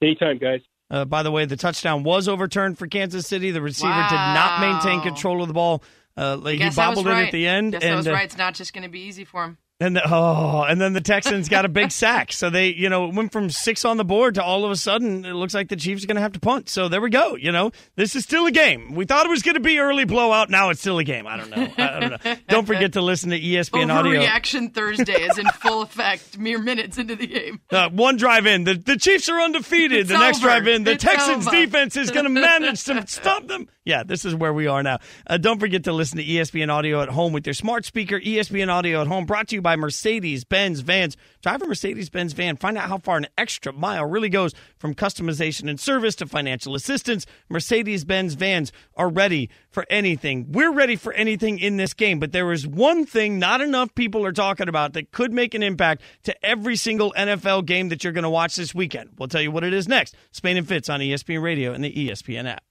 Anytime, 0.00 0.38
guys. 0.38 0.60
Uh, 0.90 1.04
by 1.04 1.22
the 1.22 1.30
way, 1.30 1.44
the 1.44 1.56
touchdown 1.56 2.04
was 2.04 2.28
overturned 2.28 2.78
for 2.78 2.86
Kansas 2.86 3.26
City. 3.26 3.50
The 3.50 3.60
receiver 3.60 4.06
did 4.08 4.16
not 4.16 4.60
maintain 4.60 5.00
control 5.02 5.42
of 5.42 5.48
the 5.48 5.54
ball. 5.54 5.82
Uh, 6.16 6.36
like, 6.36 6.52
he 6.52 6.58
Guess 6.58 6.78
I 6.78 6.88
was 6.88 6.96
bobbled 6.96 7.06
it 7.08 7.10
right. 7.10 7.26
at 7.26 7.32
the 7.32 7.46
end, 7.46 7.72
Guess 7.72 7.82
I 7.82 7.86
and 7.86 7.96
was 7.96 8.06
uh, 8.06 8.12
right. 8.12 8.24
It's 8.24 8.38
not 8.38 8.54
just 8.54 8.72
going 8.72 8.84
to 8.84 8.90
be 8.90 9.00
easy 9.00 9.24
for 9.24 9.44
him. 9.44 9.58
And 9.84 9.96
the, 9.96 10.02
oh, 10.12 10.62
and 10.62 10.80
then 10.80 10.92
the 10.92 11.00
Texans 11.00 11.48
got 11.48 11.64
a 11.64 11.68
big 11.68 11.90
sack. 11.90 12.32
So 12.32 12.50
they, 12.50 12.68
you 12.68 12.88
know, 12.88 13.08
went 13.08 13.32
from 13.32 13.50
six 13.50 13.84
on 13.84 13.96
the 13.96 14.04
board 14.04 14.34
to 14.36 14.42
all 14.42 14.64
of 14.64 14.70
a 14.70 14.76
sudden 14.76 15.24
it 15.24 15.32
looks 15.34 15.54
like 15.54 15.68
the 15.68 15.76
Chiefs 15.76 16.04
are 16.04 16.06
going 16.06 16.16
to 16.16 16.22
have 16.22 16.32
to 16.32 16.40
punt. 16.40 16.68
So 16.68 16.88
there 16.88 17.00
we 17.00 17.10
go. 17.10 17.36
You 17.36 17.52
know, 17.52 17.70
this 17.96 18.16
is 18.16 18.24
still 18.24 18.46
a 18.46 18.50
game. 18.50 18.94
We 18.94 19.04
thought 19.04 19.26
it 19.26 19.28
was 19.28 19.42
going 19.42 19.54
to 19.54 19.60
be 19.60 19.78
early 19.78 20.04
blowout. 20.04 20.48
Now 20.50 20.70
it's 20.70 20.80
still 20.80 20.98
a 20.98 21.04
game. 21.04 21.26
I 21.26 21.36
don't 21.36 21.50
know. 21.50 21.68
I 21.76 22.00
don't 22.00 22.24
know. 22.24 22.34
don't 22.48 22.66
forget 22.66 22.94
to 22.94 23.02
listen 23.02 23.30
to 23.30 23.40
ESPN 23.40 23.92
Audio. 23.94 24.20
Overreaction 24.22 24.72
Thursday 24.72 25.12
is 25.20 25.38
in 25.38 25.46
full 25.46 25.82
effect 25.82 26.38
mere 26.38 26.58
minutes 26.58 26.98
into 26.98 27.16
the 27.16 27.26
game. 27.26 27.60
Uh, 27.70 27.90
one 27.90 28.16
drive 28.16 28.46
in, 28.46 28.64
the, 28.64 28.74
the 28.74 28.96
Chiefs 28.96 29.28
are 29.28 29.40
undefeated. 29.40 30.00
It's 30.00 30.08
the 30.10 30.18
next 30.18 30.38
over. 30.38 30.46
drive 30.46 30.66
in, 30.66 30.84
the 30.84 30.92
It's 30.92 31.04
Texans 31.04 31.46
over. 31.46 31.56
defense 31.56 31.96
is 31.96 32.10
going 32.10 32.24
to 32.24 32.30
manage 32.30 32.84
to 32.84 33.06
stop 33.06 33.46
them. 33.46 33.68
Yeah, 33.84 34.02
this 34.02 34.24
is 34.24 34.34
where 34.34 34.52
we 34.52 34.66
are 34.66 34.82
now. 34.82 34.98
Uh, 35.26 35.36
don't 35.36 35.60
forget 35.60 35.84
to 35.84 35.92
listen 35.92 36.16
to 36.16 36.24
ESPN 36.24 36.72
Audio 36.72 37.02
at 37.02 37.10
home 37.10 37.34
with 37.34 37.46
your 37.46 37.52
smart 37.52 37.84
speaker. 37.84 38.18
ESPN 38.18 38.68
Audio 38.68 39.02
at 39.02 39.06
home, 39.08 39.26
brought 39.26 39.48
to 39.48 39.56
you 39.56 39.62
by 39.62 39.76
Mercedes 39.76 40.44
Benz 40.44 40.80
Vans. 40.80 41.18
Drive 41.42 41.60
a 41.60 41.66
Mercedes 41.66 42.08
Benz 42.08 42.32
van. 42.32 42.56
Find 42.56 42.78
out 42.78 42.88
how 42.88 42.96
far 42.96 43.18
an 43.18 43.26
extra 43.36 43.74
mile 43.74 44.06
really 44.06 44.30
goes 44.30 44.54
from 44.78 44.94
customization 44.94 45.68
and 45.68 45.78
service 45.78 46.14
to 46.16 46.26
financial 46.26 46.74
assistance. 46.74 47.26
Mercedes 47.50 48.06
Benz 48.06 48.32
Vans 48.32 48.72
are 48.96 49.10
ready 49.10 49.50
for 49.68 49.84
anything. 49.90 50.50
We're 50.50 50.72
ready 50.72 50.96
for 50.96 51.12
anything 51.12 51.58
in 51.58 51.76
this 51.76 51.92
game, 51.92 52.18
but 52.18 52.32
there 52.32 52.50
is 52.52 52.66
one 52.66 53.04
thing 53.04 53.38
not 53.38 53.60
enough 53.60 53.94
people 53.94 54.24
are 54.24 54.32
talking 54.32 54.68
about 54.68 54.94
that 54.94 55.12
could 55.12 55.30
make 55.32 55.52
an 55.52 55.62
impact 55.62 56.00
to 56.22 56.46
every 56.46 56.76
single 56.76 57.12
NFL 57.18 57.66
game 57.66 57.90
that 57.90 58.02
you're 58.02 58.14
going 58.14 58.22
to 58.24 58.30
watch 58.30 58.56
this 58.56 58.74
weekend. 58.74 59.10
We'll 59.18 59.28
tell 59.28 59.42
you 59.42 59.50
what 59.50 59.64
it 59.64 59.74
is 59.74 59.86
next. 59.86 60.14
Spain 60.30 60.56
and 60.56 60.66
Fitz 60.66 60.88
on 60.88 61.00
ESPN 61.00 61.42
Radio 61.42 61.74
and 61.74 61.84
the 61.84 61.92
ESPN 61.92 62.50
app. 62.50 62.62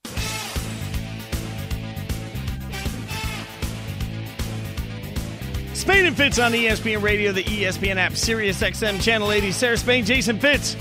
Spain 5.84 6.06
and 6.06 6.16
Fitz 6.16 6.40
on 6.40 6.54
ESPN 6.54 7.02
Radio, 7.02 7.34
the 7.34 7.44
ESPN 7.44 7.98
app, 7.98 8.14
Sirius 8.14 8.62
XM 8.62 9.02
Channel 9.02 9.30
80. 9.34 9.52
Sarah 9.52 9.76
Spain, 9.76 10.06
Jason 10.06 10.40
Fitz. 10.40 10.78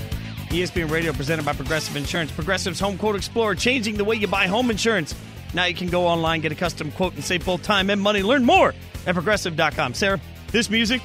ESPN 0.47 0.89
Radio 0.89 1.11
presented 1.11 1.43
by 1.43 1.51
Progressive 1.51 1.97
Insurance. 1.97 2.31
Progressive's 2.31 2.79
Home 2.79 2.97
Quote 2.97 3.17
Explorer, 3.17 3.55
changing 3.55 3.97
the 3.97 4.05
way 4.05 4.15
you 4.15 4.27
buy 4.27 4.47
home 4.47 4.71
insurance. 4.71 5.13
Now 5.53 5.65
you 5.65 5.75
can 5.75 5.89
go 5.89 6.07
online, 6.07 6.39
get 6.39 6.53
a 6.53 6.55
custom 6.55 6.89
quote, 6.89 7.15
and 7.15 7.23
save 7.23 7.45
both 7.45 7.63
time 7.63 7.89
and 7.89 7.99
money. 7.99 8.23
Learn 8.23 8.45
more 8.45 8.73
at 9.05 9.13
progressive.com. 9.13 9.93
Sarah, 9.93 10.21
this 10.51 10.69
music 10.69 11.01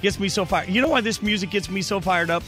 gets 0.00 0.20
me 0.20 0.28
so 0.28 0.44
fired. 0.44 0.68
You 0.68 0.80
know 0.80 0.88
why 0.88 1.00
this 1.00 1.20
music 1.20 1.50
gets 1.50 1.68
me 1.68 1.82
so 1.82 2.00
fired 2.00 2.30
up? 2.30 2.44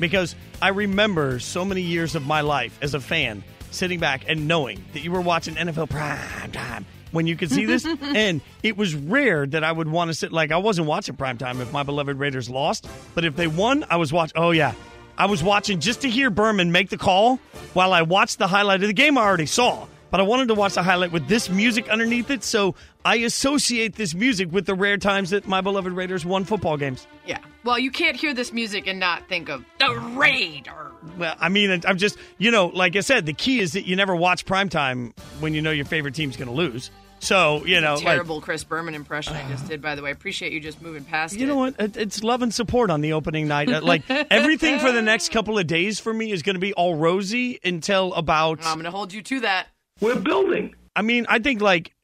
Because 0.00 0.34
I 0.62 0.68
remember 0.68 1.40
so 1.40 1.62
many 1.62 1.82
years 1.82 2.14
of 2.14 2.26
my 2.26 2.40
life 2.40 2.78
as 2.80 2.94
a 2.94 3.00
fan 3.00 3.44
sitting 3.70 4.00
back 4.00 4.24
and 4.26 4.48
knowing 4.48 4.82
that 4.94 5.00
you 5.00 5.12
were 5.12 5.20
watching 5.20 5.56
NFL 5.56 5.90
prime 5.90 6.52
time 6.52 6.86
when 7.12 7.26
you 7.26 7.36
could 7.36 7.50
see 7.50 7.64
this, 7.64 7.84
and 8.00 8.40
it 8.62 8.76
was 8.76 8.94
rare 8.94 9.46
that 9.46 9.64
I 9.64 9.72
would 9.72 9.88
want 9.88 10.08
to 10.08 10.14
sit. 10.14 10.32
Like 10.32 10.52
I 10.52 10.58
wasn't 10.58 10.86
watching 10.86 11.16
primetime 11.16 11.60
if 11.60 11.72
my 11.72 11.82
beloved 11.82 12.18
Raiders 12.18 12.48
lost, 12.48 12.88
but 13.14 13.24
if 13.24 13.36
they 13.36 13.46
won, 13.46 13.84
I 13.88 13.96
was 13.96 14.12
watching. 14.12 14.36
Oh 14.36 14.50
yeah, 14.50 14.74
I 15.16 15.26
was 15.26 15.42
watching 15.42 15.80
just 15.80 16.02
to 16.02 16.10
hear 16.10 16.30
Berman 16.30 16.72
make 16.72 16.90
the 16.90 16.98
call 16.98 17.36
while 17.74 17.92
I 17.92 18.02
watched 18.02 18.38
the 18.38 18.46
highlight 18.46 18.82
of 18.82 18.88
the 18.88 18.94
game 18.94 19.18
I 19.18 19.22
already 19.22 19.46
saw. 19.46 19.86
But 20.10 20.20
I 20.20 20.22
wanted 20.22 20.48
to 20.48 20.54
watch 20.54 20.74
the 20.74 20.82
highlight 20.82 21.12
with 21.12 21.28
this 21.28 21.50
music 21.50 21.88
underneath 21.88 22.30
it, 22.30 22.42
so 22.42 22.74
I 23.04 23.16
associate 23.16 23.96
this 23.96 24.14
music 24.14 24.50
with 24.50 24.64
the 24.66 24.74
rare 24.74 24.96
times 24.96 25.30
that 25.30 25.46
my 25.46 25.60
beloved 25.60 25.92
Raiders 25.92 26.24
won 26.24 26.44
football 26.44 26.76
games. 26.76 27.06
Yeah. 27.26 27.38
Well, 27.64 27.78
you 27.78 27.90
can't 27.90 28.16
hear 28.16 28.32
this 28.32 28.52
music 28.52 28.86
and 28.86 28.98
not 28.98 29.28
think 29.28 29.50
of 29.50 29.64
the 29.78 29.94
Raider. 30.16 30.92
Well, 31.18 31.36
I 31.38 31.48
mean, 31.50 31.82
I'm 31.84 31.98
just, 31.98 32.16
you 32.38 32.50
know, 32.50 32.66
like 32.66 32.96
I 32.96 33.00
said, 33.00 33.26
the 33.26 33.34
key 33.34 33.60
is 33.60 33.72
that 33.72 33.86
you 33.86 33.96
never 33.96 34.16
watch 34.16 34.46
primetime 34.46 35.12
when 35.40 35.52
you 35.52 35.60
know 35.60 35.70
your 35.70 35.84
favorite 35.84 36.14
team's 36.14 36.36
going 36.36 36.48
to 36.48 36.54
lose. 36.54 36.90
So, 37.20 37.64
you 37.66 37.80
know, 37.80 37.96
Terrible 37.96 38.36
like, 38.36 38.44
Chris 38.44 38.64
Berman 38.64 38.94
impression 38.94 39.34
I 39.34 39.48
just 39.48 39.66
did, 39.66 39.82
by 39.82 39.94
the 39.94 40.02
way. 40.02 40.12
Appreciate 40.12 40.52
you 40.52 40.60
just 40.60 40.80
moving 40.80 41.04
past 41.04 41.34
it. 41.34 41.40
you 41.40 41.46
it. 41.46 41.48
know 41.48 41.56
what? 41.56 41.74
It's 41.78 42.22
love 42.22 42.42
and 42.42 42.54
support 42.54 42.90
on 42.90 43.00
the 43.00 43.12
opening 43.12 43.48
night. 43.48 43.68
Uh, 43.68 43.80
Like 43.82 44.02
everything 44.08 44.78
for 44.78 44.92
the 44.92 45.02
next 45.02 45.32
couple 45.32 45.58
of 45.58 45.66
days 45.66 45.98
for 45.98 46.14
me 46.14 46.30
is 46.30 46.42
going 46.42 46.54
to 46.54 46.60
be 46.60 46.72
all 46.74 46.94
rosy 46.94 47.58
until 47.64 48.14
about. 48.14 48.64
I'm 48.64 48.74
going 48.74 48.84
to 48.84 48.90
hold 48.90 49.12
you 49.12 49.22
to 49.22 49.40
that. 49.40 49.66
We're 50.00 50.20
building. 50.20 50.74
I 50.98 51.02
mean, 51.02 51.26
I 51.28 51.38
think 51.38 51.60
like 51.60 51.94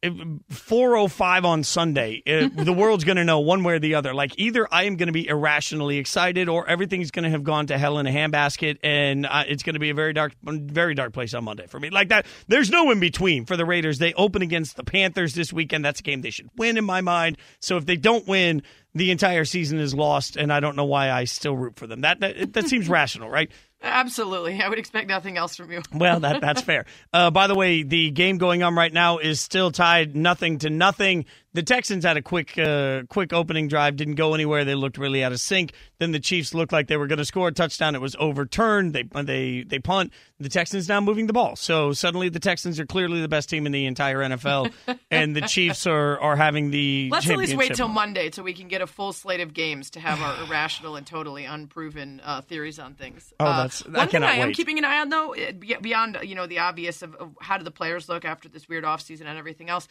four 0.51 0.97
oh 0.97 1.09
five 1.09 1.45
on 1.45 1.65
Sunday, 1.65 2.23
uh, 2.29 2.49
the 2.63 2.73
world's 2.73 3.03
going 3.03 3.17
to 3.17 3.25
know 3.25 3.41
one 3.41 3.65
way 3.65 3.75
or 3.75 3.79
the 3.81 3.97
other. 3.97 4.15
Like 4.15 4.39
either 4.39 4.69
I 4.73 4.85
am 4.85 4.95
going 4.95 5.09
to 5.09 5.13
be 5.13 5.27
irrationally 5.27 5.99
excited, 5.99 6.49
or 6.49 6.69
everything's 6.69 7.11
going 7.11 7.25
to 7.25 7.31
have 7.31 7.43
gone 7.43 7.67
to 7.67 7.77
hell 7.77 7.99
in 7.99 8.07
a 8.07 8.11
handbasket, 8.11 8.79
and 8.85 9.27
uh, 9.27 9.43
it's 9.49 9.65
going 9.65 9.75
to 9.75 9.81
be 9.81 9.91
a 9.91 9.95
very 9.95 10.13
dark, 10.13 10.35
very 10.45 10.95
dark 10.95 11.13
place 11.13 11.35
on 11.35 11.43
Monday 11.43 11.67
for 11.67 11.81
me. 11.81 11.91
Like 11.91 12.11
that, 12.11 12.25
there's 12.47 12.71
no 12.71 12.93
in 12.93 13.01
between 13.01 13.47
for 13.47 13.57
the 13.57 13.65
Raiders. 13.65 13.99
They 13.99 14.15
open 14.15 14.43
against 14.43 14.77
the 14.77 14.85
Panthers 14.85 15.35
this 15.35 15.53
weekend. 15.53 15.85
That's 15.85 15.99
a 15.99 16.05
game 16.05 16.21
they 16.21 16.31
should 16.31 16.51
win 16.57 16.79
in 16.79 16.85
my 16.85 17.01
mind. 17.01 17.37
So 17.59 17.77
if 17.77 17.87
they 17.87 17.97
don't 17.97 18.29
win, 18.29 18.63
the 18.95 19.11
entire 19.11 19.45
season 19.45 19.81
is 19.81 19.93
lost, 19.93 20.37
and 20.37 20.53
I 20.53 20.61
don't 20.61 20.77
know 20.77 20.85
why 20.85 21.11
I 21.11 21.25
still 21.25 21.57
root 21.57 21.75
for 21.75 21.89
them. 21.89 22.03
That 22.03 22.21
that, 22.21 22.53
that 22.53 22.69
seems 22.69 22.89
rational, 22.89 23.29
right? 23.29 23.51
Absolutely. 23.85 24.61
I 24.61 24.69
would 24.69 24.79
expect 24.79 25.09
nothing 25.09 25.37
else 25.37 25.57
from 25.57 25.71
you. 25.71 25.83
Well, 25.95 26.21
that 26.21 26.41
that's 26.41 26.63
fair. 26.63 26.87
Uh, 27.13 27.31
by 27.31 27.47
the 27.47 27.55
way, 27.55 27.83
the 27.83 28.11
game 28.11 28.39
going 28.39 28.63
on 28.63 28.75
right 28.75 28.93
now 28.93 29.19
is 29.19 29.41
still 29.41 29.71
tied 29.71 30.17
nothing 30.17 30.59
to 30.59 30.71
nothing. 30.71 31.27
The 31.55 31.63
Texans 31.63 32.05
had 32.05 32.17
a 32.17 32.23
quick 32.23 32.59
uh, 32.59 33.03
quick 33.09 33.33
opening 33.33 33.69
drive, 33.69 33.95
didn't 33.97 34.17
go 34.17 34.35
anywhere. 34.35 34.65
They 34.65 34.75
looked 34.75 34.99
really 34.99 35.23
out 35.23 35.31
of 35.33 35.39
sync. 35.41 35.73
Then 35.99 36.11
the 36.11 36.19
Chiefs 36.21 36.53
looked 36.53 36.73
like 36.73 36.89
they 36.89 36.97
were 36.97 37.07
going 37.07 37.19
to 37.21 37.25
score 37.25 37.47
a 37.49 37.53
touchdown. 37.53 37.95
It 37.95 38.01
was 38.01 38.17
overturned. 38.19 38.93
They 38.93 39.05
they 39.05 39.63
they 39.67 39.79
punt. 39.79 40.13
The 40.41 40.49
Texans 40.49 40.89
now 40.89 41.01
moving 41.01 41.29
the 41.29 41.33
ball. 41.33 41.55
So 41.55 41.93
suddenly 41.93 42.29
the 42.29 42.41
Texans 42.41 42.81
are 42.81 42.87
clearly 42.87 43.21
the 43.21 43.29
best 43.29 43.49
team 43.49 43.67
in 43.67 43.73
the 43.73 43.87
entire 43.87 44.19
NFL, 44.19 44.73
and 45.13 45.37
the 45.37 45.43
Chiefs 45.43 45.87
are 45.87 46.19
are 46.19 46.35
having 46.35 46.71
the 46.73 47.09
Let's 47.13 47.31
at 47.31 47.39
least 47.39 47.57
wait 47.57 47.75
till 47.75 47.87
Monday 47.89 48.31
so 48.33 48.43
we 48.43 48.53
can 48.53 48.67
get 48.67 48.83
a 48.83 48.87
full 48.89 49.13
slate 49.13 49.41
of 49.41 49.55
games 49.55 49.91
to 49.91 50.01
have 50.01 50.21
our 50.21 50.43
irrational 50.45 50.97
and 50.97 51.07
totally 51.07 51.45
unproven 51.45 52.21
uh, 52.25 52.41
theories 52.41 52.81
on 52.81 52.95
things. 52.95 53.33
Oh, 53.39 53.45
Uh, 53.47 53.57
that's- 53.63 53.83
I 53.87 53.91
one 53.91 53.99
thing 54.01 54.09
cannot 54.09 54.31
I 54.31 54.35
am 54.39 54.49
wait. 54.49 54.57
keeping 54.57 54.79
an 54.79 54.85
eye 54.85 54.99
on 54.99 55.09
though, 55.09 55.35
beyond 55.81 56.19
you 56.25 56.35
know 56.35 56.47
the 56.49 56.59
obvious 56.59 57.03
of, 57.03 57.15
of 57.15 57.31
how 57.41 57.59
do 57.59 57.65
the 57.65 57.71
players 57.71 58.09
look 58.09 58.25
after 58.25 58.49
this 58.49 58.69
weird 58.69 58.83
offseason 58.83 59.27
and 59.27 59.39
everything 59.39 59.71
else, 59.71 59.87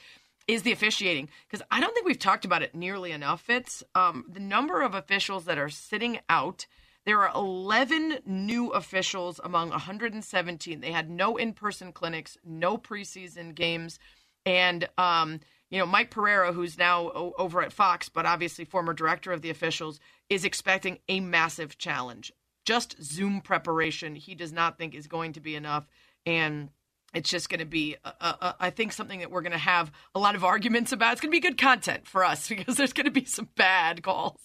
is 0.47 0.63
the 0.63 0.71
officiating 0.71 1.29
because 1.47 1.65
I 1.71 1.79
don't 1.79 1.93
think 1.93 2.05
we've 2.05 2.19
talked 2.19 2.45
about 2.45 2.63
it 2.63 2.75
nearly 2.75 3.11
enough. 3.11 3.41
Fitz, 3.41 3.83
um, 3.95 4.25
the 4.27 4.39
number 4.39 4.81
of 4.81 4.93
officials 4.93 5.45
that 5.45 5.57
are 5.57 5.69
sitting 5.69 6.19
out. 6.29 6.65
There 7.05 7.21
are 7.21 7.35
11 7.35 8.19
new 8.25 8.69
officials 8.69 9.41
among 9.43 9.71
117. 9.71 10.79
They 10.79 10.91
had 10.91 11.09
no 11.09 11.35
in-person 11.35 11.91
clinics, 11.91 12.37
no 12.45 12.77
preseason 12.77 13.53
games, 13.53 13.99
and 14.45 14.87
um, 14.97 15.41
you 15.69 15.79
know 15.79 15.85
Mike 15.85 16.11
Pereira, 16.11 16.53
who's 16.53 16.77
now 16.77 17.07
o- 17.07 17.33
over 17.37 17.61
at 17.61 17.73
Fox, 17.73 18.07
but 18.07 18.25
obviously 18.25 18.63
former 18.63 18.93
director 18.93 19.33
of 19.33 19.41
the 19.41 19.49
officials, 19.49 19.99
is 20.29 20.45
expecting 20.45 20.99
a 21.09 21.19
massive 21.19 21.77
challenge. 21.77 22.31
Just 22.65 23.01
Zoom 23.03 23.41
preparation, 23.41 24.15
he 24.15 24.33
does 24.33 24.53
not 24.53 24.77
think 24.77 24.95
is 24.95 25.07
going 25.07 25.33
to 25.33 25.41
be 25.41 25.55
enough, 25.55 25.85
and 26.25 26.69
it's 27.13 27.29
just 27.29 27.49
going 27.49 27.59
to 27.59 27.65
be, 27.65 27.95
uh, 28.03 28.11
uh, 28.19 28.53
I 28.59 28.69
think, 28.69 28.91
something 28.91 29.19
that 29.19 29.31
we're 29.31 29.41
going 29.41 29.51
to 29.51 29.57
have 29.57 29.91
a 30.15 30.19
lot 30.19 30.35
of 30.35 30.43
arguments 30.43 30.91
about. 30.91 31.13
It's 31.13 31.21
going 31.21 31.31
to 31.31 31.35
be 31.35 31.39
good 31.39 31.57
content 31.57 32.07
for 32.07 32.23
us 32.23 32.47
because 32.49 32.75
there's 32.75 32.93
going 32.93 33.05
to 33.05 33.11
be 33.11 33.25
some 33.25 33.49
bad 33.55 34.03
calls. 34.03 34.39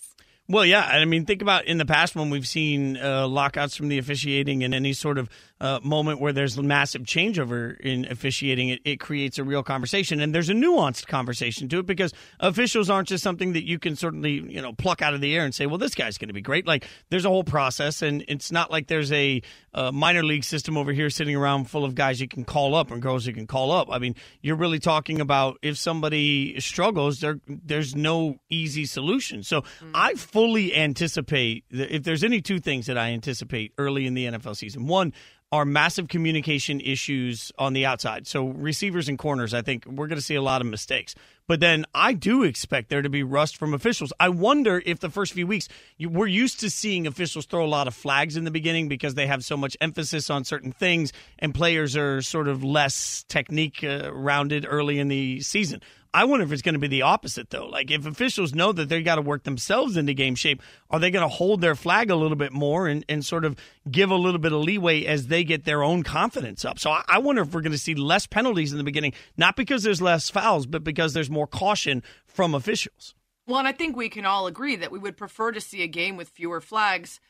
Well, 0.51 0.65
yeah. 0.65 0.81
I 0.81 1.05
mean, 1.05 1.27
think 1.27 1.43
about 1.43 1.67
in 1.67 1.77
the 1.77 1.85
past 1.85 2.17
when 2.17 2.31
we've 2.31 2.49
seen 2.49 2.97
uh, 2.97 3.29
lockouts 3.29 3.77
from 3.77 3.89
the 3.89 3.99
officiating 3.99 4.65
and 4.65 4.75
any 4.75 4.95
sort 4.95 5.19
of 5.19 5.29
uh, 5.61 5.79
moment 5.83 6.21
where 6.21 6.33
there's 6.33 6.57
massive 6.59 7.03
changeover 7.03 7.79
in 7.81 8.07
officiating, 8.11 8.71
it, 8.71 8.81
it 8.85 8.97
creates 8.99 9.39
a 9.39 9.45
real 9.45 9.63
conversation. 9.63 10.21
And 10.21 10.35
there's 10.35 10.49
a 10.49 10.55
nuanced 10.55 11.07
conversation 11.07 11.69
to 11.69 11.81
it 11.81 11.87
because 11.87 12.15
officials 12.41 12.89
aren't 12.89 13.09
just 13.09 13.23
something 13.23 13.53
that 13.53 13.67
you 13.67 13.79
can 13.79 13.95
certainly, 13.95 14.41
you 14.51 14.63
know, 14.63 14.73
pluck 14.73 15.03
out 15.03 15.13
of 15.13 15.21
the 15.21 15.37
air 15.37 15.45
and 15.45 15.55
say, 15.55 15.67
well, 15.67 15.77
this 15.77 15.95
guy's 15.95 16.17
going 16.17 16.29
to 16.29 16.35
be 16.35 16.41
great. 16.41 16.67
Like, 16.67 16.87
there's 17.11 17.27
a 17.27 17.29
whole 17.29 17.45
process, 17.45 18.01
and 18.01 18.25
it's 18.27 18.51
not 18.51 18.71
like 18.71 18.87
there's 18.87 19.13
a 19.13 19.43
uh, 19.75 19.93
minor 19.93 20.25
league 20.25 20.45
system 20.45 20.77
over 20.79 20.93
here 20.93 21.11
sitting 21.11 21.37
around 21.37 21.67
full 21.67 21.85
of 21.85 21.95
guys 21.95 22.21
you 22.21 22.29
can 22.29 22.45
call 22.45 22.75
up 22.75 22.91
and 22.91 23.03
girls 23.03 23.27
you 23.27 23.35
can 23.35 23.47
call 23.47 23.71
up. 23.71 23.89
I 23.91 23.99
mean, 23.99 24.15
you're 24.41 24.57
really 24.57 24.79
talking 24.79 25.21
about 25.21 25.59
if 25.61 25.77
somebody 25.77 26.59
struggles, 26.61 27.21
there 27.21 27.39
there's 27.47 27.95
no 27.95 28.39
easy 28.49 28.87
solution. 28.87 29.43
So 29.43 29.65
I 29.95 30.15
fully 30.39 30.73
anticipate 30.73 31.65
if 31.69 32.05
there's 32.05 32.23
any 32.23 32.41
two 32.41 32.61
things 32.61 32.87
that 32.87 32.97
I 32.97 33.09
anticipate 33.09 33.73
early 33.77 34.07
in 34.07 34.15
the 34.15 34.27
NFL 34.27 34.57
season, 34.57 34.87
one 34.87 35.13
are 35.51 35.65
massive 35.65 36.07
communication 36.07 36.81
issues 36.81 37.51
on 37.59 37.73
the 37.73 37.85
outside. 37.85 38.25
So 38.29 38.47
receivers 38.47 39.09
and 39.09 39.19
corners, 39.19 39.53
I 39.53 39.63
think 39.63 39.85
we're 39.85 40.07
going 40.07 40.19
to 40.19 40.25
see 40.25 40.37
a 40.37 40.43
lot 40.43 40.61
of 40.61 40.69
mistakes. 40.69 41.17
But 41.49 41.61
then 41.61 41.87
I 41.95 42.13
do 42.13 42.45
expect 42.45 42.91
there 42.91 43.03
to 43.03 43.09
be 43.09 43.23
rust 43.23 43.57
from 43.57 43.75
officials. 43.75 44.13
I 44.21 44.29
wonder 44.29 44.83
if 44.85 45.01
the 45.01 45.09
first 45.09 45.33
few 45.33 45.47
weeks 45.47 45.67
you, 45.97 46.11
we're 46.11 46.27
used 46.27 46.61
to 46.61 46.71
seeing 46.71 47.07
officials 47.07 47.47
throw 47.47 47.65
a 47.65 47.67
lot 47.67 47.89
of 47.89 47.95
flags 47.95 48.37
in 48.37 48.45
the 48.45 48.51
beginning 48.51 48.89
because 48.89 49.15
they 49.15 49.27
have 49.27 49.43
so 49.43 49.57
much 49.57 49.77
emphasis 49.81 50.29
on 50.29 50.45
certain 50.45 50.73
things, 50.73 51.13
and 51.39 51.55
players 51.55 51.97
are 51.97 52.23
sort 52.23 52.49
of 52.49 52.63
less 52.63 53.25
technique 53.29 53.83
uh, 53.83 54.13
rounded 54.13 54.67
early 54.69 54.99
in 54.99 55.09
the 55.09 55.41
season. 55.41 55.81
I 56.15 56.25
wonder 56.25 56.45
if 56.45 56.53
it's 56.53 56.63
going 56.63 56.75
to 56.75 56.79
be 56.79 56.89
the 56.89 57.03
opposite, 57.03 57.51
though. 57.51 57.67
Like, 57.67 57.91
if 57.91 58.07
officials 58.07 58.55
know 58.55 58.73
that 58.73 58.89
they 58.89 59.03
got 59.03 59.17
to 59.17 59.23
work 59.23 59.43
themselves 59.45 59.97
into 59.97 60.15
game 60.15 60.35
shape, 60.35 60.63
are 60.91 60.99
they 60.99 61.11
going 61.11 61.23
to 61.23 61.29
hold 61.29 61.61
their 61.61 61.75
flag 61.75 62.11
a 62.11 62.17
little 62.17 62.37
bit 62.37 62.51
more 62.51 62.89
and, 62.89 63.05
and 63.11 63.25
sort 63.25 63.45
of 63.45 63.57
give 63.91 64.11
a 64.11 64.17
little 64.17 64.41
bit 64.41 64.53
of 64.53 64.61
leeway 64.61 65.05
as 65.05 65.27
they 65.27 65.45
get 65.45 65.65
their 65.65 65.83
own 65.83 66.03
confidence 66.03 66.65
up? 66.65 66.79
So 66.79 66.91
I, 66.91 67.05
I 67.07 67.19
wonder 67.19 67.43
if 67.43 67.53
we're 67.53 67.61
going 67.61 67.73
to 67.73 67.79
see 67.79 67.95
less 67.95 68.27
penalties 68.27 68.73
in 68.73 68.79
the 68.79 68.85
beginning, 68.85 69.13
not 69.37 69.55
because 69.55 69.83
there's 69.83 70.01
less 70.01 70.31
fouls, 70.31 70.67
but 70.67 70.83
because 70.83 71.13
there's 71.13 71.29
more 71.29 71.38
caution 71.47 72.03
from 72.27 72.55
officials. 72.55 73.15
Well, 73.47 73.59
and 73.59 73.69
I 73.69 73.73
think 73.73 73.97
we 73.97 74.09
can 74.09 74.27
all 74.27 74.47
agree 74.47 74.77
that 74.77 74.93
we 74.93 74.99
would 74.99 75.17
prefer 75.17 75.53
to 75.53 75.61
see 75.61 75.83
a 75.83 75.87
game 75.87 76.17
with 76.17 76.29
fewer 76.29 76.61
flags 76.61 77.21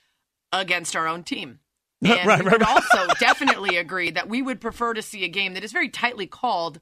against 0.53 0.97
our 0.97 1.07
own 1.07 1.23
team. 1.25 1.61
And 2.01 2.27
Right, 2.27 2.39
we 2.39 2.45
right, 2.45 2.53
would 2.53 2.63
right. 2.63 2.71
also 2.71 3.13
definitely 3.21 3.77
agree 3.77 4.11
that 4.13 4.29
we 4.29 4.41
would 4.41 4.61
prefer 4.61 4.95
to 4.95 5.03
see 5.03 5.25
a 5.25 5.29
game 5.29 5.55
that 5.55 5.65
is 5.65 5.73
very 5.73 5.89
tightly 5.89 6.29
called 6.29 6.79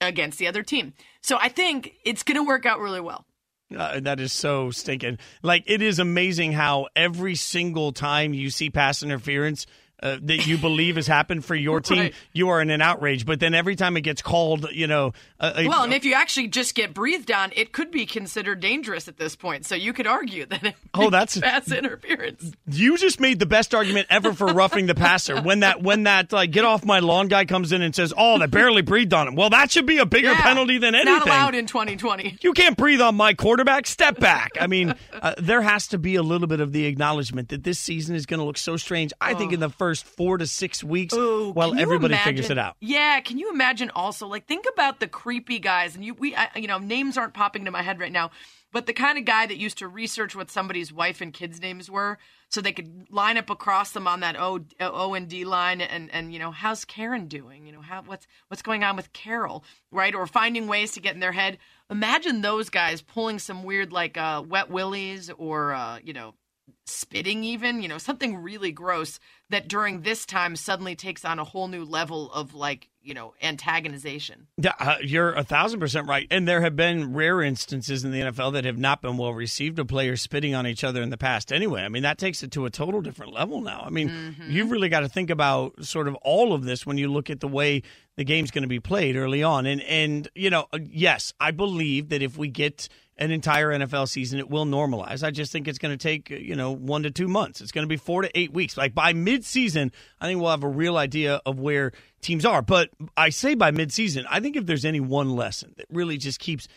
against 0.00 0.38
the 0.38 0.46
other 0.46 0.62
team. 0.62 0.92
So 1.22 1.38
I 1.40 1.48
think 1.48 1.92
it's 2.04 2.22
going 2.22 2.36
to 2.36 2.46
work 2.46 2.66
out 2.66 2.78
really 2.80 3.00
well. 3.00 3.24
Uh, 3.74 3.98
that 4.00 4.20
is 4.20 4.32
so 4.34 4.70
stinking. 4.70 5.18
Like 5.42 5.64
it 5.66 5.80
is 5.80 5.98
amazing 5.98 6.52
how 6.52 6.88
every 6.94 7.34
single 7.34 7.92
time 7.92 8.34
you 8.34 8.50
see 8.50 8.68
pass 8.70 9.02
interference 9.02 9.66
uh, 10.02 10.18
that 10.22 10.46
you 10.46 10.58
believe 10.58 10.96
has 10.96 11.06
happened 11.06 11.44
for 11.44 11.54
your 11.54 11.80
team, 11.80 11.98
Right. 11.98 12.14
you 12.34 12.50
are 12.50 12.60
in 12.60 12.68
an 12.70 12.82
outrage. 12.82 13.24
But 13.24 13.40
then 13.40 13.54
every 13.54 13.76
time 13.76 13.96
it 13.96 14.02
gets 14.02 14.20
called, 14.20 14.68
you 14.72 14.86
know, 14.86 15.12
uh, 15.40 15.54
Well, 15.66 15.84
and 15.84 15.94
if 15.94 16.04
you 16.04 16.12
actually 16.12 16.48
just 16.48 16.74
get 16.74 16.92
breathed 16.92 17.32
on, 17.32 17.50
it 17.56 17.72
could 17.72 17.90
be 17.90 18.04
considered 18.04 18.60
dangerous 18.60 19.08
at 19.08 19.16
this 19.16 19.34
point. 19.36 19.64
So 19.64 19.74
you 19.74 19.94
could 19.94 20.06
argue 20.06 20.44
that 20.46 20.62
it 20.64 20.74
Oh, 20.92 21.08
that's- 21.08 21.38
pass 21.40 21.72
interference. 21.72 22.52
you 22.70 22.98
just 22.98 23.20
made 23.20 23.38
the 23.38 23.46
best 23.46 23.74
argument 23.74 24.06
ever 24.10 24.34
for 24.34 24.46
roughing 24.48 24.84
the 24.86 24.94
passer. 24.94 25.40
When 25.40 25.60
that 25.60 25.82
when 25.82 26.02
that 26.02 26.30
like 26.30 26.50
get 26.50 26.64
off 26.66 26.84
my 26.84 26.98
lawn 26.98 27.28
guy 27.28 27.46
comes 27.46 27.72
in 27.72 27.80
and 27.80 27.94
says, 27.94 28.12
"Oh, 28.18 28.38
they 28.38 28.46
barely 28.46 28.82
breathed 28.82 29.14
on 29.14 29.28
him." 29.28 29.34
Well, 29.34 29.48
that 29.50 29.70
should 29.70 29.86
be 29.86 29.96
a 29.96 30.04
bigger 30.06 30.32
Yeah. 30.32 30.42
penalty 30.42 30.76
than 30.76 30.94
anything. 30.94 31.14
Not 31.14 31.26
allowed 31.26 31.54
in 31.54 31.66
2020. 31.66 32.36
You 32.42 32.52
can't 32.52 32.76
breathe 32.76 33.00
on 33.00 33.14
my 33.14 33.32
quarterback. 33.32 33.86
Step 33.86 34.20
back. 34.20 34.52
I 34.60 34.66
mean, 34.66 34.94
uh, 35.22 35.34
there 35.38 35.62
has 35.62 35.86
to 35.88 35.98
be 35.98 36.16
a 36.16 36.22
little 36.22 36.46
bit 36.48 36.60
of 36.60 36.72
the 36.72 36.84
acknowledgement 36.84 37.48
that 37.48 37.64
this 37.64 37.78
season 37.78 38.14
is 38.14 38.26
going 38.26 38.40
to 38.40 38.44
look 38.44 38.58
so 38.58 38.76
strange. 38.76 39.12
I 39.22 39.32
think 39.32 39.52
in 39.54 39.60
the 39.60 39.70
first 39.70 39.85
four 39.94 40.38
to 40.38 40.46
six 40.46 40.82
weeks, 40.82 41.14
while 41.14 41.78
everybody 41.78 42.14
imagine- 42.14 42.24
figures 42.24 42.50
it 42.50 42.58
out. 42.58 42.76
Yeah, 42.80 43.20
can 43.20 43.38
you 43.38 43.50
imagine 43.50 43.90
also 43.94 44.26
like 44.26 44.46
think 44.46 44.66
about 44.72 45.00
the 45.00 45.08
creepy 45.08 45.58
guys 45.58 45.94
and 45.94 46.04
you 46.04 46.14
we 46.14 46.34
I, 46.34 46.48
you 46.56 46.66
know 46.66 46.78
names 46.78 47.16
aren't 47.16 47.34
popping 47.34 47.62
into 47.62 47.70
my 47.70 47.82
head 47.82 48.00
right 48.00 48.12
now, 48.12 48.30
but 48.72 48.86
the 48.86 48.92
kind 48.92 49.18
of 49.18 49.24
guy 49.24 49.46
that 49.46 49.56
used 49.56 49.78
to 49.78 49.88
research 49.88 50.34
what 50.34 50.50
somebody's 50.50 50.92
wife 50.92 51.20
and 51.20 51.32
kids 51.32 51.60
names 51.60 51.90
were 51.90 52.18
so 52.48 52.60
they 52.60 52.72
could 52.72 53.08
line 53.10 53.38
up 53.38 53.50
across 53.50 53.90
them 53.92 54.06
on 54.06 54.20
that 54.20 54.36
O 54.38 54.60
O 54.80 55.14
and 55.14 55.28
D 55.28 55.44
line 55.44 55.80
and 55.80 56.10
and 56.12 56.32
you 56.32 56.38
know 56.38 56.50
how's 56.50 56.84
Karen 56.84 57.26
doing? 57.26 57.66
You 57.66 57.72
know 57.72 57.80
how 57.80 58.02
what's 58.06 58.26
what's 58.48 58.62
going 58.62 58.84
on 58.84 58.96
with 58.96 59.12
Carol, 59.12 59.64
right? 59.90 60.14
Or 60.14 60.26
finding 60.26 60.66
ways 60.66 60.92
to 60.92 61.00
get 61.00 61.14
in 61.14 61.20
their 61.20 61.32
head. 61.32 61.58
Imagine 61.90 62.40
those 62.42 62.68
guys 62.70 63.00
pulling 63.02 63.38
some 63.38 63.62
weird 63.62 63.92
like 63.92 64.16
uh, 64.16 64.42
wet 64.46 64.70
willies 64.70 65.30
or 65.30 65.72
uh, 65.72 65.98
you 66.02 66.12
know 66.12 66.34
spitting 66.88 67.42
even 67.44 67.82
you 67.82 67.88
know 67.88 67.98
something 67.98 68.36
really 68.36 68.70
gross 68.72 69.18
that 69.50 69.68
during 69.68 70.02
this 70.02 70.24
time 70.24 70.54
suddenly 70.56 70.94
takes 70.94 71.24
on 71.24 71.38
a 71.38 71.44
whole 71.44 71.68
new 71.68 71.84
level 71.84 72.32
of 72.32 72.54
like 72.54 72.88
you 73.02 73.14
know, 73.14 73.34
antagonization. 73.40 74.46
Yeah, 74.56 74.72
uh, 74.80 74.96
you're 75.00 75.32
a 75.32 75.44
thousand 75.44 75.78
percent 75.78 76.08
right. 76.08 76.26
And 76.28 76.48
there 76.48 76.60
have 76.62 76.74
been 76.74 77.14
rare 77.14 77.40
instances 77.40 78.04
in 78.04 78.10
the 78.10 78.18
NFL 78.20 78.54
that 78.54 78.64
have 78.64 78.78
not 78.78 79.00
been 79.00 79.16
well 79.16 79.32
received 79.32 79.78
of 79.78 79.86
players 79.86 80.20
spitting 80.20 80.56
on 80.56 80.66
each 80.66 80.82
other 80.82 81.02
in 81.02 81.10
the 81.10 81.16
past 81.16 81.52
anyway. 81.52 81.82
I 81.82 81.88
mean, 81.88 82.02
that 82.02 82.18
takes 82.18 82.42
it 82.42 82.50
to 82.52 82.66
a 82.66 82.70
total 82.70 83.00
different 83.00 83.32
level 83.32 83.60
now. 83.60 83.84
I 83.86 83.90
mean, 83.90 84.06
Mm-hmm. 84.06 84.50
you've 84.50 84.70
really 84.70 84.88
got 84.88 85.00
to 85.00 85.08
think 85.08 85.30
about 85.30 85.84
sort 85.84 86.08
of 86.08 86.14
all 86.16 86.52
of 86.52 86.64
this 86.64 86.84
when 86.86 86.96
you 86.98 87.06
look 87.08 87.28
at 87.30 87.40
the 87.40 87.48
way 87.48 87.82
the 88.16 88.24
game's 88.24 88.50
going 88.50 88.62
to 88.62 88.68
be 88.68 88.80
played 88.80 89.14
early 89.14 89.42
on. 89.42 89.66
And, 89.66 89.82
and, 89.82 90.28
you 90.34 90.48
know, 90.50 90.66
uh, 90.72 90.78
yes, 90.82 91.32
I 91.38 91.50
believe 91.50 92.08
that 92.08 92.22
if 92.22 92.36
we 92.36 92.48
get 92.48 92.88
an 93.18 93.30
entire 93.30 93.70
NFL 93.70 94.08
season, 94.08 94.38
it 94.38 94.50
will 94.50 94.66
normalize. 94.66 95.22
I 95.22 95.30
just 95.30 95.50
think 95.50 95.68
it's 95.68 95.78
going 95.78 95.96
to 95.96 96.02
take, 96.02 96.30
uh, 96.30 96.34
you 96.34 96.54
know, 96.54 96.72
one 96.72 97.02
to 97.04 97.10
two 97.10 97.28
months. 97.28 97.60
It's 97.60 97.72
going 97.72 97.84
to 97.84 97.88
be 97.88 97.96
four 97.96 98.22
to 98.22 98.38
eight 98.38 98.52
weeks. 98.52 98.76
Like 98.76 98.94
by 98.94 99.12
midseason, 99.12 99.92
I 100.20 100.26
think 100.26 100.40
we'll 100.40 100.50
have 100.50 100.64
a 100.64 100.68
real 100.68 100.96
idea 100.96 101.40
of 101.46 101.58
where 101.58 101.92
teams 102.20 102.44
are. 102.44 102.62
But 102.62 102.90
I 103.16 103.30
say 103.30 103.54
by 103.54 103.70
midseason, 103.70 104.24
I 104.28 104.40
think 104.40 104.56
if 104.56 104.66
there's 104.66 104.84
any 104.84 105.00
one 105.00 105.30
lesson 105.30 105.74
that 105.76 105.86
really 105.90 106.18
just 106.18 106.40
keeps 106.40 106.68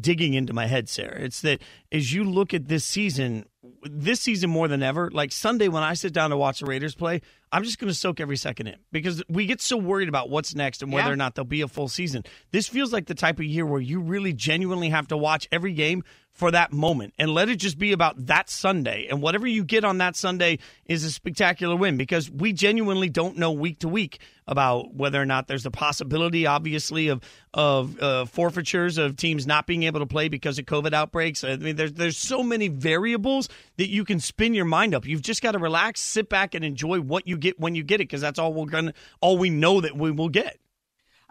digging 0.00 0.34
into 0.34 0.52
my 0.52 0.66
head, 0.66 0.88
Sarah, 0.88 1.20
it's 1.20 1.40
that 1.42 1.60
as 1.92 2.12
you 2.12 2.24
look 2.24 2.54
at 2.54 2.68
this 2.68 2.84
season, 2.84 3.44
this 3.82 4.20
season 4.20 4.50
more 4.50 4.68
than 4.68 4.82
ever, 4.82 5.10
like 5.10 5.32
Sunday 5.32 5.68
when 5.68 5.82
I 5.82 5.94
sit 5.94 6.12
down 6.12 6.30
to 6.30 6.36
watch 6.36 6.60
the 6.60 6.66
Raiders 6.66 6.94
play, 6.94 7.20
I'm 7.54 7.62
just 7.62 7.78
going 7.78 7.88
to 7.88 7.94
soak 7.94 8.18
every 8.18 8.36
second 8.36 8.66
in 8.66 8.76
because 8.90 9.22
we 9.28 9.46
get 9.46 9.60
so 9.60 9.76
worried 9.76 10.08
about 10.08 10.28
what's 10.28 10.54
next 10.56 10.82
and 10.82 10.92
whether 10.92 11.06
Yeah. 11.08 11.12
or 11.12 11.16
not 11.16 11.36
there'll 11.36 11.46
be 11.46 11.60
a 11.60 11.68
full 11.68 11.86
season. 11.88 12.24
This 12.50 12.66
feels 12.66 12.92
like 12.92 13.06
the 13.06 13.14
type 13.14 13.38
of 13.38 13.44
year 13.44 13.64
where 13.64 13.80
you 13.80 14.00
really 14.00 14.32
genuinely 14.32 14.88
have 14.88 15.06
to 15.08 15.16
watch 15.16 15.46
every 15.52 15.72
game 15.72 16.02
for 16.34 16.50
that 16.50 16.72
moment 16.72 17.14
and 17.16 17.32
let 17.32 17.48
it 17.48 17.56
just 17.56 17.78
be 17.78 17.92
about 17.92 18.26
that 18.26 18.50
Sunday. 18.50 19.06
And 19.08 19.22
whatever 19.22 19.46
you 19.46 19.64
get 19.64 19.84
on 19.84 19.98
that 19.98 20.16
Sunday 20.16 20.58
is 20.84 21.04
a 21.04 21.10
spectacular 21.10 21.76
win 21.76 21.96
because 21.96 22.28
we 22.28 22.52
genuinely 22.52 23.08
don't 23.08 23.38
know 23.38 23.52
week 23.52 23.78
to 23.78 23.88
week 23.88 24.18
about 24.46 24.94
whether 24.94 25.22
or 25.22 25.24
not 25.24 25.46
there's 25.46 25.64
a 25.64 25.70
possibility, 25.70 26.46
obviously, 26.46 27.08
of 27.08 27.22
of 27.54 27.98
uh, 28.02 28.24
forfeitures 28.26 28.98
of 28.98 29.16
teams 29.16 29.46
not 29.46 29.66
being 29.66 29.84
able 29.84 30.00
to 30.00 30.06
play 30.06 30.28
because 30.28 30.58
of 30.58 30.66
COVID 30.66 30.92
outbreaks. 30.92 31.44
I 31.44 31.56
mean, 31.56 31.76
there's 31.76 31.92
there's 31.92 32.18
so 32.18 32.42
many 32.42 32.66
variables 32.68 33.48
that 33.76 33.88
you 33.88 34.04
can 34.04 34.18
spin 34.18 34.54
your 34.54 34.64
mind 34.64 34.94
up. 34.94 35.06
You've 35.06 35.22
just 35.22 35.40
got 35.40 35.52
to 35.52 35.58
relax, 35.58 36.00
sit 36.00 36.28
back, 36.28 36.54
and 36.54 36.64
enjoy 36.64 37.00
what 37.00 37.28
you 37.28 37.38
get 37.38 37.60
when 37.60 37.76
you 37.76 37.84
get 37.84 38.00
it 38.00 38.08
because 38.08 38.20
that's 38.20 38.40
all 38.40 38.52
we're 38.52 38.66
gonna 38.66 38.92
all 39.20 39.38
we 39.38 39.50
know 39.50 39.80
that 39.80 39.96
we 39.96 40.10
will 40.10 40.28
get. 40.28 40.58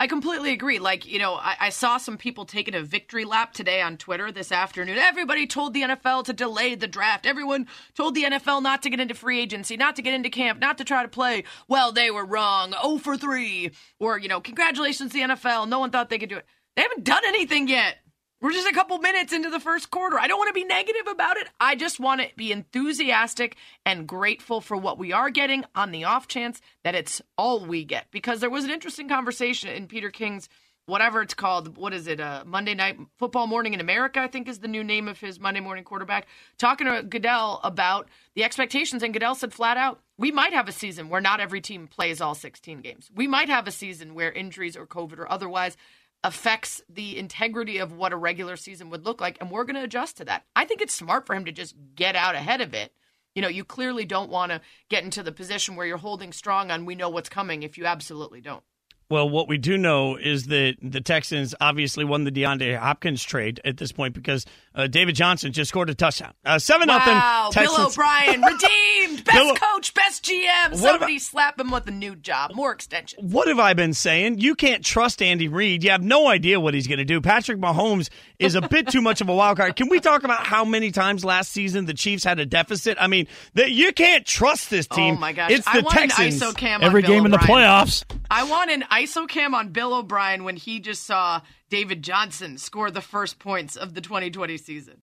I 0.04 0.08
completely 0.08 0.52
agree. 0.52 0.80
Like, 0.80 1.08
you 1.10 1.18
know, 1.18 1.36
I, 1.36 1.56
I 1.62 1.70
saw 1.70 1.96
some 1.96 2.18
people 2.18 2.44
taking 2.44 2.76
a 2.76 2.82
victory 2.82 3.24
lap 3.24 3.54
today 3.54 3.82
on 3.82 3.96
Twitter 3.96 4.34
this 4.34 4.52
afternoon. 4.52 4.98
Everybody 4.98 5.48
told 5.48 5.74
the 5.74 5.84
NFL 5.84 6.26
to 6.26 6.34
delay 6.34 6.76
the 6.76 6.90
draft. 6.90 7.26
Everyone 7.26 7.68
told 7.96 8.14
the 8.14 8.26
NFL 8.26 8.62
not 8.62 8.84
to 8.84 8.90
get 8.90 9.00
into 9.00 9.14
free 9.16 9.40
agency, 9.40 9.78
not 9.78 9.96
to 9.96 10.02
get 10.02 10.14
into 10.14 10.30
camp, 10.30 10.60
not 10.60 10.78
to 10.80 10.84
try 10.84 11.04
to 11.04 11.08
play. 11.08 11.46
Well, 11.70 11.94
they 11.94 12.12
were 12.12 12.26
wrong. 12.26 12.74
0 12.82 12.98
for 12.98 13.16
3. 13.16 13.72
Or, 13.98 14.18
you 14.18 14.28
know, 14.28 14.42
congratulations, 14.42 15.14
the 15.14 15.22
NFL. 15.22 15.70
No 15.70 15.80
one 15.80 15.90
thought 15.90 16.10
they 16.10 16.20
could 16.20 16.28
do 16.28 16.36
it. 16.36 16.46
They 16.76 16.82
haven't 16.82 17.06
done 17.06 17.24
anything 17.26 17.70
yet. 17.70 17.96
We're 18.44 18.52
just 18.52 18.68
a 18.68 18.74
couple 18.74 18.98
minutes 18.98 19.32
into 19.32 19.50
the 19.50 19.62
first 19.62 19.90
quarter. 19.90 20.20
I 20.20 20.28
don't 20.28 20.38
want 20.38 20.50
to 20.50 20.54
be 20.54 20.66
negative 20.66 21.08
about 21.08 21.38
it. 21.38 21.48
I 21.62 21.76
just 21.76 21.98
want 21.98 22.20
to 22.20 22.28
be 22.36 22.52
enthusiastic 22.52 23.56
and 23.86 24.06
grateful 24.06 24.60
for 24.60 24.76
what 24.76 24.98
we 24.98 25.14
are 25.14 25.30
getting 25.30 25.64
on 25.76 25.92
the 25.92 26.04
off 26.04 26.28
chance 26.28 26.60
that 26.84 26.94
it's 26.94 27.22
all 27.38 27.66
we 27.66 27.86
get. 27.86 28.08
Because 28.12 28.42
there 28.42 28.50
was 28.50 28.66
an 28.66 28.70
interesting 28.70 29.08
conversation 29.08 29.70
in 29.70 29.88
Peter 29.88 30.12
King's 30.12 30.50
whatever 30.86 31.22
it's 31.22 31.34
called. 31.34 31.78
What 31.78 31.94
is 31.94 32.08
it? 32.08 32.20
Uh, 32.20 32.44
Monday 32.46 32.74
Night 32.74 32.98
Football 33.18 33.48
Morning 33.48 33.74
in 33.74 33.80
America, 33.80 34.20
I 34.20 34.28
think 34.28 34.50
is 34.50 34.60
the 34.60 34.68
new 34.68 34.84
name 34.84 35.08
of 35.08 35.22
his 35.22 35.40
Monday 35.40 35.62
morning 35.62 35.86
quarterback. 35.86 36.28
Talking 36.58 36.88
to 36.88 37.02
Goodell 37.02 37.62
about 37.64 38.10
the 38.36 38.44
expectations. 38.44 39.04
And 39.04 39.14
Goodell 39.14 39.36
said 39.36 39.54
flat 39.54 39.78
out, 39.78 40.02
we 40.18 40.32
might 40.32 40.52
have 40.52 40.68
a 40.68 40.74
season 40.74 41.08
where 41.08 41.22
not 41.22 41.40
every 41.40 41.62
team 41.62 41.88
plays 41.88 42.20
all 42.20 42.36
16 42.36 42.82
games. 42.82 43.10
We 43.16 43.28
might 43.28 43.48
have 43.48 43.68
a 43.68 43.72
season 43.72 44.14
where 44.14 44.32
injuries 44.32 44.76
or 44.76 44.86
COVID 44.86 45.18
or 45.18 45.32
otherwise 45.32 45.78
affects 46.24 46.82
the 46.90 47.18
integrity 47.18 47.80
of 47.80 47.92
what 47.92 48.14
a 48.14 48.18
regular 48.18 48.56
season 48.56 48.90
would 48.90 49.06
look 49.06 49.20
like 49.20 49.38
and 49.40 49.52
we're 49.52 49.66
going 49.66 49.76
to 49.76 49.84
adjust 49.84 50.18
to 50.18 50.26
that. 50.26 50.46
I 50.56 50.66
think 50.66 50.82
it's 50.82 50.96
smart 50.96 51.26
for 51.26 51.36
him 51.36 51.46
to 51.46 51.52
just 51.52 51.76
get 51.96 52.16
out 52.16 52.36
ahead 52.36 52.62
of 52.62 52.74
it. 52.74 52.94
You 53.36 53.42
know, 53.42 53.48
you 53.48 53.64
clearly 53.64 54.06
don't 54.06 54.30
want 54.30 54.52
to 54.52 54.62
get 54.90 55.04
into 55.04 55.24
the 55.24 55.32
position 55.32 55.76
where 55.76 55.88
you're 55.88 55.98
holding 55.98 56.32
strong 56.32 56.72
on 56.72 56.86
we 56.86 56.96
know 56.96 57.10
what's 57.10 57.30
coming 57.30 57.64
if 57.64 57.78
you 57.78 57.86
absolutely 57.86 58.42
don't. 58.42 58.64
Well, 59.10 59.30
what 59.30 59.48
we 59.48 59.58
do 59.58 59.78
know 59.78 60.16
is 60.18 60.46
that 60.48 60.76
the 60.82 61.02
Texans 61.02 61.54
obviously 61.62 62.04
won 62.04 62.24
the 62.24 62.32
DeAndre 62.32 62.78
Hopkins 62.78 63.24
trade 63.24 63.62
at 63.64 63.78
this 63.78 63.92
point 63.92 64.14
because 64.16 64.46
uh, 64.74 64.88
David 64.88 65.16
Johnson 65.16 65.52
just 65.52 65.70
scored 65.70 65.90
a 65.90 65.96
touchdown. 65.96 66.34
Uh, 66.46 66.58
Seven 66.58 66.88
nothing. 66.88 67.14
Wow, 67.14 67.50
Texans. 67.52 67.78
Bill 67.78 67.88
O'Brien 67.88 68.42
redeemed, 68.42 69.24
best 69.26 69.38
Bill- 69.38 69.56
coach, 69.56 69.94
best 69.94 70.24
GM. 70.26 70.76
Somebody 70.76 71.20
slap 71.20 71.60
him 71.60 71.70
with 71.70 71.88
a 71.88 71.92
new 71.92 72.16
job, 72.16 72.54
more 72.56 72.72
extension. 72.72 73.30
What 73.30 73.48
have 73.48 73.60
I 73.60 73.74
been 73.74 73.94
saying? 73.94 74.40
You 74.40 74.56
can't 74.56 74.84
trust 74.84 75.22
Andy 75.22 75.48
Reid. 75.48 75.84
You 75.84 75.92
have 75.92 76.04
no 76.04 76.28
idea 76.28 76.60
what 76.60 76.74
he's 76.74 76.88
going 76.88 76.98
to 77.00 77.06
do. 77.06 77.22
Patrick 77.22 77.60
Mahomes 77.60 78.10
is 78.44 78.56
a 78.56 78.62
bit 78.62 78.88
too 78.88 79.02
much 79.02 79.22
of 79.22 79.30
a 79.30 79.36
wild 79.36 79.58
card. 79.58 79.76
Can 79.76 79.90
we 79.90 80.00
talk 80.00 80.24
about 80.24 80.46
how 80.46 80.66
many 80.66 80.92
times 80.92 81.24
last 81.24 81.52
season 81.52 81.86
the 81.86 81.94
Chiefs 81.94 82.24
had 82.24 82.40
a 82.40 82.46
deficit? 82.46 82.98
I 83.00 83.08
mean, 83.08 83.28
that 83.56 83.72
you 83.72 83.94
can't 83.94 84.26
trust 84.26 84.70
this 84.70 84.88
oh, 84.92 84.96
team. 84.96 85.16
Oh 85.16 85.20
my 85.20 85.34
gosh, 85.34 85.52
it's 85.52 85.68
I 85.68 85.78
the 85.78 85.84
want 85.84 85.98
Texans. 85.98 86.42
an 86.42 86.50
ISO 86.50 86.58
cam 86.58 86.84
Every 86.84 87.04
on 87.04 87.08
Bill 87.08 87.16
game 87.16 87.26
in 87.26 87.32
the 87.32 87.38
playoffs. 87.38 88.04
I 88.30 88.44
want 88.44 88.72
an 88.72 88.84
ISO 88.92 89.28
cam 89.28 89.54
on 89.56 89.70
Bill 89.70 89.94
O'Brien 89.94 90.44
when 90.44 90.56
he 90.56 90.80
just 90.80 91.04
saw 91.04 91.42
David 91.70 92.04
Johnson 92.04 92.58
score 92.58 92.92
the 92.92 93.02
first 93.02 93.40
points 93.40 93.76
of 93.76 93.94
the 93.94 94.02
2020 94.02 94.58
season. 94.58 95.02